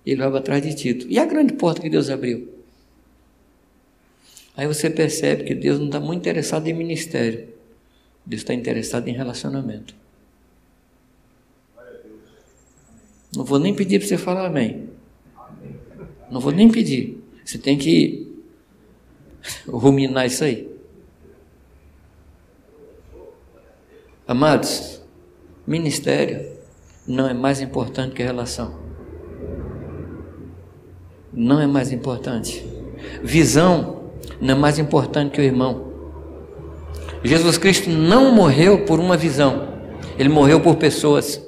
Ele 0.04 0.16
vai 0.16 0.38
atrás 0.38 0.62
de 0.62 0.74
Tito. 0.74 1.06
E 1.08 1.18
a 1.18 1.24
grande 1.24 1.54
porta 1.54 1.80
que 1.80 1.88
Deus 1.88 2.10
abriu? 2.10 2.52
Aí 4.56 4.66
você 4.66 4.88
percebe 4.90 5.44
que 5.44 5.54
Deus 5.54 5.78
não 5.78 5.86
está 5.86 5.98
muito 5.98 6.20
interessado 6.20 6.66
em 6.68 6.74
ministério. 6.74 7.48
Deus 8.24 8.42
está 8.42 8.54
interessado 8.54 9.08
em 9.08 9.12
relacionamento. 9.12 9.94
Não 13.34 13.44
vou 13.44 13.58
nem 13.58 13.74
pedir 13.74 13.98
para 13.98 14.08
você 14.08 14.16
falar 14.16 14.46
amém. 14.46 14.88
Não 16.30 16.40
vou 16.40 16.52
nem 16.52 16.70
pedir. 16.70 17.18
Você 17.44 17.58
tem 17.58 17.76
que 17.76 18.32
ruminar 19.66 20.26
isso 20.26 20.44
aí. 20.44 20.72
Amados, 24.26 25.02
ministério 25.66 26.54
não 27.06 27.28
é 27.28 27.34
mais 27.34 27.60
importante 27.60 28.14
que 28.14 28.22
relação. 28.22 28.83
Não 31.34 31.60
é 31.60 31.66
mais 31.66 31.92
importante. 31.92 32.64
Visão 33.22 34.04
não 34.40 34.54
é 34.54 34.58
mais 34.58 34.78
importante 34.78 35.32
que 35.32 35.40
o 35.40 35.44
irmão. 35.44 35.92
Jesus 37.22 37.56
Cristo 37.56 37.88
não 37.88 38.34
morreu 38.34 38.84
por 38.84 39.00
uma 39.00 39.16
visão, 39.16 39.68
ele 40.18 40.28
morreu 40.28 40.60
por 40.60 40.76
pessoas. 40.76 41.42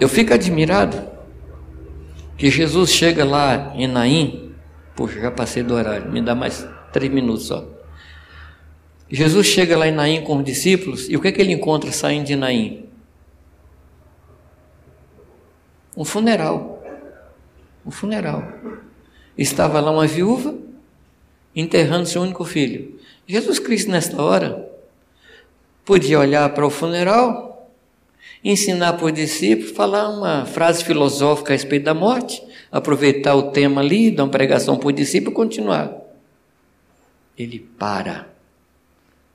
Eu 0.00 0.08
fico 0.08 0.34
admirado 0.34 1.00
que 2.36 2.50
Jesus 2.50 2.90
chega 2.90 3.24
lá 3.24 3.72
em 3.74 3.86
Naim, 3.86 4.52
puxa, 4.96 5.20
já 5.20 5.30
passei 5.30 5.62
do 5.62 5.74
horário, 5.74 6.10
me 6.10 6.20
dá 6.20 6.34
mais 6.34 6.66
três 6.92 7.12
minutos 7.12 7.46
só. 7.46 7.64
Jesus 9.10 9.46
chega 9.46 9.76
lá 9.76 9.88
em 9.88 9.92
Naim 9.92 10.22
com 10.22 10.36
os 10.38 10.44
discípulos 10.44 11.08
e 11.08 11.16
o 11.16 11.20
que, 11.20 11.28
é 11.28 11.32
que 11.32 11.40
ele 11.40 11.52
encontra 11.52 11.90
saindo 11.92 12.26
de 12.26 12.36
Naim? 12.36 12.87
Um 15.98 16.04
funeral. 16.04 16.80
Um 17.84 17.90
funeral. 17.90 18.44
Estava 19.36 19.80
lá 19.80 19.90
uma 19.90 20.06
viúva 20.06 20.56
enterrando 21.54 22.06
seu 22.06 22.22
único 22.22 22.44
filho. 22.44 23.00
Jesus 23.26 23.58
Cristo, 23.58 23.90
nesta 23.90 24.22
hora, 24.22 24.70
podia 25.84 26.20
olhar 26.20 26.48
para 26.54 26.64
o 26.64 26.70
funeral 26.70 27.48
ensinar 28.44 28.92
para 28.92 29.06
os 29.06 29.12
discípulos, 29.12 29.72
falar 29.72 30.08
uma 30.08 30.46
frase 30.46 30.84
filosófica 30.84 31.52
a 31.52 31.56
respeito 31.56 31.84
da 31.84 31.94
morte, 31.94 32.40
aproveitar 32.70 33.34
o 33.34 33.50
tema 33.50 33.80
ali, 33.80 34.12
dar 34.12 34.22
uma 34.22 34.30
pregação 34.30 34.78
o 34.80 34.92
discípulo 34.92 35.32
e 35.32 35.34
continuar. 35.34 35.92
Ele 37.36 37.58
para 37.58 38.28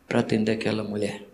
para 0.08 0.20
atender 0.20 0.54
aquela 0.54 0.84
mulher. 0.84 1.33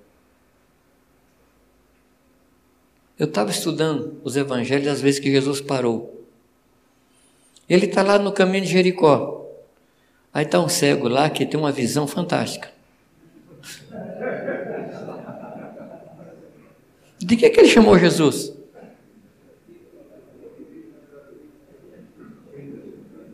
Eu 3.19 3.25
estava 3.25 3.51
estudando 3.51 4.21
os 4.23 4.37
evangelhos 4.37 4.87
às 4.87 5.01
vezes 5.01 5.19
que 5.19 5.29
Jesus 5.29 5.59
parou. 5.59 6.25
Ele 7.67 7.85
está 7.85 8.01
lá 8.01 8.17
no 8.17 8.31
caminho 8.31 8.63
de 8.63 8.71
Jericó. 8.71 9.45
Aí 10.33 10.45
está 10.45 10.57
um 10.57 10.69
cego 10.69 11.09
lá 11.09 11.29
que 11.29 11.45
tem 11.45 11.59
uma 11.59 11.71
visão 11.71 12.07
fantástica. 12.07 12.71
De 17.19 17.35
que, 17.35 17.49
que 17.49 17.59
ele 17.59 17.67
chamou 17.67 17.99
Jesus? 17.99 18.53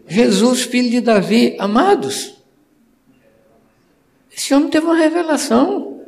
Jesus, 0.08 0.62
filho 0.64 0.90
de 0.90 1.02
Davi, 1.02 1.56
amados. 1.60 2.44
Esse 4.36 4.52
homem 4.54 4.70
teve 4.70 4.88
uma 4.88 4.96
revelação. 4.96 6.02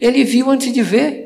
Ele 0.00 0.22
viu 0.22 0.48
antes 0.48 0.72
de 0.72 0.82
ver. 0.82 1.25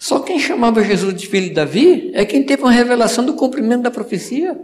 Só 0.00 0.20
quem 0.20 0.40
chamava 0.40 0.82
Jesus 0.82 1.14
de 1.14 1.26
filho 1.28 1.50
de 1.50 1.54
Davi 1.54 2.10
é 2.14 2.24
quem 2.24 2.42
teve 2.42 2.62
uma 2.62 2.72
revelação 2.72 3.22
do 3.22 3.34
cumprimento 3.34 3.82
da 3.82 3.90
profecia. 3.90 4.58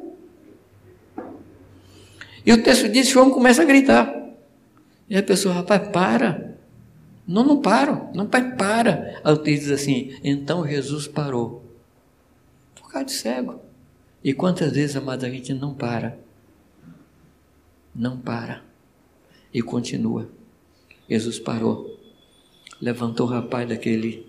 E 2.45 2.51
o 2.55 2.63
texto 2.63 2.89
diz 2.89 3.13
que 3.13 3.19
o 3.19 3.21
homem 3.21 3.35
começa 3.35 3.61
a 3.61 3.67
gritar. 3.67 4.31
E 5.11 5.15
a 5.15 5.23
pessoa, 5.23 5.57
rapaz, 5.57 5.89
para. 5.89 6.57
Não, 7.29 7.45
não 7.45 7.61
paro. 7.61 8.09
Não, 8.15 8.27
pai, 8.27 8.57
para. 8.57 9.21
Aí 9.23 9.35
o 9.35 9.37
texto 9.37 9.65
diz 9.65 9.73
assim: 9.73 10.19
então 10.25 10.67
Jesus 10.67 11.07
parou. 11.07 11.63
Por 12.75 12.91
causa 12.91 13.05
de 13.05 13.13
cego. 13.13 13.61
E 14.25 14.33
quantas 14.33 14.73
vezes, 14.73 14.97
amado, 14.97 15.27
a 15.27 15.29
gente 15.29 15.53
não 15.53 15.75
para? 15.75 16.19
Não 17.95 18.17
para. 18.17 18.63
E 19.53 19.61
continua. 19.61 20.31
Jesus 21.11 21.39
parou. 21.39 21.95
Levantou 22.81 23.27
o 23.27 23.31
rapaz 23.31 23.69
daquele 23.69 24.26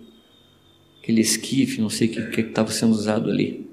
aquele 1.08 1.22
esquife, 1.22 1.80
não 1.80 1.90
sei 1.90 2.10
o 2.10 2.32
que 2.32 2.42
estava 2.42 2.70
sendo 2.70 2.92
usado 2.92 3.30
ali. 3.30 3.72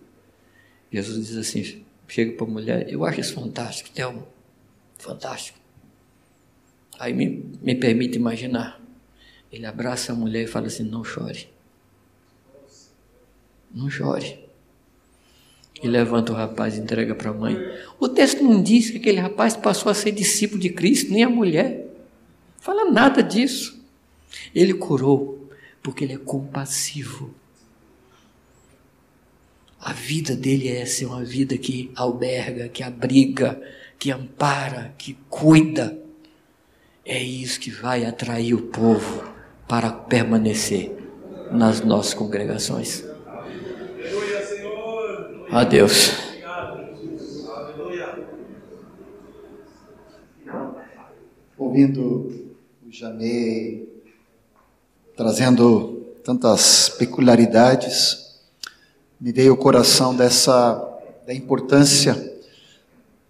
Jesus 0.93 1.27
diz 1.27 1.37
assim: 1.37 1.83
chega 2.07 2.33
para 2.33 2.47
a 2.47 2.49
mulher, 2.49 2.89
eu 2.89 3.05
acho 3.05 3.21
isso 3.21 3.35
fantástico, 3.35 3.91
Thelma. 3.91 4.25
Fantástico. 4.97 5.59
Aí 6.97 7.13
me, 7.13 7.45
me 7.61 7.75
permite 7.75 8.17
imaginar. 8.17 8.81
Ele 9.51 9.67
abraça 9.67 10.13
a 10.13 10.15
mulher 10.15 10.45
e 10.45 10.47
fala 10.47 10.69
assim: 10.69 10.85
não 10.85 11.03
chore. 11.03 11.49
Não 13.75 13.91
chore. 13.91 14.39
E 15.83 15.89
levanta 15.89 16.33
o 16.33 16.37
rapaz 16.37 16.77
e 16.77 16.81
entrega 16.81 17.17
para 17.17 17.31
a 17.31 17.35
mãe. 17.35 17.57
O 17.99 18.09
texto 18.09 18.45
não 18.45 18.63
diz 18.63 18.91
que 18.91 18.99
aquele 18.99 19.19
rapaz 19.19 19.57
passou 19.57 19.91
a 19.91 19.95
ser 19.95 20.13
discípulo 20.13 20.61
de 20.61 20.71
Cristo, 20.71 21.13
nem 21.13 21.25
a 21.25 21.29
mulher. 21.29 21.89
Fala 22.61 22.93
nada 22.93 23.25
disso. 23.25 23.85
Ele 24.55 24.73
curou, 24.73 25.34
porque 25.85 26.03
ele 26.03 26.15
é 26.15 26.19
compassivo. 26.19 27.35
A 29.79 29.93
vida 29.93 30.35
dele 30.35 30.67
é 30.67 30.87
ser 30.87 31.05
uma 31.05 31.23
vida 31.23 31.59
que 31.59 31.93
alberga, 31.95 32.71
que 32.71 32.83
abriga, 32.83 33.61
que 33.99 34.11
ampara, 34.11 34.95
que 34.97 35.13
cuida. 35.29 35.99
É 37.05 37.23
isso 37.23 37.61
que 37.61 37.71
vai 37.71 38.07
atrair 38.07 38.55
o 38.55 38.63
povo 38.63 39.31
para 39.69 39.93
permanecer 39.93 40.91
nas 41.53 41.83
nossas 41.83 42.15
congregações. 42.15 43.05
Adeus. 45.51 46.13
Ouvindo 51.59 52.57
o 52.87 52.91
Jamei 52.91 53.94
trazendo 55.17 56.03
tantas 56.25 56.89
peculiaridades, 56.89 58.41
me 59.21 59.33
veio 59.33 59.53
o 59.53 59.57
coração 59.57 60.15
dessa 60.15 60.91
da 61.27 61.33
importância. 61.33 62.33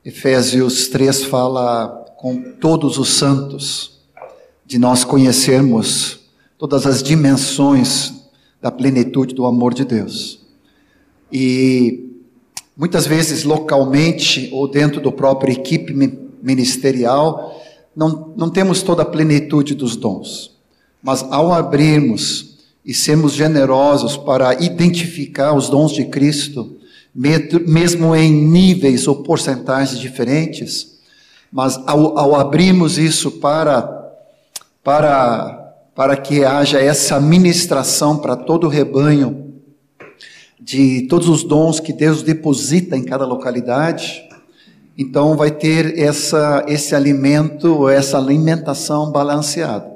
Efésios 0.04 0.88
3 0.88 1.24
fala 1.24 1.88
com 2.16 2.40
todos 2.60 2.98
os 2.98 3.10
santos 3.10 4.00
de 4.66 4.78
nós 4.78 5.04
conhecermos 5.04 6.20
todas 6.58 6.86
as 6.86 7.02
dimensões 7.02 8.12
da 8.60 8.70
plenitude 8.70 9.34
do 9.34 9.44
amor 9.44 9.74
de 9.74 9.84
Deus. 9.84 10.40
E 11.30 12.10
muitas 12.76 13.06
vezes 13.06 13.44
localmente 13.44 14.48
ou 14.52 14.66
dentro 14.66 15.00
do 15.00 15.12
próprio 15.12 15.52
equipe 15.52 15.92
ministerial, 16.42 17.62
não, 17.94 18.32
não 18.36 18.48
temos 18.48 18.82
toda 18.82 19.02
a 19.02 19.06
plenitude 19.06 19.74
dos 19.74 19.96
dons. 19.96 20.53
Mas 21.04 21.22
ao 21.30 21.52
abrirmos 21.52 22.56
e 22.84 22.94
sermos 22.94 23.32
generosos 23.32 24.16
para 24.16 24.54
identificar 24.60 25.54
os 25.54 25.68
dons 25.68 25.92
de 25.92 26.06
Cristo, 26.06 26.78
mesmo 27.14 28.16
em 28.16 28.32
níveis 28.32 29.06
ou 29.06 29.22
porcentagens 29.22 30.00
diferentes, 30.00 30.94
mas 31.52 31.78
ao, 31.86 32.18
ao 32.18 32.34
abrirmos 32.34 32.98
isso 32.98 33.32
para, 33.32 34.12
para 34.82 35.64
para 35.94 36.16
que 36.16 36.44
haja 36.44 36.80
essa 36.80 37.20
ministração 37.20 38.18
para 38.18 38.34
todo 38.34 38.66
o 38.66 38.70
rebanho 38.70 39.54
de 40.60 41.02
todos 41.02 41.28
os 41.28 41.44
dons 41.44 41.78
que 41.78 41.92
Deus 41.92 42.22
deposita 42.22 42.96
em 42.96 43.04
cada 43.04 43.24
localidade. 43.24 44.28
Então 44.96 45.36
vai 45.36 45.50
ter 45.50 45.98
essa 45.98 46.64
esse 46.66 46.94
alimento, 46.94 47.88
essa 47.88 48.18
alimentação 48.18 49.12
balanceada. 49.12 49.93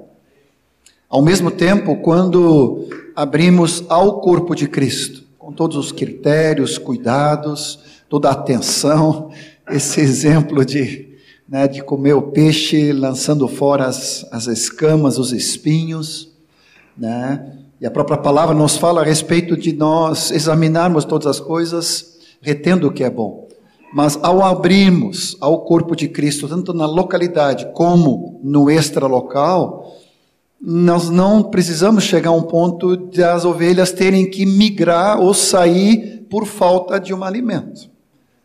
Ao 1.09 1.23
mesmo 1.23 1.51
tempo, 1.51 1.97
quando 1.97 2.87
abrimos 3.17 3.83
ao 3.89 4.21
corpo 4.21 4.55
de 4.55 4.69
Cristo, 4.69 5.23
com 5.39 5.51
todos 5.51 5.77
os 5.79 5.91
critérios, 5.91 6.77
cuidados, 6.77 7.79
toda 8.11 8.29
a 8.29 8.33
atenção, 8.33 9.31
esse 9.71 10.01
exemplo 10.01 10.65
de 10.65 11.09
né, 11.49 11.67
de 11.67 11.83
comer 11.83 12.13
o 12.13 12.21
peixe 12.21 12.93
lançando 12.93 13.49
fora 13.49 13.87
as, 13.87 14.27
as 14.31 14.47
escamas, 14.47 15.19
os 15.19 15.33
espinhos, 15.33 16.29
né? 16.95 17.55
E 17.81 17.87
a 17.87 17.91
própria 17.91 18.19
palavra 18.19 18.55
nos 18.55 18.77
fala 18.77 19.01
a 19.01 19.05
respeito 19.05 19.57
de 19.57 19.73
nós 19.73 20.31
examinarmos 20.31 21.07
todas 21.07 21.27
as 21.27 21.41
coisas, 21.41 22.19
retendo 22.43 22.89
o 22.89 22.93
que 22.93 23.03
é 23.03 23.09
bom. 23.09 23.49
Mas 23.95 24.19
ao 24.21 24.45
abrirmos 24.45 25.39
ao 25.41 25.63
corpo 25.63 25.97
de 25.97 26.09
Cristo, 26.09 26.47
tanto 26.47 26.75
na 26.75 26.85
localidade 26.85 27.71
como 27.73 28.39
no 28.43 28.71
extralocal, 28.71 29.98
nós 30.61 31.09
não 31.09 31.43
precisamos 31.43 32.05
chegar 32.05 32.31
a 32.31 32.35
um 32.35 32.43
ponto 32.43 32.97
de 32.97 33.23
as 33.23 33.45
ovelhas 33.45 33.93
terem 33.93 34.29
que 34.29 34.45
migrar 34.45 35.21
ou 35.21 35.33
sair 35.33 36.27
por 36.29 36.47
falta 36.47 36.99
de 36.99 37.15
um 37.15 37.23
alimento. 37.23 37.89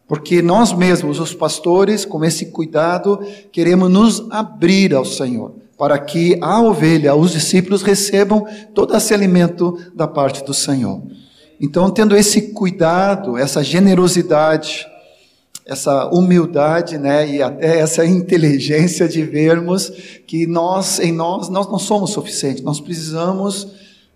Porque 0.07 0.41
nós 0.41 0.73
mesmos, 0.73 1.19
os 1.19 1.33
pastores, 1.33 2.05
com 2.05 2.23
esse 2.23 2.47
cuidado, 2.47 3.19
queremos 3.51 3.89
nos 3.89 4.27
abrir 4.29 4.93
ao 4.93 5.05
Senhor, 5.05 5.55
para 5.77 5.97
que 5.97 6.37
a 6.41 6.61
ovelha, 6.61 7.15
os 7.15 7.31
discípulos 7.31 7.81
recebam 7.81 8.45
todo 8.75 8.95
esse 8.95 9.13
alimento 9.13 9.77
da 9.95 10.07
parte 10.07 10.43
do 10.43 10.53
Senhor. 10.53 11.01
Então, 11.59 11.89
tendo 11.89 12.15
esse 12.15 12.53
cuidado, 12.53 13.37
essa 13.37 13.63
generosidade, 13.63 14.85
essa 15.65 16.07
humildade, 16.07 16.97
né, 16.97 17.27
e 17.27 17.41
até 17.41 17.79
essa 17.79 18.05
inteligência 18.05 19.07
de 19.07 19.23
vermos 19.23 19.89
que 20.27 20.45
nós, 20.45 20.99
em 20.99 21.11
nós, 21.11 21.47
nós 21.49 21.67
não 21.67 21.79
somos 21.79 22.11
suficientes, 22.11 22.61
nós 22.63 22.79
precisamos 22.79 23.67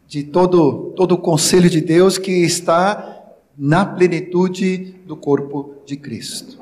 de 0.08 0.24
todo, 0.24 0.94
todo 0.96 1.14
o 1.14 1.18
conselho 1.18 1.70
de 1.70 1.82
Deus 1.82 2.18
que 2.18 2.32
está 2.32 3.24
na 3.58 3.86
plenitude 3.86 4.96
do 5.06 5.16
corpo 5.16 5.76
de 5.86 5.96
Cristo. 5.96 6.58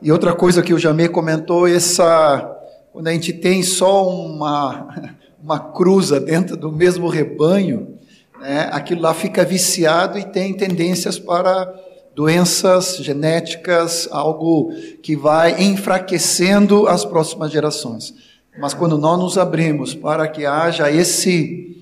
E 0.00 0.12
outra 0.12 0.34
coisa 0.34 0.62
que 0.62 0.72
o 0.72 0.78
Jamê 0.78 1.08
comentou, 1.08 1.66
essa 1.66 2.50
quando 2.92 3.08
a 3.08 3.12
gente 3.12 3.32
tem 3.32 3.62
só 3.62 4.08
uma 4.08 5.14
uma 5.44 5.58
cruza 5.58 6.18
dentro 6.18 6.56
do 6.56 6.72
mesmo 6.72 7.06
rebanho, 7.06 7.98
né, 8.40 8.70
aquilo 8.72 9.02
lá 9.02 9.12
fica 9.12 9.44
viciado 9.44 10.18
e 10.18 10.24
tem 10.24 10.54
tendências 10.54 11.18
para 11.18 11.70
doenças 12.14 12.98
genéticas, 12.98 14.08
algo 14.10 14.72
que 15.02 15.16
vai 15.16 15.62
enfraquecendo 15.62 16.86
as 16.86 17.04
próximas 17.04 17.50
gerações. 17.50 18.14
Mas 18.58 18.72
quando 18.72 18.96
nós 18.96 19.18
nos 19.18 19.36
abrimos 19.36 19.94
para 19.94 20.28
que 20.28 20.46
haja 20.46 20.90
esse 20.90 21.72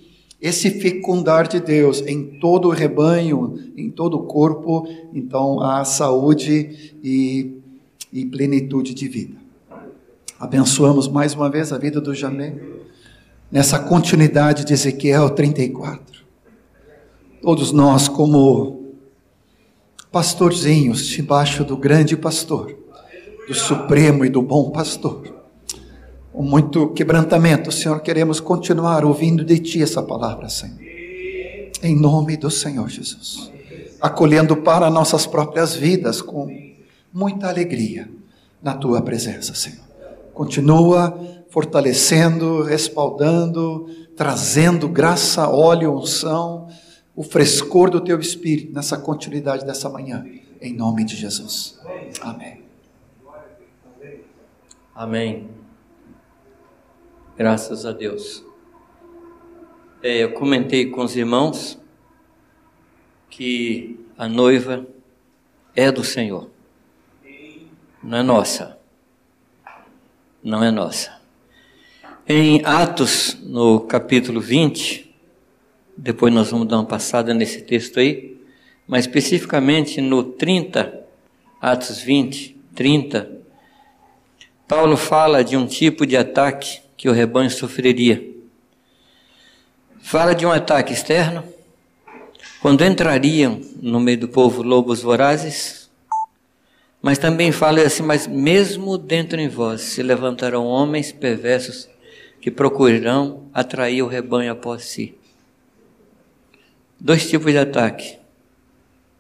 esse 0.41 0.71
fecundar 0.81 1.47
de 1.47 1.61
Deus 1.61 2.01
em 2.01 2.25
todo 2.41 2.67
o 2.67 2.73
rebanho, 2.73 3.61
em 3.77 3.89
todo 3.89 4.17
o 4.17 4.25
corpo, 4.25 4.89
então 5.15 5.61
há 5.61 5.85
saúde 5.85 6.97
e, 7.01 7.59
e 8.13 8.27
plenitude 8.27 8.93
de 8.93 9.07
vida. 9.07 9.37
Abençoamos 10.41 11.07
mais 11.07 11.33
uma 11.33 11.49
vez 11.49 11.73
a 11.73 11.79
vida 11.79 12.01
do 12.01 12.13
Jamé, 12.13 12.57
nessa 13.53 13.79
continuidade 13.79 14.65
de 14.65 14.73
Ezequiel 14.73 15.31
34. 15.31 16.25
Todos 17.41 17.71
nós, 17.71 18.09
como 18.09 18.82
pastorzinhos 20.13 21.07
debaixo 21.07 21.65
do 21.65 21.77
grande 21.77 22.17
pastor, 22.17 22.77
do 23.49 23.55
supremo 23.55 24.25
e 24.25 24.29
do 24.29 24.43
bom 24.43 24.71
pastor, 24.71 25.33
com 26.33 26.43
muito 26.43 26.89
quebrantamento, 26.89 27.71
Senhor, 27.71 28.01
queremos 28.01 28.41
continuar 28.41 29.05
ouvindo 29.05 29.45
de 29.45 29.59
Ti 29.59 29.83
essa 29.83 30.03
palavra, 30.03 30.49
Senhor. 30.49 30.79
Em 31.83 31.95
nome 31.95 32.39
do 32.39 32.51
Senhor 32.51 32.89
Jesus. 32.89 33.51
Acolhendo 34.01 34.57
para 34.57 34.89
nossas 34.89 35.27
próprias 35.27 35.75
vidas 35.75 36.23
com 36.23 36.49
muita 37.13 37.49
alegria 37.49 38.09
na 38.63 38.75
Tua 38.75 39.03
presença, 39.03 39.55
Senhor. 39.55 39.85
Continua 40.33 41.19
fortalecendo, 41.51 42.63
respaldando, 42.63 43.87
trazendo 44.17 44.89
graça, 44.89 45.47
óleo, 45.51 45.95
unção, 45.95 46.67
o 47.15 47.23
frescor 47.23 47.91
do 47.91 48.01
Teu 48.01 48.19
Espírito 48.19 48.73
nessa 48.73 48.97
continuidade 48.97 49.65
dessa 49.65 49.89
manhã. 49.89 50.25
Em 50.61 50.73
nome 50.75 51.05
de 51.05 51.17
Jesus. 51.17 51.79
Amém. 52.21 52.63
Amém. 54.95 55.51
Graças 57.37 57.85
a 57.87 57.93
Deus. 57.93 58.45
É, 60.03 60.19
eu 60.19 60.33
comentei 60.33 60.91
com 60.91 61.03
os 61.03 61.17
irmãos 61.17 61.79
que 63.31 63.99
a 64.19 64.29
noiva 64.29 64.87
é 65.75 65.91
do 65.91 66.05
Senhor, 66.05 66.51
não 68.03 68.19
é 68.19 68.23
nossa. 68.23 68.79
Não 70.43 70.63
é 70.63 70.73
nossa. 70.73 71.21
Em 72.27 72.65
Atos, 72.65 73.39
no 73.43 73.81
capítulo 73.83 74.41
20, 74.41 75.12
depois 76.03 76.35
nós 76.35 76.51
vamos 76.51 76.67
dar 76.67 76.79
uma 76.79 76.85
passada 76.85 77.33
nesse 77.33 77.63
texto 77.63 78.01
aí, 78.01 78.37
mas 78.89 79.05
especificamente 79.05 80.01
no 80.01 80.25
30, 80.25 81.01
Atos 81.61 82.01
20, 82.01 82.57
30, 82.75 83.31
Paulo 84.67 84.97
fala 84.97 85.45
de 85.45 85.57
um 85.57 85.65
tipo 85.65 86.05
de 86.05 86.17
ataque 86.17 86.81
que 86.97 87.09
o 87.09 87.13
rebanho 87.13 87.49
sofreria. 87.49 88.21
Fala 90.01 90.35
de 90.35 90.45
um 90.45 90.51
ataque 90.51 90.93
externo, 90.93 91.45
quando 92.61 92.85
entrariam 92.85 93.61
no 93.81 94.01
meio 94.01 94.19
do 94.19 94.29
povo 94.29 94.61
lobos 94.61 95.03
vorazes, 95.03 95.89
mas 97.01 97.17
também 97.17 97.53
fala 97.53 97.81
assim, 97.81 98.03
mas 98.03 98.27
mesmo 98.27 98.99
dentro 98.99 99.41
em 99.41 99.49
vós 99.49 99.83
se 99.83 100.03
levantarão 100.03 100.67
homens 100.67 101.13
perversos 101.13 101.89
que 102.41 102.51
procurarão 102.51 103.45
atrair 103.55 104.03
o 104.03 104.09
rebanho 104.09 104.51
após 104.51 104.83
si. 104.83 105.22
Dois 107.05 107.29
tipos 107.29 107.51
de 107.51 107.59
ataque. 107.59 108.17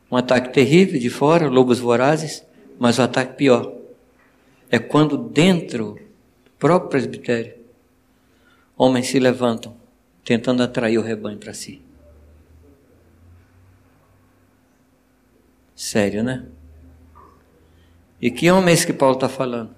Um 0.08 0.16
ataque 0.16 0.52
terrível 0.52 1.00
de 1.00 1.10
fora, 1.10 1.48
lobos 1.48 1.80
vorazes, 1.80 2.46
mas 2.78 3.00
o 3.00 3.02
ataque 3.02 3.34
pior 3.34 3.74
é 4.70 4.78
quando 4.78 5.18
dentro 5.18 5.94
do 6.44 6.50
próprio 6.60 6.90
presbitério 6.90 7.56
homens 8.76 9.08
se 9.08 9.18
levantam 9.18 9.76
tentando 10.24 10.62
atrair 10.62 10.96
o 10.96 11.02
rebanho 11.02 11.38
para 11.38 11.52
si. 11.52 11.82
Sério, 15.74 16.22
né? 16.22 16.46
E 18.20 18.30
que 18.30 18.48
homens 18.48 18.84
que 18.84 18.92
Paulo 18.92 19.16
está 19.16 19.28
falando? 19.28 19.74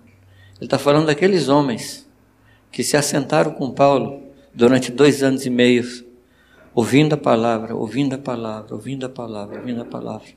Ele 0.57 0.67
está 0.67 0.79
falando 0.79 1.07
daqueles 1.07 1.49
homens 1.49 2.07
que 2.71 2.85
se 2.85 2.99
assentaram 2.99 3.53
com 3.53 3.71
Paulo 3.71 4.23
durante 4.53 4.93
dois 4.93 5.23
anos 5.23 5.47
e 5.47 5.51
meio, 5.51 5.83
ouvindo 6.75 7.15
a 7.15 7.19
palavra, 7.19 7.75
ouvindo 7.75 8.15
a 8.15 8.19
palavra, 8.19 8.75
ouvindo 8.75 9.07
a 9.07 9.09
palavra, 9.09 9.59
ouvindo 9.59 9.83
a 9.83 9.85
palavra. 9.85 10.29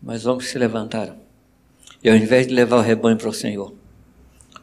Mas 0.00 0.26
homens 0.26 0.48
se 0.48 0.58
levantaram. 0.58 1.16
E 2.02 2.08
ao 2.08 2.16
invés 2.16 2.46
de 2.46 2.54
levar 2.54 2.78
o 2.78 2.80
rebanho 2.80 3.18
para 3.18 3.28
o 3.28 3.32
Senhor, 3.32 3.74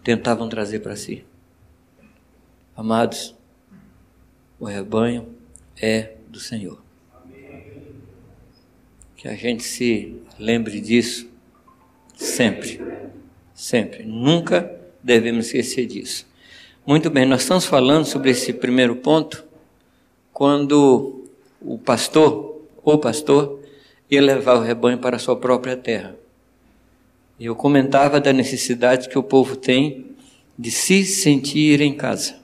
tentavam 0.03 0.49
trazer 0.49 0.79
para 0.79 0.95
si. 0.95 1.25
Amados, 2.75 3.35
o 4.59 4.65
rebanho 4.65 5.27
é 5.79 6.15
do 6.29 6.39
Senhor. 6.39 6.81
Que 9.15 9.27
a 9.27 9.35
gente 9.35 9.63
se 9.63 10.21
lembre 10.39 10.79
disso 10.79 11.29
sempre, 12.15 12.79
sempre. 13.53 14.03
Nunca 14.03 14.79
devemos 15.03 15.47
esquecer 15.47 15.85
disso. 15.85 16.25
Muito 16.87 17.09
bem, 17.09 17.25
nós 17.25 17.41
estamos 17.41 17.65
falando 17.65 18.05
sobre 18.05 18.29
esse 18.29 18.53
primeiro 18.53 18.97
ponto 18.97 19.43
quando 20.31 21.25
o 21.59 21.79
pastor, 21.79 22.61
o 22.83 22.97
pastor, 22.99 23.59
ia 24.09 24.21
levar 24.21 24.53
o 24.53 24.61
rebanho 24.61 24.99
para 24.99 25.15
a 25.15 25.19
sua 25.19 25.35
própria 25.35 25.75
terra. 25.75 26.15
Eu 27.39 27.55
comentava 27.55 28.21
da 28.21 28.31
necessidade 28.31 29.09
que 29.09 29.17
o 29.17 29.23
povo 29.23 29.55
tem 29.55 30.05
de 30.59 30.69
se 30.69 31.03
sentir 31.05 31.81
em 31.81 31.91
casa. 31.91 32.35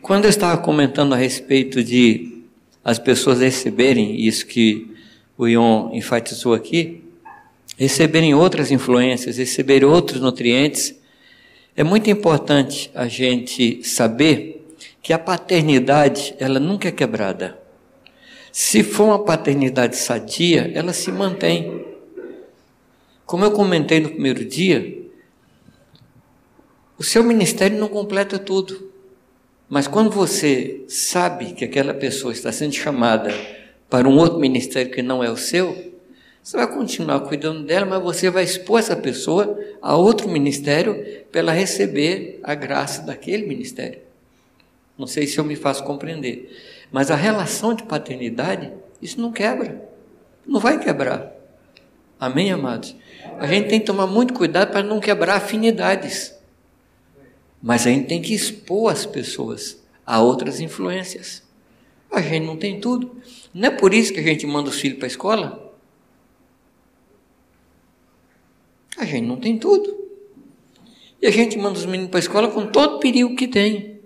Quando 0.00 0.26
eu 0.26 0.30
estava 0.30 0.62
comentando 0.62 1.12
a 1.12 1.16
respeito 1.16 1.82
de 1.82 2.44
as 2.84 3.00
pessoas 3.00 3.40
receberem 3.40 4.20
isso 4.20 4.46
que 4.46 4.88
o 5.36 5.48
Ion 5.48 5.90
enfatizou 5.92 6.54
aqui, 6.54 7.02
receberem 7.76 8.34
outras 8.36 8.70
influências, 8.70 9.36
receberem 9.36 9.88
outros 9.88 10.20
nutrientes, 10.20 10.94
é 11.76 11.84
muito 11.84 12.08
importante 12.08 12.90
a 12.94 13.06
gente 13.06 13.84
saber 13.84 14.66
que 15.02 15.12
a 15.12 15.18
paternidade, 15.18 16.34
ela 16.38 16.58
nunca 16.58 16.88
é 16.88 16.92
quebrada. 16.92 17.58
Se 18.50 18.82
for 18.82 19.04
uma 19.04 19.22
paternidade 19.22 19.96
sadia, 19.96 20.72
ela 20.74 20.94
se 20.94 21.12
mantém. 21.12 21.84
Como 23.26 23.44
eu 23.44 23.52
comentei 23.52 24.00
no 24.00 24.08
primeiro 24.08 24.44
dia, 24.44 25.04
o 26.98 27.04
seu 27.04 27.22
ministério 27.22 27.78
não 27.78 27.88
completa 27.88 28.38
tudo. 28.38 28.90
Mas 29.68 29.86
quando 29.86 30.10
você 30.10 30.82
sabe 30.88 31.52
que 31.52 31.64
aquela 31.64 31.92
pessoa 31.92 32.32
está 32.32 32.50
sendo 32.50 32.72
chamada 32.72 33.30
para 33.90 34.08
um 34.08 34.16
outro 34.16 34.38
ministério 34.38 34.90
que 34.90 35.02
não 35.02 35.22
é 35.22 35.30
o 35.30 35.36
seu, 35.36 35.95
você 36.46 36.58
vai 36.58 36.72
continuar 36.72 37.18
cuidando 37.22 37.64
dela, 37.64 37.84
mas 37.84 38.00
você 38.00 38.30
vai 38.30 38.44
expor 38.44 38.78
essa 38.78 38.94
pessoa 38.94 39.58
a 39.82 39.96
outro 39.96 40.28
ministério 40.28 41.04
para 41.32 41.40
ela 41.40 41.50
receber 41.50 42.38
a 42.40 42.54
graça 42.54 43.02
daquele 43.02 43.44
ministério. 43.48 43.98
Não 44.96 45.08
sei 45.08 45.26
se 45.26 45.38
eu 45.38 45.44
me 45.44 45.56
faço 45.56 45.82
compreender. 45.82 46.56
Mas 46.92 47.10
a 47.10 47.16
relação 47.16 47.74
de 47.74 47.82
paternidade, 47.82 48.72
isso 49.02 49.20
não 49.20 49.32
quebra. 49.32 49.90
Não 50.46 50.60
vai 50.60 50.78
quebrar. 50.78 51.32
Amém, 52.20 52.52
amados? 52.52 52.94
A 53.40 53.46
gente 53.48 53.68
tem 53.68 53.80
que 53.80 53.86
tomar 53.86 54.06
muito 54.06 54.32
cuidado 54.32 54.70
para 54.70 54.84
não 54.84 55.00
quebrar 55.00 55.34
afinidades. 55.34 56.32
Mas 57.60 57.88
a 57.88 57.90
gente 57.90 58.06
tem 58.06 58.22
que 58.22 58.32
expor 58.32 58.92
as 58.92 59.04
pessoas 59.04 59.84
a 60.06 60.20
outras 60.20 60.60
influências. 60.60 61.42
A 62.08 62.20
gente 62.20 62.46
não 62.46 62.56
tem 62.56 62.78
tudo. 62.78 63.20
Não 63.52 63.66
é 63.66 63.70
por 63.72 63.92
isso 63.92 64.12
que 64.12 64.20
a 64.20 64.22
gente 64.22 64.46
manda 64.46 64.70
os 64.70 64.78
filhos 64.78 64.98
para 64.98 65.06
a 65.06 65.08
escola? 65.08 65.65
A 68.96 69.04
gente 69.04 69.26
não 69.26 69.36
tem 69.36 69.58
tudo. 69.58 70.06
E 71.20 71.26
a 71.26 71.30
gente 71.30 71.58
manda 71.58 71.78
os 71.78 71.86
meninos 71.86 72.10
para 72.10 72.18
a 72.18 72.20
escola 72.20 72.50
com 72.50 72.66
todo 72.66 72.96
o 72.96 73.00
perigo 73.00 73.34
que 73.36 73.48
tem. 73.48 74.00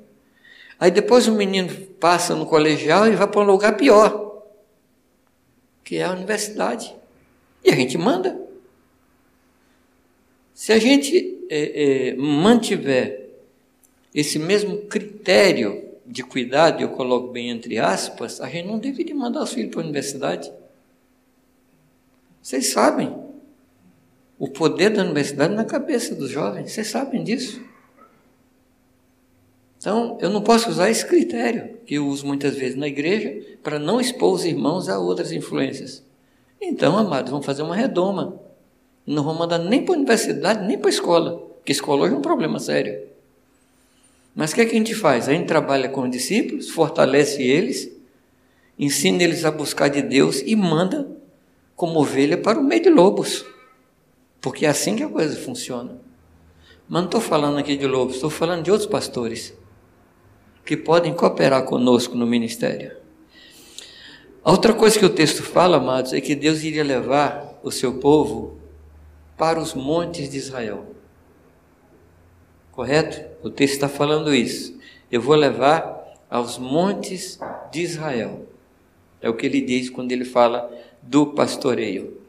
Aí 0.79 0.91
depois 0.91 1.29
o 1.29 1.35
menino 1.35 1.71
passa 2.01 2.35
no 2.35 2.47
colegial 2.47 3.07
e 3.07 3.15
vai 3.15 3.27
para 3.27 3.41
um 3.41 3.45
lugar 3.45 3.77
pior, 3.77 4.45
que 5.85 5.97
é 5.97 6.05
a 6.05 6.13
universidade. 6.13 6.95
E 7.65 7.71
a 7.71 7.75
gente 7.75 7.99
manda. 7.99 8.41
Se 10.55 10.73
a 10.73 10.79
gente 10.79 11.47
é, 11.51 12.09
é, 12.09 12.17
mantiver 12.17 13.29
esse 14.15 14.39
mesmo 14.39 14.79
critério 14.87 15.91
de 16.07 16.23
cuidado, 16.23 16.83
eu 16.83 16.89
coloco 16.91 17.29
bem 17.29 17.51
entre 17.51 17.79
aspas, 17.79 18.41
a 18.41 18.49
gente 18.49 18.67
não 18.67 18.79
deveria 18.79 19.15
mandar 19.15 19.43
os 19.43 19.53
filhos 19.53 19.71
para 19.71 19.81
a 19.81 19.85
universidade. 19.85 20.53
Vocês 22.43 22.69
sabem 22.69 23.30
o 24.41 24.49
poder 24.49 24.89
da 24.89 25.03
universidade 25.03 25.55
na 25.55 25.67
cabeça 25.67 26.15
dos 26.15 26.31
jovens, 26.31 26.73
vocês 26.73 26.87
sabem 26.87 27.23
disso. 27.23 27.61
Então, 29.77 30.17
eu 30.19 30.31
não 30.31 30.41
posso 30.41 30.71
usar 30.71 30.89
esse 30.89 31.05
critério 31.07 31.77
que 31.85 31.97
eu 31.97 32.07
uso 32.07 32.27
muitas 32.27 32.55
vezes 32.55 32.75
na 32.75 32.89
igreja 32.89 33.59
para 33.63 33.79
não 33.79 34.01
expor 34.01 34.33
os 34.33 34.47
irmãos 34.47 34.89
a 34.89 34.99
outras 34.99 35.31
influências. 35.31 36.03
Então, 36.59 36.97
amados, 36.97 37.31
vamos 37.31 37.45
fazer 37.45 37.63
uma 37.63 37.77
redoma. 37.77 38.41
Não 39.07 39.23
vamos 39.23 39.41
mandar 39.41 39.59
nem 39.59 39.85
para 39.85 39.95
a 39.95 39.99
universidade, 39.99 40.67
nem 40.67 40.79
para 40.79 40.89
a 40.89 40.91
escola, 40.91 41.37
porque 41.57 41.73
escola 41.73 42.05
hoje 42.05 42.15
é 42.15 42.17
um 42.17 42.23
problema 42.23 42.59
sério. 42.59 42.99
Mas 44.35 44.53
o 44.53 44.55
que, 44.55 44.63
é 44.63 44.65
que 44.65 44.75
a 44.75 44.79
gente 44.79 44.95
faz? 44.95 45.29
A 45.29 45.33
gente 45.33 45.47
trabalha 45.47 45.91
com 45.91 46.03
os 46.03 46.11
discípulos, 46.11 46.71
fortalece 46.71 47.43
eles, 47.43 47.91
ensina 48.79 49.23
eles 49.23 49.45
a 49.45 49.51
buscar 49.51 49.89
de 49.89 50.01
Deus 50.01 50.41
e 50.41 50.57
manda 50.57 51.07
como 51.77 52.01
ovelha 52.01 52.39
para 52.39 52.59
o 52.59 52.65
meio 52.65 52.83
de 52.83 52.89
lobos. 52.89 53.45
Porque 54.41 54.67
é 54.67 54.69
assim 54.69 54.97
que 54.97 55.03
a 55.03 55.09
coisa 55.09 55.37
funciona. 55.37 56.01
Mas 56.89 57.03
não 57.03 57.05
estou 57.05 57.21
falando 57.21 57.59
aqui 57.59 57.77
de 57.77 57.87
lobos, 57.87 58.17
estou 58.17 58.31
falando 58.31 58.65
de 58.65 58.71
outros 58.71 58.89
pastores 58.89 59.55
que 60.65 60.77
podem 60.77 61.15
cooperar 61.15 61.65
conosco 61.65 62.17
no 62.17 62.27
ministério. 62.27 62.97
A 64.43 64.51
outra 64.51 64.73
coisa 64.73 64.99
que 64.99 65.05
o 65.05 65.11
texto 65.11 65.43
fala, 65.43 65.77
amados, 65.77 66.13
é 66.13 66.21
que 66.21 66.35
Deus 66.35 66.63
iria 66.63 66.83
levar 66.83 67.59
o 67.63 67.71
seu 67.71 67.95
povo 67.99 68.59
para 69.37 69.61
os 69.61 69.75
montes 69.75 70.31
de 70.31 70.39
Israel. 70.39 70.95
Correto? 72.73 73.21
O 73.43 73.51
texto 73.51 73.75
está 73.75 73.89
falando 73.89 74.35
isso. 74.35 74.79
Eu 75.11 75.21
vou 75.21 75.35
levar 75.35 76.15
aos 76.31 76.57
montes 76.57 77.39
de 77.71 77.83
Israel. 77.83 78.47
É 79.21 79.29
o 79.29 79.35
que 79.35 79.45
ele 79.45 79.61
diz 79.61 79.91
quando 79.91 80.13
ele 80.13 80.25
fala 80.25 80.71
do 81.03 81.27
pastoreio. 81.27 82.20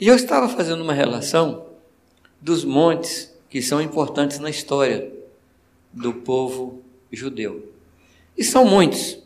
E 0.00 0.08
eu 0.08 0.16
estava 0.16 0.48
fazendo 0.48 0.80
uma 0.80 0.94
relação 0.94 1.66
dos 2.40 2.64
montes 2.64 3.36
que 3.50 3.60
são 3.60 3.82
importantes 3.82 4.38
na 4.38 4.48
história 4.48 5.12
do 5.92 6.14
povo 6.14 6.82
judeu. 7.12 7.70
E 8.34 8.42
são 8.42 8.64
muitos. 8.64 9.18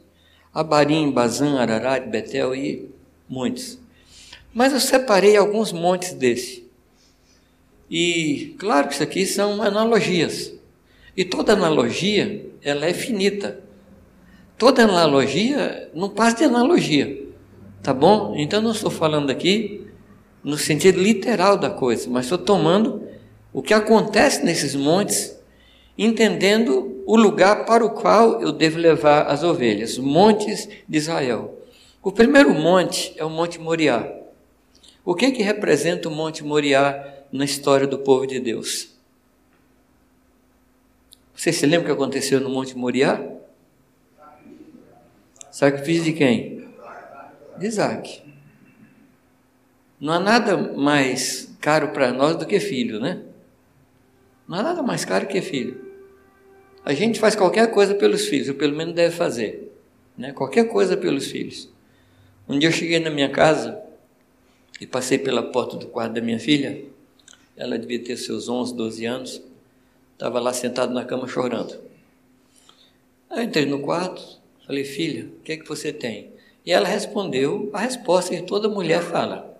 Abarim, 0.52 1.12
Bazan, 1.12 1.60
Ararat, 1.60 2.08
Betel 2.08 2.56
e 2.56 2.90
muitos. 3.28 3.78
Mas 4.52 4.72
eu 4.72 4.80
separei 4.80 5.36
alguns 5.36 5.70
montes 5.70 6.12
desse. 6.12 6.68
E 7.88 8.56
claro 8.58 8.88
que 8.88 8.94
isso 8.94 9.02
aqui 9.04 9.26
são 9.26 9.62
analogias. 9.62 10.52
E 11.16 11.24
toda 11.24 11.52
analogia, 11.52 12.50
ela 12.60 12.84
é 12.84 12.92
finita. 12.92 13.60
Toda 14.58 14.82
analogia 14.82 15.88
não 15.94 16.08
passa 16.08 16.38
de 16.38 16.44
analogia. 16.44 17.28
Tá 17.80 17.94
bom? 17.94 18.34
Então 18.36 18.60
não 18.60 18.72
estou 18.72 18.90
falando 18.90 19.30
aqui 19.30 19.83
no 20.44 20.58
sentido 20.58 21.00
literal 21.00 21.56
da 21.56 21.70
coisa, 21.70 22.08
mas 22.10 22.26
estou 22.26 22.36
tomando 22.38 23.02
o 23.52 23.62
que 23.62 23.72
acontece 23.72 24.44
nesses 24.44 24.74
montes, 24.74 25.40
entendendo 25.96 27.02
o 27.06 27.16
lugar 27.16 27.64
para 27.64 27.84
o 27.84 27.90
qual 27.90 28.42
eu 28.42 28.52
devo 28.52 28.78
levar 28.78 29.22
as 29.22 29.42
ovelhas, 29.42 29.96
montes 29.96 30.68
de 30.86 30.98
Israel. 30.98 31.58
O 32.02 32.12
primeiro 32.12 32.52
monte 32.52 33.14
é 33.16 33.24
o 33.24 33.30
Monte 33.30 33.58
Moriá. 33.58 34.12
O 35.04 35.14
que 35.14 35.30
que 35.30 35.42
representa 35.42 36.08
o 36.08 36.12
Monte 36.12 36.44
Moriá 36.44 37.24
na 37.32 37.44
história 37.44 37.86
do 37.86 37.98
povo 37.98 38.26
de 38.26 38.38
Deus? 38.38 38.94
Você 41.34 41.52
se 41.52 41.64
lembra 41.64 41.92
o 41.92 41.96
que 41.96 42.02
aconteceu 42.02 42.40
no 42.40 42.50
Monte 42.50 42.76
Moriá? 42.76 43.22
Sacrifício 45.50 46.04
de 46.04 46.12
quem? 46.12 46.68
De 47.56 47.66
Isaac. 47.66 48.23
Não 50.04 50.12
há 50.12 50.20
nada 50.20 50.54
mais 50.54 51.56
caro 51.62 51.88
para 51.88 52.12
nós 52.12 52.36
do 52.36 52.44
que 52.44 52.60
filho, 52.60 53.00
né? 53.00 53.22
Não 54.46 54.58
há 54.58 54.62
nada 54.62 54.82
mais 54.82 55.02
caro 55.02 55.26
que 55.26 55.40
filho. 55.40 55.82
A 56.84 56.92
gente 56.92 57.18
faz 57.18 57.34
qualquer 57.34 57.70
coisa 57.70 57.94
pelos 57.94 58.26
filhos, 58.26 58.50
ou 58.50 58.54
pelo 58.54 58.76
menos 58.76 58.94
deve 58.94 59.16
fazer. 59.16 59.72
Né? 60.14 60.30
Qualquer 60.32 60.68
coisa 60.68 60.94
pelos 60.94 61.28
filhos. 61.28 61.70
Um 62.46 62.58
dia 62.58 62.68
eu 62.68 62.72
cheguei 62.72 63.00
na 63.00 63.08
minha 63.08 63.30
casa 63.30 63.80
e 64.78 64.86
passei 64.86 65.16
pela 65.16 65.42
porta 65.42 65.78
do 65.78 65.86
quarto 65.86 66.12
da 66.12 66.20
minha 66.20 66.38
filha. 66.38 66.84
Ela 67.56 67.78
devia 67.78 68.04
ter 68.04 68.18
seus 68.18 68.46
11, 68.46 68.76
12 68.76 69.06
anos. 69.06 69.42
Estava 70.12 70.38
lá 70.38 70.52
sentado 70.52 70.92
na 70.92 71.06
cama 71.06 71.26
chorando. 71.26 71.80
Aí 73.30 73.38
eu 73.38 73.44
entrei 73.44 73.64
no 73.64 73.80
quarto, 73.80 74.22
falei, 74.66 74.84
filha, 74.84 75.30
o 75.38 75.42
que 75.42 75.52
é 75.52 75.56
que 75.56 75.66
você 75.66 75.94
tem? 75.94 76.30
E 76.66 76.72
ela 76.72 76.86
respondeu 76.86 77.70
a 77.72 77.78
resposta 77.78 78.36
que 78.36 78.42
toda 78.42 78.68
mulher 78.68 79.00
fala: 79.00 79.53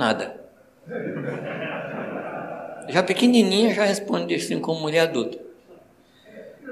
Nada. 0.00 0.34
Já 2.88 3.02
pequenininha 3.02 3.74
já 3.74 3.84
responde 3.84 4.34
assim 4.34 4.58
como 4.58 4.80
mulher 4.80 5.00
adulta. 5.00 5.38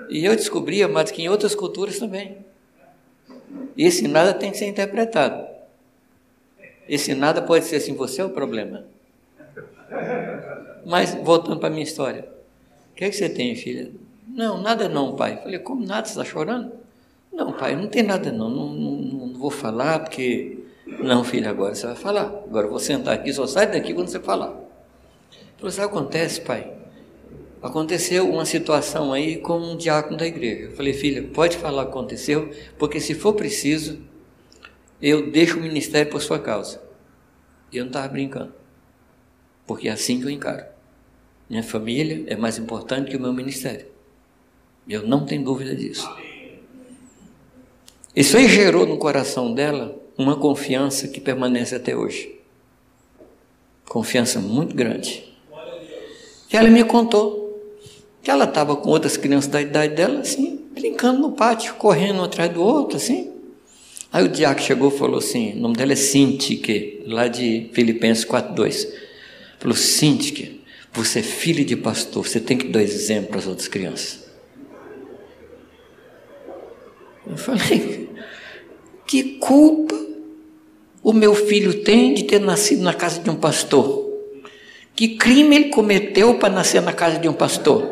E 0.09 0.25
eu 0.25 0.35
descobri, 0.35 0.83
amados, 0.83 1.13
que 1.13 1.21
em 1.21 1.29
outras 1.29 1.55
culturas 1.55 1.99
também. 1.99 2.39
Esse 3.77 4.09
nada 4.09 4.33
tem 4.33 4.51
que 4.51 4.57
ser 4.57 4.65
interpretado. 4.65 5.47
Esse 6.89 7.15
nada 7.15 7.43
pode 7.43 7.67
ser 7.67 7.77
assim, 7.77 7.95
você 7.95 8.23
é 8.23 8.25
o 8.25 8.31
problema. 8.31 8.87
Mas, 10.87 11.15
voltando 11.15 11.59
para 11.59 11.69
a 11.69 11.71
minha 11.71 11.85
história. 11.85 12.27
O 12.93 12.95
que, 12.95 13.05
é 13.05 13.11
que 13.11 13.17
você 13.17 13.29
tem, 13.29 13.55
filha? 13.55 13.93
Não, 14.27 14.59
nada 14.59 14.89
não, 14.89 15.15
pai. 15.15 15.37
Falei, 15.43 15.59
como 15.59 15.85
nada? 15.85 16.07
Você 16.07 16.19
está 16.19 16.25
chorando? 16.25 16.73
Não, 17.31 17.53
pai, 17.53 17.77
não 17.77 17.89
tem 17.89 18.03
nada 18.03 18.33
não. 18.33 18.49
Não, 18.49 18.73
não, 18.73 18.93
não 19.27 19.35
vou 19.35 19.51
falar 19.51 19.99
porque... 19.99 20.58
Não, 20.99 21.23
filha, 21.23 21.51
agora 21.51 21.75
você 21.75 21.87
vai 21.87 21.97
falar. 21.97 22.27
Agora 22.27 22.67
eu 22.67 22.71
vou 22.71 22.79
sentar 22.79 23.15
aqui, 23.15 23.33
só 23.33 23.47
sai 23.47 23.71
daqui 23.71 23.95
quando 23.95 24.09
você 24.09 24.21
falar. 24.21 24.55
Falei, 25.57 25.73
sabe 25.73 25.87
o 25.87 25.91
que 25.91 25.99
acontece, 25.99 26.41
pai? 26.41 26.73
Aconteceu 27.63 28.31
uma 28.31 28.45
situação 28.45 29.13
aí 29.13 29.39
com 29.39 29.59
um 29.59 29.77
diácono 29.77 30.17
da 30.17 30.27
igreja. 30.27 30.67
Eu 30.67 30.73
falei, 30.73 30.93
filha, 30.93 31.23
pode 31.35 31.57
falar 31.57 31.83
o 31.83 31.85
que 31.87 31.91
aconteceu, 31.91 32.51
porque 32.79 33.01
se 33.01 33.15
for 33.15 33.33
preciso, 33.33 33.99
eu 35.03 35.31
deixo 35.31 35.59
o 35.59 35.61
ministério 35.61 36.11
por 36.11 36.23
sua 36.23 36.39
causa. 36.39 36.81
E 37.73 37.77
eu 37.77 37.85
não 37.85 37.91
estava 37.91 38.09
brincando. 38.09 38.55
Porque 39.67 39.89
é 39.89 39.93
assim 39.93 40.21
que 40.21 40.27
eu 40.27 40.31
encaro. 40.31 40.65
Minha 41.51 41.63
família 41.63 42.25
é 42.27 42.37
mais 42.37 42.59
importante 42.59 43.11
que 43.11 43.17
o 43.17 43.21
meu 43.21 43.33
ministério. 43.33 43.87
Eu 44.89 45.07
não 45.07 45.27
tenho 45.27 45.45
dúvida 45.45 45.75
disso. 45.75 46.09
Isso 48.15 48.37
aí 48.37 48.49
gerou 48.49 48.87
no 48.87 48.99
coração 48.99 49.53
dela 49.53 50.08
uma 50.19 50.37
confiança 50.37 51.07
que 51.07 51.21
permanece 51.21 51.77
até 51.77 51.97
hoje. 51.97 52.35
Confiança 53.89 54.41
muito 54.41 54.75
grande. 54.75 55.25
E 56.53 56.57
ela 56.57 56.69
me 56.69 56.83
contou 56.83 57.47
que 58.21 58.31
ela 58.31 58.45
estava 58.45 58.75
com 58.75 58.91
outras 58.91 59.17
crianças 59.17 59.49
da 59.49 59.63
idade 59.63 59.95
dela, 59.95 60.21
assim, 60.21 60.67
brincando 60.73 61.21
no 61.21 61.33
pátio, 61.33 61.75
correndo 61.75 62.19
um 62.19 62.25
atrás 62.25 62.53
do 62.53 62.61
outro, 62.61 62.97
assim. 62.97 63.33
Aí 64.13 64.25
o 64.25 64.29
diácono 64.29 64.67
chegou 64.67 64.89
e 64.89 64.99
falou 64.99 65.19
assim, 65.19 65.53
o 65.53 65.61
nome 65.61 65.77
dela 65.77 65.93
é 65.93 65.97
Sintique, 65.97 67.05
lá 67.07 67.29
de 67.29 67.71
Filipenses 67.73 68.25
4.2. 68.25 68.89
Falou, 69.59 69.77
Sintique, 69.77 70.63
você 70.93 71.21
é 71.21 71.23
filho 71.23 71.65
de 71.65 71.77
pastor, 71.77 72.27
você 72.27 72.41
tem 72.41 72.59
que 72.59 72.69
dar 72.69 72.83
exemplo 72.83 73.29
para 73.29 73.39
as 73.39 73.47
outras 73.47 73.69
crianças. 73.69 74.27
Eu 77.27 77.37
falei, 77.37 78.09
que 79.07 79.39
culpa 79.39 80.08
o 81.03 81.13
meu 81.13 81.35
filho 81.35 81.83
tem 81.83 82.15
de 82.15 82.25
ter 82.25 82.41
nascido 82.41 82.83
na 82.83 82.93
casa 82.93 83.21
de 83.21 83.31
um 83.31 83.37
pastor? 83.37 84.09
Que 84.95 85.17
crime 85.17 85.55
ele 85.55 85.69
cometeu 85.69 86.39
para 86.39 86.53
nascer 86.53 86.83
na 86.83 86.93
casa 86.93 87.19
de 87.19 87.29
um 87.29 87.33
pastor? 87.33 87.89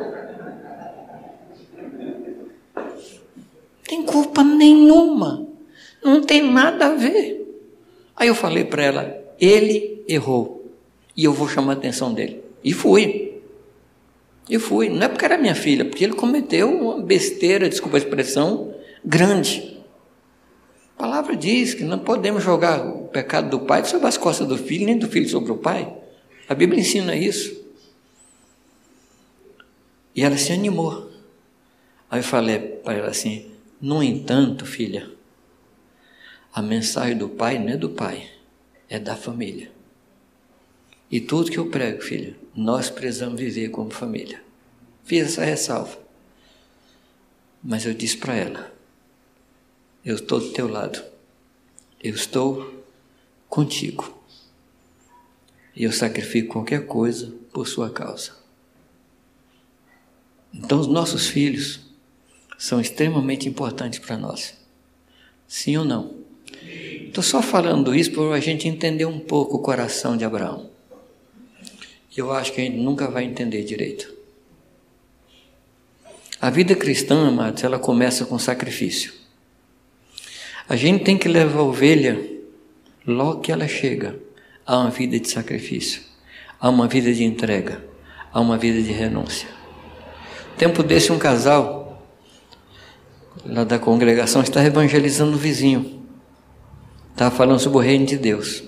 Tem 3.84 4.02
culpa 4.02 4.42
nenhuma. 4.42 5.46
Não 6.02 6.20
tem 6.20 6.42
nada 6.42 6.86
a 6.86 6.94
ver. 6.94 7.46
Aí 8.16 8.28
eu 8.28 8.34
falei 8.34 8.64
para 8.64 8.82
ela: 8.82 9.24
ele 9.40 10.02
errou. 10.08 10.72
E 11.16 11.24
eu 11.24 11.32
vou 11.32 11.48
chamar 11.48 11.74
a 11.74 11.76
atenção 11.76 12.12
dele. 12.12 12.42
E 12.62 12.72
fui. 12.72 13.40
E 14.48 14.58
fui. 14.58 14.88
Não 14.88 15.02
é 15.02 15.08
porque 15.08 15.24
era 15.24 15.38
minha 15.38 15.54
filha, 15.54 15.84
porque 15.84 16.04
ele 16.04 16.14
cometeu 16.14 16.68
uma 16.68 17.00
besteira, 17.00 17.68
desculpa 17.68 17.96
a 17.96 17.98
expressão, 17.98 18.74
grande. 19.04 19.75
A 20.96 20.98
palavra 20.98 21.36
diz 21.36 21.74
que 21.74 21.84
não 21.84 21.98
podemos 21.98 22.42
jogar 22.42 22.86
o 22.86 23.08
pecado 23.08 23.50
do 23.50 23.60
pai 23.60 23.84
sobre 23.84 24.08
as 24.08 24.16
costas 24.16 24.48
do 24.48 24.56
filho, 24.56 24.86
nem 24.86 24.98
do 24.98 25.06
filho 25.06 25.28
sobre 25.28 25.52
o 25.52 25.58
pai. 25.58 25.94
A 26.48 26.54
Bíblia 26.54 26.80
ensina 26.80 27.14
isso. 27.14 27.54
E 30.14 30.22
ela 30.22 30.38
se 30.38 30.52
animou. 30.52 31.10
Aí 32.10 32.20
eu 32.20 32.24
falei 32.24 32.58
para 32.58 32.94
ela 32.94 33.08
assim: 33.08 33.50
no 33.78 34.02
entanto, 34.02 34.64
filha, 34.64 35.10
a 36.50 36.62
mensagem 36.62 37.18
do 37.18 37.28
pai 37.28 37.58
não 37.58 37.74
é 37.74 37.76
do 37.76 37.90
pai, 37.90 38.30
é 38.88 38.98
da 38.98 39.14
família. 39.14 39.70
E 41.10 41.20
tudo 41.20 41.50
que 41.50 41.58
eu 41.58 41.68
prego, 41.68 42.00
filha, 42.00 42.34
nós 42.54 42.88
precisamos 42.88 43.38
viver 43.38 43.68
como 43.68 43.90
família. 43.90 44.42
Fiz 45.04 45.26
essa 45.26 45.44
ressalva. 45.44 45.98
Mas 47.62 47.84
eu 47.84 47.92
disse 47.92 48.16
para 48.16 48.34
ela: 48.34 48.75
Eu 50.06 50.14
estou 50.14 50.38
do 50.38 50.50
teu 50.50 50.68
lado. 50.68 51.02
Eu 52.00 52.14
estou 52.14 52.84
contigo. 53.48 54.16
E 55.74 55.82
eu 55.82 55.90
sacrifico 55.90 56.52
qualquer 56.52 56.86
coisa 56.86 57.34
por 57.52 57.66
sua 57.66 57.90
causa. 57.90 58.30
Então, 60.54 60.78
os 60.78 60.86
nossos 60.86 61.26
filhos 61.26 61.80
são 62.56 62.80
extremamente 62.80 63.48
importantes 63.48 63.98
para 63.98 64.16
nós. 64.16 64.54
Sim 65.48 65.78
ou 65.78 65.84
não? 65.84 66.14
Estou 67.08 67.24
só 67.24 67.42
falando 67.42 67.92
isso 67.92 68.12
para 68.12 68.32
a 68.32 68.40
gente 68.40 68.68
entender 68.68 69.06
um 69.06 69.18
pouco 69.18 69.56
o 69.56 69.60
coração 69.60 70.16
de 70.16 70.24
Abraão. 70.24 70.70
Eu 72.16 72.30
acho 72.30 72.52
que 72.52 72.60
a 72.60 72.64
gente 72.64 72.76
nunca 72.76 73.10
vai 73.10 73.24
entender 73.24 73.64
direito. 73.64 74.14
A 76.40 76.48
vida 76.48 76.76
cristã, 76.76 77.26
amados, 77.26 77.64
ela 77.64 77.80
começa 77.80 78.24
com 78.24 78.38
sacrifício. 78.38 79.25
A 80.68 80.74
gente 80.76 81.04
tem 81.04 81.16
que 81.16 81.28
levar 81.28 81.60
a 81.60 81.62
ovelha 81.62 82.20
logo 83.06 83.40
que 83.40 83.52
ela 83.52 83.68
chega 83.68 84.18
a 84.66 84.78
uma 84.78 84.90
vida 84.90 85.18
de 85.18 85.28
sacrifício, 85.28 86.02
a 86.60 86.68
uma 86.68 86.88
vida 86.88 87.12
de 87.12 87.22
entrega, 87.22 87.84
a 88.32 88.40
uma 88.40 88.58
vida 88.58 88.82
de 88.82 88.90
renúncia. 88.90 89.48
Tempo 90.58 90.82
desse 90.82 91.12
um 91.12 91.18
casal 91.18 91.86
lá 93.44 93.64
da 93.64 93.78
congregação, 93.78 94.42
estava 94.42 94.66
evangelizando 94.66 95.36
o 95.36 95.38
vizinho. 95.38 96.02
Estava 97.12 97.34
falando 97.34 97.58
sobre 97.58 97.78
o 97.78 97.80
reino 97.80 98.06
de 98.06 98.16
Deus. 98.16 98.62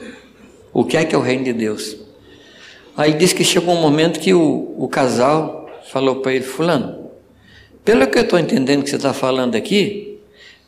O 0.72 0.84
que 0.84 0.96
é 0.96 1.04
que 1.04 1.14
é 1.14 1.18
o 1.18 1.22
reino 1.22 1.44
de 1.44 1.52
Deus? 1.52 1.96
Aí 2.96 3.14
disse 3.14 3.34
que 3.34 3.44
chegou 3.44 3.74
um 3.74 3.80
momento 3.80 4.20
que 4.20 4.32
o, 4.34 4.74
o 4.78 4.88
casal 4.88 5.68
falou 5.90 6.16
para 6.16 6.34
ele, 6.34 6.44
fulano, 6.44 7.10
pelo 7.84 8.06
que 8.06 8.18
eu 8.18 8.22
estou 8.22 8.38
entendendo 8.38 8.82
que 8.82 8.90
você 8.90 8.96
está 8.96 9.12
falando 9.12 9.54
aqui, 9.54 10.07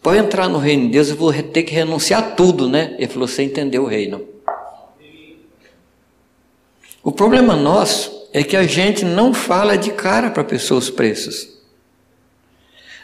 para 0.03 0.19
entrar 0.19 0.49
no 0.49 0.59
reino 0.59 0.85
de 0.87 0.93
Deus 0.93 1.11
eu 1.11 1.17
vou 1.17 1.33
ter 1.33 1.63
que 1.63 1.75
renunciar 1.75 2.21
a 2.23 2.31
tudo, 2.31 2.69
né? 2.69 2.95
Ele 2.99 3.09
falou, 3.09 3.29
você 3.29 3.43
entendeu 3.43 3.83
o 3.83 3.87
reino. 3.87 4.27
O 7.03 7.13
problema 7.13 7.57
nosso 7.57 8.29
é 8.33 8.43
que 8.43 8.57
a 8.57 8.63
gente 8.63 9.05
não 9.05 9.35
fala 9.35 9.77
de 9.77 9.91
cara 9.91 10.31
para 10.31 10.45
pessoas 10.45 10.85
os 10.85 10.91
preços. 10.91 11.61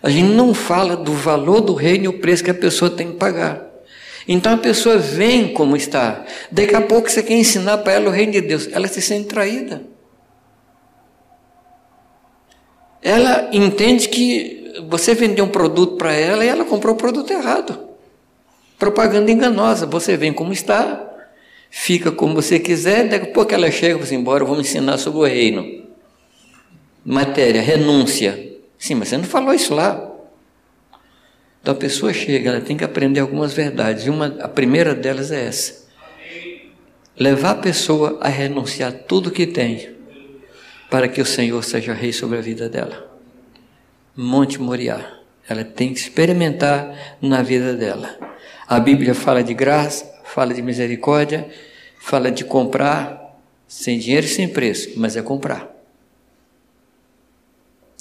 A 0.02 0.10
gente 0.10 0.28
não 0.28 0.54
fala 0.54 0.96
do 0.96 1.12
valor 1.12 1.60
do 1.60 1.74
reino 1.74 2.04
e 2.04 2.08
o 2.08 2.18
preço 2.18 2.44
que 2.44 2.50
a 2.50 2.54
pessoa 2.54 2.90
tem 2.90 3.12
que 3.12 3.16
pagar. 3.16 3.64
Então 4.28 4.54
a 4.54 4.58
pessoa 4.58 4.98
vem 4.98 5.52
como 5.52 5.76
está. 5.76 6.24
Daqui 6.50 6.74
a 6.74 6.80
pouco 6.80 7.10
você 7.10 7.22
quer 7.22 7.34
ensinar 7.34 7.78
para 7.78 7.94
ela 7.94 8.08
o 8.08 8.12
reino 8.12 8.32
de 8.32 8.40
Deus. 8.40 8.68
Ela 8.72 8.88
se 8.88 9.00
sente 9.00 9.28
traída. 9.28 9.82
Ela 13.02 13.50
entende 13.52 14.08
que 14.08 14.65
você 14.88 15.14
vendeu 15.14 15.44
um 15.44 15.48
produto 15.48 15.96
para 15.96 16.12
ela 16.12 16.44
e 16.44 16.48
ela 16.48 16.64
comprou 16.64 16.94
o 16.94 16.98
produto 16.98 17.30
errado. 17.30 17.78
Propaganda 18.78 19.30
enganosa. 19.30 19.86
Você 19.86 20.16
vem 20.16 20.32
como 20.32 20.52
está, 20.52 21.08
fica 21.70 22.12
como 22.12 22.34
você 22.34 22.58
quiser, 22.58 23.08
daqui 23.08 23.30
a 23.30 23.32
pouco 23.32 23.54
ela 23.54 23.70
chega 23.70 23.98
e 23.98 24.02
assim, 24.02 24.16
embora, 24.16 24.44
vamos 24.44 24.68
ensinar 24.68 24.98
sobre 24.98 25.18
o 25.20 25.24
reino. 25.24 25.84
Matéria, 27.04 27.62
renúncia. 27.62 28.56
Sim, 28.78 28.96
mas 28.96 29.08
você 29.08 29.16
não 29.16 29.24
falou 29.24 29.54
isso 29.54 29.74
lá. 29.74 30.12
Então 31.62 31.74
a 31.74 31.76
pessoa 31.78 32.12
chega, 32.12 32.50
ela 32.50 32.60
tem 32.60 32.76
que 32.76 32.84
aprender 32.84 33.20
algumas 33.20 33.52
verdades. 33.52 34.06
E 34.06 34.10
uma, 34.10 34.26
a 34.40 34.48
primeira 34.48 34.94
delas 34.94 35.32
é 35.32 35.46
essa: 35.46 35.86
levar 37.18 37.52
a 37.52 37.56
pessoa 37.56 38.18
a 38.20 38.28
renunciar 38.28 38.92
tudo 38.92 39.30
que 39.30 39.46
tem, 39.46 39.96
para 40.90 41.08
que 41.08 41.20
o 41.20 41.26
Senhor 41.26 41.62
seja 41.64 41.94
rei 41.94 42.12
sobre 42.12 42.38
a 42.38 42.40
vida 42.40 42.68
dela. 42.68 43.15
Monte 44.16 44.60
Moriá. 44.60 45.20
Ela 45.48 45.64
tem 45.64 45.92
que 45.92 46.00
experimentar 46.00 47.16
na 47.20 47.42
vida 47.42 47.74
dela. 47.74 48.18
A 48.66 48.80
Bíblia 48.80 49.14
fala 49.14 49.44
de 49.44 49.54
graça, 49.54 50.10
fala 50.24 50.54
de 50.54 50.62
misericórdia, 50.62 51.48
fala 52.00 52.30
de 52.30 52.44
comprar 52.44 53.38
sem 53.68 53.98
dinheiro 53.98 54.26
e 54.26 54.28
sem 54.28 54.48
preço, 54.48 54.92
mas 54.96 55.16
é 55.16 55.22
comprar. 55.22 55.70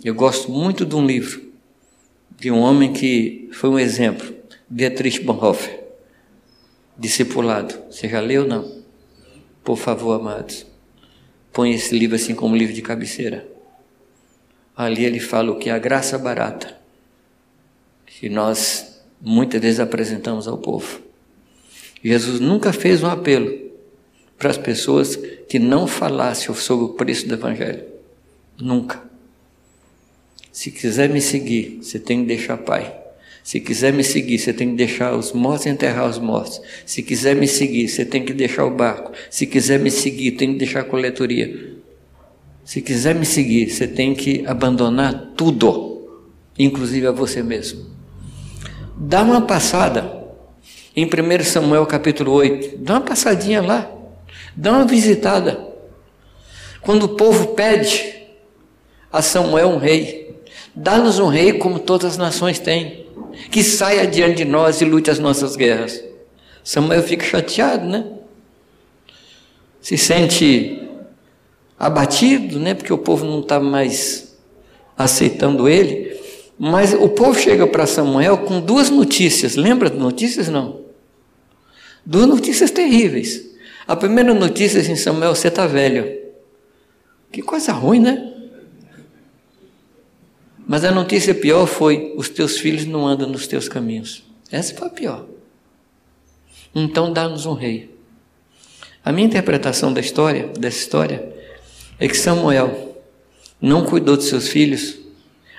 Eu 0.04 0.16
gosto 0.16 0.52
muito 0.52 0.86
de 0.86 0.96
um 0.96 1.06
livro 1.06 1.46
de 2.38 2.52
um 2.52 2.60
homem 2.60 2.92
que 2.92 3.50
foi 3.54 3.70
um 3.70 3.80
exemplo, 3.80 4.36
Dietrich 4.70 5.22
Bonhoeffer, 5.22 5.84
discipulado. 6.98 7.76
Você 7.90 8.10
já 8.10 8.20
leu 8.20 8.46
não? 8.46 8.84
Por 9.64 9.78
favor, 9.78 10.20
amados, 10.20 10.66
põe 11.52 11.74
esse 11.74 11.98
livro 11.98 12.16
assim 12.16 12.36
como 12.36 12.56
livro 12.56 12.74
de 12.74 12.82
cabeceira. 12.82 13.55
Ali 14.76 15.06
ele 15.06 15.20
fala 15.20 15.52
o 15.52 15.58
que 15.58 15.70
é 15.70 15.74
a 15.74 15.80
graça 15.80 16.18
barata, 16.18 16.78
que 18.06 18.28
nós 18.28 19.02
muitas 19.22 19.62
vezes 19.62 19.80
apresentamos 19.80 20.48
ao 20.48 20.58
povo. 20.58 21.02
Jesus 22.04 22.40
nunca 22.40 22.74
fez 22.74 23.02
um 23.02 23.08
apelo 23.08 23.58
para 24.38 24.50
as 24.50 24.58
pessoas 24.58 25.16
que 25.48 25.58
não 25.58 25.88
falassem 25.88 26.54
sobre 26.54 26.86
o 26.86 26.90
preço 26.90 27.28
do 27.28 27.34
Evangelho. 27.34 27.84
Nunca. 28.60 29.02
Se 30.52 30.72
quiser 30.72 31.10
me 31.10 31.22
seguir, 31.22 31.80
você 31.82 32.00
tem 32.00 32.22
que 32.22 32.28
deixar 32.28 32.58
pai. 32.58 32.96
Se 33.44 33.60
quiser 33.60 33.94
me 33.94 34.04
seguir, 34.04 34.40
você 34.40 34.52
tem 34.52 34.72
que 34.72 34.76
deixar 34.76 35.16
os 35.16 35.32
mortos 35.32 35.68
e 35.68 35.70
enterrar 35.70 36.10
os 36.10 36.18
mortos. 36.18 36.62
Se 36.86 37.04
quiser 37.04 37.36
me 37.36 37.48
seguir, 37.48 37.88
você 37.88 38.04
tem 38.04 38.26
que 38.26 38.34
deixar 38.34 38.66
o 38.66 38.72
barco. 38.72 39.12
Se 39.30 39.46
quiser 39.46 39.80
me 39.80 39.92
seguir, 39.92 40.32
tem 40.32 40.54
que 40.54 40.60
deixar 40.60 40.80
a 40.80 40.84
coletoria. 40.84 41.75
Se 42.66 42.82
quiser 42.82 43.14
me 43.14 43.28
seguir, 43.28 43.70
você 43.70 43.88
tem 43.88 44.16
que 44.16 44.44
abandonar 44.48 45.34
tudo, 45.38 46.10
inclusive 46.58 47.06
a 47.06 47.12
você 47.12 47.44
mesmo. 47.44 47.86
Dá 48.98 49.22
uma 49.22 49.42
passada 49.42 50.26
em 50.96 51.06
1 51.06 51.44
Samuel 51.44 51.86
capítulo 51.86 52.32
8. 52.32 52.80
Dá 52.80 52.94
uma 52.94 53.02
passadinha 53.02 53.62
lá. 53.62 53.92
Dá 54.56 54.72
uma 54.72 54.86
visitada. 54.86 55.64
Quando 56.82 57.04
o 57.04 57.10
povo 57.10 57.50
pede 57.50 58.16
a 59.12 59.22
Samuel 59.22 59.70
um 59.70 59.78
rei, 59.78 60.36
dá-nos 60.74 61.20
um 61.20 61.28
rei 61.28 61.54
como 61.54 61.78
todas 61.78 62.14
as 62.14 62.18
nações 62.18 62.58
têm, 62.58 63.06
que 63.52 63.62
saia 63.62 64.08
diante 64.08 64.38
de 64.38 64.46
nós 64.46 64.82
e 64.82 64.86
lute 64.86 65.12
as 65.12 65.20
nossas 65.20 65.56
guerras. 65.56 66.04
Samuel 66.64 67.04
fica 67.04 67.24
chateado, 67.24 67.86
né? 67.86 68.06
Se 69.80 70.00
sente 70.00 70.85
abatido, 71.78 72.60
né? 72.60 72.74
Porque 72.74 72.94
o 72.94 72.98
povo 72.98 73.26
não 73.26 73.40
está 73.40 73.60
mais 73.60 74.36
aceitando 74.98 75.68
ele. 75.68 76.16
Mas 76.58 76.94
o 76.94 77.10
povo 77.10 77.38
chega 77.38 77.68
para 77.68 77.86
Samuel 77.86 78.40
com 78.40 78.62
duas 78.62 78.90
notícias. 78.90 79.56
Lembra 79.56 79.90
de 79.90 79.98
notícias? 79.98 80.48
Não. 80.48 80.82
Duas 82.06 82.28
notícias 82.28 82.72
terríveis. 82.72 83.44
A 83.88 83.96
primeira 83.96 84.34
notícia 84.34 84.80
em 84.80 84.96
Samuel, 84.96 85.36
você 85.36 85.50
está 85.50 85.68
velho. 85.68 86.24
Que 87.32 87.42
coisa 87.42 87.72
ruim, 87.74 88.00
né? 88.00 88.34
Mas 90.68 90.84
a 90.86 90.92
notícia 90.92 91.36
pior 91.36 91.66
foi: 91.66 92.14
os 92.16 92.30
teus 92.30 92.58
filhos 92.58 92.86
não 92.86 93.06
andam 93.06 93.30
nos 93.30 93.48
teus 93.48 93.68
caminhos. 93.68 94.24
Essa 94.50 94.74
foi 94.74 94.88
a 94.88 94.92
pior. 94.92 95.26
Então 96.74 97.12
dá-nos 97.12 97.46
um 97.46 97.54
rei. 97.54 97.94
A 99.04 99.12
minha 99.12 99.28
interpretação 99.28 99.94
da 99.94 100.00
história, 100.00 100.48
dessa 100.58 100.78
história, 100.78 101.35
é 102.00 102.08
que 102.08 102.18
Samuel 102.18 103.02
não 103.62 103.86
cuidou 103.86 104.18
de 104.18 104.24
seus 104.24 104.48
filhos 104.48 104.98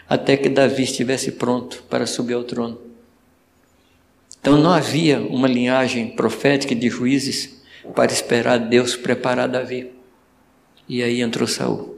até 0.09 0.37
que 0.37 0.49
Davi 0.49 0.83
estivesse 0.83 1.33
pronto 1.33 1.83
para 1.89 2.07
subir 2.07 2.35
ao 2.35 2.45
trono. 2.45 2.81
Então 4.41 4.57
não 4.57 4.71
havia 4.71 5.21
uma 5.21 5.49
linhagem 5.49 6.11
profética 6.11 6.75
de 6.75 6.89
juízes 6.89 7.63
para 7.95 8.13
esperar 8.13 8.59
Deus 8.59 8.95
preparar 8.95 9.49
Davi. 9.49 9.93
E 10.89 11.03
aí 11.03 11.21
entrou 11.21 11.49
Saul. 11.49 11.97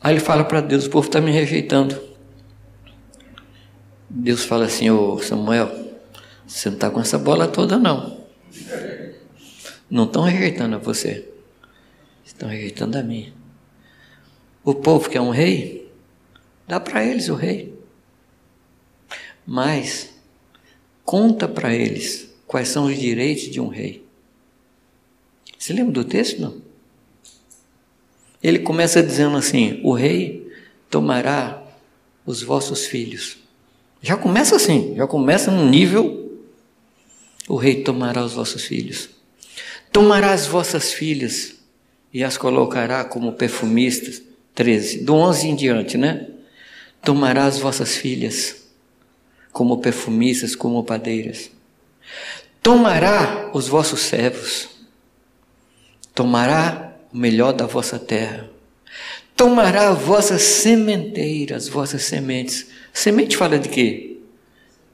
Aí 0.00 0.12
ele 0.14 0.20
fala 0.20 0.44
para 0.44 0.60
Deus: 0.60 0.86
o 0.86 0.90
povo 0.90 1.08
está 1.08 1.20
me 1.20 1.32
rejeitando. 1.32 2.00
Deus 4.08 4.44
fala 4.44 4.66
assim: 4.66 4.90
Ô 4.90 5.18
Samuel, 5.18 5.70
você 6.46 6.68
não 6.68 6.76
está 6.76 6.88
com 6.88 7.00
essa 7.00 7.18
bola 7.18 7.48
toda, 7.48 7.76
não. 7.78 8.17
Não 9.90 10.04
estão 10.04 10.22
rejeitando 10.22 10.76
a 10.76 10.78
você, 10.78 11.28
estão 12.24 12.48
rejeitando 12.48 12.96
a 12.96 13.02
mim. 13.02 13.32
O 14.62 14.74
povo 14.74 15.08
quer 15.08 15.20
um 15.20 15.30
rei, 15.30 15.90
dá 16.66 16.78
para 16.78 17.04
eles 17.04 17.28
o 17.28 17.34
rei. 17.34 17.74
Mas 19.46 20.14
conta 21.04 21.48
para 21.48 21.74
eles 21.74 22.28
quais 22.46 22.68
são 22.68 22.84
os 22.84 22.98
direitos 22.98 23.44
de 23.44 23.60
um 23.60 23.68
rei. 23.68 24.06
Você 25.58 25.72
lembra 25.72 25.92
do 25.92 26.04
texto? 26.04 26.40
Não? 26.40 26.60
Ele 28.42 28.58
começa 28.58 29.02
dizendo 29.02 29.36
assim: 29.36 29.80
O 29.82 29.92
rei 29.92 30.52
tomará 30.90 31.62
os 32.26 32.42
vossos 32.42 32.86
filhos. 32.86 33.38
Já 34.02 34.16
começa 34.16 34.54
assim, 34.54 34.94
já 34.94 35.06
começa 35.06 35.50
no 35.50 35.68
nível: 35.68 36.40
O 37.48 37.56
rei 37.56 37.82
tomará 37.82 38.22
os 38.22 38.34
vossos 38.34 38.64
filhos. 38.64 39.17
Tomará 39.92 40.32
as 40.32 40.46
vossas 40.46 40.92
filhas 40.92 41.54
e 42.12 42.22
as 42.22 42.36
colocará 42.36 43.04
como 43.04 43.32
perfumistas. 43.32 44.22
13, 44.54 45.04
do 45.04 45.14
11 45.14 45.48
em 45.48 45.54
diante, 45.54 45.96
né? 45.96 46.26
Tomará 47.02 47.44
as 47.44 47.60
vossas 47.60 47.96
filhas 47.96 48.56
como 49.52 49.78
perfumistas, 49.78 50.56
como 50.56 50.82
padeiras. 50.82 51.50
Tomará 52.60 53.50
os 53.54 53.68
vossos 53.68 54.00
servos, 54.00 54.68
tomará 56.14 56.96
o 57.12 57.16
melhor 57.16 57.52
da 57.52 57.66
vossa 57.66 57.98
terra, 57.98 58.50
tomará 59.36 59.90
as 59.90 59.98
vossas 60.00 60.42
sementeiras, 60.42 61.64
as 61.64 61.68
vossas 61.68 62.02
sementes. 62.02 62.66
Semente 62.92 63.36
fala 63.36 63.58
de 63.58 63.68
quê? 63.68 64.18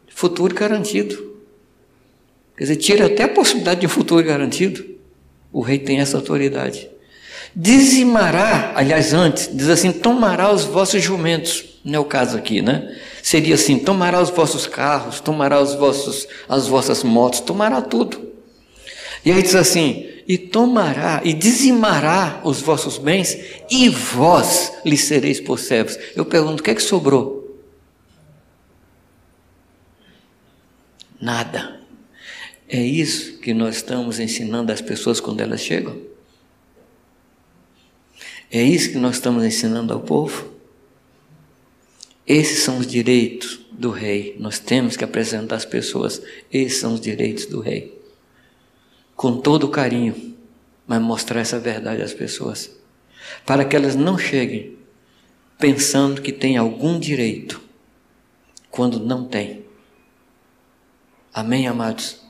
Futuro 0.08 0.54
garantido. 0.54 1.33
Quer 2.56 2.64
dizer, 2.64 2.76
tira 2.76 3.06
até 3.06 3.24
a 3.24 3.28
possibilidade 3.28 3.80
de 3.80 3.86
um 3.86 3.90
futuro 3.90 4.24
garantido. 4.24 4.84
O 5.52 5.60
rei 5.60 5.78
tem 5.78 6.00
essa 6.00 6.16
autoridade. 6.16 6.88
Dizimará, 7.54 8.72
aliás, 8.74 9.12
antes, 9.12 9.48
diz 9.52 9.68
assim: 9.68 9.92
tomará 9.92 10.52
os 10.52 10.64
vossos 10.64 11.02
jumentos. 11.02 11.64
Não 11.84 11.96
é 11.96 11.98
o 11.98 12.04
caso 12.04 12.36
aqui, 12.36 12.60
né? 12.60 12.96
Seria 13.22 13.54
assim: 13.54 13.78
tomará 13.78 14.20
os 14.20 14.30
vossos 14.30 14.66
carros, 14.66 15.20
tomará 15.20 15.60
os 15.60 15.74
vossos, 15.74 16.26
as 16.48 16.66
vossas 16.66 17.02
motos, 17.02 17.40
tomará 17.40 17.80
tudo. 17.80 18.32
E 19.24 19.30
aí 19.30 19.42
diz 19.42 19.54
assim: 19.54 20.08
e 20.26 20.38
tomará 20.38 21.20
e 21.22 21.32
dizimará 21.32 22.40
os 22.42 22.60
vossos 22.60 22.98
bens, 22.98 23.36
e 23.70 23.88
vós 23.88 24.72
lhe 24.84 24.96
sereis 24.96 25.40
por 25.40 25.58
servos. 25.58 25.98
Eu 26.16 26.24
pergunto: 26.24 26.60
o 26.60 26.62
que 26.62 26.70
é 26.70 26.74
que 26.74 26.82
sobrou? 26.82 27.60
Nada. 31.20 31.83
É 32.74 32.82
isso 32.82 33.38
que 33.38 33.54
nós 33.54 33.76
estamos 33.76 34.18
ensinando 34.18 34.72
às 34.72 34.80
pessoas 34.80 35.20
quando 35.20 35.40
elas 35.40 35.60
chegam? 35.60 35.96
É 38.50 38.60
isso 38.60 38.90
que 38.90 38.98
nós 38.98 39.14
estamos 39.14 39.44
ensinando 39.44 39.92
ao 39.92 40.00
povo? 40.00 40.52
Esses 42.26 42.64
são 42.64 42.78
os 42.78 42.86
direitos 42.88 43.60
do 43.70 43.92
rei. 43.92 44.34
Nós 44.40 44.58
temos 44.58 44.96
que 44.96 45.04
apresentar 45.04 45.54
às 45.54 45.64
pessoas: 45.64 46.20
esses 46.52 46.80
são 46.80 46.94
os 46.94 47.00
direitos 47.00 47.46
do 47.46 47.60
rei. 47.60 47.96
Com 49.14 49.36
todo 49.40 49.68
carinho, 49.68 50.34
mas 50.84 51.00
mostrar 51.00 51.42
essa 51.42 51.60
verdade 51.60 52.02
às 52.02 52.12
pessoas. 52.12 52.76
Para 53.46 53.64
que 53.64 53.76
elas 53.76 53.94
não 53.94 54.18
cheguem 54.18 54.76
pensando 55.60 56.20
que 56.20 56.32
tem 56.32 56.56
algum 56.56 56.98
direito, 56.98 57.62
quando 58.68 58.98
não 58.98 59.24
tem. 59.24 59.64
Amém, 61.32 61.68
amados? 61.68 62.23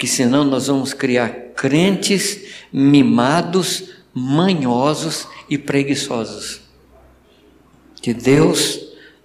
Que 0.00 0.06
senão 0.06 0.44
nós 0.44 0.68
vamos 0.68 0.94
criar 0.94 1.28
crentes 1.54 2.40
mimados, 2.72 3.90
manhosos 4.14 5.28
e 5.46 5.58
preguiçosos. 5.58 6.62
Que 8.00 8.14
Deus 8.14 8.80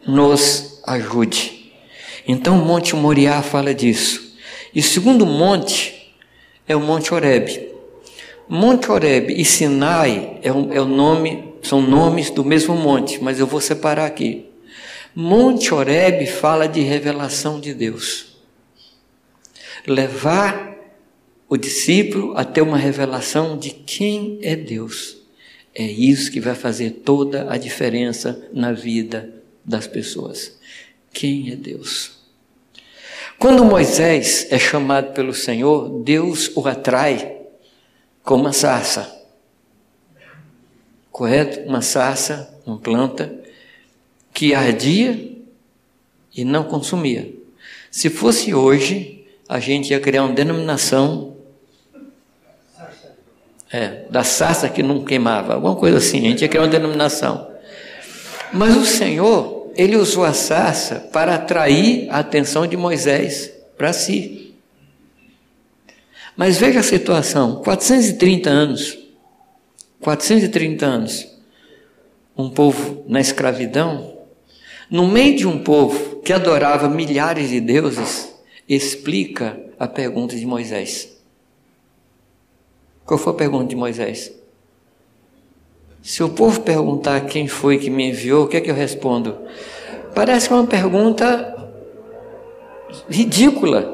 nos 0.06 0.82
ajude. 0.86 1.72
Então 2.28 2.62
o 2.62 2.66
Monte 2.66 2.94
Moriá 2.94 3.42
fala 3.42 3.74
disso. 3.74 4.36
E 4.74 4.82
o 4.82 4.84
segundo 4.84 5.26
monte 5.26 6.14
é 6.68 6.76
o 6.76 6.82
Monte 6.82 7.14
Horebe. 7.14 7.70
Monte 8.50 8.92
Horebe 8.92 9.34
e 9.34 9.46
Sinai 9.46 10.40
é, 10.44 10.52
um, 10.52 10.74
é 10.74 10.82
o 10.82 10.86
nome, 10.86 11.54
são 11.64 11.82
nomes 11.82 12.30
do 12.30 12.44
mesmo 12.44 12.76
monte, 12.76 13.24
mas 13.24 13.40
eu 13.40 13.48
vou 13.48 13.62
separar 13.62 14.08
aqui. 14.08 14.46
Monte 15.16 15.74
Horebe 15.74 16.26
fala 16.26 16.68
de 16.68 16.82
revelação 16.82 17.62
de 17.62 17.74
Deus. 17.74 18.35
Levar 19.88 20.76
o 21.48 21.58
discípulo 21.58 22.36
a 22.36 22.44
ter 22.44 22.62
uma 22.62 22.78
revelação 22.78 23.58
de 23.58 23.70
quem 23.70 24.40
é 24.42 24.56
Deus. 24.56 25.18
É 25.74 25.84
isso 25.84 26.32
que 26.32 26.40
vai 26.40 26.56
fazer 26.56 26.92
toda 26.92 27.52
a 27.52 27.58
diferença 27.58 28.50
na 28.54 28.72
vida 28.72 29.34
das 29.64 29.88
pessoas. 29.88 30.58
Quem 31.14 31.52
é 31.52 31.56
Deus? 31.56 32.12
Quando 33.38 33.66
Moisés 33.66 34.48
é 34.50 34.58
chamado 34.58 35.14
pelo 35.14 35.34
Senhor, 35.34 36.02
Deus 36.04 36.50
o 36.56 36.66
atrai 36.68 37.42
com 38.24 38.36
uma 38.36 38.54
sarça. 38.54 39.14
Correto? 41.12 41.68
Uma 41.68 41.82
sarça, 41.82 42.54
uma 42.66 42.78
planta 42.78 43.34
que 44.34 44.54
ardia 44.54 45.38
e 46.36 46.44
não 46.44 46.64
consumia. 46.64 47.34
Se 47.92 48.10
fosse 48.10 48.54
hoje, 48.54 49.15
a 49.48 49.60
gente 49.60 49.92
ia 49.92 50.00
criar 50.00 50.24
uma 50.24 50.34
denominação 50.34 51.36
é, 53.72 54.06
da 54.10 54.24
sarça 54.24 54.70
que 54.70 54.82
não 54.82 55.04
queimava, 55.04 55.54
alguma 55.54 55.76
coisa 55.76 55.98
assim, 55.98 56.20
a 56.20 56.30
gente 56.30 56.42
ia 56.42 56.48
criar 56.48 56.64
uma 56.64 56.70
denominação. 56.70 57.52
Mas 58.54 58.76
o 58.76 58.86
Senhor 58.86 59.72
ele 59.76 59.98
usou 59.98 60.24
a 60.24 60.34
sarça 60.34 61.10
para 61.12 61.36
atrair 61.36 62.08
a 62.10 62.20
atenção 62.20 62.66
de 62.66 62.78
Moisés 62.78 63.52
para 63.78 63.92
si. 63.92 64.56
Mas 66.36 66.58
veja 66.58 66.80
a 66.80 66.84
situação: 66.84 67.62
430 67.64 68.50
anos, 68.50 68.98
430 70.02 70.86
anos, 70.86 71.28
um 72.38 72.50
povo 72.50 73.04
na 73.08 73.20
escravidão, 73.20 74.18
no 74.90 75.08
meio 75.08 75.36
de 75.36 75.48
um 75.48 75.64
povo 75.64 76.18
que 76.22 76.32
adorava 76.32 76.88
milhares 76.88 77.50
de 77.50 77.60
deuses, 77.60 78.35
explica 78.68 79.60
a 79.80 79.88
pergunta 79.88 80.36
de 80.36 80.46
Moisés. 80.46 81.16
Qual 83.06 83.18
foi 83.18 83.34
a 83.34 83.36
pergunta 83.36 83.68
de 83.68 83.76
Moisés? 83.76 84.32
Se 86.02 86.24
o 86.24 86.30
povo 86.30 86.62
perguntar 86.62 87.22
quem 87.22 87.48
foi 87.48 87.78
que 87.78 87.90
me 87.90 88.10
enviou, 88.10 88.46
o 88.46 88.48
que 88.48 88.58
é 88.58 88.62
que 88.62 88.70
eu 88.70 88.76
respondo? 88.76 89.38
Parece 90.14 90.50
uma 90.52 90.66
pergunta 90.66 91.72
ridícula. 93.10 93.94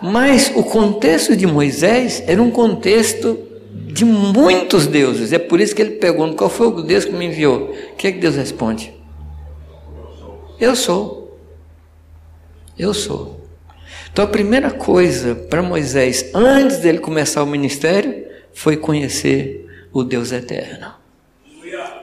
Mas 0.00 0.52
o 0.54 0.62
contexto 0.62 1.34
de 1.36 1.46
Moisés 1.46 2.22
era 2.26 2.42
um 2.42 2.50
contexto 2.50 3.38
de 3.70 4.04
muitos 4.04 4.86
deuses. 4.86 5.32
É 5.32 5.38
por 5.38 5.60
isso 5.60 5.74
que 5.74 5.80
ele 5.80 5.92
pergunta: 5.92 6.36
qual 6.36 6.50
foi 6.50 6.66
o 6.66 6.82
Deus 6.82 7.04
que 7.04 7.12
me 7.12 7.26
enviou? 7.26 7.70
O 7.70 7.96
que 7.96 8.08
é 8.08 8.12
que 8.12 8.18
Deus 8.18 8.36
responde? 8.36 8.92
Eu 10.60 10.76
sou. 10.76 11.38
Eu 12.78 12.92
sou. 12.92 13.35
Então 14.16 14.24
a 14.24 14.28
primeira 14.28 14.70
coisa 14.70 15.34
para 15.34 15.60
Moisés, 15.62 16.30
antes 16.32 16.78
dele 16.78 17.00
começar 17.00 17.42
o 17.42 17.46
ministério, 17.46 18.24
foi 18.54 18.74
conhecer 18.74 19.68
o 19.92 20.02
Deus 20.02 20.32
eterno. 20.32 20.94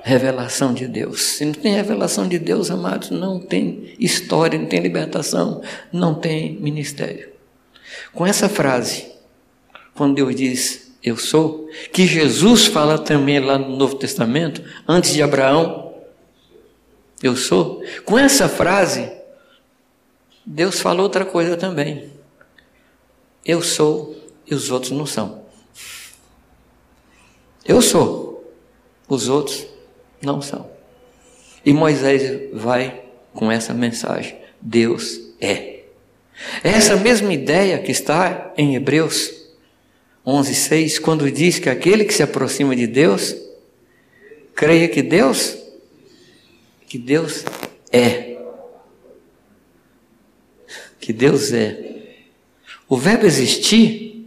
Revelação 0.03 0.75
de 0.75 0.87
Deus. 0.87 1.23
Se 1.23 1.43
não 1.43 1.53
tem 1.53 1.73
revelação 1.73 2.27
de 2.27 2.37
Deus, 2.37 2.69
amados, 2.69 3.09
não 3.09 3.39
tem 3.39 3.95
história, 3.99 4.59
não 4.59 4.67
tem 4.67 4.79
libertação, 4.79 5.63
não 5.91 6.13
tem 6.13 6.55
ministério. 6.61 7.29
Com 8.13 8.27
essa 8.27 8.47
frase, 8.47 9.07
quando 9.95 10.13
Deus 10.13 10.35
diz 10.35 10.93
eu 11.03 11.17
sou, 11.17 11.67
que 11.91 12.05
Jesus 12.05 12.67
fala 12.67 12.99
também 12.99 13.39
lá 13.39 13.57
no 13.57 13.75
Novo 13.75 13.95
Testamento, 13.95 14.61
antes 14.87 15.13
de 15.13 15.23
Abraão, 15.23 15.95
eu 17.23 17.35
sou. 17.35 17.81
Com 18.05 18.19
essa 18.19 18.47
frase, 18.47 19.22
Deus 20.45 20.79
fala 20.79 21.01
outra 21.01 21.25
coisa 21.25 21.55
também. 21.55 22.11
Eu 23.45 23.61
sou 23.61 24.15
e 24.45 24.53
os 24.53 24.69
outros 24.71 24.91
não 24.91 25.05
são. 25.05 25.43
Eu 27.65 27.81
sou, 27.81 28.53
os 29.07 29.29
outros 29.29 29.65
não 30.21 30.41
são. 30.41 30.69
E 31.65 31.71
Moisés 31.73 32.51
vai 32.53 33.03
com 33.33 33.51
essa 33.51 33.73
mensagem: 33.73 34.37
Deus 34.61 35.19
é. 35.39 35.83
Essa 36.63 36.95
mesma 36.95 37.33
ideia 37.33 37.79
que 37.79 37.91
está 37.91 38.53
em 38.57 38.75
Hebreus 38.75 39.31
11:6, 40.25 40.99
quando 40.99 41.31
diz 41.31 41.59
que 41.59 41.69
aquele 41.69 42.05
que 42.05 42.13
se 42.13 42.23
aproxima 42.23 42.75
de 42.75 42.87
Deus 42.87 43.35
creia 44.55 44.87
que 44.87 45.01
Deus 45.01 45.57
que 46.87 46.97
Deus 46.97 47.43
é. 47.91 48.32
Que 51.03 51.11
Deus 51.11 51.51
é. 51.51 51.77
O 52.87 52.95
verbo 52.95 53.25
existir, 53.25 54.25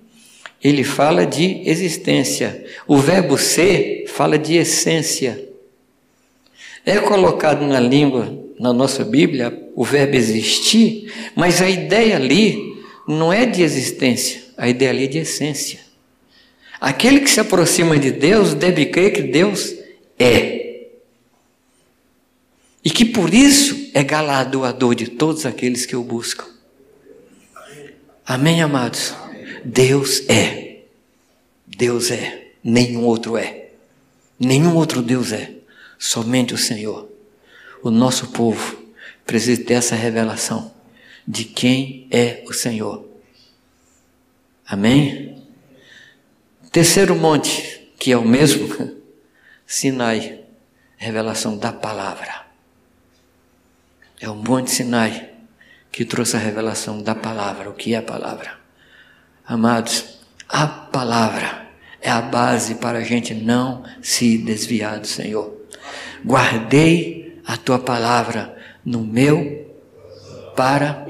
ele 0.63 0.85
fala 0.85 1.25
de 1.25 1.63
existência. 1.65 2.67
O 2.87 2.99
verbo 2.99 3.39
ser 3.39 4.05
fala 4.09 4.39
de 4.39 4.57
essência. 4.57 5.43
É 6.85 6.99
colocado 6.99 7.67
na 7.67 7.81
língua, 7.81 8.39
na 8.61 8.75
nossa 8.75 9.07
Bíblia, 9.07 9.71
o 9.75 9.83
verbo 9.83 10.17
existir, 10.17 11.11
mas 11.35 11.63
a 11.63 11.71
ideia 11.71 12.17
ali 12.17 12.77
não 13.09 13.33
é 13.33 13.47
de 13.47 13.63
existência, 13.63 14.43
a 14.55 14.69
ideia 14.69 14.91
ali 14.91 15.05
é 15.05 15.07
de 15.07 15.19
essência. 15.21 15.81
Aquele 16.79 17.21
que 17.21 17.31
se 17.31 17.41
aproxima 17.41 17.99
de 17.99 18.11
Deus 18.11 18.53
deve 18.53 18.85
crer 18.85 19.15
que 19.15 19.23
Deus 19.23 19.75
é 20.19 20.83
e 22.85 22.91
que 22.91 23.07
por 23.07 23.33
isso 23.33 23.91
é 23.95 24.05
galardoador 24.05 24.95
de 24.95 25.09
todos 25.09 25.47
aqueles 25.47 25.87
que 25.87 25.97
o 25.97 26.03
buscam. 26.03 26.56
Amém, 28.27 28.61
amados? 28.61 29.15
Deus 29.65 30.29
é. 30.29 30.81
Deus 31.65 32.11
é. 32.11 32.49
Nenhum 32.63 33.05
outro 33.05 33.37
é. 33.37 33.69
Nenhum 34.37 34.75
outro 34.75 35.01
Deus 35.01 35.31
é. 35.31 35.53
Somente 35.97 36.53
o 36.53 36.59
Senhor. 36.59 37.09
O 37.85 37.91
nosso 37.91 38.33
povo 38.33 38.83
precisa 39.25 39.63
ter 39.63 39.75
essa 39.75 39.95
revelação 39.95 40.75
de 41.27 41.45
quem 41.45 42.09
é 42.11 42.43
o 42.49 42.53
Senhor. 42.53 43.07
Amém? 44.67 45.41
Terceiro 46.73 47.15
monte, 47.15 47.93
que 47.97 48.11
é 48.11 48.17
o 48.17 48.27
mesmo, 48.27 48.69
Sinai, 49.65 50.41
revelação 50.97 51.57
da 51.57 51.73
palavra. 51.73 52.45
É 54.21 54.29
o 54.29 54.35
Monte 54.35 54.71
Sinai 54.73 55.26
que 55.97 56.05
trouxe 56.05 56.37
a 56.37 56.39
revelação 56.39 57.01
da 57.01 57.15
palavra, 57.15 57.71
o 57.71 57.73
que 57.73 57.95
é 57.95 57.97
a 57.97 58.03
palavra. 58.03 58.51
Amados, 59.47 60.19
a 60.47 60.67
palavra 60.67 61.69
é 62.03 62.11
a 62.11 62.21
base 62.21 62.75
para 62.75 62.99
a 62.99 63.03
gente 63.03 63.33
não 63.33 63.83
se 64.03 64.37
desviar 64.37 65.01
do 65.01 65.07
Senhor. 65.07 65.57
Guardei 66.23 67.41
a 67.47 67.57
tua 67.57 67.79
palavra 67.79 68.55
no 68.85 69.01
meu 69.01 69.75
para 70.55 71.07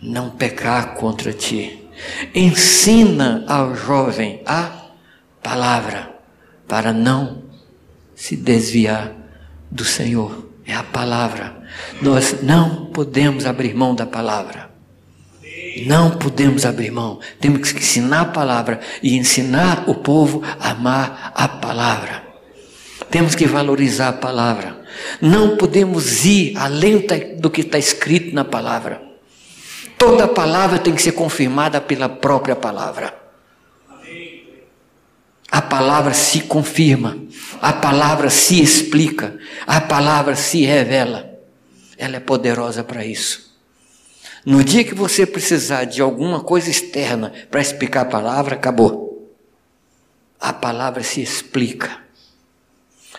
não 0.00 0.30
pecar 0.30 0.94
contra 0.94 1.32
ti. 1.32 1.84
Ensina 2.32 3.44
ao 3.48 3.74
jovem 3.74 4.40
a 4.46 4.92
palavra 5.42 6.14
para 6.68 6.92
não 6.92 7.42
se 8.14 8.36
desviar 8.36 9.12
do 9.68 9.84
Senhor 9.84 10.46
é 10.66 10.74
a 10.74 10.82
palavra. 10.82 11.65
Nós 12.00 12.42
não 12.42 12.86
podemos 12.86 13.46
abrir 13.46 13.74
mão 13.74 13.94
da 13.94 14.06
palavra. 14.06 14.70
Não 15.84 16.12
podemos 16.12 16.64
abrir 16.64 16.90
mão. 16.90 17.20
Temos 17.40 17.72
que 17.72 17.80
ensinar 17.80 18.20
a 18.20 18.24
palavra 18.26 18.80
e 19.02 19.16
ensinar 19.16 19.84
o 19.88 19.94
povo 19.94 20.42
a 20.58 20.70
amar 20.70 21.32
a 21.34 21.48
palavra. 21.48 22.22
Temos 23.10 23.34
que 23.34 23.46
valorizar 23.46 24.08
a 24.08 24.12
palavra. 24.12 24.80
Não 25.20 25.56
podemos 25.56 26.24
ir 26.24 26.56
além 26.56 27.06
do 27.38 27.50
que 27.50 27.60
está 27.60 27.78
escrito 27.78 28.34
na 28.34 28.44
palavra. 28.44 29.02
Toda 29.98 30.28
palavra 30.28 30.78
tem 30.78 30.94
que 30.94 31.02
ser 31.02 31.12
confirmada 31.12 31.80
pela 31.80 32.08
própria 32.08 32.56
palavra. 32.56 33.14
A 35.50 35.62
palavra 35.62 36.12
se 36.12 36.40
confirma, 36.40 37.16
a 37.62 37.72
palavra 37.72 38.28
se 38.28 38.60
explica, 38.60 39.38
a 39.66 39.80
palavra 39.80 40.34
se 40.34 40.64
revela. 40.64 41.35
Ela 41.98 42.16
é 42.16 42.20
poderosa 42.20 42.84
para 42.84 43.04
isso. 43.04 43.54
No 44.44 44.62
dia 44.62 44.84
que 44.84 44.94
você 44.94 45.26
precisar 45.26 45.84
de 45.84 46.00
alguma 46.00 46.40
coisa 46.40 46.70
externa 46.70 47.32
para 47.50 47.60
explicar 47.60 48.02
a 48.02 48.04
palavra, 48.04 48.54
acabou. 48.54 49.34
A 50.38 50.52
palavra 50.52 51.02
se 51.02 51.20
explica. 51.20 51.98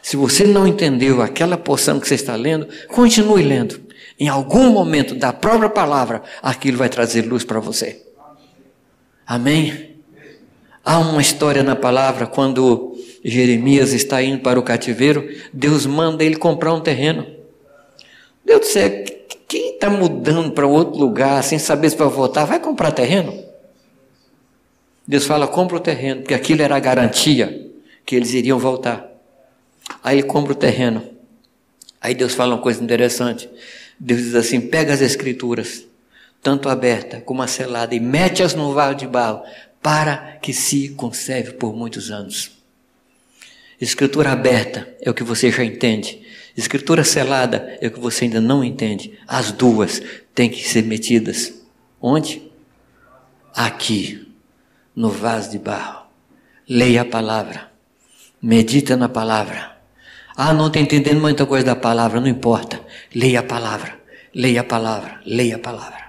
Se 0.02 0.16
você 0.16 0.46
não 0.46 0.66
entendeu 0.66 1.22
aquela 1.22 1.58
porção 1.58 2.00
que 2.00 2.08
você 2.08 2.16
está 2.16 2.36
lendo, 2.36 2.68
continue 2.88 3.44
lendo. 3.44 3.82
Em 4.18 4.30
algum 4.30 4.70
momento 4.70 5.14
da 5.16 5.34
própria 5.34 5.70
palavra, 5.70 6.24
aquilo 6.42 6.78
vai 6.78 6.88
trazer 6.88 7.24
luz 7.24 7.44
para 7.44 7.60
você. 7.60 8.04
Amém? 9.26 9.98
Há 10.84 11.00
uma 11.00 11.22
história 11.22 11.62
na 11.62 11.76
palavra 11.76 12.26
quando 12.26 12.96
Jeremias 13.22 13.92
está 13.92 14.24
indo 14.24 14.42
para 14.42 14.58
o 14.58 14.64
cativeiro, 14.64 15.28
Deus 15.52 15.86
manda 15.86 16.24
ele 16.24 16.38
comprar 16.38 16.74
um 16.74 16.80
terreno. 16.80 17.37
Deus 18.48 18.62
disse: 18.62 19.04
quem 19.46 19.74
está 19.74 19.90
mudando 19.90 20.54
para 20.54 20.66
outro 20.66 20.98
lugar 20.98 21.44
sem 21.44 21.60
saber 21.60 21.90
se 21.90 21.98
vai 21.98 22.08
voltar, 22.08 22.46
vai 22.46 22.62
comprar 22.62 22.92
terreno? 22.92 23.44
Deus 25.06 25.26
fala: 25.26 25.46
compra 25.46 25.76
o 25.76 25.82
terreno, 25.82 26.22
porque 26.22 26.34
aquilo 26.34 26.62
era 26.62 26.78
a 26.78 26.80
garantia 26.80 27.70
que 28.06 28.16
eles 28.16 28.34
iriam 28.34 28.58
voltar. 28.58 29.06
Aí 30.02 30.20
ele 30.20 30.28
compra 30.28 30.54
o 30.54 30.56
terreno. 30.56 31.04
Aí 32.00 32.16
Deus 32.16 32.34
fala 32.34 32.56
uma 32.56 32.62
coisa 32.62 32.82
interessante. 32.82 33.50
Deus 34.00 34.22
diz 34.22 34.36
assim: 34.36 34.62
pega 34.62 34.94
as 34.94 35.02
escrituras, 35.02 35.84
tanto 36.42 36.70
aberta 36.70 37.20
como 37.20 37.42
a 37.42 37.48
selada, 37.48 37.94
e 37.94 38.00
mete-as 38.00 38.54
no 38.54 38.74
vaso 38.74 38.96
de 38.96 39.08
barro, 39.08 39.44
para 39.82 40.38
que 40.42 40.54
se 40.54 40.90
conserve 40.90 41.52
por 41.54 41.76
muitos 41.76 42.12
anos. 42.12 42.52
Escritura 43.80 44.32
aberta 44.32 44.88
é 45.02 45.10
o 45.10 45.14
que 45.14 45.24
você 45.24 45.52
já 45.52 45.66
entende. 45.66 46.26
Escritura 46.58 47.04
selada 47.04 47.78
é 47.80 47.88
o 47.88 47.92
que 47.92 48.00
você 48.00 48.26
ainda 48.26 48.42
não 48.42 48.64
entende. 48.64 49.14
As 49.28 49.52
duas 49.52 50.02
têm 50.34 50.50
que 50.50 50.68
ser 50.68 50.84
metidas. 50.84 51.54
Onde? 52.02 52.52
Aqui, 53.54 54.28
no 54.96 55.12
vaso 55.12 55.52
de 55.52 55.60
barro. 55.60 56.08
Leia 56.68 57.04
a 57.04 57.06
palavra. 57.06 57.72
Medita 58.42 58.98
na 58.98 59.08
palavra. 59.08 59.78
Ah, 60.36 60.52
não 60.52 60.68
estou 60.68 60.82
entendendo 60.82 61.22
muita 61.22 61.46
coisa 61.46 61.64
da 61.64 61.76
palavra, 61.76 62.20
não 62.20 62.28
importa. 62.28 62.82
Leia 63.14 63.42
a 63.42 63.44
palavra. 63.44 64.00
Leia 64.34 64.62
a 64.62 64.64
palavra. 64.64 65.22
Leia 65.28 65.58
a 65.58 65.60
palavra. 65.60 66.08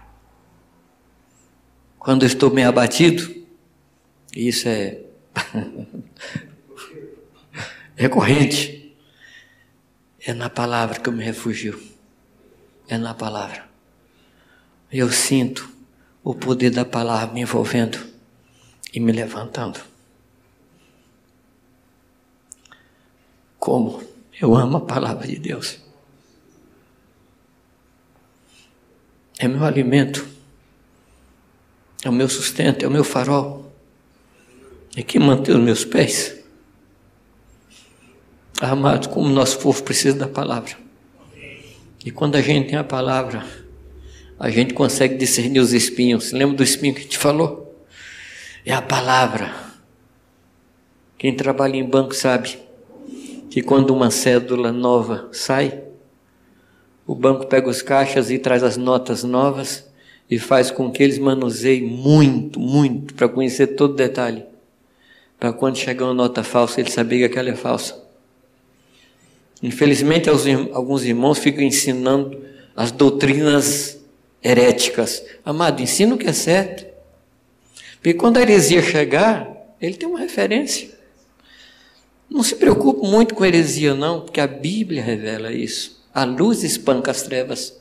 Quando 1.98 2.24
estou 2.24 2.50
meio 2.50 2.68
abatido, 2.68 3.34
isso 4.34 4.66
é 4.66 4.98
recorrente. 7.94 8.77
É 10.28 10.34
na 10.34 10.50
palavra 10.50 11.00
que 11.00 11.08
eu 11.08 11.12
me 11.14 11.24
refugio. 11.24 11.82
É 12.86 12.98
na 12.98 13.14
palavra. 13.14 13.66
Eu 14.92 15.10
sinto 15.10 15.66
o 16.22 16.34
poder 16.34 16.68
da 16.68 16.84
palavra 16.84 17.32
me 17.32 17.40
envolvendo 17.40 17.98
e 18.92 19.00
me 19.00 19.10
levantando. 19.10 19.80
Como 23.58 24.02
eu 24.38 24.54
amo 24.54 24.76
a 24.76 24.80
palavra 24.82 25.26
de 25.26 25.38
Deus. 25.38 25.78
É 29.38 29.48
meu 29.48 29.64
alimento, 29.64 30.28
é 32.04 32.10
o 32.10 32.12
meu 32.12 32.28
sustento, 32.28 32.84
é 32.84 32.86
o 32.86 32.90
meu 32.90 33.02
farol, 33.02 33.72
é 34.94 35.02
que 35.02 35.18
mantém 35.18 35.56
os 35.56 35.62
meus 35.62 35.86
pés. 35.86 36.37
Amado, 38.60 39.08
como 39.10 39.28
nosso 39.28 39.60
povo 39.60 39.80
precisa 39.84 40.18
da 40.18 40.26
palavra. 40.26 40.72
E 42.04 42.10
quando 42.10 42.34
a 42.34 42.40
gente 42.40 42.70
tem 42.70 42.78
a 42.78 42.82
palavra, 42.82 43.46
a 44.36 44.50
gente 44.50 44.74
consegue 44.74 45.16
discernir 45.16 45.60
os 45.60 45.72
espinhos. 45.72 46.32
Lembra 46.32 46.56
do 46.56 46.62
espinho 46.64 46.92
que 46.92 47.02
gente 47.02 47.18
falou? 47.18 47.84
É 48.66 48.72
a 48.72 48.82
palavra. 48.82 49.54
Quem 51.16 51.36
trabalha 51.36 51.76
em 51.76 51.84
banco 51.84 52.12
sabe 52.14 52.58
que 53.48 53.62
quando 53.62 53.94
uma 53.94 54.10
cédula 54.10 54.72
nova 54.72 55.28
sai, 55.30 55.80
o 57.06 57.14
banco 57.14 57.46
pega 57.46 57.68
os 57.68 57.80
caixas 57.80 58.28
e 58.28 58.40
traz 58.40 58.64
as 58.64 58.76
notas 58.76 59.22
novas 59.22 59.88
e 60.28 60.36
faz 60.36 60.68
com 60.68 60.90
que 60.90 61.02
eles 61.02 61.18
manuseiem 61.18 61.84
muito, 61.84 62.58
muito, 62.58 63.14
para 63.14 63.28
conhecer 63.28 63.68
todo 63.68 63.94
detalhe. 63.94 64.44
Para 65.38 65.52
quando 65.52 65.76
chegar 65.76 66.06
uma 66.06 66.14
nota 66.14 66.42
falsa, 66.42 66.80
ele 66.80 66.90
saber 66.90 67.18
que 67.18 67.24
aquela 67.24 67.50
é 67.50 67.54
falsa. 67.54 68.07
Infelizmente, 69.62 70.28
alguns 70.28 71.04
irmãos 71.04 71.38
ficam 71.38 71.62
ensinando 71.62 72.40
as 72.76 72.92
doutrinas 72.92 73.98
heréticas. 74.42 75.24
Amado, 75.44 75.82
ensina 75.82 76.14
o 76.14 76.18
que 76.18 76.28
é 76.28 76.32
certo. 76.32 76.86
Porque 77.96 78.14
quando 78.14 78.36
a 78.36 78.42
heresia 78.42 78.80
chegar, 78.80 79.50
ele 79.80 79.94
tem 79.96 80.08
uma 80.08 80.20
referência. 80.20 80.96
Não 82.30 82.42
se 82.42 82.54
preocupe 82.54 83.06
muito 83.06 83.34
com 83.34 83.44
heresia, 83.44 83.94
não, 83.94 84.20
porque 84.20 84.40
a 84.40 84.46
Bíblia 84.46 85.02
revela 85.02 85.52
isso. 85.52 86.06
A 86.14 86.24
luz 86.24 86.62
espanca 86.62 87.10
as 87.10 87.22
trevas. 87.22 87.80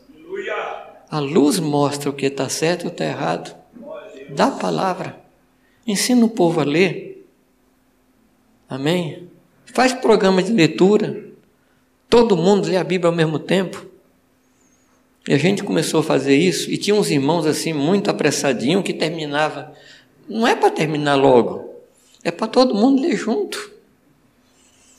A 1.10 1.20
luz 1.20 1.60
mostra 1.60 2.10
o 2.10 2.14
que 2.14 2.26
está 2.26 2.50
certo 2.50 2.84
e 2.84 2.88
o 2.88 2.90
que 2.90 2.96
está 2.96 3.06
errado. 3.06 3.56
Dá 4.30 4.48
a 4.48 4.52
palavra. 4.52 5.20
Ensina 5.86 6.26
o 6.26 6.30
povo 6.30 6.60
a 6.60 6.64
ler. 6.64 7.26
Amém? 8.70 9.30
Faz 9.66 9.94
programa 9.94 10.44
de 10.44 10.52
leitura. 10.52 11.28
Todo 12.10 12.38
mundo 12.38 12.68
lê 12.68 12.78
a 12.78 12.84
Bíblia 12.84 13.10
ao 13.10 13.16
mesmo 13.16 13.38
tempo. 13.40 13.86
E 15.28 15.34
a 15.34 15.38
gente 15.38 15.62
começou 15.64 16.00
a 16.00 16.04
fazer 16.04 16.36
isso 16.36 16.72
e 16.72 16.78
tinha 16.78 16.96
uns 16.96 17.12
irmãos 17.12 17.46
assim 17.46 17.74
muito 17.74 18.10
apressadinho 18.10 18.82
que 18.82 18.94
terminava. 18.94 19.74
Não 20.28 20.48
é 20.48 20.56
para 20.56 20.72
terminar 20.72 21.16
logo, 21.16 21.70
é 22.24 22.32
para 22.32 22.48
todo 22.48 22.74
mundo 22.74 23.02
ler 23.02 23.18
junto. 23.18 23.72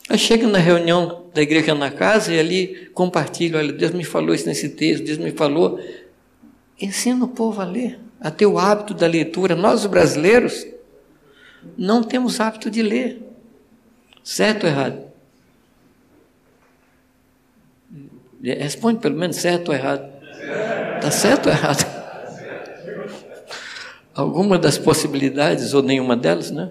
Aí 0.09 0.18
chega 0.18 0.47
na 0.47 0.59
reunião 0.59 1.24
da 1.32 1.43
igreja 1.43 1.74
na 1.74 1.90
casa 1.90 2.32
e 2.32 2.39
ali 2.39 2.90
compartilha, 2.94 3.59
olha, 3.59 3.72
Deus 3.72 3.93
me 3.93 4.05
falou 4.05 4.35
isso 4.35 4.47
nesse 4.47 4.70
texto, 4.70 5.05
Deus 5.05 5.18
me 5.18 5.30
falou. 5.30 5.80
Ensina 6.80 7.24
o 7.24 7.28
povo 7.28 7.60
a 7.60 7.64
ler, 7.64 7.98
a 8.20 8.30
ter 8.30 8.47
o 8.47 8.59
hábito 8.59 8.94
da 8.94 9.06
leitura. 9.06 9.55
Nós, 9.56 9.80
os 9.80 9.86
brasileiros, 9.86 10.66
não 11.76 12.02
temos 12.02 12.39
hábito 12.39 12.70
de 12.70 12.82
ler. 12.82 13.22
Certo 14.22 14.64
ou 14.64 14.70
errado? 14.70 15.07
Responde 18.43 19.01
pelo 19.01 19.16
menos 19.16 19.36
certo 19.36 19.69
ou 19.69 19.74
errado. 19.74 20.09
Está 20.97 21.10
certo 21.10 21.47
ou 21.47 21.52
errado? 21.52 21.98
Alguma 24.15 24.59
das 24.59 24.78
possibilidades 24.78 25.74
ou 25.74 25.82
nenhuma 25.82 26.16
delas, 26.16 26.51
né? 26.51 26.70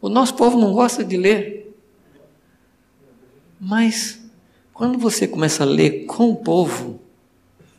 O 0.00 0.08
nosso 0.08 0.34
povo 0.34 0.58
não 0.58 0.72
gosta 0.72 1.04
de 1.04 1.16
ler. 1.16 1.74
Mas 3.60 4.18
quando 4.72 4.98
você 4.98 5.28
começa 5.28 5.62
a 5.62 5.66
ler 5.66 6.06
com 6.06 6.30
o 6.30 6.36
povo, 6.36 7.00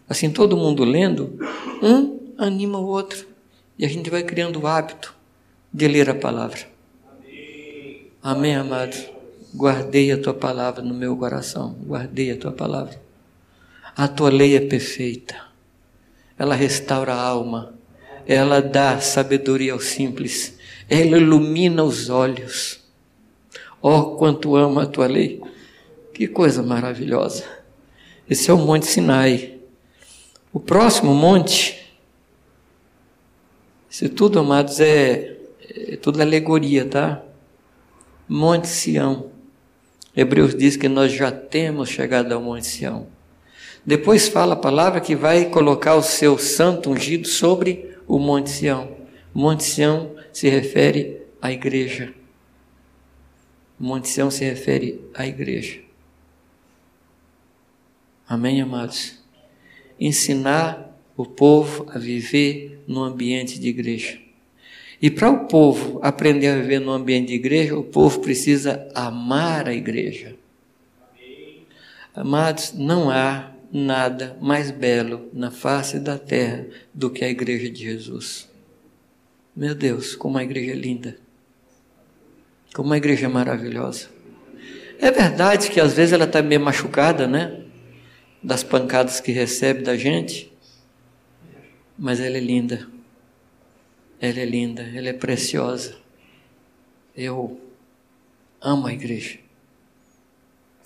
assim 0.07 0.29
todo 0.29 0.55
mundo 0.55 0.83
lendo, 0.83 1.39
um 1.81 2.19
anima 2.37 2.77
o 2.77 2.85
outro. 2.85 3.27
E 3.77 3.85
a 3.85 3.89
gente 3.89 4.09
vai 4.09 4.21
criando 4.21 4.59
o 4.59 4.67
hábito 4.67 5.15
de 5.73 5.87
ler 5.87 6.09
a 6.09 6.15
palavra. 6.15 6.59
Amém, 7.09 8.11
Amém 8.21 8.55
amados? 8.55 9.09
Guardei 9.53 10.11
a 10.11 10.17
tua 10.17 10.33
palavra 10.33 10.81
no 10.81 10.93
meu 10.93 11.15
coração. 11.17 11.75
Guardei 11.85 12.31
a 12.31 12.37
tua 12.37 12.51
palavra. 12.51 13.01
A 13.95 14.07
tua 14.07 14.29
lei 14.29 14.55
é 14.55 14.61
perfeita. 14.61 15.35
Ela 16.37 16.55
restaura 16.55 17.13
a 17.13 17.21
alma. 17.21 17.73
Ela 18.25 18.61
dá 18.61 18.99
sabedoria 18.99 19.73
ao 19.73 19.79
simples. 19.79 20.57
Ela 20.89 21.17
ilumina 21.17 21.83
os 21.83 22.09
olhos. 22.09 22.79
Oh, 23.81 24.15
quanto 24.15 24.55
amo 24.55 24.79
a 24.79 24.85
tua 24.85 25.07
lei. 25.07 25.41
Que 26.13 26.27
coisa 26.27 26.63
maravilhosa. 26.63 27.43
Esse 28.29 28.49
é 28.49 28.53
o 28.53 28.57
Monte 28.57 28.85
Sinai. 28.85 29.59
O 30.53 30.59
próximo 30.59 31.15
monte, 31.15 31.93
isso 33.89 34.09
tudo, 34.09 34.39
amados, 34.39 34.81
é, 34.81 35.37
é 35.69 35.95
tudo 35.95 36.21
alegoria, 36.21 36.85
tá? 36.85 37.23
Monte 38.27 38.67
Sião. 38.67 39.31
Hebreus 40.15 40.53
diz 40.55 40.75
que 40.75 40.89
nós 40.89 41.11
já 41.11 41.31
temos 41.31 41.89
chegado 41.89 42.31
ao 42.33 42.41
Monte 42.41 42.67
Sião. 42.67 43.07
Depois 43.85 44.27
fala 44.27 44.53
a 44.53 44.57
palavra 44.57 44.99
que 45.01 45.15
vai 45.15 45.45
colocar 45.45 45.95
o 45.95 46.03
seu 46.03 46.37
santo 46.37 46.91
ungido 46.91 47.27
sobre 47.27 47.95
o 48.07 48.19
Monte 48.19 48.49
Sião. 48.49 48.95
Monte 49.33 49.63
Sião 49.63 50.15
se 50.33 50.49
refere 50.49 51.21
à 51.41 51.51
igreja. 51.51 52.13
Monte 53.79 54.09
Sião 54.09 54.29
se 54.29 54.43
refere 54.43 55.01
à 55.13 55.25
igreja. 55.25 55.79
Amém, 58.27 58.61
amados? 58.61 59.19
Ensinar 59.99 60.95
o 61.17 61.25
povo 61.25 61.85
a 61.89 61.97
viver 61.97 62.83
no 62.87 63.03
ambiente 63.03 63.59
de 63.59 63.69
igreja. 63.69 64.19
E 65.01 65.09
para 65.09 65.31
o 65.31 65.45
povo 65.47 65.99
aprender 66.03 66.49
a 66.49 66.55
viver 66.57 66.79
no 66.79 66.91
ambiente 66.91 67.29
de 67.29 67.33
igreja, 67.33 67.75
o 67.75 67.83
povo 67.83 68.19
precisa 68.19 68.87
amar 68.93 69.67
a 69.67 69.73
igreja. 69.73 70.35
Amados, 72.13 72.73
não 72.73 73.09
há 73.09 73.51
nada 73.71 74.37
mais 74.39 74.69
belo 74.69 75.29
na 75.33 75.49
face 75.49 75.97
da 75.99 76.19
terra 76.19 76.67
do 76.93 77.09
que 77.09 77.25
a 77.25 77.29
igreja 77.29 77.69
de 77.69 77.81
Jesus. 77.81 78.47
Meu 79.55 79.73
Deus, 79.73 80.15
como 80.15 80.37
a 80.37 80.43
igreja 80.43 80.73
é 80.73 80.75
linda. 80.75 81.17
Como 82.73 82.93
a 82.93 82.97
igreja 82.97 83.25
é 83.25 83.29
maravilhosa. 83.29 84.09
É 84.99 85.09
verdade 85.09 85.71
que 85.71 85.79
às 85.79 85.93
vezes 85.93 86.13
ela 86.13 86.25
está 86.25 86.43
meio 86.43 86.61
machucada, 86.61 87.27
né? 87.27 87.61
Das 88.43 88.63
pancadas 88.63 89.19
que 89.19 89.31
recebe 89.31 89.81
da 89.81 89.97
gente. 89.97 90.51
Mas 91.97 92.19
ela 92.19 92.37
é 92.37 92.39
linda. 92.39 92.87
Ela 94.21 94.39
é 94.39 94.45
linda, 94.45 94.83
ela 94.83 95.09
é 95.09 95.13
preciosa. 95.13 95.97
Eu 97.17 97.59
amo 98.61 98.85
a 98.85 98.93
igreja. 98.93 99.39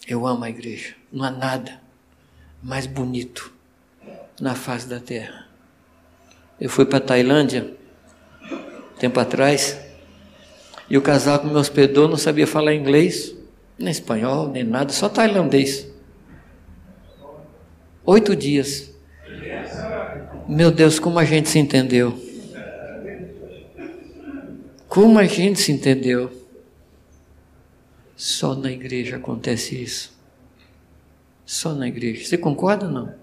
Eu 0.08 0.26
amo 0.26 0.46
a 0.46 0.50
igreja. 0.50 0.96
Não 1.12 1.26
há 1.26 1.32
nada 1.32 1.82
mais 2.64 2.88
bonito 2.88 3.54
na 4.40 4.56
face 4.56 4.88
da 4.88 5.02
terra. 5.02 5.50
Eu 6.62 6.70
fui 6.70 6.86
para 6.86 7.00
a 7.00 7.02
Tailândia 7.02 7.76
tempo 8.98 9.20
atrás 9.20 9.78
e 10.90 10.98
o 10.98 11.02
casal 11.02 11.40
que 11.40 11.48
me 11.48 11.56
hospedou 11.56 12.08
não 12.08 12.16
sabia 12.16 12.48
falar 12.48 12.74
inglês, 12.74 13.36
nem 13.78 13.92
espanhol, 13.92 14.48
nem 14.48 14.64
nada, 14.64 14.94
só 14.94 15.10
tailandês. 15.10 15.88
Oito 18.06 18.34
dias. 18.34 18.94
Meu 20.48 20.72
Deus, 20.72 21.00
como 21.00 21.20
a 21.20 21.26
gente 21.26 21.50
se 21.50 21.60
entendeu. 21.60 22.25
Como 24.96 25.20
a 25.20 25.26
gente 25.26 25.60
se 25.60 25.74
entendeu? 25.74 26.32
Só 28.16 28.56
na 28.56 28.72
igreja 28.72 29.18
acontece 29.18 29.76
isso. 29.76 30.18
Só 31.46 31.76
na 31.76 31.86
igreja. 31.86 32.24
Você 32.24 32.38
concorda 32.38 32.86
ou 32.86 32.92
não? 32.94 33.14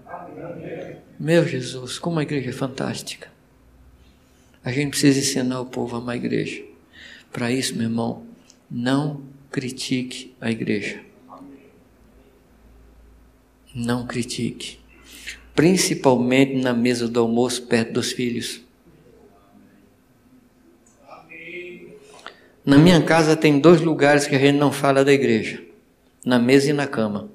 Meu 1.19 1.47
Jesus, 1.47 1.97
como 1.97 2.19
a 2.19 2.21
igreja 2.21 2.51
é 2.51 2.53
fantástica. 2.53 3.27
A 4.63 4.71
gente 4.71 4.91
precisa 4.91 5.17
ensinar 5.17 5.61
o 5.61 5.65
povo 5.65 5.95
a 5.95 5.97
amar 5.97 6.13
a 6.13 6.15
igreja. 6.15 6.63
Para 7.31 7.51
isso, 7.51 7.73
meu 7.73 7.85
irmão, 7.85 8.23
não 8.69 9.23
critique 9.49 10.35
a 10.39 10.51
igreja. 10.51 11.01
Não 13.73 14.05
critique. 14.05 14.77
Principalmente 15.55 16.53
na 16.53 16.71
mesa 16.71 17.07
do 17.07 17.19
almoço, 17.19 17.65
perto 17.65 17.93
dos 17.93 18.11
filhos. 18.11 18.62
Na 22.65 22.77
minha 22.77 23.01
casa 23.01 23.35
tem 23.35 23.59
dois 23.59 23.81
lugares 23.81 24.25
que 24.25 24.35
a 24.35 24.39
gente 24.39 24.57
não 24.57 24.71
fala 24.71 25.03
da 25.03 25.11
igreja. 25.11 25.61
na 26.25 26.39
mesa 26.39 26.69
e 26.69 26.73
na 26.73 26.87
cama. 26.87 27.27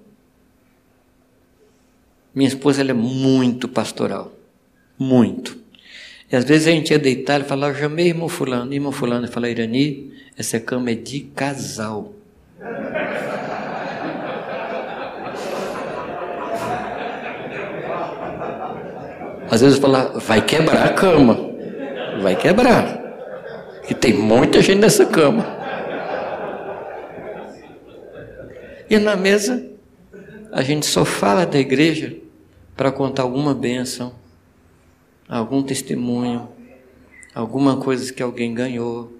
Minha 2.34 2.48
esposa 2.48 2.80
ela 2.80 2.90
é 2.90 2.94
muito 2.94 3.68
pastoral, 3.68 4.32
muito. 4.98 5.58
E 6.30 6.36
às 6.36 6.44
vezes 6.44 6.68
a 6.68 6.70
gente 6.70 6.90
ia 6.90 6.98
deitar 6.98 7.40
e 7.40 7.44
falava, 7.44 7.74
eu 7.74 7.80
chamei 7.80 8.08
irmão 8.08 8.28
fulano, 8.28 8.72
irmão 8.72 8.92
fulano, 8.92 9.26
e 9.26 9.28
falava, 9.28 9.50
Irani, 9.50 10.12
essa 10.36 10.60
cama 10.60 10.90
é 10.90 10.94
de 10.94 11.20
casal. 11.20 12.12
Às 19.50 19.62
vezes 19.62 19.76
eu 19.76 19.82
falava, 19.82 20.18
vai 20.20 20.44
quebrar 20.44 20.84
a 20.84 20.92
cama, 20.92 21.38
vai 22.20 22.36
quebrar, 22.36 23.07
que 23.88 23.94
tem 23.94 24.12
muita 24.12 24.60
gente 24.60 24.80
nessa 24.80 25.06
cama. 25.06 25.46
E 28.90 28.98
na 28.98 29.16
mesa, 29.16 29.66
a 30.52 30.60
gente 30.60 30.84
só 30.84 31.06
fala 31.06 31.46
da 31.46 31.58
igreja 31.58 32.14
para 32.76 32.92
contar 32.92 33.22
alguma 33.22 33.54
bênção, 33.54 34.14
algum 35.26 35.62
testemunho, 35.62 36.50
alguma 37.34 37.78
coisa 37.78 38.12
que 38.12 38.22
alguém 38.22 38.52
ganhou, 38.52 39.10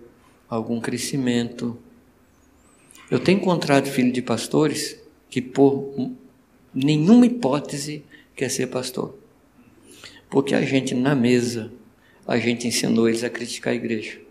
algum 0.50 0.78
crescimento. 0.78 1.78
Eu 3.10 3.18
tenho 3.18 3.38
encontrado 3.38 3.86
filho 3.86 4.12
de 4.12 4.20
pastores 4.20 5.00
que 5.30 5.40
por 5.40 5.94
nenhuma 6.74 7.24
hipótese 7.24 8.04
quer 8.36 8.50
ser 8.50 8.66
pastor. 8.66 9.16
Porque 10.28 10.54
a 10.54 10.60
gente 10.60 10.94
na 10.94 11.14
mesa, 11.14 11.72
a 12.26 12.36
gente 12.36 12.68
ensinou 12.68 13.08
eles 13.08 13.24
a 13.24 13.30
criticar 13.30 13.72
a 13.72 13.76
igreja. 13.76 14.27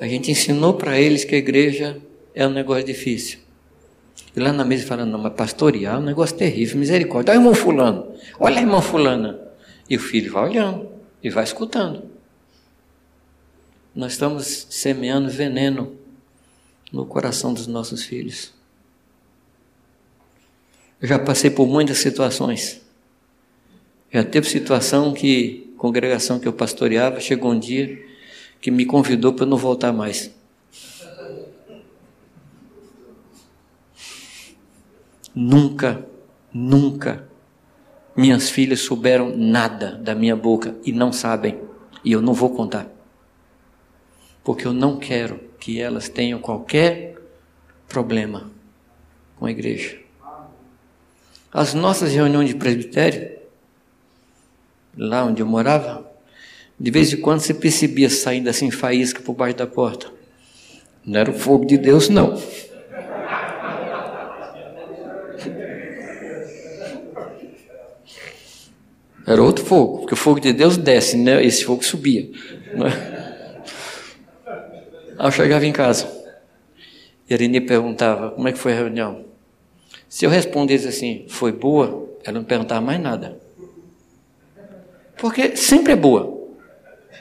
A 0.00 0.06
gente 0.06 0.30
ensinou 0.30 0.74
para 0.74 1.00
eles 1.00 1.24
que 1.24 1.34
a 1.34 1.38
igreja 1.38 2.00
é 2.34 2.46
um 2.46 2.50
negócio 2.50 2.84
difícil. 2.84 3.40
E 4.34 4.40
lá 4.40 4.52
na 4.52 4.64
mesa 4.64 4.86
falando, 4.86 5.10
não, 5.10 5.18
mas 5.18 5.32
pastorear 5.32 5.96
é 5.96 5.98
um 5.98 6.02
negócio 6.02 6.36
terrível, 6.36 6.78
misericórdia. 6.78 7.32
Olha 7.32 7.40
irmão 7.40 7.54
fulano, 7.54 8.14
olha 8.38 8.58
a 8.58 8.60
irmã 8.60 8.80
fulana. 8.80 9.40
E 9.90 9.96
o 9.96 10.00
filho 10.00 10.32
vai 10.32 10.50
olhando 10.50 10.88
e 11.22 11.30
vai 11.30 11.42
escutando. 11.42 12.04
Nós 13.94 14.12
estamos 14.12 14.66
semeando 14.70 15.28
veneno 15.28 15.96
no 16.92 17.04
coração 17.04 17.52
dos 17.52 17.66
nossos 17.66 18.04
filhos. 18.04 18.52
Eu 21.00 21.08
já 21.08 21.18
passei 21.18 21.50
por 21.50 21.66
muitas 21.66 21.98
situações. 21.98 22.80
Já 24.12 24.22
teve 24.22 24.48
situação 24.48 25.12
que, 25.12 25.72
congregação 25.76 26.38
que 26.38 26.46
eu 26.46 26.52
pastoreava, 26.52 27.20
chegou 27.20 27.52
um 27.52 27.58
dia 27.58 28.07
que 28.60 28.70
me 28.70 28.84
convidou 28.84 29.32
para 29.32 29.46
não 29.46 29.56
voltar 29.56 29.92
mais. 29.92 30.34
Nunca, 35.34 36.04
nunca 36.52 37.28
minhas 38.18 38.50
filhas 38.50 38.80
souberam 38.80 39.36
nada 39.36 39.94
da 39.94 40.12
minha 40.12 40.34
boca 40.34 40.74
e 40.84 40.90
não 40.90 41.12
sabem, 41.12 41.60
e 42.04 42.10
eu 42.10 42.20
não 42.20 42.34
vou 42.34 42.50
contar. 42.50 42.88
Porque 44.42 44.66
eu 44.66 44.72
não 44.72 44.98
quero 44.98 45.38
que 45.60 45.80
elas 45.80 46.08
tenham 46.08 46.40
qualquer 46.40 47.16
problema 47.88 48.50
com 49.36 49.46
a 49.46 49.52
igreja. 49.52 50.00
As 51.52 51.74
nossas 51.74 52.12
reuniões 52.12 52.48
de 52.48 52.56
presbitério, 52.56 53.38
lá 54.96 55.24
onde 55.24 55.40
eu 55.40 55.46
morava, 55.46 56.07
de 56.80 56.90
vez 56.90 57.12
em 57.12 57.16
quando 57.16 57.40
você 57.40 57.52
percebia 57.52 58.08
saindo 58.08 58.48
assim 58.48 58.70
faísca 58.70 59.20
por 59.20 59.34
baixo 59.34 59.56
da 59.56 59.66
porta. 59.66 60.06
Não 61.04 61.18
era 61.18 61.30
o 61.30 61.34
fogo 61.34 61.64
de 61.64 61.76
Deus, 61.76 62.08
não. 62.08 62.40
Era 69.26 69.42
outro 69.42 69.64
fogo, 69.64 69.98
porque 69.98 70.14
o 70.14 70.16
fogo 70.16 70.40
de 70.40 70.52
Deus 70.52 70.76
desce, 70.76 71.16
né? 71.16 71.44
esse 71.44 71.64
fogo 71.64 71.84
subia. 71.84 72.30
Né? 72.74 73.62
Aí 75.18 75.26
eu 75.26 75.30
chegava 75.30 75.66
em 75.66 75.72
casa. 75.72 76.06
E 77.28 77.34
a 77.34 77.36
Irene 77.36 77.60
perguntava, 77.60 78.30
como 78.30 78.48
é 78.48 78.52
que 78.52 78.58
foi 78.58 78.72
a 78.72 78.76
reunião? 78.76 79.26
Se 80.08 80.24
eu 80.24 80.30
respondesse 80.30 80.88
assim, 80.88 81.26
foi 81.28 81.52
boa, 81.52 82.08
ela 82.24 82.38
não 82.38 82.44
perguntava 82.44 82.80
mais 82.80 83.00
nada. 83.00 83.38
Porque 85.18 85.56
sempre 85.56 85.92
é 85.92 85.96
boa. 85.96 86.37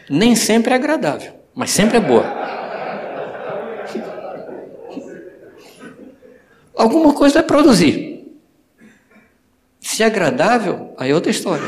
Nem 0.10 0.36
sempre 0.36 0.72
é 0.72 0.76
agradável, 0.76 1.34
mas 1.54 1.72
sempre 1.72 1.98
é 1.98 2.00
boa. 2.00 2.26
Alguma 6.76 7.14
coisa 7.14 7.36
vai 7.36 7.44
produzir. 7.44 8.38
Se 9.80 10.04
é 10.04 10.06
agradável, 10.06 10.94
aí 10.98 11.12
é 11.12 11.16
outra 11.16 11.32
história. 11.32 11.68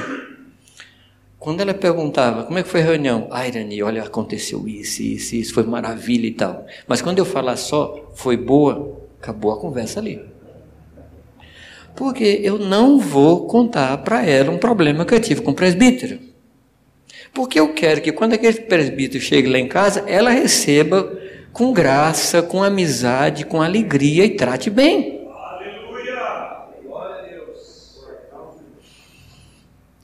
Quando 1.40 1.62
ela 1.62 1.74
perguntava 1.74 2.44
como 2.44 2.60
é 2.60 2.64
que 2.64 2.70
foi 2.70 2.82
a 2.82 2.84
reunião, 2.84 3.28
ah, 3.32 3.48
Irani, 3.48 3.82
olha, 3.82 4.04
aconteceu 4.04 4.68
isso, 4.68 5.02
isso, 5.02 5.36
isso, 5.36 5.54
foi 5.54 5.64
maravilha 5.64 6.28
e 6.28 6.34
tal. 6.34 6.66
Mas 6.88 7.02
quando 7.02 7.18
eu 7.18 7.26
falar 7.26 7.56
só, 7.56 8.12
foi 8.14 8.38
boa, 8.38 9.02
acabou 9.20 9.52
a 9.52 9.58
conversa 9.58 10.00
ali. 10.00 10.22
Porque 11.96 12.42
eu 12.44 12.60
não 12.60 13.00
vou 13.00 13.48
contar 13.48 13.98
para 14.00 14.26
ela 14.26 14.52
um 14.52 14.58
problema 14.58 15.06
que 15.06 15.14
eu 15.14 15.20
tive 15.20 15.42
com 15.42 15.52
o 15.52 15.56
presbítero. 15.56 16.20
Porque 17.34 17.60
eu 17.60 17.74
quero 17.74 18.02
que 18.02 18.12
quando 18.12 18.34
aquele 18.34 18.62
presbítero 18.62 19.24
chegue 19.24 19.50
lá 19.50 19.58
em 19.58 19.68
casa, 19.68 20.04
ela 20.08 20.30
receba 20.30 21.18
com 21.54 21.72
graça, 21.72 22.42
com 22.42 22.64
amizade, 22.64 23.46
com 23.46 23.62
alegria 23.62 24.26
e 24.26 24.36
trate 24.36 24.70
bem. 24.70 25.28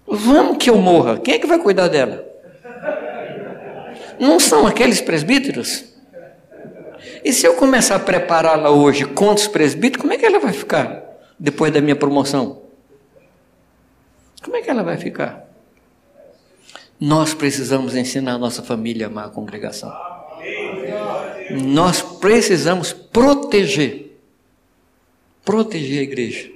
Vamos 0.07 0.57
que 0.57 0.69
eu 0.69 0.77
morra. 0.77 1.17
Quem 1.17 1.35
é 1.35 1.39
que 1.39 1.47
vai 1.47 1.59
cuidar 1.59 1.87
dela? 1.87 2.23
Não 4.19 4.39
são 4.39 4.65
aqueles 4.65 5.01
presbíteros? 5.01 5.83
E 7.23 7.33
se 7.33 7.45
eu 7.45 7.55
começar 7.55 7.95
a 7.95 7.99
prepará-la 7.99 8.69
hoje 8.69 9.05
contra 9.05 9.43
os 9.43 9.47
presbíteros, 9.47 10.01
como 10.01 10.13
é 10.13 10.17
que 10.17 10.25
ela 10.25 10.39
vai 10.39 10.53
ficar 10.53 11.03
depois 11.39 11.73
da 11.73 11.81
minha 11.81 11.95
promoção? 11.95 12.61
Como 14.43 14.55
é 14.55 14.61
que 14.61 14.69
ela 14.69 14.83
vai 14.83 14.97
ficar? 14.97 15.44
Nós 16.99 17.33
precisamos 17.33 17.95
ensinar 17.95 18.33
a 18.33 18.37
nossa 18.37 18.63
família 18.63 19.07
a 19.07 19.09
amar 19.09 19.25
a 19.27 19.29
congregação. 19.29 19.93
Nós 21.51 22.01
precisamos 22.01 22.93
proteger, 22.93 24.17
proteger 25.43 25.99
a 25.99 26.03
igreja. 26.03 26.51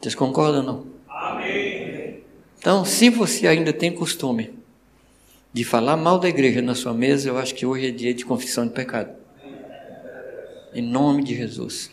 Vocês 0.00 0.14
concordam 0.14 0.60
ou 0.60 0.66
não? 0.66 0.92
Então, 2.58 2.84
se 2.84 3.10
você 3.10 3.46
ainda 3.46 3.72
tem 3.72 3.92
costume 3.92 4.54
de 5.52 5.64
falar 5.64 5.96
mal 5.96 6.18
da 6.18 6.28
igreja 6.28 6.62
na 6.62 6.74
sua 6.74 6.94
mesa, 6.94 7.28
eu 7.28 7.38
acho 7.38 7.54
que 7.54 7.66
hoje 7.66 7.88
é 7.88 7.90
dia 7.90 8.14
de 8.14 8.24
confissão 8.24 8.66
de 8.66 8.72
pecado. 8.72 9.12
Em 10.72 10.82
nome 10.82 11.22
de 11.24 11.34
Jesus. 11.34 11.90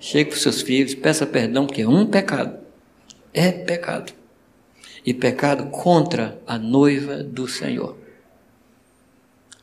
Chegue 0.00 0.30
para 0.30 0.36
os 0.36 0.42
seus 0.42 0.62
filhos, 0.62 0.94
peça 0.94 1.26
perdão, 1.26 1.66
porque 1.66 1.82
é 1.82 1.88
um 1.88 2.06
pecado. 2.06 2.58
É 3.34 3.50
pecado. 3.50 4.12
E 5.08 5.14
pecado 5.14 5.70
contra 5.70 6.38
a 6.46 6.58
noiva 6.58 7.22
do 7.22 7.48
Senhor. 7.48 7.96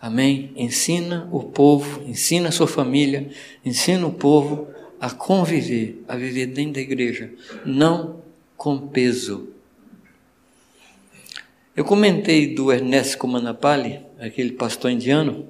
Amém? 0.02 0.52
Ensina 0.56 1.30
o 1.32 1.44
povo, 1.44 2.02
ensina 2.02 2.50
a 2.50 2.52
sua 2.52 2.66
família, 2.66 3.30
ensina 3.64 4.08
o 4.08 4.12
povo 4.12 4.68
a 5.00 5.12
conviver, 5.12 6.04
a 6.08 6.16
viver 6.16 6.48
dentro 6.48 6.74
da 6.74 6.80
igreja, 6.80 7.32
não 7.64 8.24
com 8.58 8.88
peso. 8.88 9.50
Eu 11.76 11.86
comentei 11.86 12.56
do 12.56 12.72
Ernest 12.72 13.16
Kumanapali, 13.16 14.00
aquele 14.20 14.54
pastor 14.54 14.90
indiano, 14.90 15.48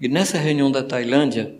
e 0.00 0.08
nessa 0.08 0.38
reunião 0.38 0.72
da 0.72 0.82
Tailândia, 0.82 1.54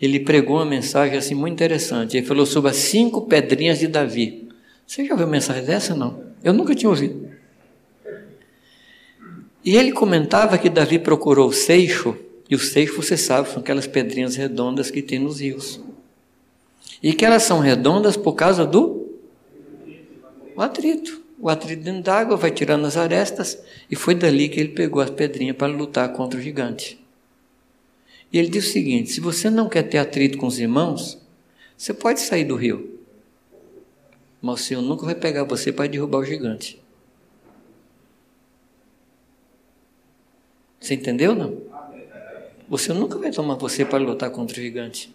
ele 0.00 0.20
pregou 0.20 0.58
uma 0.58 0.66
mensagem 0.66 1.18
assim 1.18 1.34
muito 1.34 1.54
interessante. 1.54 2.16
Ele 2.16 2.26
falou 2.26 2.46
sobre 2.46 2.70
as 2.70 2.76
cinco 2.76 3.22
pedrinhas 3.22 3.80
de 3.80 3.88
Davi. 3.88 4.48
Você 4.86 5.04
já 5.04 5.16
uma 5.16 5.26
mensagem 5.26 5.64
dessa? 5.64 5.96
Não. 5.96 6.29
Eu 6.42 6.52
nunca 6.52 6.74
tinha 6.74 6.88
ouvido. 6.88 7.30
E 9.64 9.76
ele 9.76 9.92
comentava 9.92 10.56
que 10.56 10.70
Davi 10.70 10.98
procurou 10.98 11.48
o 11.48 11.52
seixo, 11.52 12.16
e 12.48 12.54
o 12.54 12.58
seixo, 12.58 12.96
você 12.96 13.16
sabe, 13.16 13.48
são 13.48 13.60
aquelas 13.60 13.86
pedrinhas 13.86 14.34
redondas 14.34 14.90
que 14.90 15.02
tem 15.02 15.18
nos 15.18 15.40
rios. 15.40 15.80
E 17.02 17.12
que 17.12 17.24
elas 17.24 17.42
são 17.42 17.60
redondas 17.60 18.16
por 18.16 18.34
causa 18.34 18.66
do 18.66 19.00
o 20.56 20.62
atrito. 20.62 21.22
O 21.38 21.48
atrito 21.48 21.82
dentro 21.82 22.02
d'água 22.02 22.36
vai 22.36 22.50
tirando 22.50 22.84
as 22.84 22.96
arestas 22.96 23.58
e 23.90 23.96
foi 23.96 24.14
dali 24.14 24.48
que 24.48 24.60
ele 24.60 24.70
pegou 24.70 25.00
as 25.00 25.08
pedrinhas 25.08 25.56
para 25.56 25.72
lutar 25.72 26.12
contra 26.12 26.38
o 26.38 26.42
gigante. 26.42 27.02
E 28.30 28.38
ele 28.38 28.48
diz 28.48 28.66
o 28.66 28.72
seguinte: 28.72 29.10
se 29.10 29.20
você 29.20 29.48
não 29.48 29.68
quer 29.68 29.84
ter 29.84 29.98
atrito 29.98 30.36
com 30.36 30.46
os 30.46 30.58
irmãos, 30.58 31.18
você 31.76 31.94
pode 31.94 32.20
sair 32.20 32.44
do 32.44 32.56
rio, 32.56 32.99
mas 34.40 34.60
o 34.60 34.64
Senhor 34.64 34.82
nunca 34.82 35.04
vai 35.04 35.14
pegar 35.14 35.44
você 35.44 35.72
para 35.72 35.88
derrubar 35.88 36.18
o 36.18 36.24
gigante. 36.24 36.80
Você 40.80 40.94
entendeu 40.94 41.34
não? 41.34 41.62
Você 42.68 42.92
nunca 42.92 43.18
vai 43.18 43.30
tomar 43.30 43.56
você 43.56 43.84
para 43.84 43.98
lutar 43.98 44.30
contra 44.30 44.58
o 44.58 44.62
gigante. 44.62 45.14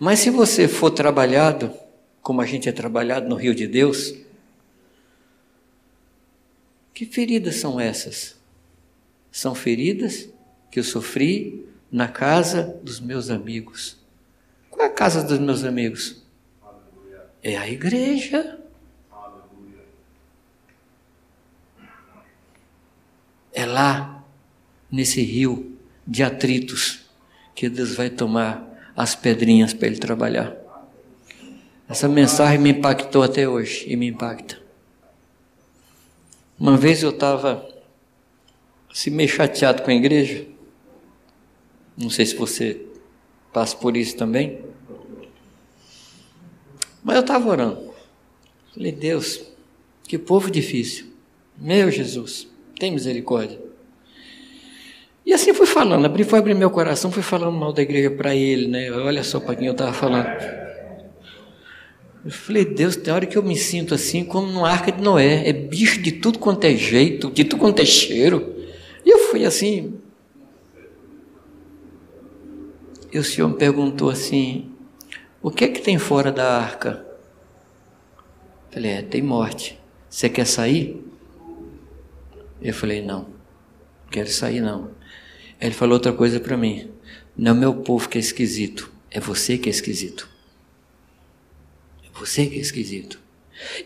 Mas 0.00 0.18
se 0.18 0.30
você 0.30 0.66
for 0.66 0.90
trabalhado, 0.90 1.72
como 2.20 2.40
a 2.40 2.46
gente 2.46 2.68
é 2.68 2.72
trabalhado 2.72 3.28
no 3.28 3.36
rio 3.36 3.54
de 3.54 3.66
Deus, 3.66 4.14
que 6.92 7.06
feridas 7.06 7.56
são 7.56 7.78
essas? 7.78 8.36
São 9.30 9.54
feridas 9.54 10.28
que 10.70 10.80
eu 10.80 10.84
sofri 10.84 11.68
na 11.90 12.08
casa 12.08 12.80
dos 12.82 12.98
meus 12.98 13.30
amigos. 13.30 13.96
Qual 14.70 14.84
é 14.84 14.88
a 14.88 14.92
casa 14.92 15.22
dos 15.22 15.38
meus 15.38 15.62
amigos? 15.62 16.23
É 17.44 17.58
a 17.58 17.68
igreja. 17.68 18.58
É 23.52 23.66
lá, 23.66 24.24
nesse 24.90 25.20
rio 25.22 25.78
de 26.06 26.22
atritos, 26.22 27.04
que 27.54 27.68
Deus 27.68 27.94
vai 27.94 28.08
tomar 28.08 28.92
as 28.96 29.14
pedrinhas 29.14 29.74
para 29.74 29.88
ele 29.88 29.98
trabalhar. 29.98 30.56
Essa 31.86 32.08
mensagem 32.08 32.58
me 32.58 32.70
impactou 32.70 33.22
até 33.22 33.46
hoje 33.46 33.84
e 33.86 33.94
me 33.94 34.06
impacta. 34.06 34.58
Uma 36.58 36.78
vez 36.78 37.02
eu 37.02 37.10
estava 37.10 37.68
assim, 38.90 39.10
meio 39.10 39.28
chateado 39.28 39.82
com 39.82 39.90
a 39.90 39.94
igreja. 39.94 40.46
Não 41.94 42.08
sei 42.08 42.24
se 42.24 42.34
você 42.34 42.86
passa 43.52 43.76
por 43.76 43.96
isso 43.98 44.16
também. 44.16 44.64
Mas 47.04 47.16
eu 47.16 47.20
estava 47.20 47.48
orando. 47.48 47.92
Falei, 48.72 48.90
Deus, 48.90 49.42
que 50.08 50.18
povo 50.18 50.50
difícil. 50.50 51.06
Meu 51.56 51.90
Jesus, 51.90 52.48
tem 52.78 52.90
misericórdia. 52.90 53.60
E 55.24 55.32
assim 55.32 55.54
fui 55.54 55.66
falando, 55.66 56.04
abri, 56.04 56.24
foi 56.24 56.38
abrir 56.38 56.54
meu 56.54 56.70
coração, 56.70 57.10
fui 57.10 57.22
falando 57.22 57.56
mal 57.56 57.72
da 57.72 57.82
igreja 57.82 58.10
para 58.10 58.34
ele, 58.34 58.66
né? 58.66 58.90
Olha 58.90 59.22
só 59.22 59.38
para 59.38 59.54
quem 59.54 59.66
eu 59.66 59.72
estava 59.72 59.92
falando. 59.92 60.26
Eu 62.24 62.30
falei, 62.30 62.64
Deus, 62.64 62.96
tem 62.96 63.12
hora 63.12 63.26
que 63.26 63.36
eu 63.36 63.42
me 63.42 63.56
sinto 63.56 63.94
assim 63.94 64.24
como 64.24 64.46
numa 64.46 64.68
arca 64.68 64.90
de 64.90 65.02
Noé, 65.02 65.46
é 65.46 65.52
bicho 65.52 66.00
de 66.00 66.12
tudo 66.12 66.38
quanto 66.38 66.64
é 66.64 66.74
jeito, 66.74 67.30
de 67.30 67.44
tudo 67.44 67.60
quanto 67.60 67.80
é 67.80 67.84
cheiro. 67.84 68.54
E 69.04 69.10
eu 69.10 69.18
fui 69.30 69.44
assim. 69.44 69.94
E 73.12 73.18
o 73.18 73.24
Senhor 73.24 73.48
me 73.48 73.56
perguntou 73.56 74.10
assim: 74.10 74.73
o 75.44 75.50
que 75.50 75.64
é 75.64 75.68
que 75.68 75.82
tem 75.82 75.98
fora 75.98 76.32
da 76.32 76.58
arca? 76.58 77.04
Falei, 78.70 78.92
é, 78.92 79.02
tem 79.02 79.20
morte. 79.20 79.78
Você 80.08 80.30
quer 80.30 80.46
sair? 80.46 81.04
Eu 82.62 82.72
falei, 82.72 83.02
não, 83.02 83.24
não 83.24 84.08
quero 84.10 84.30
sair 84.30 84.62
não. 84.62 84.92
Ele 85.60 85.74
falou 85.74 85.96
outra 85.96 86.14
coisa 86.14 86.40
para 86.40 86.56
mim. 86.56 86.90
Não 87.36 87.52
é 87.52 87.54
meu 87.54 87.74
povo 87.74 88.08
que 88.08 88.16
é 88.16 88.20
esquisito, 88.22 88.90
é 89.10 89.20
você 89.20 89.58
que 89.58 89.68
é 89.68 89.70
esquisito. 89.70 90.30
É 92.02 92.18
você 92.18 92.46
que 92.46 92.56
é 92.56 92.62
esquisito. 92.62 93.20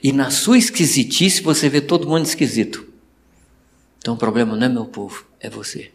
E 0.01 0.13
na 0.13 0.31
sua 0.31 0.59
esquisitice 0.59 1.43
você 1.43 1.69
vê 1.69 1.81
todo 1.81 2.09
mundo 2.09 2.25
esquisito. 2.25 2.87
Então 3.99 4.15
o 4.15 4.17
problema 4.17 4.55
não 4.55 4.65
é 4.65 4.69
meu 4.69 4.87
povo, 4.87 5.27
é 5.41 5.51
você. 5.51 5.91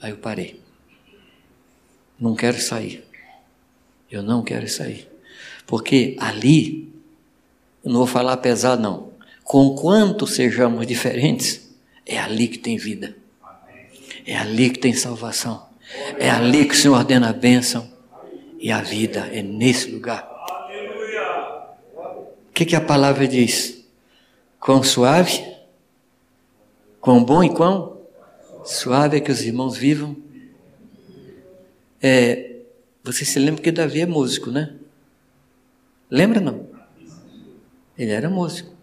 Aí 0.00 0.12
eu 0.12 0.18
parei. 0.18 0.60
Não 2.16 2.36
quero 2.36 2.60
sair. 2.60 3.09
Eu 4.10 4.22
não 4.22 4.42
quero 4.42 4.68
sair. 4.68 5.08
Porque 5.66 6.16
ali, 6.18 6.92
eu 7.84 7.90
não 7.90 7.98
vou 7.98 8.06
falar 8.06 8.36
pesado 8.38 8.82
não. 8.82 9.10
Com 9.44 9.74
quanto 9.74 10.26
sejamos 10.26 10.86
diferentes, 10.86 11.70
é 12.04 12.18
ali 12.18 12.48
que 12.48 12.58
tem 12.58 12.76
vida. 12.76 13.16
É 14.26 14.36
ali 14.36 14.70
que 14.70 14.78
tem 14.78 14.92
salvação. 14.92 15.68
É 16.18 16.30
ali 16.30 16.64
que 16.64 16.74
o 16.74 16.76
Senhor 16.76 16.96
ordena 16.96 17.30
a 17.30 17.32
bênção 17.32 17.88
e 18.58 18.70
a 18.70 18.80
vida. 18.80 19.28
É 19.32 19.42
nesse 19.42 19.90
lugar. 19.90 20.28
O 22.48 22.52
que, 22.52 22.64
que 22.64 22.76
a 22.76 22.80
palavra 22.80 23.26
diz? 23.26 23.84
Quão 24.58 24.82
suave, 24.82 25.42
quão 27.00 27.24
bom 27.24 27.42
e 27.42 27.48
quão 27.48 27.96
suave 28.64 29.16
é 29.16 29.20
que 29.20 29.30
os 29.30 29.42
irmãos 29.42 29.76
vivam. 29.76 30.16
É, 32.02 32.49
você 33.02 33.24
se 33.24 33.38
lembra 33.38 33.62
que 33.62 33.72
Davi 33.72 34.00
é 34.00 34.06
músico, 34.06 34.50
né? 34.50 34.74
Lembra 36.10 36.40
não? 36.40 36.66
Ele 37.96 38.10
era 38.10 38.28
músico. 38.28 38.74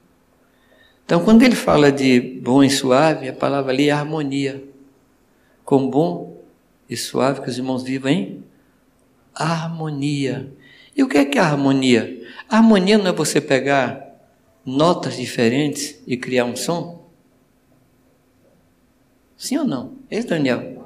Então, 1.05 1.23
quando 1.23 1.43
ele 1.43 1.55
fala 1.55 1.91
de 1.91 2.19
bom 2.19 2.63
e 2.63 2.69
suave, 2.69 3.29
a 3.29 3.33
palavra 3.33 3.71
ali 3.71 3.89
é 3.89 3.91
harmonia 3.91 4.63
com 5.63 5.89
bom 5.89 6.43
e 6.89 6.95
suave 6.95 7.41
que 7.41 7.49
os 7.49 7.57
irmãos 7.57 7.83
vivam 7.83 8.11
em 8.11 8.43
harmonia. 9.33 10.51
E 10.95 11.03
o 11.03 11.07
que 11.07 11.17
é 11.17 11.25
que 11.25 11.37
é 11.37 11.41
harmonia? 11.41 12.25
Harmonia 12.49 12.97
não 12.97 13.07
é 13.07 13.11
você 13.11 13.39
pegar 13.39 14.05
notas 14.65 15.15
diferentes 15.15 16.01
e 16.07 16.17
criar 16.17 16.45
um 16.45 16.55
som? 16.55 17.07
Sim 19.37 19.59
ou 19.59 19.65
não? 19.65 19.93
Ei, 20.09 20.23
Daniel? 20.23 20.76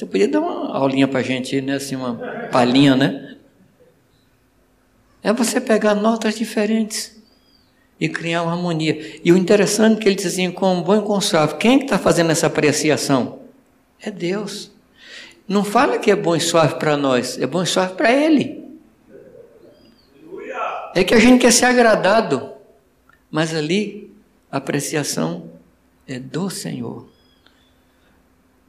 Você 0.00 0.06
podia 0.06 0.28
dar 0.28 0.40
uma 0.40 0.74
aulinha 0.78 1.06
para 1.06 1.20
a 1.20 1.22
gente, 1.22 1.60
né? 1.60 1.74
Assim, 1.74 1.94
uma 1.94 2.14
palhinha, 2.50 2.96
né? 2.96 3.36
É 5.22 5.30
você 5.30 5.60
pegar 5.60 5.94
notas 5.94 6.38
diferentes 6.38 7.22
e 8.00 8.08
criar 8.08 8.44
uma 8.44 8.52
harmonia. 8.52 9.20
E 9.22 9.30
o 9.30 9.36
interessante 9.36 9.98
é 9.98 10.00
que 10.00 10.08
ele 10.08 10.14
diz 10.16 10.24
assim, 10.24 10.50
com 10.50 10.80
bom 10.80 11.18
e 11.18 11.20
suave. 11.20 11.56
Quem 11.56 11.80
é 11.80 11.84
está 11.84 11.98
fazendo 11.98 12.30
essa 12.30 12.46
apreciação? 12.46 13.40
É 14.00 14.10
Deus. 14.10 14.70
Não 15.46 15.62
fala 15.62 15.98
que 15.98 16.10
é 16.10 16.16
bom 16.16 16.34
e 16.34 16.40
suave 16.40 16.76
para 16.76 16.96
nós, 16.96 17.36
é 17.36 17.46
bom 17.46 17.62
e 17.62 17.66
suave 17.66 17.92
para 17.92 18.10
Ele. 18.10 18.64
É 20.94 21.04
que 21.04 21.12
a 21.12 21.20
gente 21.20 21.42
quer 21.42 21.52
ser 21.52 21.66
agradado, 21.66 22.54
mas 23.30 23.54
ali 23.54 24.10
a 24.50 24.56
apreciação 24.56 25.50
é 26.08 26.18
do 26.18 26.48
Senhor. 26.48 27.09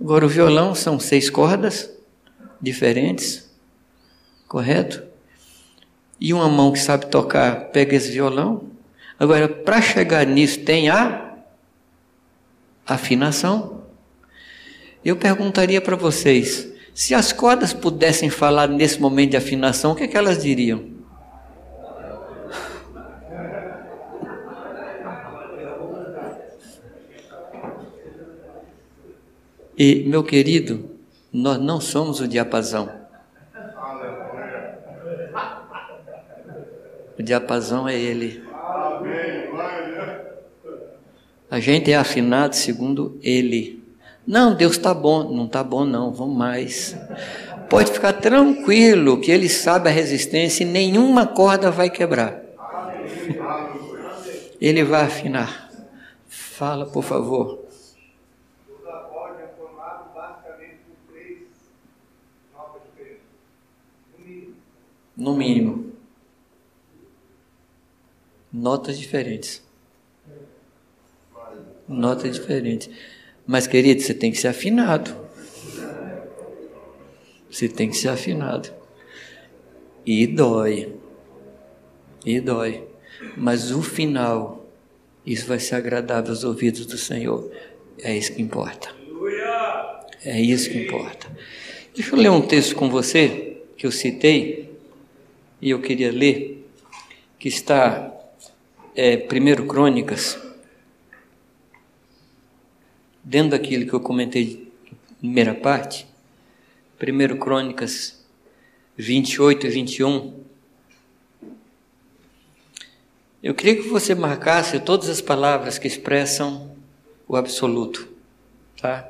Agora, 0.01 0.25
o 0.25 0.29
violão 0.29 0.73
são 0.73 0.99
seis 0.99 1.29
cordas 1.29 1.87
diferentes, 2.59 3.47
correto? 4.47 5.03
E 6.19 6.33
uma 6.33 6.49
mão 6.49 6.71
que 6.71 6.79
sabe 6.79 7.05
tocar 7.05 7.65
pega 7.65 7.95
esse 7.95 8.11
violão. 8.11 8.63
Agora, 9.19 9.47
para 9.47 9.79
chegar 9.79 10.25
nisso, 10.25 10.61
tem 10.61 10.89
a 10.89 11.35
afinação. 12.83 13.83
Eu 15.05 15.17
perguntaria 15.17 15.79
para 15.79 15.95
vocês: 15.95 16.67
se 16.95 17.13
as 17.13 17.31
cordas 17.31 17.71
pudessem 17.71 18.31
falar 18.31 18.67
nesse 18.67 18.99
momento 18.99 19.31
de 19.31 19.37
afinação, 19.37 19.91
o 19.91 19.95
que, 19.95 20.05
é 20.05 20.07
que 20.07 20.17
elas 20.17 20.41
diriam? 20.41 20.83
E, 29.83 30.03
meu 30.03 30.23
querido, 30.23 30.91
nós 31.33 31.59
não 31.59 31.81
somos 31.81 32.19
o 32.19 32.27
diapasão. 32.27 32.87
O 37.17 37.23
diapasão 37.23 37.89
é 37.89 37.99
ele. 37.99 38.43
A 41.49 41.59
gente 41.59 41.91
é 41.91 41.97
afinado 41.97 42.55
segundo 42.55 43.17
ele. 43.23 43.83
Não, 44.27 44.53
Deus 44.53 44.73
está 44.73 44.93
bom. 44.93 45.33
Não 45.33 45.45
está 45.47 45.63
bom, 45.63 45.83
não, 45.83 46.13
vamos 46.13 46.37
mais. 46.37 46.95
Pode 47.67 47.91
ficar 47.91 48.13
tranquilo 48.13 49.19
que 49.19 49.31
Ele 49.31 49.49
sabe 49.49 49.89
a 49.89 49.91
resistência 49.91 50.63
e 50.63 50.67
nenhuma 50.67 51.25
corda 51.25 51.71
vai 51.71 51.89
quebrar. 51.89 52.39
Ele 54.61 54.83
vai 54.83 55.05
afinar. 55.05 55.71
Fala, 56.27 56.85
por 56.85 57.03
favor. 57.03 57.60
No 65.21 65.35
mínimo. 65.35 65.93
Notas 68.51 68.97
diferentes. 68.97 69.61
Notas 71.87 72.33
diferentes. 72.33 72.89
Mas, 73.45 73.67
querido, 73.67 74.01
você 74.01 74.15
tem 74.15 74.31
que 74.31 74.39
ser 74.39 74.47
afinado. 74.47 75.15
Você 77.51 77.69
tem 77.69 77.87
que 77.87 77.97
ser 77.97 78.09
afinado. 78.09 78.73
E 80.03 80.25
dói. 80.25 80.95
E 82.25 82.39
dói. 82.39 82.87
Mas 83.37 83.69
o 83.69 83.83
final, 83.83 84.65
isso 85.23 85.45
vai 85.45 85.59
ser 85.59 85.75
agradável 85.75 86.31
aos 86.31 86.43
ouvidos 86.43 86.87
do 86.87 86.97
Senhor. 86.97 87.47
É 87.99 88.17
isso 88.17 88.33
que 88.33 88.41
importa. 88.41 88.89
É 90.25 90.41
isso 90.41 90.67
que 90.67 90.79
importa. 90.79 91.27
Deixa 91.93 92.15
eu 92.15 92.19
ler 92.19 92.31
um 92.31 92.41
texto 92.41 92.75
com 92.75 92.89
você, 92.89 93.61
que 93.77 93.85
eu 93.85 93.91
citei, 93.91 94.70
e 95.61 95.69
eu 95.69 95.79
queria 95.79 96.11
ler, 96.11 96.67
que 97.37 97.47
está 97.47 98.11
é, 98.95 99.15
1 99.15 99.67
Crônicas 99.67 100.39
dentro 103.23 103.51
daquilo 103.51 103.85
que 103.85 103.93
eu 103.93 103.99
comentei 103.99 104.71
na 104.89 105.17
primeira 105.19 105.53
parte, 105.53 106.07
1 106.99 107.37
Crônicas 107.37 108.25
28 108.97 109.67
e 109.67 109.69
21. 109.69 110.41
Eu 113.43 113.53
queria 113.53 113.75
que 113.75 113.87
você 113.87 114.15
marcasse 114.15 114.79
todas 114.79 115.09
as 115.09 115.21
palavras 115.21 115.77
que 115.77 115.87
expressam 115.87 116.75
o 117.27 117.35
absoluto, 117.35 118.07
tá? 118.79 119.09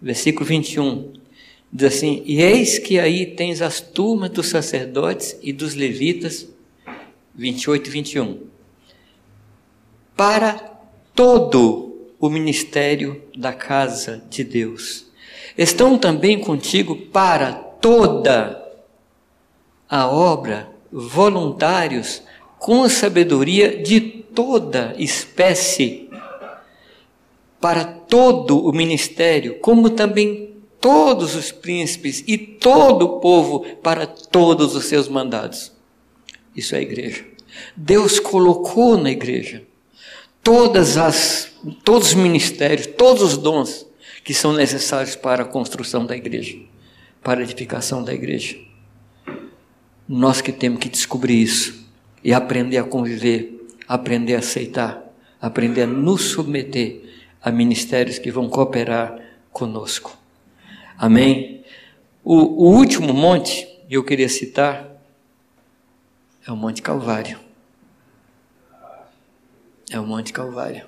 Versículo 0.00 0.44
21 0.44 1.21
diz 1.72 1.94
assim: 1.94 2.22
E 2.26 2.42
eis 2.42 2.78
que 2.78 2.98
aí 2.98 3.24
tens 3.24 3.62
as 3.62 3.80
turmas 3.80 4.30
dos 4.30 4.48
sacerdotes 4.48 5.38
e 5.42 5.52
dos 5.52 5.74
levitas, 5.74 6.46
28 7.34 7.88
e 7.88 7.90
21, 7.90 8.40
para 10.14 10.54
todo 11.14 12.10
o 12.20 12.28
ministério 12.28 13.22
da 13.36 13.52
casa 13.52 14.22
de 14.28 14.44
Deus. 14.44 15.06
Estão 15.56 15.98
também 15.98 16.38
contigo 16.38 16.96
para 16.96 17.52
toda 17.52 18.62
a 19.88 20.06
obra 20.06 20.70
voluntários 20.90 22.22
com 22.58 22.88
sabedoria 22.88 23.82
de 23.82 24.00
toda 24.00 24.94
espécie. 24.98 26.08
Para 27.60 27.84
todo 27.84 28.64
o 28.66 28.72
ministério, 28.72 29.58
como 29.58 29.90
também 29.90 30.51
todos 30.82 31.36
os 31.36 31.52
príncipes 31.52 32.24
e 32.26 32.36
todo 32.36 33.04
o 33.04 33.20
povo 33.20 33.60
para 33.82 34.04
todos 34.04 34.74
os 34.74 34.86
seus 34.86 35.08
mandados. 35.08 35.72
Isso 36.54 36.74
é 36.74 36.78
a 36.78 36.82
igreja. 36.82 37.24
Deus 37.76 38.18
colocou 38.18 38.98
na 38.98 39.10
igreja 39.10 39.62
todas 40.42 40.96
as 40.96 41.52
todos 41.84 42.08
os 42.08 42.14
ministérios, 42.14 42.86
todos 42.86 43.22
os 43.22 43.38
dons 43.38 43.86
que 44.24 44.34
são 44.34 44.52
necessários 44.52 45.14
para 45.14 45.44
a 45.44 45.46
construção 45.46 46.04
da 46.04 46.16
igreja, 46.16 46.58
para 47.22 47.40
a 47.40 47.44
edificação 47.44 48.02
da 48.02 48.12
igreja. 48.12 48.56
Nós 50.08 50.40
que 50.40 50.50
temos 50.50 50.80
que 50.80 50.88
descobrir 50.88 51.40
isso 51.40 51.86
e 52.24 52.34
aprender 52.34 52.78
a 52.78 52.84
conviver, 52.84 53.66
aprender 53.86 54.34
a 54.34 54.40
aceitar, 54.40 55.02
aprender 55.40 55.82
a 55.82 55.86
nos 55.86 56.22
submeter 56.22 57.02
a 57.40 57.52
ministérios 57.52 58.18
que 58.18 58.32
vão 58.32 58.48
cooperar 58.48 59.20
conosco. 59.52 60.21
Amém? 61.02 61.64
O, 62.22 62.36
o 62.36 62.76
último 62.76 63.12
monte 63.12 63.66
que 63.88 63.96
eu 63.96 64.04
queria 64.04 64.28
citar 64.28 64.88
é 66.46 66.52
o 66.52 66.54
Monte 66.54 66.80
Calvário. 66.80 67.40
É 69.90 69.98
o 69.98 70.06
Monte 70.06 70.32
Calvário. 70.32 70.86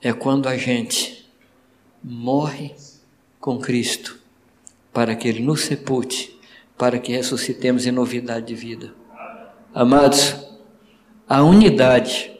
É 0.00 0.12
quando 0.12 0.48
a 0.48 0.56
gente 0.56 1.28
morre 2.04 2.72
com 3.40 3.58
Cristo 3.58 4.20
para 4.92 5.16
que 5.16 5.26
Ele 5.26 5.42
nos 5.42 5.62
sepulte, 5.62 6.38
para 6.78 7.00
que 7.00 7.10
ressuscitemos 7.10 7.84
em 7.84 7.90
novidade 7.90 8.46
de 8.46 8.54
vida. 8.54 8.94
Amados, 9.74 10.36
a 11.28 11.42
unidade 11.42 12.30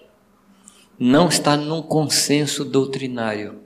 não 0.97 1.27
está 1.27 1.57
num 1.57 1.83
consenso 1.83 2.65
doutrinário. 2.65 3.62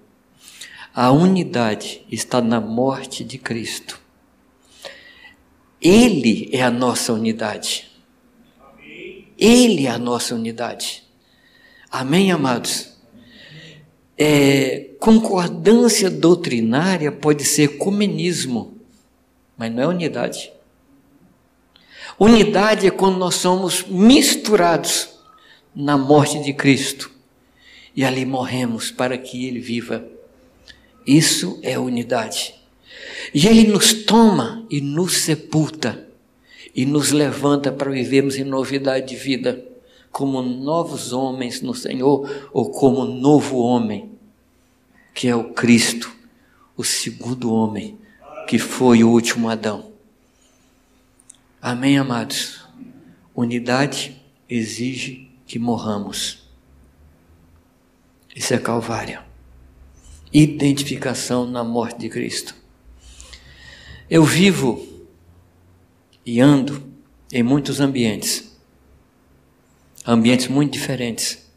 A 0.96 1.12
unidade 1.12 2.06
está 2.10 2.40
na 2.40 2.58
morte 2.58 3.22
de 3.22 3.36
Cristo. 3.36 4.00
Ele 5.78 6.48
é 6.54 6.62
a 6.62 6.70
nossa 6.70 7.12
unidade. 7.12 7.86
Ele 9.36 9.84
é 9.84 9.90
a 9.90 9.98
nossa 9.98 10.34
unidade. 10.34 11.04
Amém, 11.90 12.32
amados? 12.32 12.96
É, 14.16 14.92
concordância 14.98 16.08
doutrinária 16.08 17.12
pode 17.12 17.44
ser 17.44 17.76
comunismo, 17.76 18.78
mas 19.54 19.70
não 19.70 19.82
é 19.82 19.86
unidade. 19.86 20.50
Unidade 22.18 22.86
é 22.86 22.90
quando 22.90 23.18
nós 23.18 23.34
somos 23.34 23.82
misturados 23.82 25.10
na 25.74 25.98
morte 25.98 26.42
de 26.42 26.54
Cristo 26.54 27.10
e 27.94 28.02
ali 28.02 28.24
morremos 28.24 28.90
para 28.90 29.18
que 29.18 29.44
Ele 29.44 29.60
viva. 29.60 30.15
Isso 31.06 31.60
é 31.62 31.78
unidade. 31.78 32.54
E 33.32 33.46
Ele 33.46 33.68
nos 33.68 33.92
toma 33.92 34.66
e 34.68 34.80
nos 34.80 35.18
sepulta 35.18 36.06
e 36.74 36.84
nos 36.84 37.12
levanta 37.12 37.70
para 37.72 37.90
vivermos 37.90 38.36
em 38.36 38.44
novidade 38.44 39.08
de 39.08 39.16
vida, 39.16 39.64
como 40.10 40.42
novos 40.42 41.12
homens 41.12 41.60
no 41.62 41.74
Senhor 41.74 42.48
ou 42.52 42.70
como 42.70 43.04
novo 43.04 43.58
homem, 43.58 44.10
que 45.14 45.28
é 45.28 45.36
o 45.36 45.52
Cristo, 45.52 46.12
o 46.76 46.84
segundo 46.84 47.52
homem, 47.52 47.98
que 48.46 48.58
foi 48.58 49.02
o 49.02 49.10
último 49.10 49.48
Adão. 49.48 49.92
Amém, 51.60 51.98
amados? 51.98 52.66
Unidade 53.34 54.20
exige 54.48 55.30
que 55.46 55.58
morramos. 55.58 56.46
Isso 58.34 58.54
é 58.54 58.58
Calvário. 58.58 59.25
Identificação 60.38 61.46
na 61.46 61.64
morte 61.64 61.98
de 61.98 62.10
Cristo. 62.10 62.54
Eu 64.10 64.22
vivo 64.22 64.86
e 66.26 66.42
ando 66.42 66.82
em 67.32 67.42
muitos 67.42 67.80
ambientes, 67.80 68.54
ambientes 70.06 70.48
muito 70.48 70.74
diferentes. 70.74 71.50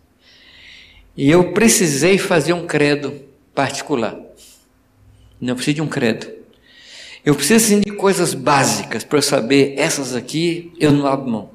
E 1.14 1.30
eu 1.30 1.52
precisei 1.52 2.18
fazer 2.18 2.54
um 2.54 2.66
credo 2.66 3.22
particular. 3.54 4.18
Não 5.42 5.56
preciso 5.56 5.76
de 5.76 5.82
um 5.82 5.88
credo. 5.90 6.32
Eu 7.26 7.36
preciso 7.36 7.66
assim, 7.66 7.82
de 7.82 7.92
coisas 7.92 8.34
básicas 8.34 9.04
para 9.04 9.18
eu 9.18 9.24
saber, 9.24 9.74
essas 9.78 10.16
aqui 10.16 10.72
eu 10.80 10.94
não 10.94 11.06
abro 11.06 11.30
mão. 11.30 11.52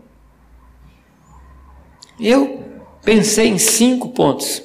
Eu 2.20 2.82
pensei 3.02 3.48
em 3.48 3.56
cinco 3.56 4.10
pontos. 4.10 4.59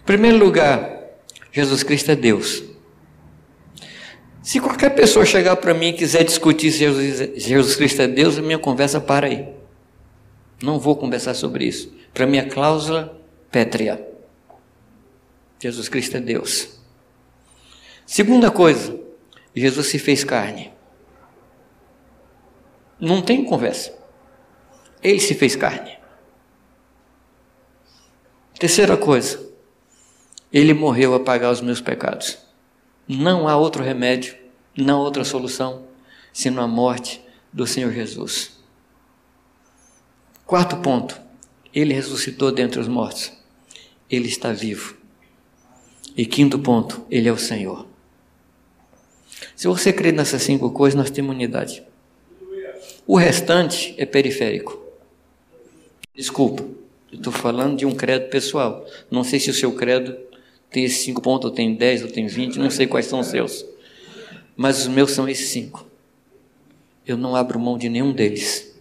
Em 0.00 0.04
primeiro 0.04 0.36
lugar, 0.44 1.01
Jesus 1.52 1.82
Cristo 1.82 2.10
é 2.10 2.16
Deus. 2.16 2.64
Se 4.42 4.58
qualquer 4.58 4.90
pessoa 4.90 5.24
chegar 5.24 5.54
para 5.56 5.72
mim 5.72 5.88
e 5.88 5.92
quiser 5.92 6.24
discutir 6.24 6.72
se 6.72 6.78
Jesus, 6.78 7.44
Jesus 7.44 7.76
Cristo 7.76 8.02
é 8.02 8.08
Deus, 8.08 8.38
a 8.38 8.42
minha 8.42 8.58
conversa 8.58 9.00
para 9.00 9.26
aí. 9.26 9.48
Não 10.60 10.80
vou 10.80 10.96
conversar 10.96 11.34
sobre 11.34 11.66
isso. 11.66 11.94
Para 12.12 12.26
mim 12.26 12.38
é 12.38 12.44
cláusula 12.44 13.20
pétrea. 13.50 14.04
Jesus 15.60 15.88
Cristo 15.88 16.16
é 16.16 16.20
Deus. 16.20 16.80
Segunda 18.04 18.50
coisa, 18.50 18.98
Jesus 19.54 19.86
se 19.88 19.98
fez 19.98 20.24
carne. 20.24 20.72
Não 22.98 23.22
tem 23.22 23.44
conversa. 23.44 23.92
Ele 25.02 25.20
se 25.20 25.34
fez 25.34 25.54
carne. 25.54 25.98
Terceira 28.58 28.96
coisa, 28.96 29.51
ele 30.52 30.74
morreu 30.74 31.14
a 31.14 31.20
pagar 31.20 31.50
os 31.50 31.60
meus 31.60 31.80
pecados. 31.80 32.38
Não 33.08 33.48
há 33.48 33.56
outro 33.56 33.82
remédio, 33.82 34.36
não 34.76 35.00
há 35.00 35.04
outra 35.04 35.24
solução, 35.24 35.84
senão 36.32 36.62
a 36.62 36.68
morte 36.68 37.24
do 37.52 37.66
Senhor 37.66 37.92
Jesus. 37.92 38.52
Quarto 40.46 40.76
ponto, 40.76 41.18
ele 41.74 41.94
ressuscitou 41.94 42.52
dentre 42.52 42.78
os 42.78 42.86
mortos. 42.86 43.32
Ele 44.10 44.28
está 44.28 44.52
vivo. 44.52 44.96
E 46.14 46.26
quinto 46.26 46.58
ponto, 46.58 47.06
ele 47.10 47.28
é 47.28 47.32
o 47.32 47.38
Senhor. 47.38 47.86
Se 49.56 49.66
você 49.66 49.92
crer 49.92 50.12
nessas 50.12 50.42
cinco 50.42 50.70
coisas, 50.70 50.98
nós 50.98 51.10
temos 51.10 51.34
unidade. 51.34 51.82
O 53.06 53.16
restante 53.16 53.94
é 53.96 54.04
periférico. 54.04 54.80
Desculpa, 56.14 56.62
eu 57.10 57.16
estou 57.16 57.32
falando 57.32 57.76
de 57.78 57.86
um 57.86 57.94
credo 57.94 58.28
pessoal. 58.28 58.86
Não 59.10 59.24
sei 59.24 59.40
se 59.40 59.48
o 59.50 59.54
seu 59.54 59.72
credo 59.72 60.16
tem 60.72 60.84
esses 60.84 61.04
cinco 61.04 61.20
pontos, 61.20 61.50
ou 61.50 61.54
tem 61.54 61.74
dez, 61.74 62.02
ou 62.02 62.10
tem 62.10 62.26
vinte, 62.26 62.58
não 62.58 62.70
sei 62.70 62.86
quais 62.86 63.06
são 63.06 63.20
os 63.20 63.26
seus. 63.26 63.64
Mas 64.56 64.80
os 64.80 64.88
meus 64.88 65.12
são 65.12 65.28
esses 65.28 65.48
cinco. 65.48 65.86
Eu 67.06 67.16
não 67.16 67.36
abro 67.36 67.58
mão 67.58 67.76
de 67.76 67.88
nenhum 67.88 68.12
deles. 68.12 68.72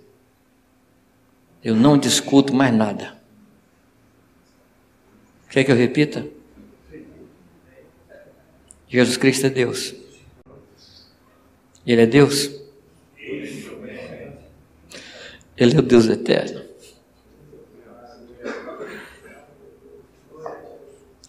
Eu 1.63 1.75
não 1.75 1.97
discuto 1.97 2.53
mais 2.53 2.73
nada. 2.73 3.19
Quer 5.49 5.63
que 5.63 5.71
eu 5.71 5.75
repita? 5.75 6.27
Jesus 8.87 9.17
Cristo 9.17 9.47
é 9.47 9.49
Deus. 9.49 9.93
Ele 11.85 12.01
é 12.01 12.05
Deus? 12.05 12.49
Ele 15.57 15.75
é 15.75 15.79
o 15.79 15.81
Deus 15.81 16.07
eterno. 16.07 16.70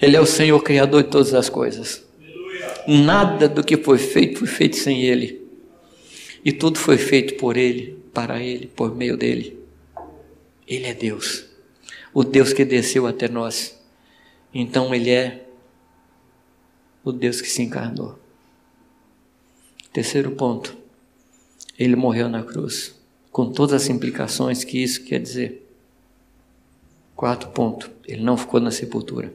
Ele 0.03 0.17
é 0.17 0.21
o 0.21 0.27
Senhor 0.27 0.61
Criador 0.63 1.05
de 1.05 1.11
todas 1.11 1.33
as 1.33 1.49
coisas. 1.49 2.05
Nada 2.89 3.49
do 3.49 3.63
que 3.63 3.77
foi 3.77 3.99
feito 3.99 4.41
foi 4.41 4.49
feito 4.49 4.77
sem 4.77 5.05
Ele. 5.05 5.41
E 6.45 6.51
tudo 6.53 6.79
foi 6.79 6.99
feito 6.99 7.37
por 7.37 7.57
Ele, 7.57 7.97
para 8.13 8.43
Ele, 8.43 8.67
por 8.67 8.95
meio 8.95 9.17
dele. 9.17 9.57
Ele 10.67 10.87
é 10.87 10.93
Deus. 10.93 11.47
O 12.13 12.25
Deus 12.25 12.53
que 12.53 12.65
desceu 12.65 13.07
até 13.07 13.29
nós. 13.29 13.81
Então 14.53 14.93
Ele 14.93 15.11
é 15.11 15.47
o 17.05 17.13
Deus 17.13 17.41
que 17.41 17.49
se 17.49 17.63
encarnou. 17.63 18.19
Terceiro 19.93 20.31
ponto, 20.33 20.77
ele 21.79 21.97
morreu 21.97 22.29
na 22.29 22.43
cruz, 22.43 22.95
com 23.31 23.51
todas 23.53 23.83
as 23.83 23.91
implicações 23.91 24.65
que 24.65 24.83
isso 24.83 25.05
quer 25.05 25.21
dizer. 25.21 25.69
Quarto 27.15 27.49
ponto, 27.49 27.91
ele 28.07 28.23
não 28.23 28.37
ficou 28.37 28.59
na 28.59 28.71
sepultura, 28.71 29.33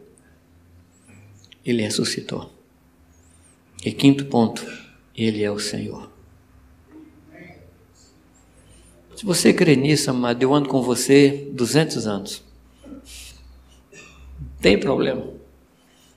ele 1.69 1.83
ressuscitou. 1.83 2.49
E 3.83 3.91
quinto 3.91 4.25
ponto, 4.25 4.65
ele 5.15 5.43
é 5.43 5.51
o 5.51 5.59
Senhor. 5.59 6.09
Se 9.15 9.25
você 9.25 9.53
crê 9.53 9.75
nisso, 9.75 10.09
amado, 10.09 10.41
eu 10.41 10.53
ando 10.53 10.69
com 10.69 10.81
você 10.81 11.49
200 11.51 12.07
anos. 12.07 12.43
Tem 14.61 14.79
problema. 14.79 15.33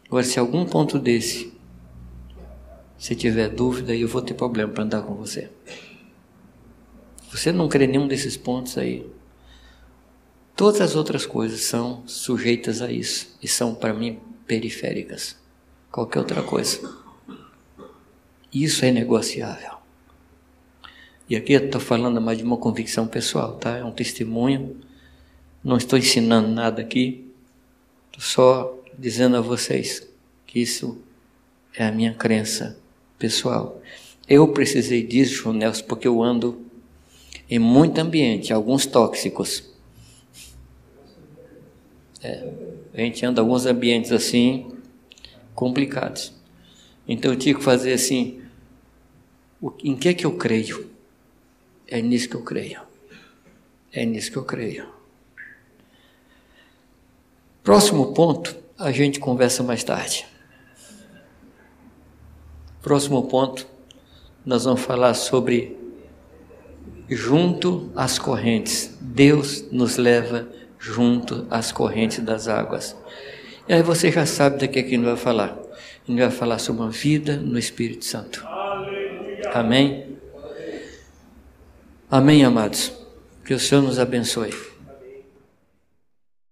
Agora, 0.07 0.25
se 0.25 0.39
algum 0.39 0.65
ponto 0.65 0.99
desse 0.99 1.53
se 3.01 3.17
tiver 3.17 3.49
dúvida, 3.49 3.97
eu 3.97 4.07
vou 4.07 4.21
ter 4.21 4.35
problema 4.35 4.71
para 4.71 4.85
andar 4.85 5.03
com 5.03 5.15
você. 5.15 5.51
Você 7.31 7.51
não 7.51 7.67
crê 7.67 7.87
nenhum 7.87 8.07
desses 8.07 8.37
pontos 8.37 8.77
aí. 8.77 9.07
Todas 10.55 10.83
as 10.83 10.95
outras 10.95 11.25
coisas 11.25 11.63
são 11.63 12.07
sujeitas 12.07 12.83
a 12.83 12.93
isso 12.93 13.35
e 13.43 13.49
são 13.49 13.75
para 13.75 13.95
mim 13.95 14.21
periféricas. 14.47 15.40
Qualquer 15.91 16.21
outra 16.21 16.43
coisa. 16.43 16.81
Isso 18.53 18.85
é 18.85 18.91
negociável. 18.91 19.75
E 21.29 21.37
aqui 21.37 21.53
eu 21.53 21.65
estou 21.65 21.81
falando 21.81 22.21
mais 22.21 22.39
de 22.39 22.45
uma 22.45 22.57
convicção 22.57 23.07
pessoal, 23.07 23.57
tá? 23.57 23.77
É 23.77 23.85
um 23.85 23.93
testemunho. 23.93 24.77
Não 25.63 25.77
estou 25.77 25.99
ensinando 25.99 26.49
nada 26.49 26.83
aqui. 26.83 27.31
Estou 28.07 28.23
só 28.23 28.79
dizendo 28.99 29.37
a 29.37 29.41
vocês 29.41 30.09
que 30.47 30.61
isso 30.61 30.99
é 31.75 31.87
a 31.87 31.93
minha 31.93 32.13
crença 32.15 32.79
pessoal. 33.19 33.81
Eu 34.29 34.49
precisei 34.49 35.05
disso, 35.05 35.53
Nelson, 35.53 35.85
porque 35.85 36.07
eu 36.07 36.23
ando 36.23 36.67
em 37.49 37.59
muito 37.59 37.99
ambiente, 37.99 38.53
alguns 38.53 38.87
tóxicos. 38.87 39.65
É, 42.23 42.49
a 42.95 43.01
gente 43.01 43.25
anda 43.25 43.41
em 43.41 43.45
alguns 43.45 43.67
ambientes 43.67 44.13
assim, 44.13 44.67
complicados. 45.61 46.33
Então 47.07 47.31
eu 47.31 47.39
tive 47.39 47.59
que 47.59 47.65
fazer 47.65 47.93
assim, 47.93 48.41
em 49.85 49.95
que 49.95 50.09
é 50.09 50.15
que 50.15 50.25
eu 50.25 50.33
creio? 50.39 50.91
É 51.87 52.01
nisso 52.01 52.31
que 52.31 52.35
eu 52.35 52.43
creio. 52.43 52.81
É 53.93 54.07
nisso 54.07 54.33
que 54.33 54.39
eu 54.39 54.45
creio. 54.45 54.89
Próximo 57.63 58.15
ponto, 58.15 58.57
a 58.79 58.91
gente 58.91 59.21
conversa 59.21 59.63
mais 59.63 59.85
tarde. 59.85 60.27
Próximo 62.81 63.25
ponto, 63.25 63.67
nós 64.47 64.65
vamos 64.65 64.81
falar 64.81 65.13
sobre 65.13 65.77
junto 67.07 67.93
às 67.95 68.19
correntes. 68.19 68.97
Deus 68.99 69.71
nos 69.71 69.99
leva 69.99 70.49
junto 70.79 71.47
às 71.51 71.71
correntes 71.71 72.21
das 72.21 72.49
águas. 72.49 72.97
E 73.69 73.75
aí 73.75 73.83
você 73.83 74.11
já 74.11 74.27
sabe 74.27 74.59
do 74.59 74.69
que 74.69 74.79
é 74.79 74.83
que 74.83 74.95
ele 74.95 75.05
vai 75.05 75.17
falar. 75.17 75.59
Ele 76.09 76.21
vai 76.21 76.31
falar 76.31 76.59
sobre 76.59 76.83
uma 76.83 76.91
vida 76.91 77.37
no 77.37 77.59
Espírito 77.59 78.05
Santo. 78.05 78.45
Amém? 79.53 80.17
Amém, 82.11 82.45
amados. 82.45 82.93
Que 83.45 83.55
o 83.55 83.59
Senhor 83.59 83.83
nos 83.83 83.99
abençoe. 83.99 84.70